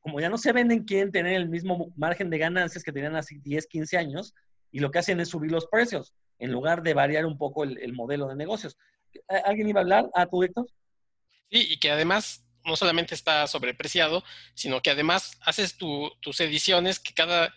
como 0.00 0.20
ya 0.20 0.30
no 0.30 0.38
se 0.38 0.52
venden, 0.52 0.84
quieren 0.84 1.12
tener 1.12 1.34
el 1.34 1.48
mismo 1.48 1.92
margen 1.96 2.30
de 2.30 2.38
ganancias 2.38 2.82
que 2.82 2.92
tenían 2.92 3.16
hace 3.16 3.38
10, 3.42 3.66
15 3.66 3.96
años, 3.96 4.34
y 4.70 4.80
lo 4.80 4.90
que 4.90 4.98
hacen 4.98 5.20
es 5.20 5.28
subir 5.28 5.50
los 5.50 5.66
precios, 5.66 6.14
en 6.38 6.50
lugar 6.50 6.82
de 6.82 6.94
variar 6.94 7.26
un 7.26 7.38
poco 7.38 7.64
el, 7.64 7.78
el 7.78 7.92
modelo 7.92 8.28
de 8.28 8.36
negocios. 8.36 8.76
¿Alguien 9.44 9.68
iba 9.68 9.80
a 9.80 9.82
hablar? 9.82 10.10
¿A 10.14 10.26
tu 10.26 10.42
Héctor? 10.42 10.66
Sí, 11.50 11.66
y 11.70 11.78
que 11.78 11.90
además 11.90 12.46
no 12.64 12.76
solamente 12.76 13.14
está 13.14 13.46
sobrepreciado, 13.46 14.22
sino 14.54 14.80
que 14.80 14.90
además 14.90 15.38
haces 15.42 15.76
tus 15.76 16.40
ediciones 16.40 16.98
que 16.98 17.14
cada 17.14 17.54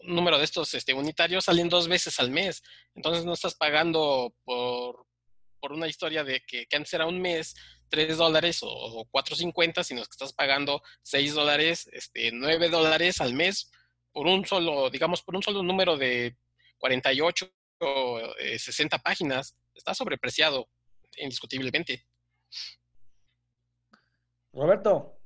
número 0.00 0.38
de 0.38 0.44
estos 0.44 0.74
este, 0.74 0.94
unitarios 0.94 1.44
salen 1.44 1.68
dos 1.68 1.88
veces 1.88 2.18
al 2.20 2.30
mes. 2.30 2.62
Entonces 2.94 3.24
no 3.24 3.32
estás 3.32 3.54
pagando 3.54 4.34
por, 4.44 5.06
por 5.62 5.72
una 5.72 5.86
historia 5.86 6.24
de 6.24 6.40
que, 6.40 6.66
que, 6.66 6.76
antes 6.76 6.92
era 6.92 7.06
un 7.06 7.22
mes, 7.22 7.54
tres 7.88 8.16
dólares 8.18 8.58
o, 8.62 9.06
cuatro 9.12 9.36
cincuenta, 9.36 9.84
sino 9.84 10.02
que 10.02 10.10
estás 10.10 10.32
pagando 10.32 10.82
seis 11.02 11.34
dólares, 11.34 11.88
este, 11.92 12.32
nueve 12.32 12.68
dólares 12.68 13.20
al 13.20 13.32
mes 13.32 13.70
por 14.10 14.26
un 14.26 14.44
solo, 14.44 14.90
digamos, 14.90 15.22
por 15.22 15.36
un 15.36 15.42
solo 15.42 15.62
número 15.62 15.96
de 15.96 16.36
48 16.78 17.48
o 17.80 18.20
60 18.58 18.98
páginas. 18.98 19.56
Está 19.72 19.94
sobrepreciado 19.94 20.68
indiscutiblemente. 21.16 22.04
Roberto. 24.52 25.16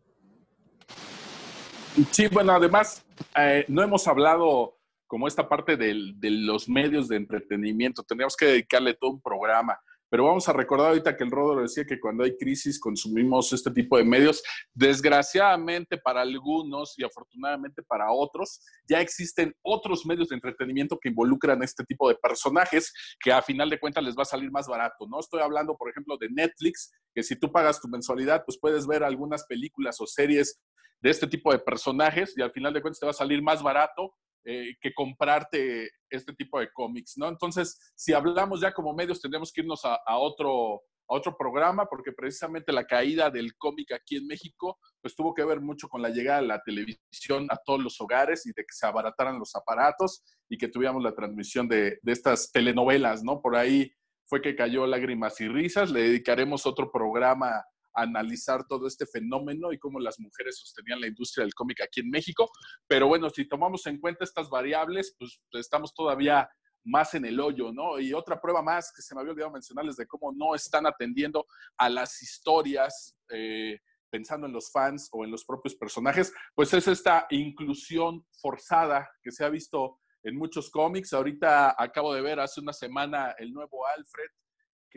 Sí, 2.12 2.28
bueno, 2.28 2.52
además, 2.52 3.04
eh, 3.36 3.64
no 3.68 3.82
hemos 3.82 4.06
hablado 4.06 4.78
como 5.06 5.26
esta 5.26 5.48
parte 5.48 5.76
de 5.76 5.94
los 6.20 6.68
medios 6.68 7.08
de 7.08 7.16
entretenimiento. 7.16 8.02
Tendríamos 8.02 8.36
que 8.36 8.46
dedicarle 8.46 8.94
todo 8.94 9.10
un 9.10 9.22
programa. 9.22 9.80
Pero 10.08 10.24
vamos 10.24 10.48
a 10.48 10.52
recordar 10.52 10.88
ahorita 10.88 11.16
que 11.16 11.24
el 11.24 11.30
Rodro 11.30 11.62
decía 11.62 11.84
que 11.84 11.98
cuando 11.98 12.24
hay 12.24 12.36
crisis 12.36 12.78
consumimos 12.78 13.52
este 13.52 13.70
tipo 13.70 13.96
de 13.96 14.04
medios. 14.04 14.42
Desgraciadamente 14.72 15.98
para 15.98 16.20
algunos 16.20 16.94
y 16.96 17.04
afortunadamente 17.04 17.82
para 17.82 18.12
otros, 18.12 18.60
ya 18.88 19.00
existen 19.00 19.54
otros 19.62 20.06
medios 20.06 20.28
de 20.28 20.36
entretenimiento 20.36 20.98
que 20.98 21.08
involucran 21.08 21.62
este 21.62 21.84
tipo 21.84 22.08
de 22.08 22.14
personajes 22.16 22.92
que 23.20 23.32
a 23.32 23.42
final 23.42 23.68
de 23.70 23.80
cuentas 23.80 24.04
les 24.04 24.16
va 24.16 24.22
a 24.22 24.26
salir 24.26 24.50
más 24.50 24.68
barato, 24.68 25.06
¿no? 25.08 25.20
Estoy 25.20 25.40
hablando, 25.40 25.76
por 25.76 25.90
ejemplo, 25.90 26.16
de 26.18 26.28
Netflix, 26.30 26.92
que 27.14 27.22
si 27.22 27.36
tú 27.36 27.50
pagas 27.50 27.80
tu 27.80 27.88
mensualidad, 27.88 28.44
pues 28.44 28.58
puedes 28.60 28.86
ver 28.86 29.02
algunas 29.02 29.44
películas 29.46 30.00
o 30.00 30.06
series 30.06 30.60
de 31.00 31.10
este 31.10 31.26
tipo 31.26 31.52
de 31.52 31.58
personajes 31.58 32.32
y 32.36 32.42
al 32.42 32.52
final 32.52 32.72
de 32.72 32.80
cuentas 32.80 33.00
te 33.00 33.06
va 33.06 33.10
a 33.10 33.14
salir 33.14 33.42
más 33.42 33.62
barato 33.62 34.14
eh, 34.48 34.76
que 34.80 34.94
comprarte 34.94 35.90
este 36.08 36.32
tipo 36.32 36.60
de 36.60 36.70
cómics, 36.72 37.14
¿no? 37.16 37.26
Entonces, 37.26 37.92
si 37.96 38.12
hablamos 38.12 38.60
ya 38.60 38.72
como 38.72 38.94
medios, 38.94 39.20
tendremos 39.20 39.52
que 39.52 39.62
irnos 39.62 39.84
a, 39.84 39.98
otro, 40.18 40.82
a 41.08 41.14
otro 41.16 41.36
programa, 41.36 41.86
porque 41.86 42.12
precisamente 42.12 42.70
la 42.72 42.86
caída 42.86 43.28
del 43.28 43.56
cómic 43.56 43.90
aquí 43.90 44.18
en 44.18 44.28
México, 44.28 44.78
pues 45.02 45.16
tuvo 45.16 45.34
que 45.34 45.44
ver 45.44 45.60
mucho 45.60 45.88
con 45.88 46.00
la 46.00 46.10
llegada 46.10 46.42
de 46.42 46.46
la 46.46 46.62
televisión 46.62 47.48
a 47.50 47.56
todos 47.56 47.82
los 47.82 48.00
hogares 48.00 48.46
y 48.46 48.50
de 48.50 48.62
que 48.62 48.72
se 48.72 48.86
abarataran 48.86 49.36
los 49.36 49.56
aparatos 49.56 50.22
y 50.48 50.56
que 50.56 50.68
tuviéramos 50.68 51.02
la 51.02 51.12
transmisión 51.12 51.66
de, 51.66 51.98
de 52.00 52.12
estas 52.12 52.52
telenovelas, 52.52 53.24
¿no? 53.24 53.40
Por 53.40 53.56
ahí 53.56 53.92
fue 54.28 54.40
que 54.40 54.54
cayó 54.54 54.86
Lágrimas 54.86 55.40
y 55.40 55.48
Risas, 55.48 55.90
le 55.90 56.02
dedicaremos 56.02 56.66
otro 56.66 56.92
programa 56.92 57.64
analizar 57.96 58.66
todo 58.66 58.86
este 58.86 59.06
fenómeno 59.06 59.72
y 59.72 59.78
cómo 59.78 59.98
las 59.98 60.20
mujeres 60.20 60.58
sostenían 60.58 61.00
la 61.00 61.08
industria 61.08 61.44
del 61.44 61.54
cómic 61.54 61.80
aquí 61.80 62.00
en 62.00 62.10
México. 62.10 62.50
Pero 62.86 63.08
bueno, 63.08 63.30
si 63.30 63.48
tomamos 63.48 63.86
en 63.86 63.98
cuenta 63.98 64.24
estas 64.24 64.48
variables, 64.48 65.16
pues 65.18 65.40
estamos 65.52 65.94
todavía 65.94 66.48
más 66.84 67.14
en 67.14 67.24
el 67.24 67.40
hoyo, 67.40 67.72
¿no? 67.72 67.98
Y 67.98 68.12
otra 68.12 68.40
prueba 68.40 68.62
más 68.62 68.92
que 68.94 69.02
se 69.02 69.14
me 69.14 69.20
había 69.20 69.32
olvidado 69.32 69.52
mencionarles 69.52 69.96
de 69.96 70.06
cómo 70.06 70.32
no 70.32 70.54
están 70.54 70.86
atendiendo 70.86 71.46
a 71.76 71.88
las 71.88 72.22
historias, 72.22 73.16
eh, 73.30 73.80
pensando 74.08 74.46
en 74.46 74.52
los 74.52 74.70
fans 74.70 75.08
o 75.12 75.24
en 75.24 75.30
los 75.30 75.44
propios 75.44 75.74
personajes, 75.74 76.32
pues 76.54 76.72
es 76.74 76.86
esta 76.86 77.26
inclusión 77.30 78.24
forzada 78.40 79.10
que 79.22 79.32
se 79.32 79.44
ha 79.44 79.48
visto 79.48 79.98
en 80.22 80.36
muchos 80.36 80.70
cómics. 80.70 81.12
Ahorita 81.12 81.74
acabo 81.76 82.14
de 82.14 82.22
ver 82.22 82.40
hace 82.40 82.60
una 82.60 82.72
semana 82.72 83.34
el 83.38 83.52
nuevo 83.52 83.86
Alfred, 83.86 84.30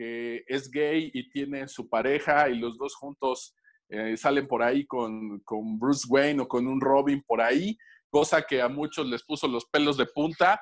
es 0.02 0.70
gay 0.70 1.10
y 1.12 1.28
tiene 1.30 1.68
su 1.68 1.88
pareja 1.88 2.48
y 2.48 2.58
los 2.58 2.78
dos 2.78 2.94
juntos 2.94 3.54
eh, 3.88 4.16
salen 4.16 4.46
por 4.46 4.62
ahí 4.62 4.86
con, 4.86 5.40
con, 5.40 5.78
Bruce 5.78 6.06
Wayne 6.08 6.42
o 6.42 6.48
con 6.48 6.66
un 6.66 6.80
Robin 6.80 7.22
por 7.26 7.40
ahí, 7.40 7.76
cosa 8.08 8.42
que 8.42 8.62
a 8.62 8.68
muchos 8.68 9.06
les 9.06 9.24
puso 9.24 9.48
los 9.48 9.66
pelos 9.66 9.96
de 9.96 10.06
punta. 10.06 10.60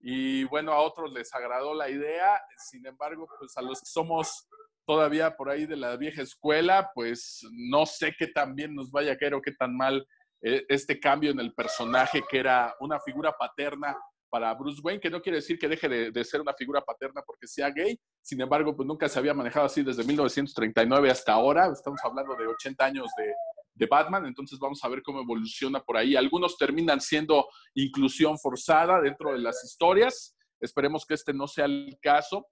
y 0.00 0.44
bueno, 0.44 0.72
a 0.72 0.80
otros 0.80 1.12
les 1.12 1.34
agradó 1.34 1.74
la 1.74 1.90
idea, 1.90 2.40
sin 2.56 2.86
embargo, 2.86 3.28
pues 3.38 3.56
a 3.56 3.62
los 3.62 3.80
que 3.80 3.86
somos 3.86 4.48
todavía 4.86 5.36
por 5.36 5.50
ahí 5.50 5.66
de 5.66 5.76
la 5.76 5.96
vieja 5.96 6.22
escuela, 6.22 6.90
pues 6.94 7.46
no 7.52 7.86
sé 7.86 8.14
qué 8.18 8.26
tan 8.26 8.54
bien 8.54 8.74
nos 8.74 8.90
vaya 8.90 9.12
a 9.12 9.16
caer 9.16 9.34
o 9.34 9.42
qué 9.42 9.52
tan 9.52 9.76
mal 9.76 10.06
eh, 10.42 10.64
este 10.68 10.98
cambio 10.98 11.30
en 11.30 11.38
el 11.38 11.52
personaje 11.52 12.22
que 12.28 12.38
era 12.38 12.74
una 12.80 12.98
figura 12.98 13.36
paterna 13.36 13.96
para 14.30 14.54
Bruce 14.54 14.80
Wayne, 14.82 15.00
que 15.00 15.10
no 15.10 15.20
quiere 15.20 15.38
decir 15.38 15.58
que 15.58 15.68
deje 15.68 15.88
de, 15.88 16.24
ser 16.24 16.40
una 16.40 16.54
figura 16.54 16.80
paterna 16.80 17.20
porque 17.26 17.46
sea 17.46 17.70
gay, 17.70 17.98
sin 18.22 18.40
embargo, 18.40 18.74
pues 18.74 18.86
nunca 18.86 19.08
se 19.08 19.18
había 19.18 19.34
manejado 19.34 19.66
así 19.66 19.82
desde 19.82 20.04
1939 20.04 21.10
hasta 21.10 21.32
ahora, 21.32 21.70
estamos 21.72 22.00
hablando 22.04 22.34
de 22.36 22.46
80 22.46 22.84
años 22.84 23.06
de, 23.16 23.32
de 23.74 23.86
Batman, 23.86 24.26
entonces 24.26 24.58
vamos 24.58 24.82
a 24.84 24.88
ver 24.88 25.02
cómo 25.02 25.20
evoluciona 25.20 25.82
por 25.82 25.96
ahí. 25.96 26.14
Algunos 26.14 26.56
terminan 26.56 27.00
siendo 27.00 27.48
inclusión 27.74 28.38
forzada 28.38 29.00
dentro 29.00 29.32
de 29.32 29.38
las 29.40 29.64
historias, 29.64 30.36
esperemos 30.60 31.04
que 31.04 31.14
este 31.14 31.34
no 31.34 31.48
sea 31.48 31.64
el 31.64 31.98
caso, 32.00 32.46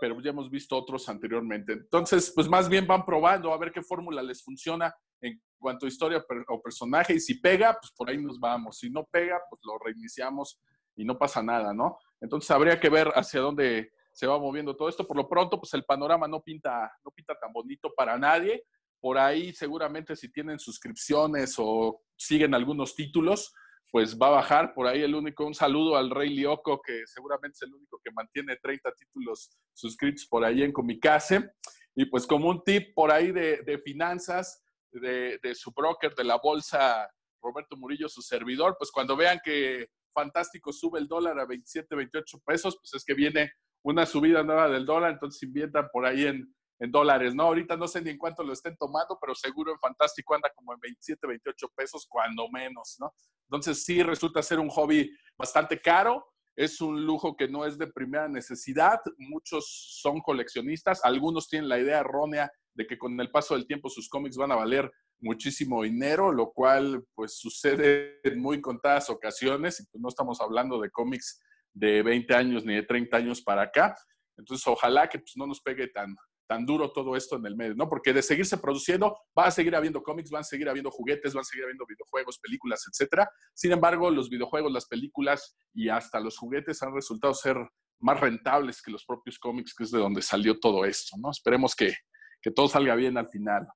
pero 0.00 0.20
ya 0.20 0.30
hemos 0.30 0.50
visto 0.50 0.76
otros 0.76 1.08
anteriormente. 1.08 1.74
Entonces, 1.74 2.32
pues 2.34 2.48
más 2.48 2.68
bien 2.68 2.86
van 2.86 3.06
probando 3.06 3.52
a 3.52 3.58
ver 3.58 3.70
qué 3.70 3.82
fórmula 3.82 4.20
les 4.20 4.42
funciona 4.42 4.92
en 5.20 5.40
cuanto 5.56 5.86
a 5.86 5.88
historia 5.88 6.24
o 6.48 6.60
personaje, 6.60 7.14
y 7.14 7.20
si 7.20 7.38
pega, 7.38 7.78
pues 7.80 7.92
por 7.96 8.10
ahí 8.10 8.18
nos 8.18 8.40
vamos, 8.40 8.78
si 8.78 8.90
no 8.90 9.04
pega, 9.04 9.40
pues 9.48 9.60
lo 9.64 9.78
reiniciamos 9.78 10.60
y 10.96 11.04
no 11.04 11.18
pasa 11.18 11.42
nada, 11.42 11.72
¿no? 11.72 11.98
Entonces 12.20 12.50
habría 12.50 12.78
que 12.78 12.88
ver 12.88 13.08
hacia 13.14 13.40
dónde 13.40 13.92
se 14.12 14.26
va 14.26 14.38
moviendo 14.38 14.76
todo 14.76 14.88
esto. 14.88 15.06
Por 15.06 15.16
lo 15.16 15.28
pronto, 15.28 15.58
pues 15.58 15.74
el 15.74 15.84
panorama 15.84 16.28
no 16.28 16.42
pinta, 16.42 16.92
no 17.04 17.10
pinta 17.10 17.34
tan 17.38 17.52
bonito 17.52 17.92
para 17.96 18.18
nadie. 18.18 18.64
Por 19.00 19.18
ahí 19.18 19.52
seguramente 19.52 20.14
si 20.14 20.30
tienen 20.30 20.58
suscripciones 20.58 21.56
o 21.58 22.02
siguen 22.16 22.54
algunos 22.54 22.94
títulos, 22.94 23.52
pues 23.90 24.16
va 24.16 24.28
a 24.28 24.30
bajar. 24.30 24.74
Por 24.74 24.86
ahí 24.86 25.02
el 25.02 25.14
único, 25.14 25.44
un 25.44 25.54
saludo 25.54 25.96
al 25.96 26.10
Rey 26.10 26.30
Lioco, 26.30 26.80
que 26.80 27.02
seguramente 27.06 27.56
es 27.56 27.62
el 27.62 27.74
único 27.74 28.00
que 28.02 28.12
mantiene 28.12 28.56
30 28.62 28.92
títulos 28.92 29.50
suscritos 29.72 30.26
por 30.26 30.44
ahí 30.44 30.62
en 30.62 30.72
Comicase. 30.72 31.54
Y 31.94 32.06
pues 32.06 32.26
como 32.26 32.48
un 32.48 32.62
tip 32.62 32.94
por 32.94 33.10
ahí 33.10 33.32
de, 33.32 33.80
finanzas, 33.84 34.62
de, 34.92 35.38
de, 35.42 35.54
su 35.54 35.72
broker 35.72 36.14
de 36.14 36.24
la 36.24 36.38
bolsa, 36.38 37.10
Roberto 37.42 37.76
Murillo, 37.76 38.08
su 38.08 38.22
servidor, 38.22 38.76
pues 38.78 38.90
cuando 38.90 39.16
vean 39.16 39.40
que 39.44 39.88
Fantástico 40.12 40.72
sube 40.72 40.98
el 40.98 41.08
dólar 41.08 41.38
a 41.38 41.46
27, 41.46 41.94
28 41.94 42.38
pesos, 42.44 42.76
pues 42.78 42.94
es 42.94 43.04
que 43.04 43.14
viene 43.14 43.52
una 43.84 44.06
subida 44.06 44.42
nueva 44.42 44.68
del 44.68 44.86
dólar, 44.86 45.12
entonces 45.12 45.42
inviertan 45.42 45.88
por 45.92 46.06
ahí 46.06 46.26
en, 46.26 46.52
dólares, 46.90 47.32
¿no? 47.32 47.44
Ahorita 47.44 47.76
no 47.76 47.86
sé 47.86 48.02
ni 48.02 48.10
en 48.10 48.18
cuánto 48.18 48.42
lo 48.42 48.52
estén 48.52 48.76
tomando, 48.76 49.16
pero 49.20 49.36
seguro 49.36 49.70
en 49.70 49.78
Fantástico 49.78 50.34
anda 50.34 50.50
como 50.52 50.72
en 50.72 50.80
27, 50.80 51.28
28 51.28 51.68
pesos, 51.76 52.08
cuando 52.08 52.48
menos, 52.48 52.96
¿no? 52.98 53.14
Entonces 53.48 53.84
sí 53.84 54.02
resulta 54.02 54.42
ser 54.42 54.58
un 54.58 54.68
hobby 54.68 55.08
bastante 55.38 55.80
caro, 55.80 56.26
es 56.56 56.80
un 56.80 57.06
lujo 57.06 57.36
que 57.36 57.46
no 57.46 57.64
es 57.64 57.78
de 57.78 57.86
primera 57.86 58.26
necesidad, 58.26 59.00
muchos 59.16 60.00
son 60.02 60.20
coleccionistas, 60.20 61.04
algunos 61.04 61.48
tienen 61.48 61.68
la 61.68 61.78
idea 61.78 62.00
errónea 62.00 62.50
de 62.74 62.84
que 62.86 62.98
con 62.98 63.18
el 63.20 63.30
paso 63.30 63.54
del 63.54 63.68
tiempo 63.68 63.88
sus 63.88 64.08
cómics 64.08 64.36
van 64.36 64.50
a 64.50 64.56
valer 64.56 64.90
muchísimo 65.22 65.82
dinero, 65.82 66.32
lo 66.32 66.52
cual 66.52 67.04
pues 67.14 67.38
sucede 67.38 68.20
en 68.24 68.40
muy 68.40 68.60
contadas 68.60 69.08
ocasiones, 69.08 69.80
y 69.80 69.86
pues 69.86 70.02
no 70.02 70.08
estamos 70.08 70.40
hablando 70.40 70.80
de 70.80 70.90
cómics 70.90 71.40
de 71.72 72.02
20 72.02 72.34
años 72.34 72.64
ni 72.64 72.74
de 72.74 72.82
30 72.82 73.16
años 73.16 73.40
para 73.40 73.62
acá. 73.62 73.96
Entonces, 74.36 74.66
ojalá 74.66 75.08
que 75.08 75.18
pues, 75.18 75.32
no 75.36 75.46
nos 75.46 75.60
pegue 75.60 75.88
tan, 75.88 76.14
tan 76.46 76.66
duro 76.66 76.92
todo 76.92 77.16
esto 77.16 77.36
en 77.36 77.46
el 77.46 77.56
medio, 77.56 77.74
¿no? 77.74 77.88
Porque 77.88 78.12
de 78.12 78.22
seguirse 78.22 78.58
produciendo, 78.58 79.16
va 79.38 79.46
a 79.46 79.50
seguir 79.50 79.74
habiendo 79.76 80.02
cómics, 80.02 80.30
van 80.30 80.40
a 80.40 80.44
seguir 80.44 80.68
habiendo 80.68 80.90
juguetes, 80.90 81.32
van 81.32 81.42
a 81.42 81.44
seguir 81.44 81.64
habiendo 81.64 81.86
videojuegos, 81.86 82.38
películas, 82.38 82.84
etcétera. 82.90 83.30
Sin 83.54 83.72
embargo, 83.72 84.10
los 84.10 84.28
videojuegos, 84.28 84.72
las 84.72 84.86
películas 84.86 85.56
y 85.72 85.88
hasta 85.88 86.20
los 86.20 86.36
juguetes 86.36 86.82
han 86.82 86.94
resultado 86.94 87.34
ser 87.34 87.56
más 88.00 88.20
rentables 88.20 88.82
que 88.82 88.90
los 88.90 89.04
propios 89.04 89.38
cómics, 89.38 89.74
que 89.74 89.84
es 89.84 89.90
de 89.92 89.98
donde 89.98 90.22
salió 90.22 90.58
todo 90.58 90.84
esto, 90.84 91.16
¿no? 91.18 91.30
Esperemos 91.30 91.74
que, 91.74 91.94
que 92.42 92.50
todo 92.50 92.68
salga 92.68 92.96
bien 92.96 93.16
al 93.16 93.28
final. 93.28 93.66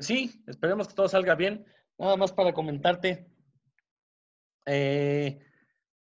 Sí, 0.00 0.42
esperemos 0.46 0.88
que 0.88 0.94
todo 0.94 1.08
salga 1.08 1.34
bien. 1.36 1.64
Nada 1.98 2.16
más 2.16 2.32
para 2.32 2.52
comentarte. 2.52 3.30
Eh, 4.66 5.38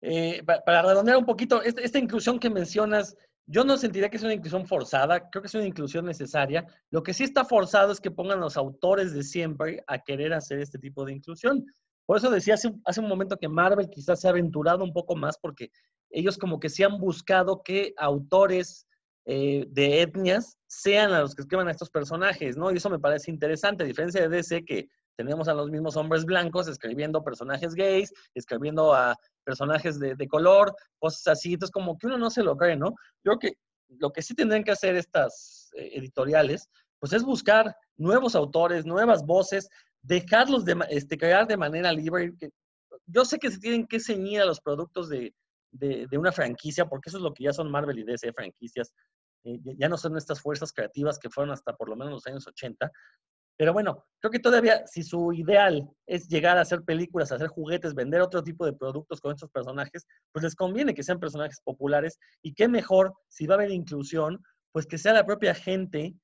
eh, 0.01 0.43
para, 0.45 0.83
redondear 0.83 1.19
un 1.19 1.27
poquito, 1.27 1.63
esta, 1.63 1.83
esta 1.83 1.99
inclusión 1.99 2.39
que 2.39 2.51
mencionas 2.51 3.17
yo 3.51 3.65
no 3.65 3.79
sentiría 3.79 4.11
que 4.11 4.19
es 4.19 4.23
una 4.23 4.35
inclusión 4.35 4.67
forzada, 4.67 5.31
creo 5.31 5.41
que 5.41 5.47
es 5.49 5.55
una 5.55 5.65
inclusión 5.65 6.05
necesaria. 6.05 6.67
Lo 6.91 7.03
que 7.03 7.15
sí 7.15 7.25
está 7.25 7.47
forzado 7.47 7.93
es 7.93 8.01
que 8.01 8.11
pongan 8.11 8.41
los 8.41 8.59
autores 8.59 9.15
de 9.15 9.23
siempre 9.23 9.83
a 9.87 9.99
querer 10.01 10.35
hacer 10.35 10.61
este 10.61 10.79
tipo 10.79 11.05
de 11.07 11.15
inclusión. 11.15 11.65
Por 12.05 12.19
eso 12.19 12.31
decía 12.31 12.55
hace, 12.55 13.01
un 13.01 13.09
momento 13.09 13.39
que 13.39 13.49
Marvel 13.49 13.89
quizás 13.89 14.21
se 14.21 14.29
ha 14.29 14.31
aventurado 14.31 14.85
un 14.85 14.93
poco 14.93 15.17
más 15.17 15.39
porque 15.39 15.71
ellos 16.11 16.37
como 16.37 16.61
que 16.61 16.69
sí 16.69 16.83
han 16.83 16.99
buscado 16.99 17.63
que 17.63 17.95
autores 17.97 18.87
eh, 19.31 19.67
de 19.69 20.01
etnias 20.01 20.57
sean 20.67 21.13
a 21.13 21.21
los 21.21 21.35
que 21.35 21.43
escriban 21.43 21.69
a 21.69 21.71
estos 21.71 21.91
personajes, 21.91 22.57
¿no? 22.57 22.73
Y 22.73 22.79
eso 22.79 22.89
me 22.89 22.99
parece 22.99 23.31
interesante, 23.31 23.85
a 23.85 23.87
diferencia 23.87 24.23
de 24.23 24.29
DC 24.29 24.65
que 24.65 24.89
tenemos 25.19 25.49
a 25.49 25.55
los 25.55 25.69
mismos 25.69 25.97
hombres 25.97 26.25
blancos 26.25 26.67
escribiendo 26.67 27.23
personajes 27.23 27.75
gays, 27.75 28.11
escribiendo 28.35 28.95
a 28.95 29.15
personajes 29.45 29.99
de, 29.99 30.29
color, 30.29 30.75
cosas 30.99 31.27
así. 31.27 31.53
Entonces, 31.53 31.73
como 31.73 31.99
que 31.99 32.07
uno 32.07 32.17
no 32.17 32.31
se 32.31 32.43
lo 32.43 32.57
cree, 32.57 32.77
¿no? 32.77 32.95
Yo 33.23 33.37
creo 33.37 33.39
que 33.39 33.53
lo 33.99 34.11
que 34.13 34.23
sí 34.23 34.35
tendrían 34.35 34.65
que 34.65 34.71
hacer 34.71 34.97
estas 34.97 35.71
eh, 35.77 35.91
editoriales, 35.95 36.71
pues 36.99 37.13
es 37.13 37.23
buscar 37.23 37.77
nuevos 37.99 38.35
autores, 38.35 38.87
nuevas 38.87 39.27
voces, 39.27 39.69
dejarlos 40.01 40.65
de, 40.65 40.75
este, 40.89 41.19
crear 41.19 41.47
de 41.47 41.59
manera 41.59 41.93
libre. 41.93 42.33
yo 43.07 43.27
sé 43.27 43.39
que 43.39 43.51
se 43.51 43.59
tienen 43.59 43.87
que 43.87 44.01
ceñir 44.01 44.41
a 44.41 44.47
los 44.47 44.61
productos 44.61 45.11
de, 45.11 45.35
una 46.13 46.33
franquicia, 46.33 46.87
porque 46.87 47.11
eso 47.11 47.19
es 47.19 47.23
lo 47.23 47.35
que 47.35 47.45
ya 47.45 47.53
son 47.53 47.71
Marvel 47.71 47.99
y 47.99 48.05
DC 48.05 48.33
franquicias. 48.33 48.93
Eh, 49.45 49.59
ya 49.77 49.89
no 49.89 49.97
son 49.97 50.17
estas 50.17 50.41
fuerzas 50.41 50.73
creativas 50.73 51.19
que 51.19 51.31
fueron 51.31 51.53
hasta 51.53 51.75
por 51.75 51.89
lo 51.89 51.97
menos 51.97 52.13
los 52.13 52.27
años 52.27 52.47
80, 52.47 52.91
pero 53.59 53.73
bueno, 53.73 54.07
creo 54.21 54.31
que 54.31 54.39
todavía 54.39 54.87
si 54.87 55.03
su 55.03 55.33
ideal 55.33 55.91
es 56.07 56.29
llegar 56.29 56.57
a 56.59 56.61
hacer 56.61 56.85
películas, 56.85 57.33
a 57.33 57.35
hacer 57.35 57.49
juguetes, 57.49 57.93
vender 57.93 58.21
otro 58.21 58.45
tipo 58.45 58.65
de 58.65 58.73
productos 58.73 59.21
con 59.21 59.33
estos 59.33 59.51
personajes, 59.51 60.07
pues 60.33 60.45
les 60.45 60.55
conviene 60.55 60.95
que 60.95 61.03
sean 61.03 61.19
personajes 61.19 61.61
populares 61.65 62.21
y 62.41 62.55
qué 62.55 62.69
mejor 62.69 63.13
si 63.27 63.49
va 63.49 63.57
a 63.57 63.59
haber 63.59 63.73
inclusión, 63.73 64.41
pues 64.71 64.87
que 64.87 64.97
sea 64.97 65.13
la 65.13 65.27
propia 65.27 65.57
gente 65.57 66.15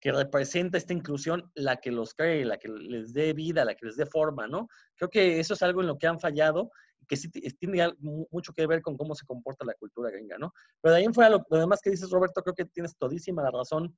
que 0.00 0.10
representa 0.10 0.78
esta 0.78 0.92
inclusión 0.92 1.48
la 1.54 1.76
que 1.76 1.92
los 1.92 2.12
cree, 2.14 2.44
la 2.44 2.58
que 2.58 2.68
les 2.68 3.12
dé 3.12 3.34
vida, 3.34 3.64
la 3.64 3.76
que 3.76 3.86
les 3.86 3.96
dé 3.96 4.06
forma, 4.06 4.48
¿no? 4.48 4.66
Creo 4.96 5.10
que 5.10 5.38
eso 5.38 5.54
es 5.54 5.62
algo 5.62 5.82
en 5.82 5.86
lo 5.86 5.98
que 5.98 6.08
han 6.08 6.18
fallado 6.18 6.72
que 7.08 7.16
sí 7.16 7.28
tiene 7.30 7.92
mucho 8.30 8.52
que 8.52 8.66
ver 8.66 8.82
con 8.82 8.96
cómo 8.96 9.14
se 9.14 9.26
comporta 9.26 9.64
la 9.64 9.74
cultura 9.74 10.10
gringa, 10.10 10.38
¿no? 10.38 10.52
Pero 10.80 10.92
de 10.92 10.98
ahí 10.98 11.04
en 11.04 11.14
fuera, 11.14 11.30
lo, 11.30 11.44
lo 11.48 11.58
demás 11.58 11.80
que 11.82 11.90
dices, 11.90 12.10
Roberto, 12.10 12.42
creo 12.42 12.54
que 12.54 12.64
tienes 12.66 12.96
todísima 12.96 13.42
la 13.42 13.50
razón. 13.50 13.96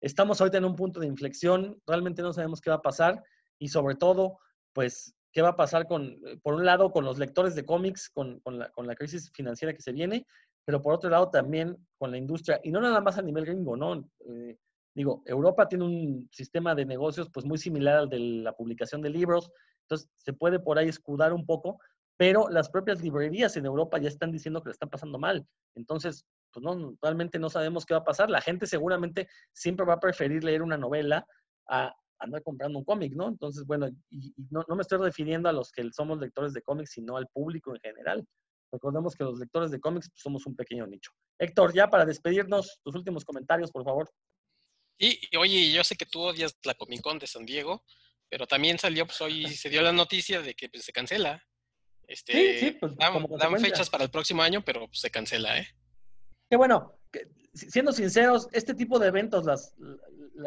Estamos 0.00 0.40
ahorita 0.40 0.58
en 0.58 0.64
un 0.64 0.76
punto 0.76 1.00
de 1.00 1.06
inflexión, 1.06 1.80
realmente 1.86 2.22
no 2.22 2.32
sabemos 2.32 2.60
qué 2.60 2.70
va 2.70 2.76
a 2.76 2.82
pasar 2.82 3.22
y 3.58 3.68
sobre 3.68 3.94
todo, 3.94 4.38
pues, 4.72 5.14
qué 5.32 5.42
va 5.42 5.50
a 5.50 5.56
pasar 5.56 5.86
con, 5.86 6.18
eh, 6.26 6.38
por 6.42 6.54
un 6.54 6.64
lado, 6.64 6.90
con 6.90 7.04
los 7.04 7.18
lectores 7.18 7.54
de 7.54 7.64
cómics, 7.64 8.10
con, 8.10 8.40
la, 8.44 8.94
crisis 8.96 9.30
financiera 9.32 9.72
que 9.72 9.82
se 9.82 9.92
viene, 9.92 10.26
pero 10.64 10.82
por 10.82 10.94
otro 10.94 11.10
lado 11.10 11.30
también 11.30 11.76
con 11.98 12.10
la 12.10 12.18
industria, 12.18 12.60
y 12.62 12.70
no 12.70 12.80
nada 12.80 13.00
más 13.00 13.18
a 13.18 13.22
nivel 13.22 13.44
gringo, 13.44 13.76
¿no? 13.76 14.08
Eh, 14.26 14.56
digo, 14.94 15.22
Europa 15.26 15.68
tiene 15.68 15.84
un 15.84 16.28
sistema 16.32 16.74
de 16.74 16.84
negocios 16.84 17.30
pues 17.32 17.46
muy 17.46 17.58
similar 17.58 17.96
al 17.96 18.08
de 18.08 18.18
la 18.18 18.52
publicación 18.52 19.02
de 19.02 19.10
libros, 19.10 19.50
entonces 19.82 20.08
se 20.16 20.32
puede 20.32 20.58
por 20.58 20.78
ahí 20.78 20.88
escudar 20.88 21.32
un 21.32 21.46
poco, 21.46 21.78
pero 22.20 22.50
las 22.50 22.68
propias 22.68 23.00
librerías 23.00 23.56
en 23.56 23.64
Europa 23.64 23.96
ya 23.96 24.08
están 24.08 24.30
diciendo 24.30 24.62
que 24.62 24.68
le 24.68 24.72
están 24.72 24.90
pasando 24.90 25.18
mal. 25.18 25.48
Entonces, 25.74 26.26
pues 26.52 26.62
no, 26.62 26.94
realmente 27.00 27.38
no 27.38 27.48
sabemos 27.48 27.86
qué 27.86 27.94
va 27.94 28.00
a 28.00 28.04
pasar. 28.04 28.28
La 28.28 28.42
gente 28.42 28.66
seguramente 28.66 29.26
siempre 29.54 29.86
va 29.86 29.94
a 29.94 30.00
preferir 30.00 30.44
leer 30.44 30.60
una 30.60 30.76
novela 30.76 31.26
a 31.70 31.96
andar 32.18 32.42
comprando 32.42 32.78
un 32.78 32.84
cómic, 32.84 33.14
¿no? 33.14 33.26
Entonces, 33.26 33.64
bueno, 33.64 33.88
y, 34.10 34.34
no, 34.50 34.66
me 34.68 34.82
estoy 34.82 34.98
refiriendo 34.98 35.48
a 35.48 35.54
los 35.54 35.72
que 35.72 35.82
somos 35.92 36.20
lectores 36.20 36.52
de 36.52 36.60
cómics, 36.60 36.90
sino 36.90 37.16
al 37.16 37.26
público 37.28 37.74
en 37.74 37.80
general. 37.80 38.22
Recordemos 38.70 39.14
que 39.14 39.24
los 39.24 39.38
lectores 39.38 39.70
de 39.70 39.80
cómics 39.80 40.10
pues, 40.10 40.20
somos 40.20 40.44
un 40.44 40.54
pequeño 40.54 40.86
nicho. 40.86 41.12
Héctor, 41.38 41.72
ya 41.72 41.88
para 41.88 42.04
despedirnos, 42.04 42.80
tus 42.84 42.94
últimos 42.96 43.24
comentarios, 43.24 43.70
por 43.70 43.82
favor. 43.82 44.10
Y, 44.98 45.18
oye, 45.38 45.72
yo 45.72 45.82
sé 45.84 45.96
que 45.96 46.04
tú 46.04 46.20
odias 46.20 46.54
la 46.64 46.74
Comic 46.74 47.00
Con 47.00 47.18
de 47.18 47.26
San 47.26 47.46
Diego, 47.46 47.82
pero 48.28 48.46
también 48.46 48.78
salió, 48.78 49.06
pues 49.06 49.22
hoy 49.22 49.46
se 49.46 49.70
dio 49.70 49.80
la 49.80 49.94
noticia 49.94 50.42
de 50.42 50.52
que 50.52 50.68
pues, 50.68 50.84
se 50.84 50.92
cancela. 50.92 51.42
Este, 52.10 52.32
sí, 52.32 52.58
sí, 52.58 52.70
pues, 52.72 52.96
dan, 52.96 53.60
fechas 53.60 53.88
para 53.88 54.02
el 54.02 54.10
próximo 54.10 54.42
año, 54.42 54.64
pero 54.64 54.88
pues, 54.88 54.98
se 55.00 55.12
cancela, 55.12 55.56
¿eh? 55.60 55.68
que 56.50 56.56
bueno, 56.56 56.92
siendo 57.52 57.92
sinceros, 57.92 58.48
este 58.50 58.74
tipo 58.74 58.98
de 58.98 59.06
eventos, 59.06 59.44
las, 59.44 59.76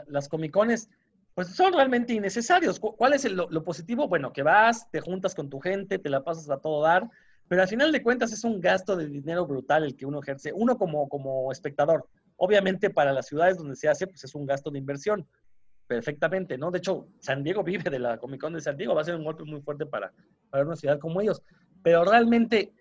las 0.07 0.27
comicones, 0.27 0.89
pues 1.33 1.55
son 1.55 1.71
realmente 1.71 2.13
innecesarios. 2.13 2.81
¿Cuál 2.81 3.13
es 3.13 3.23
lo, 3.31 3.63
positivo? 3.63 4.09
Bueno, 4.09 4.33
que 4.33 4.43
vas, 4.43 4.91
te 4.91 4.99
juntas 4.99 5.33
con 5.33 5.49
tu 5.49 5.61
gente, 5.61 5.99
te 5.99 6.09
la 6.09 6.21
pasas 6.21 6.49
a 6.49 6.59
todo 6.59 6.83
dar, 6.83 7.09
pero 7.47 7.61
al 7.61 7.69
final 7.69 7.93
de 7.93 8.03
cuentas 8.03 8.33
es 8.33 8.43
un 8.43 8.59
gasto 8.59 8.97
de 8.97 9.07
dinero 9.07 9.47
brutal 9.47 9.85
el 9.85 9.95
que 9.95 10.05
uno 10.05 10.19
ejerce, 10.21 10.51
uno 10.53 10.77
como, 10.77 11.07
como 11.07 11.49
espectador. 11.53 12.09
Obviamente 12.35 12.89
para 12.89 13.13
las 13.13 13.27
ciudades 13.27 13.57
donde 13.57 13.77
se 13.77 13.87
hace, 13.87 14.05
pues 14.05 14.21
es 14.25 14.35
un 14.35 14.45
gasto 14.45 14.69
de 14.69 14.79
inversión, 14.79 15.25
perfectamente, 15.87 16.57
¿no? 16.57 16.71
De 16.71 16.79
hecho, 16.79 17.07
San 17.19 17.43
Diego 17.43 17.63
vive 17.63 17.89
de 17.89 17.99
la 17.99 18.17
Comic 18.17 18.41
Con 18.41 18.53
de 18.53 18.61
San 18.61 18.77
Diego, 18.77 18.95
va 18.95 19.01
a 19.01 19.05
ser 19.05 19.15
un 19.15 19.23
golpe 19.23 19.43
muy 19.43 19.61
fuerte 19.61 19.85
para, 19.85 20.11
para 20.49 20.65
una 20.65 20.75
ciudad 20.75 20.99
como 20.99 21.21
ellos, 21.21 21.41
pero 21.81 22.05
realmente 22.05 22.73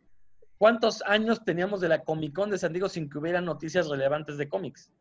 ¿cuántos 0.58 1.02
años 1.02 1.44
teníamos 1.44 1.80
de 1.80 1.88
la 1.88 2.04
Comic 2.04 2.34
Con 2.34 2.50
de 2.50 2.58
San 2.58 2.72
Diego 2.72 2.88
sin 2.88 3.10
que 3.10 3.18
hubiera 3.18 3.40
noticias 3.40 3.88
relevantes 3.88 4.38
de 4.38 4.48
cómics? 4.48 4.92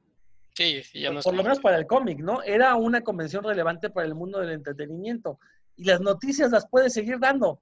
Sí, 0.56 0.82
sí, 0.84 1.02
ya 1.02 1.12
no 1.12 1.22
Por 1.22 1.36
lo 1.36 1.44
menos 1.44 1.60
para 1.60 1.78
el 1.78 1.88
cómic, 1.88 2.20
¿no? 2.20 2.42
Era 2.44 2.76
una 2.76 3.02
convención 3.02 3.44
relevante 3.44 3.90
para 3.90 4.08
el 4.08 4.16
mundo 4.16 4.40
del 4.40 4.52
entretenimiento. 4.52 5.40
Y 5.78 5.86
las 5.86 6.02
noticias 6.02 6.52
las 6.52 6.68
puedes 6.68 6.94
seguir 6.94 7.20
dando. 7.20 7.62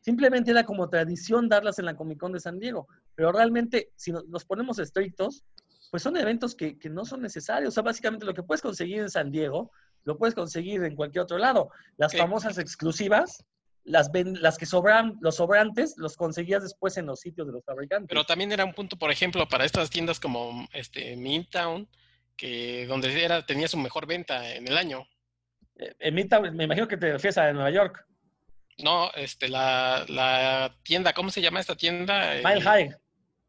Simplemente 0.00 0.50
era 0.50 0.64
como 0.64 0.88
tradición 0.88 1.48
darlas 1.48 1.78
en 1.78 1.84
la 1.84 1.94
Comic 1.94 2.18
Con 2.18 2.32
de 2.32 2.40
San 2.40 2.58
Diego. 2.58 2.88
Pero 3.14 3.32
realmente, 3.32 3.90
si 3.96 4.12
nos 4.12 4.44
ponemos 4.44 4.78
estrictos, 4.78 5.44
pues 5.90 6.02
son 6.02 6.16
eventos 6.16 6.54
que, 6.54 6.78
que 6.78 6.88
no 6.90 7.04
son 7.04 7.22
necesarios. 7.22 7.68
O 7.68 7.72
sea, 7.74 7.82
básicamente 7.82 8.26
lo 8.26 8.34
que 8.34 8.42
puedes 8.42 8.62
conseguir 8.62 8.98
en 9.00 9.10
San 9.10 9.30
Diego, 9.30 9.70
lo 10.04 10.18
puedes 10.18 10.34
conseguir 10.34 10.82
en 10.84 10.94
cualquier 10.96 11.22
otro 11.22 11.38
lado. 11.38 11.70
Las 11.96 12.12
famosas 12.16 12.58
exclusivas, 12.58 13.44
las, 13.84 14.10
ven- 14.12 14.40
las 14.42 14.58
que 14.58 14.66
sobran, 14.66 15.16
los 15.20 15.36
sobrantes, 15.36 15.94
los 15.96 16.16
conseguías 16.16 16.62
después 16.62 16.96
en 16.96 17.06
los 17.06 17.20
sitios 17.20 17.46
de 17.46 17.52
los 17.54 17.64
fabricantes. 17.64 18.08
Pero 18.08 18.24
también 18.24 18.52
era 18.52 18.64
un 18.64 18.72
punto, 18.74 18.96
por 18.96 19.10
ejemplo, 19.10 19.46
para 19.48 19.64
estas 19.64 19.90
tiendas 19.90 20.18
como 20.20 20.66
este 20.72 21.16
Midtown, 21.16 21.88
que 22.36 22.86
donde 22.86 23.24
era, 23.24 23.46
tenía 23.46 23.68
su 23.68 23.76
mejor 23.78 24.06
venta 24.06 24.54
en 24.54 24.68
el 24.68 24.76
año. 24.76 25.06
Eh, 25.76 25.94
en 26.00 26.14
Midtown, 26.14 26.54
me 26.56 26.64
imagino 26.64 26.86
que 26.88 26.96
te 26.96 27.12
refieres 27.12 27.38
a 27.38 27.52
Nueva 27.52 27.70
York. 27.70 28.04
No, 28.78 29.10
este, 29.14 29.48
la, 29.48 30.04
la 30.08 30.76
tienda, 30.82 31.14
¿cómo 31.14 31.30
se 31.30 31.40
llama 31.40 31.60
esta 31.60 31.76
tienda? 31.76 32.34
Mile 32.44 32.52
El- 32.54 32.62
High. 32.62 32.96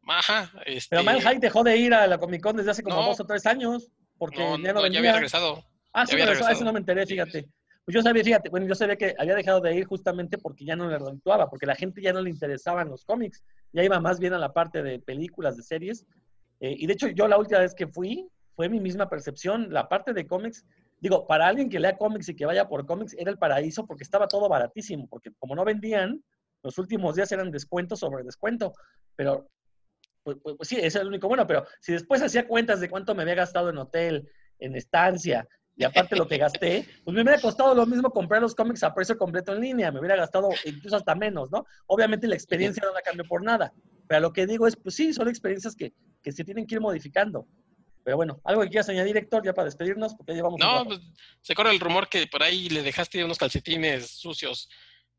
Ajá, 0.08 0.50
este, 0.64 0.88
Pero 0.90 1.04
Mile 1.04 1.20
High 1.20 1.38
dejó 1.38 1.62
de 1.62 1.76
ir 1.76 1.92
a 1.92 2.06
la 2.06 2.18
Comic 2.18 2.42
Con 2.42 2.56
desde 2.56 2.70
hace 2.70 2.82
como 2.82 2.96
No. 2.96 3.08
dos 3.08 3.20
o 3.20 3.24
tres 3.24 3.44
años, 3.46 3.90
porque 4.16 4.40
no, 4.40 4.58
ya 4.58 4.72
no, 4.72 4.80
no, 4.80 4.86
ya 4.86 4.98
había 4.98 5.12
regresado. 5.12 5.64
ah, 5.92 6.06
sí, 6.06 6.16
regresó, 6.16 6.48
eso 6.48 6.64
no 6.64 6.72
me 6.72 6.78
enteré, 6.78 7.06
fíjate. 7.06 7.46
Pues 7.84 7.94
yo 7.94 8.02
sabía, 8.02 8.22
fíjate, 8.24 8.50
bueno, 8.50 8.66
yo 8.66 8.74
sabía 8.74 8.96
que 8.96 9.14
había 9.18 9.34
dejado 9.34 9.60
de 9.60 9.74
ir 9.74 9.86
justamente 9.86 10.36
porque 10.36 10.64
ya 10.64 10.76
no 10.76 10.88
le 10.88 10.98
redituaba, 10.98 11.48
porque 11.48 11.66
la 11.66 11.74
gente 11.74 12.02
ya 12.02 12.12
no 12.12 12.20
le 12.20 12.30
interesaban 12.30 12.88
los 12.88 13.04
cómics, 13.04 13.42
ya 13.72 13.82
iba 13.82 13.98
más 14.00 14.18
bien 14.18 14.34
a 14.34 14.38
la 14.38 14.52
parte 14.52 14.82
de 14.82 14.98
películas, 14.98 15.56
de 15.56 15.62
series. 15.62 16.04
Eh, 16.60 16.74
y 16.76 16.86
de 16.86 16.92
hecho, 16.92 17.08
yo 17.08 17.28
la 17.28 17.38
última 17.38 17.60
vez 17.60 17.74
que 17.74 17.86
fui, 17.86 18.28
fue 18.56 18.68
mi 18.68 18.80
misma 18.80 19.08
percepción, 19.08 19.72
la 19.72 19.88
parte 19.88 20.12
de 20.12 20.26
cómics, 20.26 20.66
digo, 21.00 21.26
para 21.26 21.46
alguien 21.46 21.70
que 21.70 21.78
lea 21.80 21.96
cómics 21.96 22.28
y 22.28 22.34
que 22.34 22.44
vaya 22.44 22.68
por 22.68 22.84
cómics, 22.84 23.14
era 23.18 23.30
el 23.30 23.38
paraíso 23.38 23.86
porque 23.86 24.04
estaba 24.04 24.26
todo 24.26 24.48
baratísimo, 24.48 25.06
porque 25.08 25.30
como 25.38 25.54
no 25.54 25.64
vendían, 25.64 26.22
los 26.62 26.76
últimos 26.76 27.14
días 27.14 27.30
eran 27.32 27.50
descuento 27.50 27.94
sobre 27.96 28.24
descuento, 28.24 28.72
pero 29.16 29.48
pues, 30.22 30.36
pues- 30.42 30.56
pues 30.56 30.68
sí, 30.68 30.76
ese 30.76 30.86
es 30.86 30.96
el 30.96 31.08
único 31.08 31.28
bueno, 31.28 31.46
pero 31.46 31.66
si 31.80 31.92
después 31.92 32.22
hacía 32.22 32.46
cuentas 32.46 32.80
de 32.80 32.88
cuánto 32.88 33.14
me 33.14 33.22
había 33.22 33.34
gastado 33.34 33.70
en 33.70 33.78
hotel, 33.78 34.28
en 34.58 34.74
estancia, 34.76 35.46
y 35.76 35.84
aparte 35.84 36.16
lo 36.16 36.26
que 36.26 36.38
gasté, 36.38 36.88
pues 37.04 37.14
me 37.14 37.22
hubiera 37.22 37.40
costado 37.40 37.72
lo 37.72 37.86
mismo 37.86 38.10
comprar 38.10 38.42
los 38.42 38.54
cómics 38.56 38.82
a 38.82 38.92
precio 38.92 39.16
completo 39.16 39.54
en 39.54 39.60
línea, 39.60 39.92
me 39.92 40.00
hubiera 40.00 40.16
gastado 40.16 40.48
incluso 40.64 40.96
hasta 40.96 41.14
menos, 41.14 41.52
¿no? 41.52 41.64
Obviamente 41.86 42.26
la 42.26 42.34
experiencia 42.34 42.82
no 42.84 42.92
la 42.92 43.00
cambió 43.00 43.24
por 43.24 43.44
nada, 43.44 43.72
pero 44.08 44.20
lo 44.20 44.32
que 44.32 44.46
digo 44.46 44.66
es, 44.66 44.74
pues 44.74 44.96
sí, 44.96 45.12
son 45.12 45.28
experiencias 45.28 45.76
que, 45.76 45.92
que 46.20 46.32
se 46.32 46.42
tienen 46.42 46.66
que 46.66 46.74
ir 46.74 46.80
modificando. 46.80 47.46
Pero 48.02 48.16
bueno, 48.16 48.40
algo 48.44 48.62
que 48.62 48.70
quieras 48.70 48.88
añadir, 48.88 49.16
Héctor, 49.18 49.44
ya 49.44 49.52
para 49.52 49.66
despedirnos, 49.66 50.14
porque 50.14 50.32
ya 50.32 50.36
llevamos 50.36 50.58
No, 50.58 50.84
pues, 50.84 50.98
se 51.42 51.54
corre 51.54 51.70
el 51.70 51.78
rumor 51.78 52.08
que 52.08 52.26
por 52.26 52.42
ahí 52.42 52.68
le 52.70 52.82
dejaste 52.82 53.22
unos 53.22 53.38
calcetines 53.38 54.10
sucios 54.10 54.68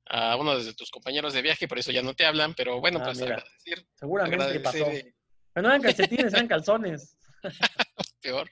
a 0.10 0.36
uno 0.36 0.58
de 0.60 0.74
tus 0.74 0.90
compañeros 0.92 1.34
de 1.34 1.42
viaje, 1.42 1.68
por 1.68 1.80
eso 1.80 1.92
ya 1.92 2.02
no 2.02 2.14
te 2.14 2.26
hablan, 2.26 2.54
pero 2.56 2.80
bueno, 2.80 3.00
Ah, 3.02 3.06
pues 3.06 3.22
agradecer, 3.22 3.86
seguramente 3.96 4.60
pasó. 4.60 4.86
eh, 4.88 5.14
Pero 5.54 5.64
no 5.68 5.70
eran 5.70 5.82
calcetines, 5.82 6.34
eran 6.34 6.48
calzones. 6.48 7.16
peor. 8.22 8.50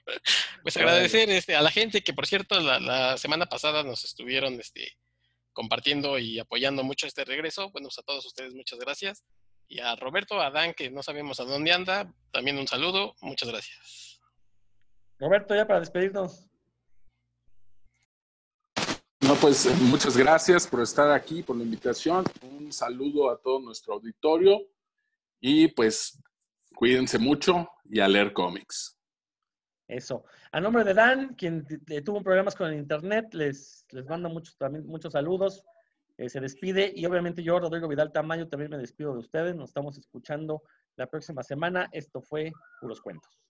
Pues 0.62 0.76
agradecer 0.76 1.28
este, 1.30 1.54
a 1.56 1.60
la 1.62 1.70
gente 1.70 2.02
que, 2.02 2.14
por 2.14 2.26
cierto, 2.26 2.58
la, 2.60 2.80
la 2.80 3.18
semana 3.18 3.46
pasada 3.46 3.82
nos 3.82 4.04
estuvieron 4.04 4.54
este, 4.60 4.96
compartiendo 5.52 6.18
y 6.18 6.38
apoyando 6.38 6.82
mucho 6.84 7.06
este 7.06 7.24
regreso. 7.24 7.70
Bueno, 7.70 7.88
pues 7.88 7.98
a 7.98 8.02
todos 8.02 8.24
ustedes 8.24 8.54
muchas 8.54 8.78
gracias. 8.78 9.24
Y 9.68 9.80
a 9.80 9.94
Roberto, 9.96 10.40
a 10.40 10.50
Dan, 10.50 10.72
que 10.72 10.90
no 10.90 11.02
sabemos 11.02 11.40
a 11.40 11.44
dónde 11.44 11.72
anda, 11.72 12.10
también 12.32 12.56
un 12.58 12.66
saludo. 12.66 13.14
Muchas 13.20 13.50
gracias. 13.50 14.20
Roberto, 15.18 15.54
ya 15.54 15.66
para 15.66 15.80
despedirnos. 15.80 16.47
Pues 19.40 19.80
muchas 19.82 20.16
gracias 20.16 20.66
por 20.66 20.82
estar 20.82 21.12
aquí, 21.12 21.44
por 21.44 21.56
la 21.56 21.62
invitación. 21.62 22.24
Un 22.42 22.72
saludo 22.72 23.30
a 23.30 23.38
todo 23.38 23.60
nuestro 23.60 23.94
auditorio 23.94 24.66
y 25.40 25.68
pues 25.68 26.20
cuídense 26.74 27.18
mucho 27.20 27.68
y 27.84 28.00
a 28.00 28.08
leer 28.08 28.32
cómics. 28.32 28.98
Eso. 29.86 30.24
A 30.50 30.60
nombre 30.60 30.82
de 30.82 30.92
Dan, 30.92 31.34
quien 31.34 31.64
tuvo 32.04 32.20
problemas 32.20 32.56
con 32.56 32.68
el 32.68 32.78
internet, 32.78 33.32
les, 33.32 33.86
les 33.90 34.06
mando 34.06 34.28
muchos, 34.28 34.56
también, 34.58 34.84
muchos 34.86 35.12
saludos. 35.12 35.64
Eh, 36.16 36.28
se 36.28 36.40
despide 36.40 36.92
y 36.94 37.06
obviamente 37.06 37.44
yo, 37.44 37.60
Rodrigo 37.60 37.86
Vidal 37.86 38.10
Tamayo, 38.10 38.48
también 38.48 38.72
me 38.72 38.78
despido 38.78 39.12
de 39.12 39.20
ustedes. 39.20 39.54
Nos 39.54 39.70
estamos 39.70 39.96
escuchando 39.98 40.62
la 40.96 41.06
próxima 41.06 41.44
semana. 41.44 41.88
Esto 41.92 42.20
fue 42.20 42.50
Puros 42.80 43.00
Cuentos. 43.00 43.47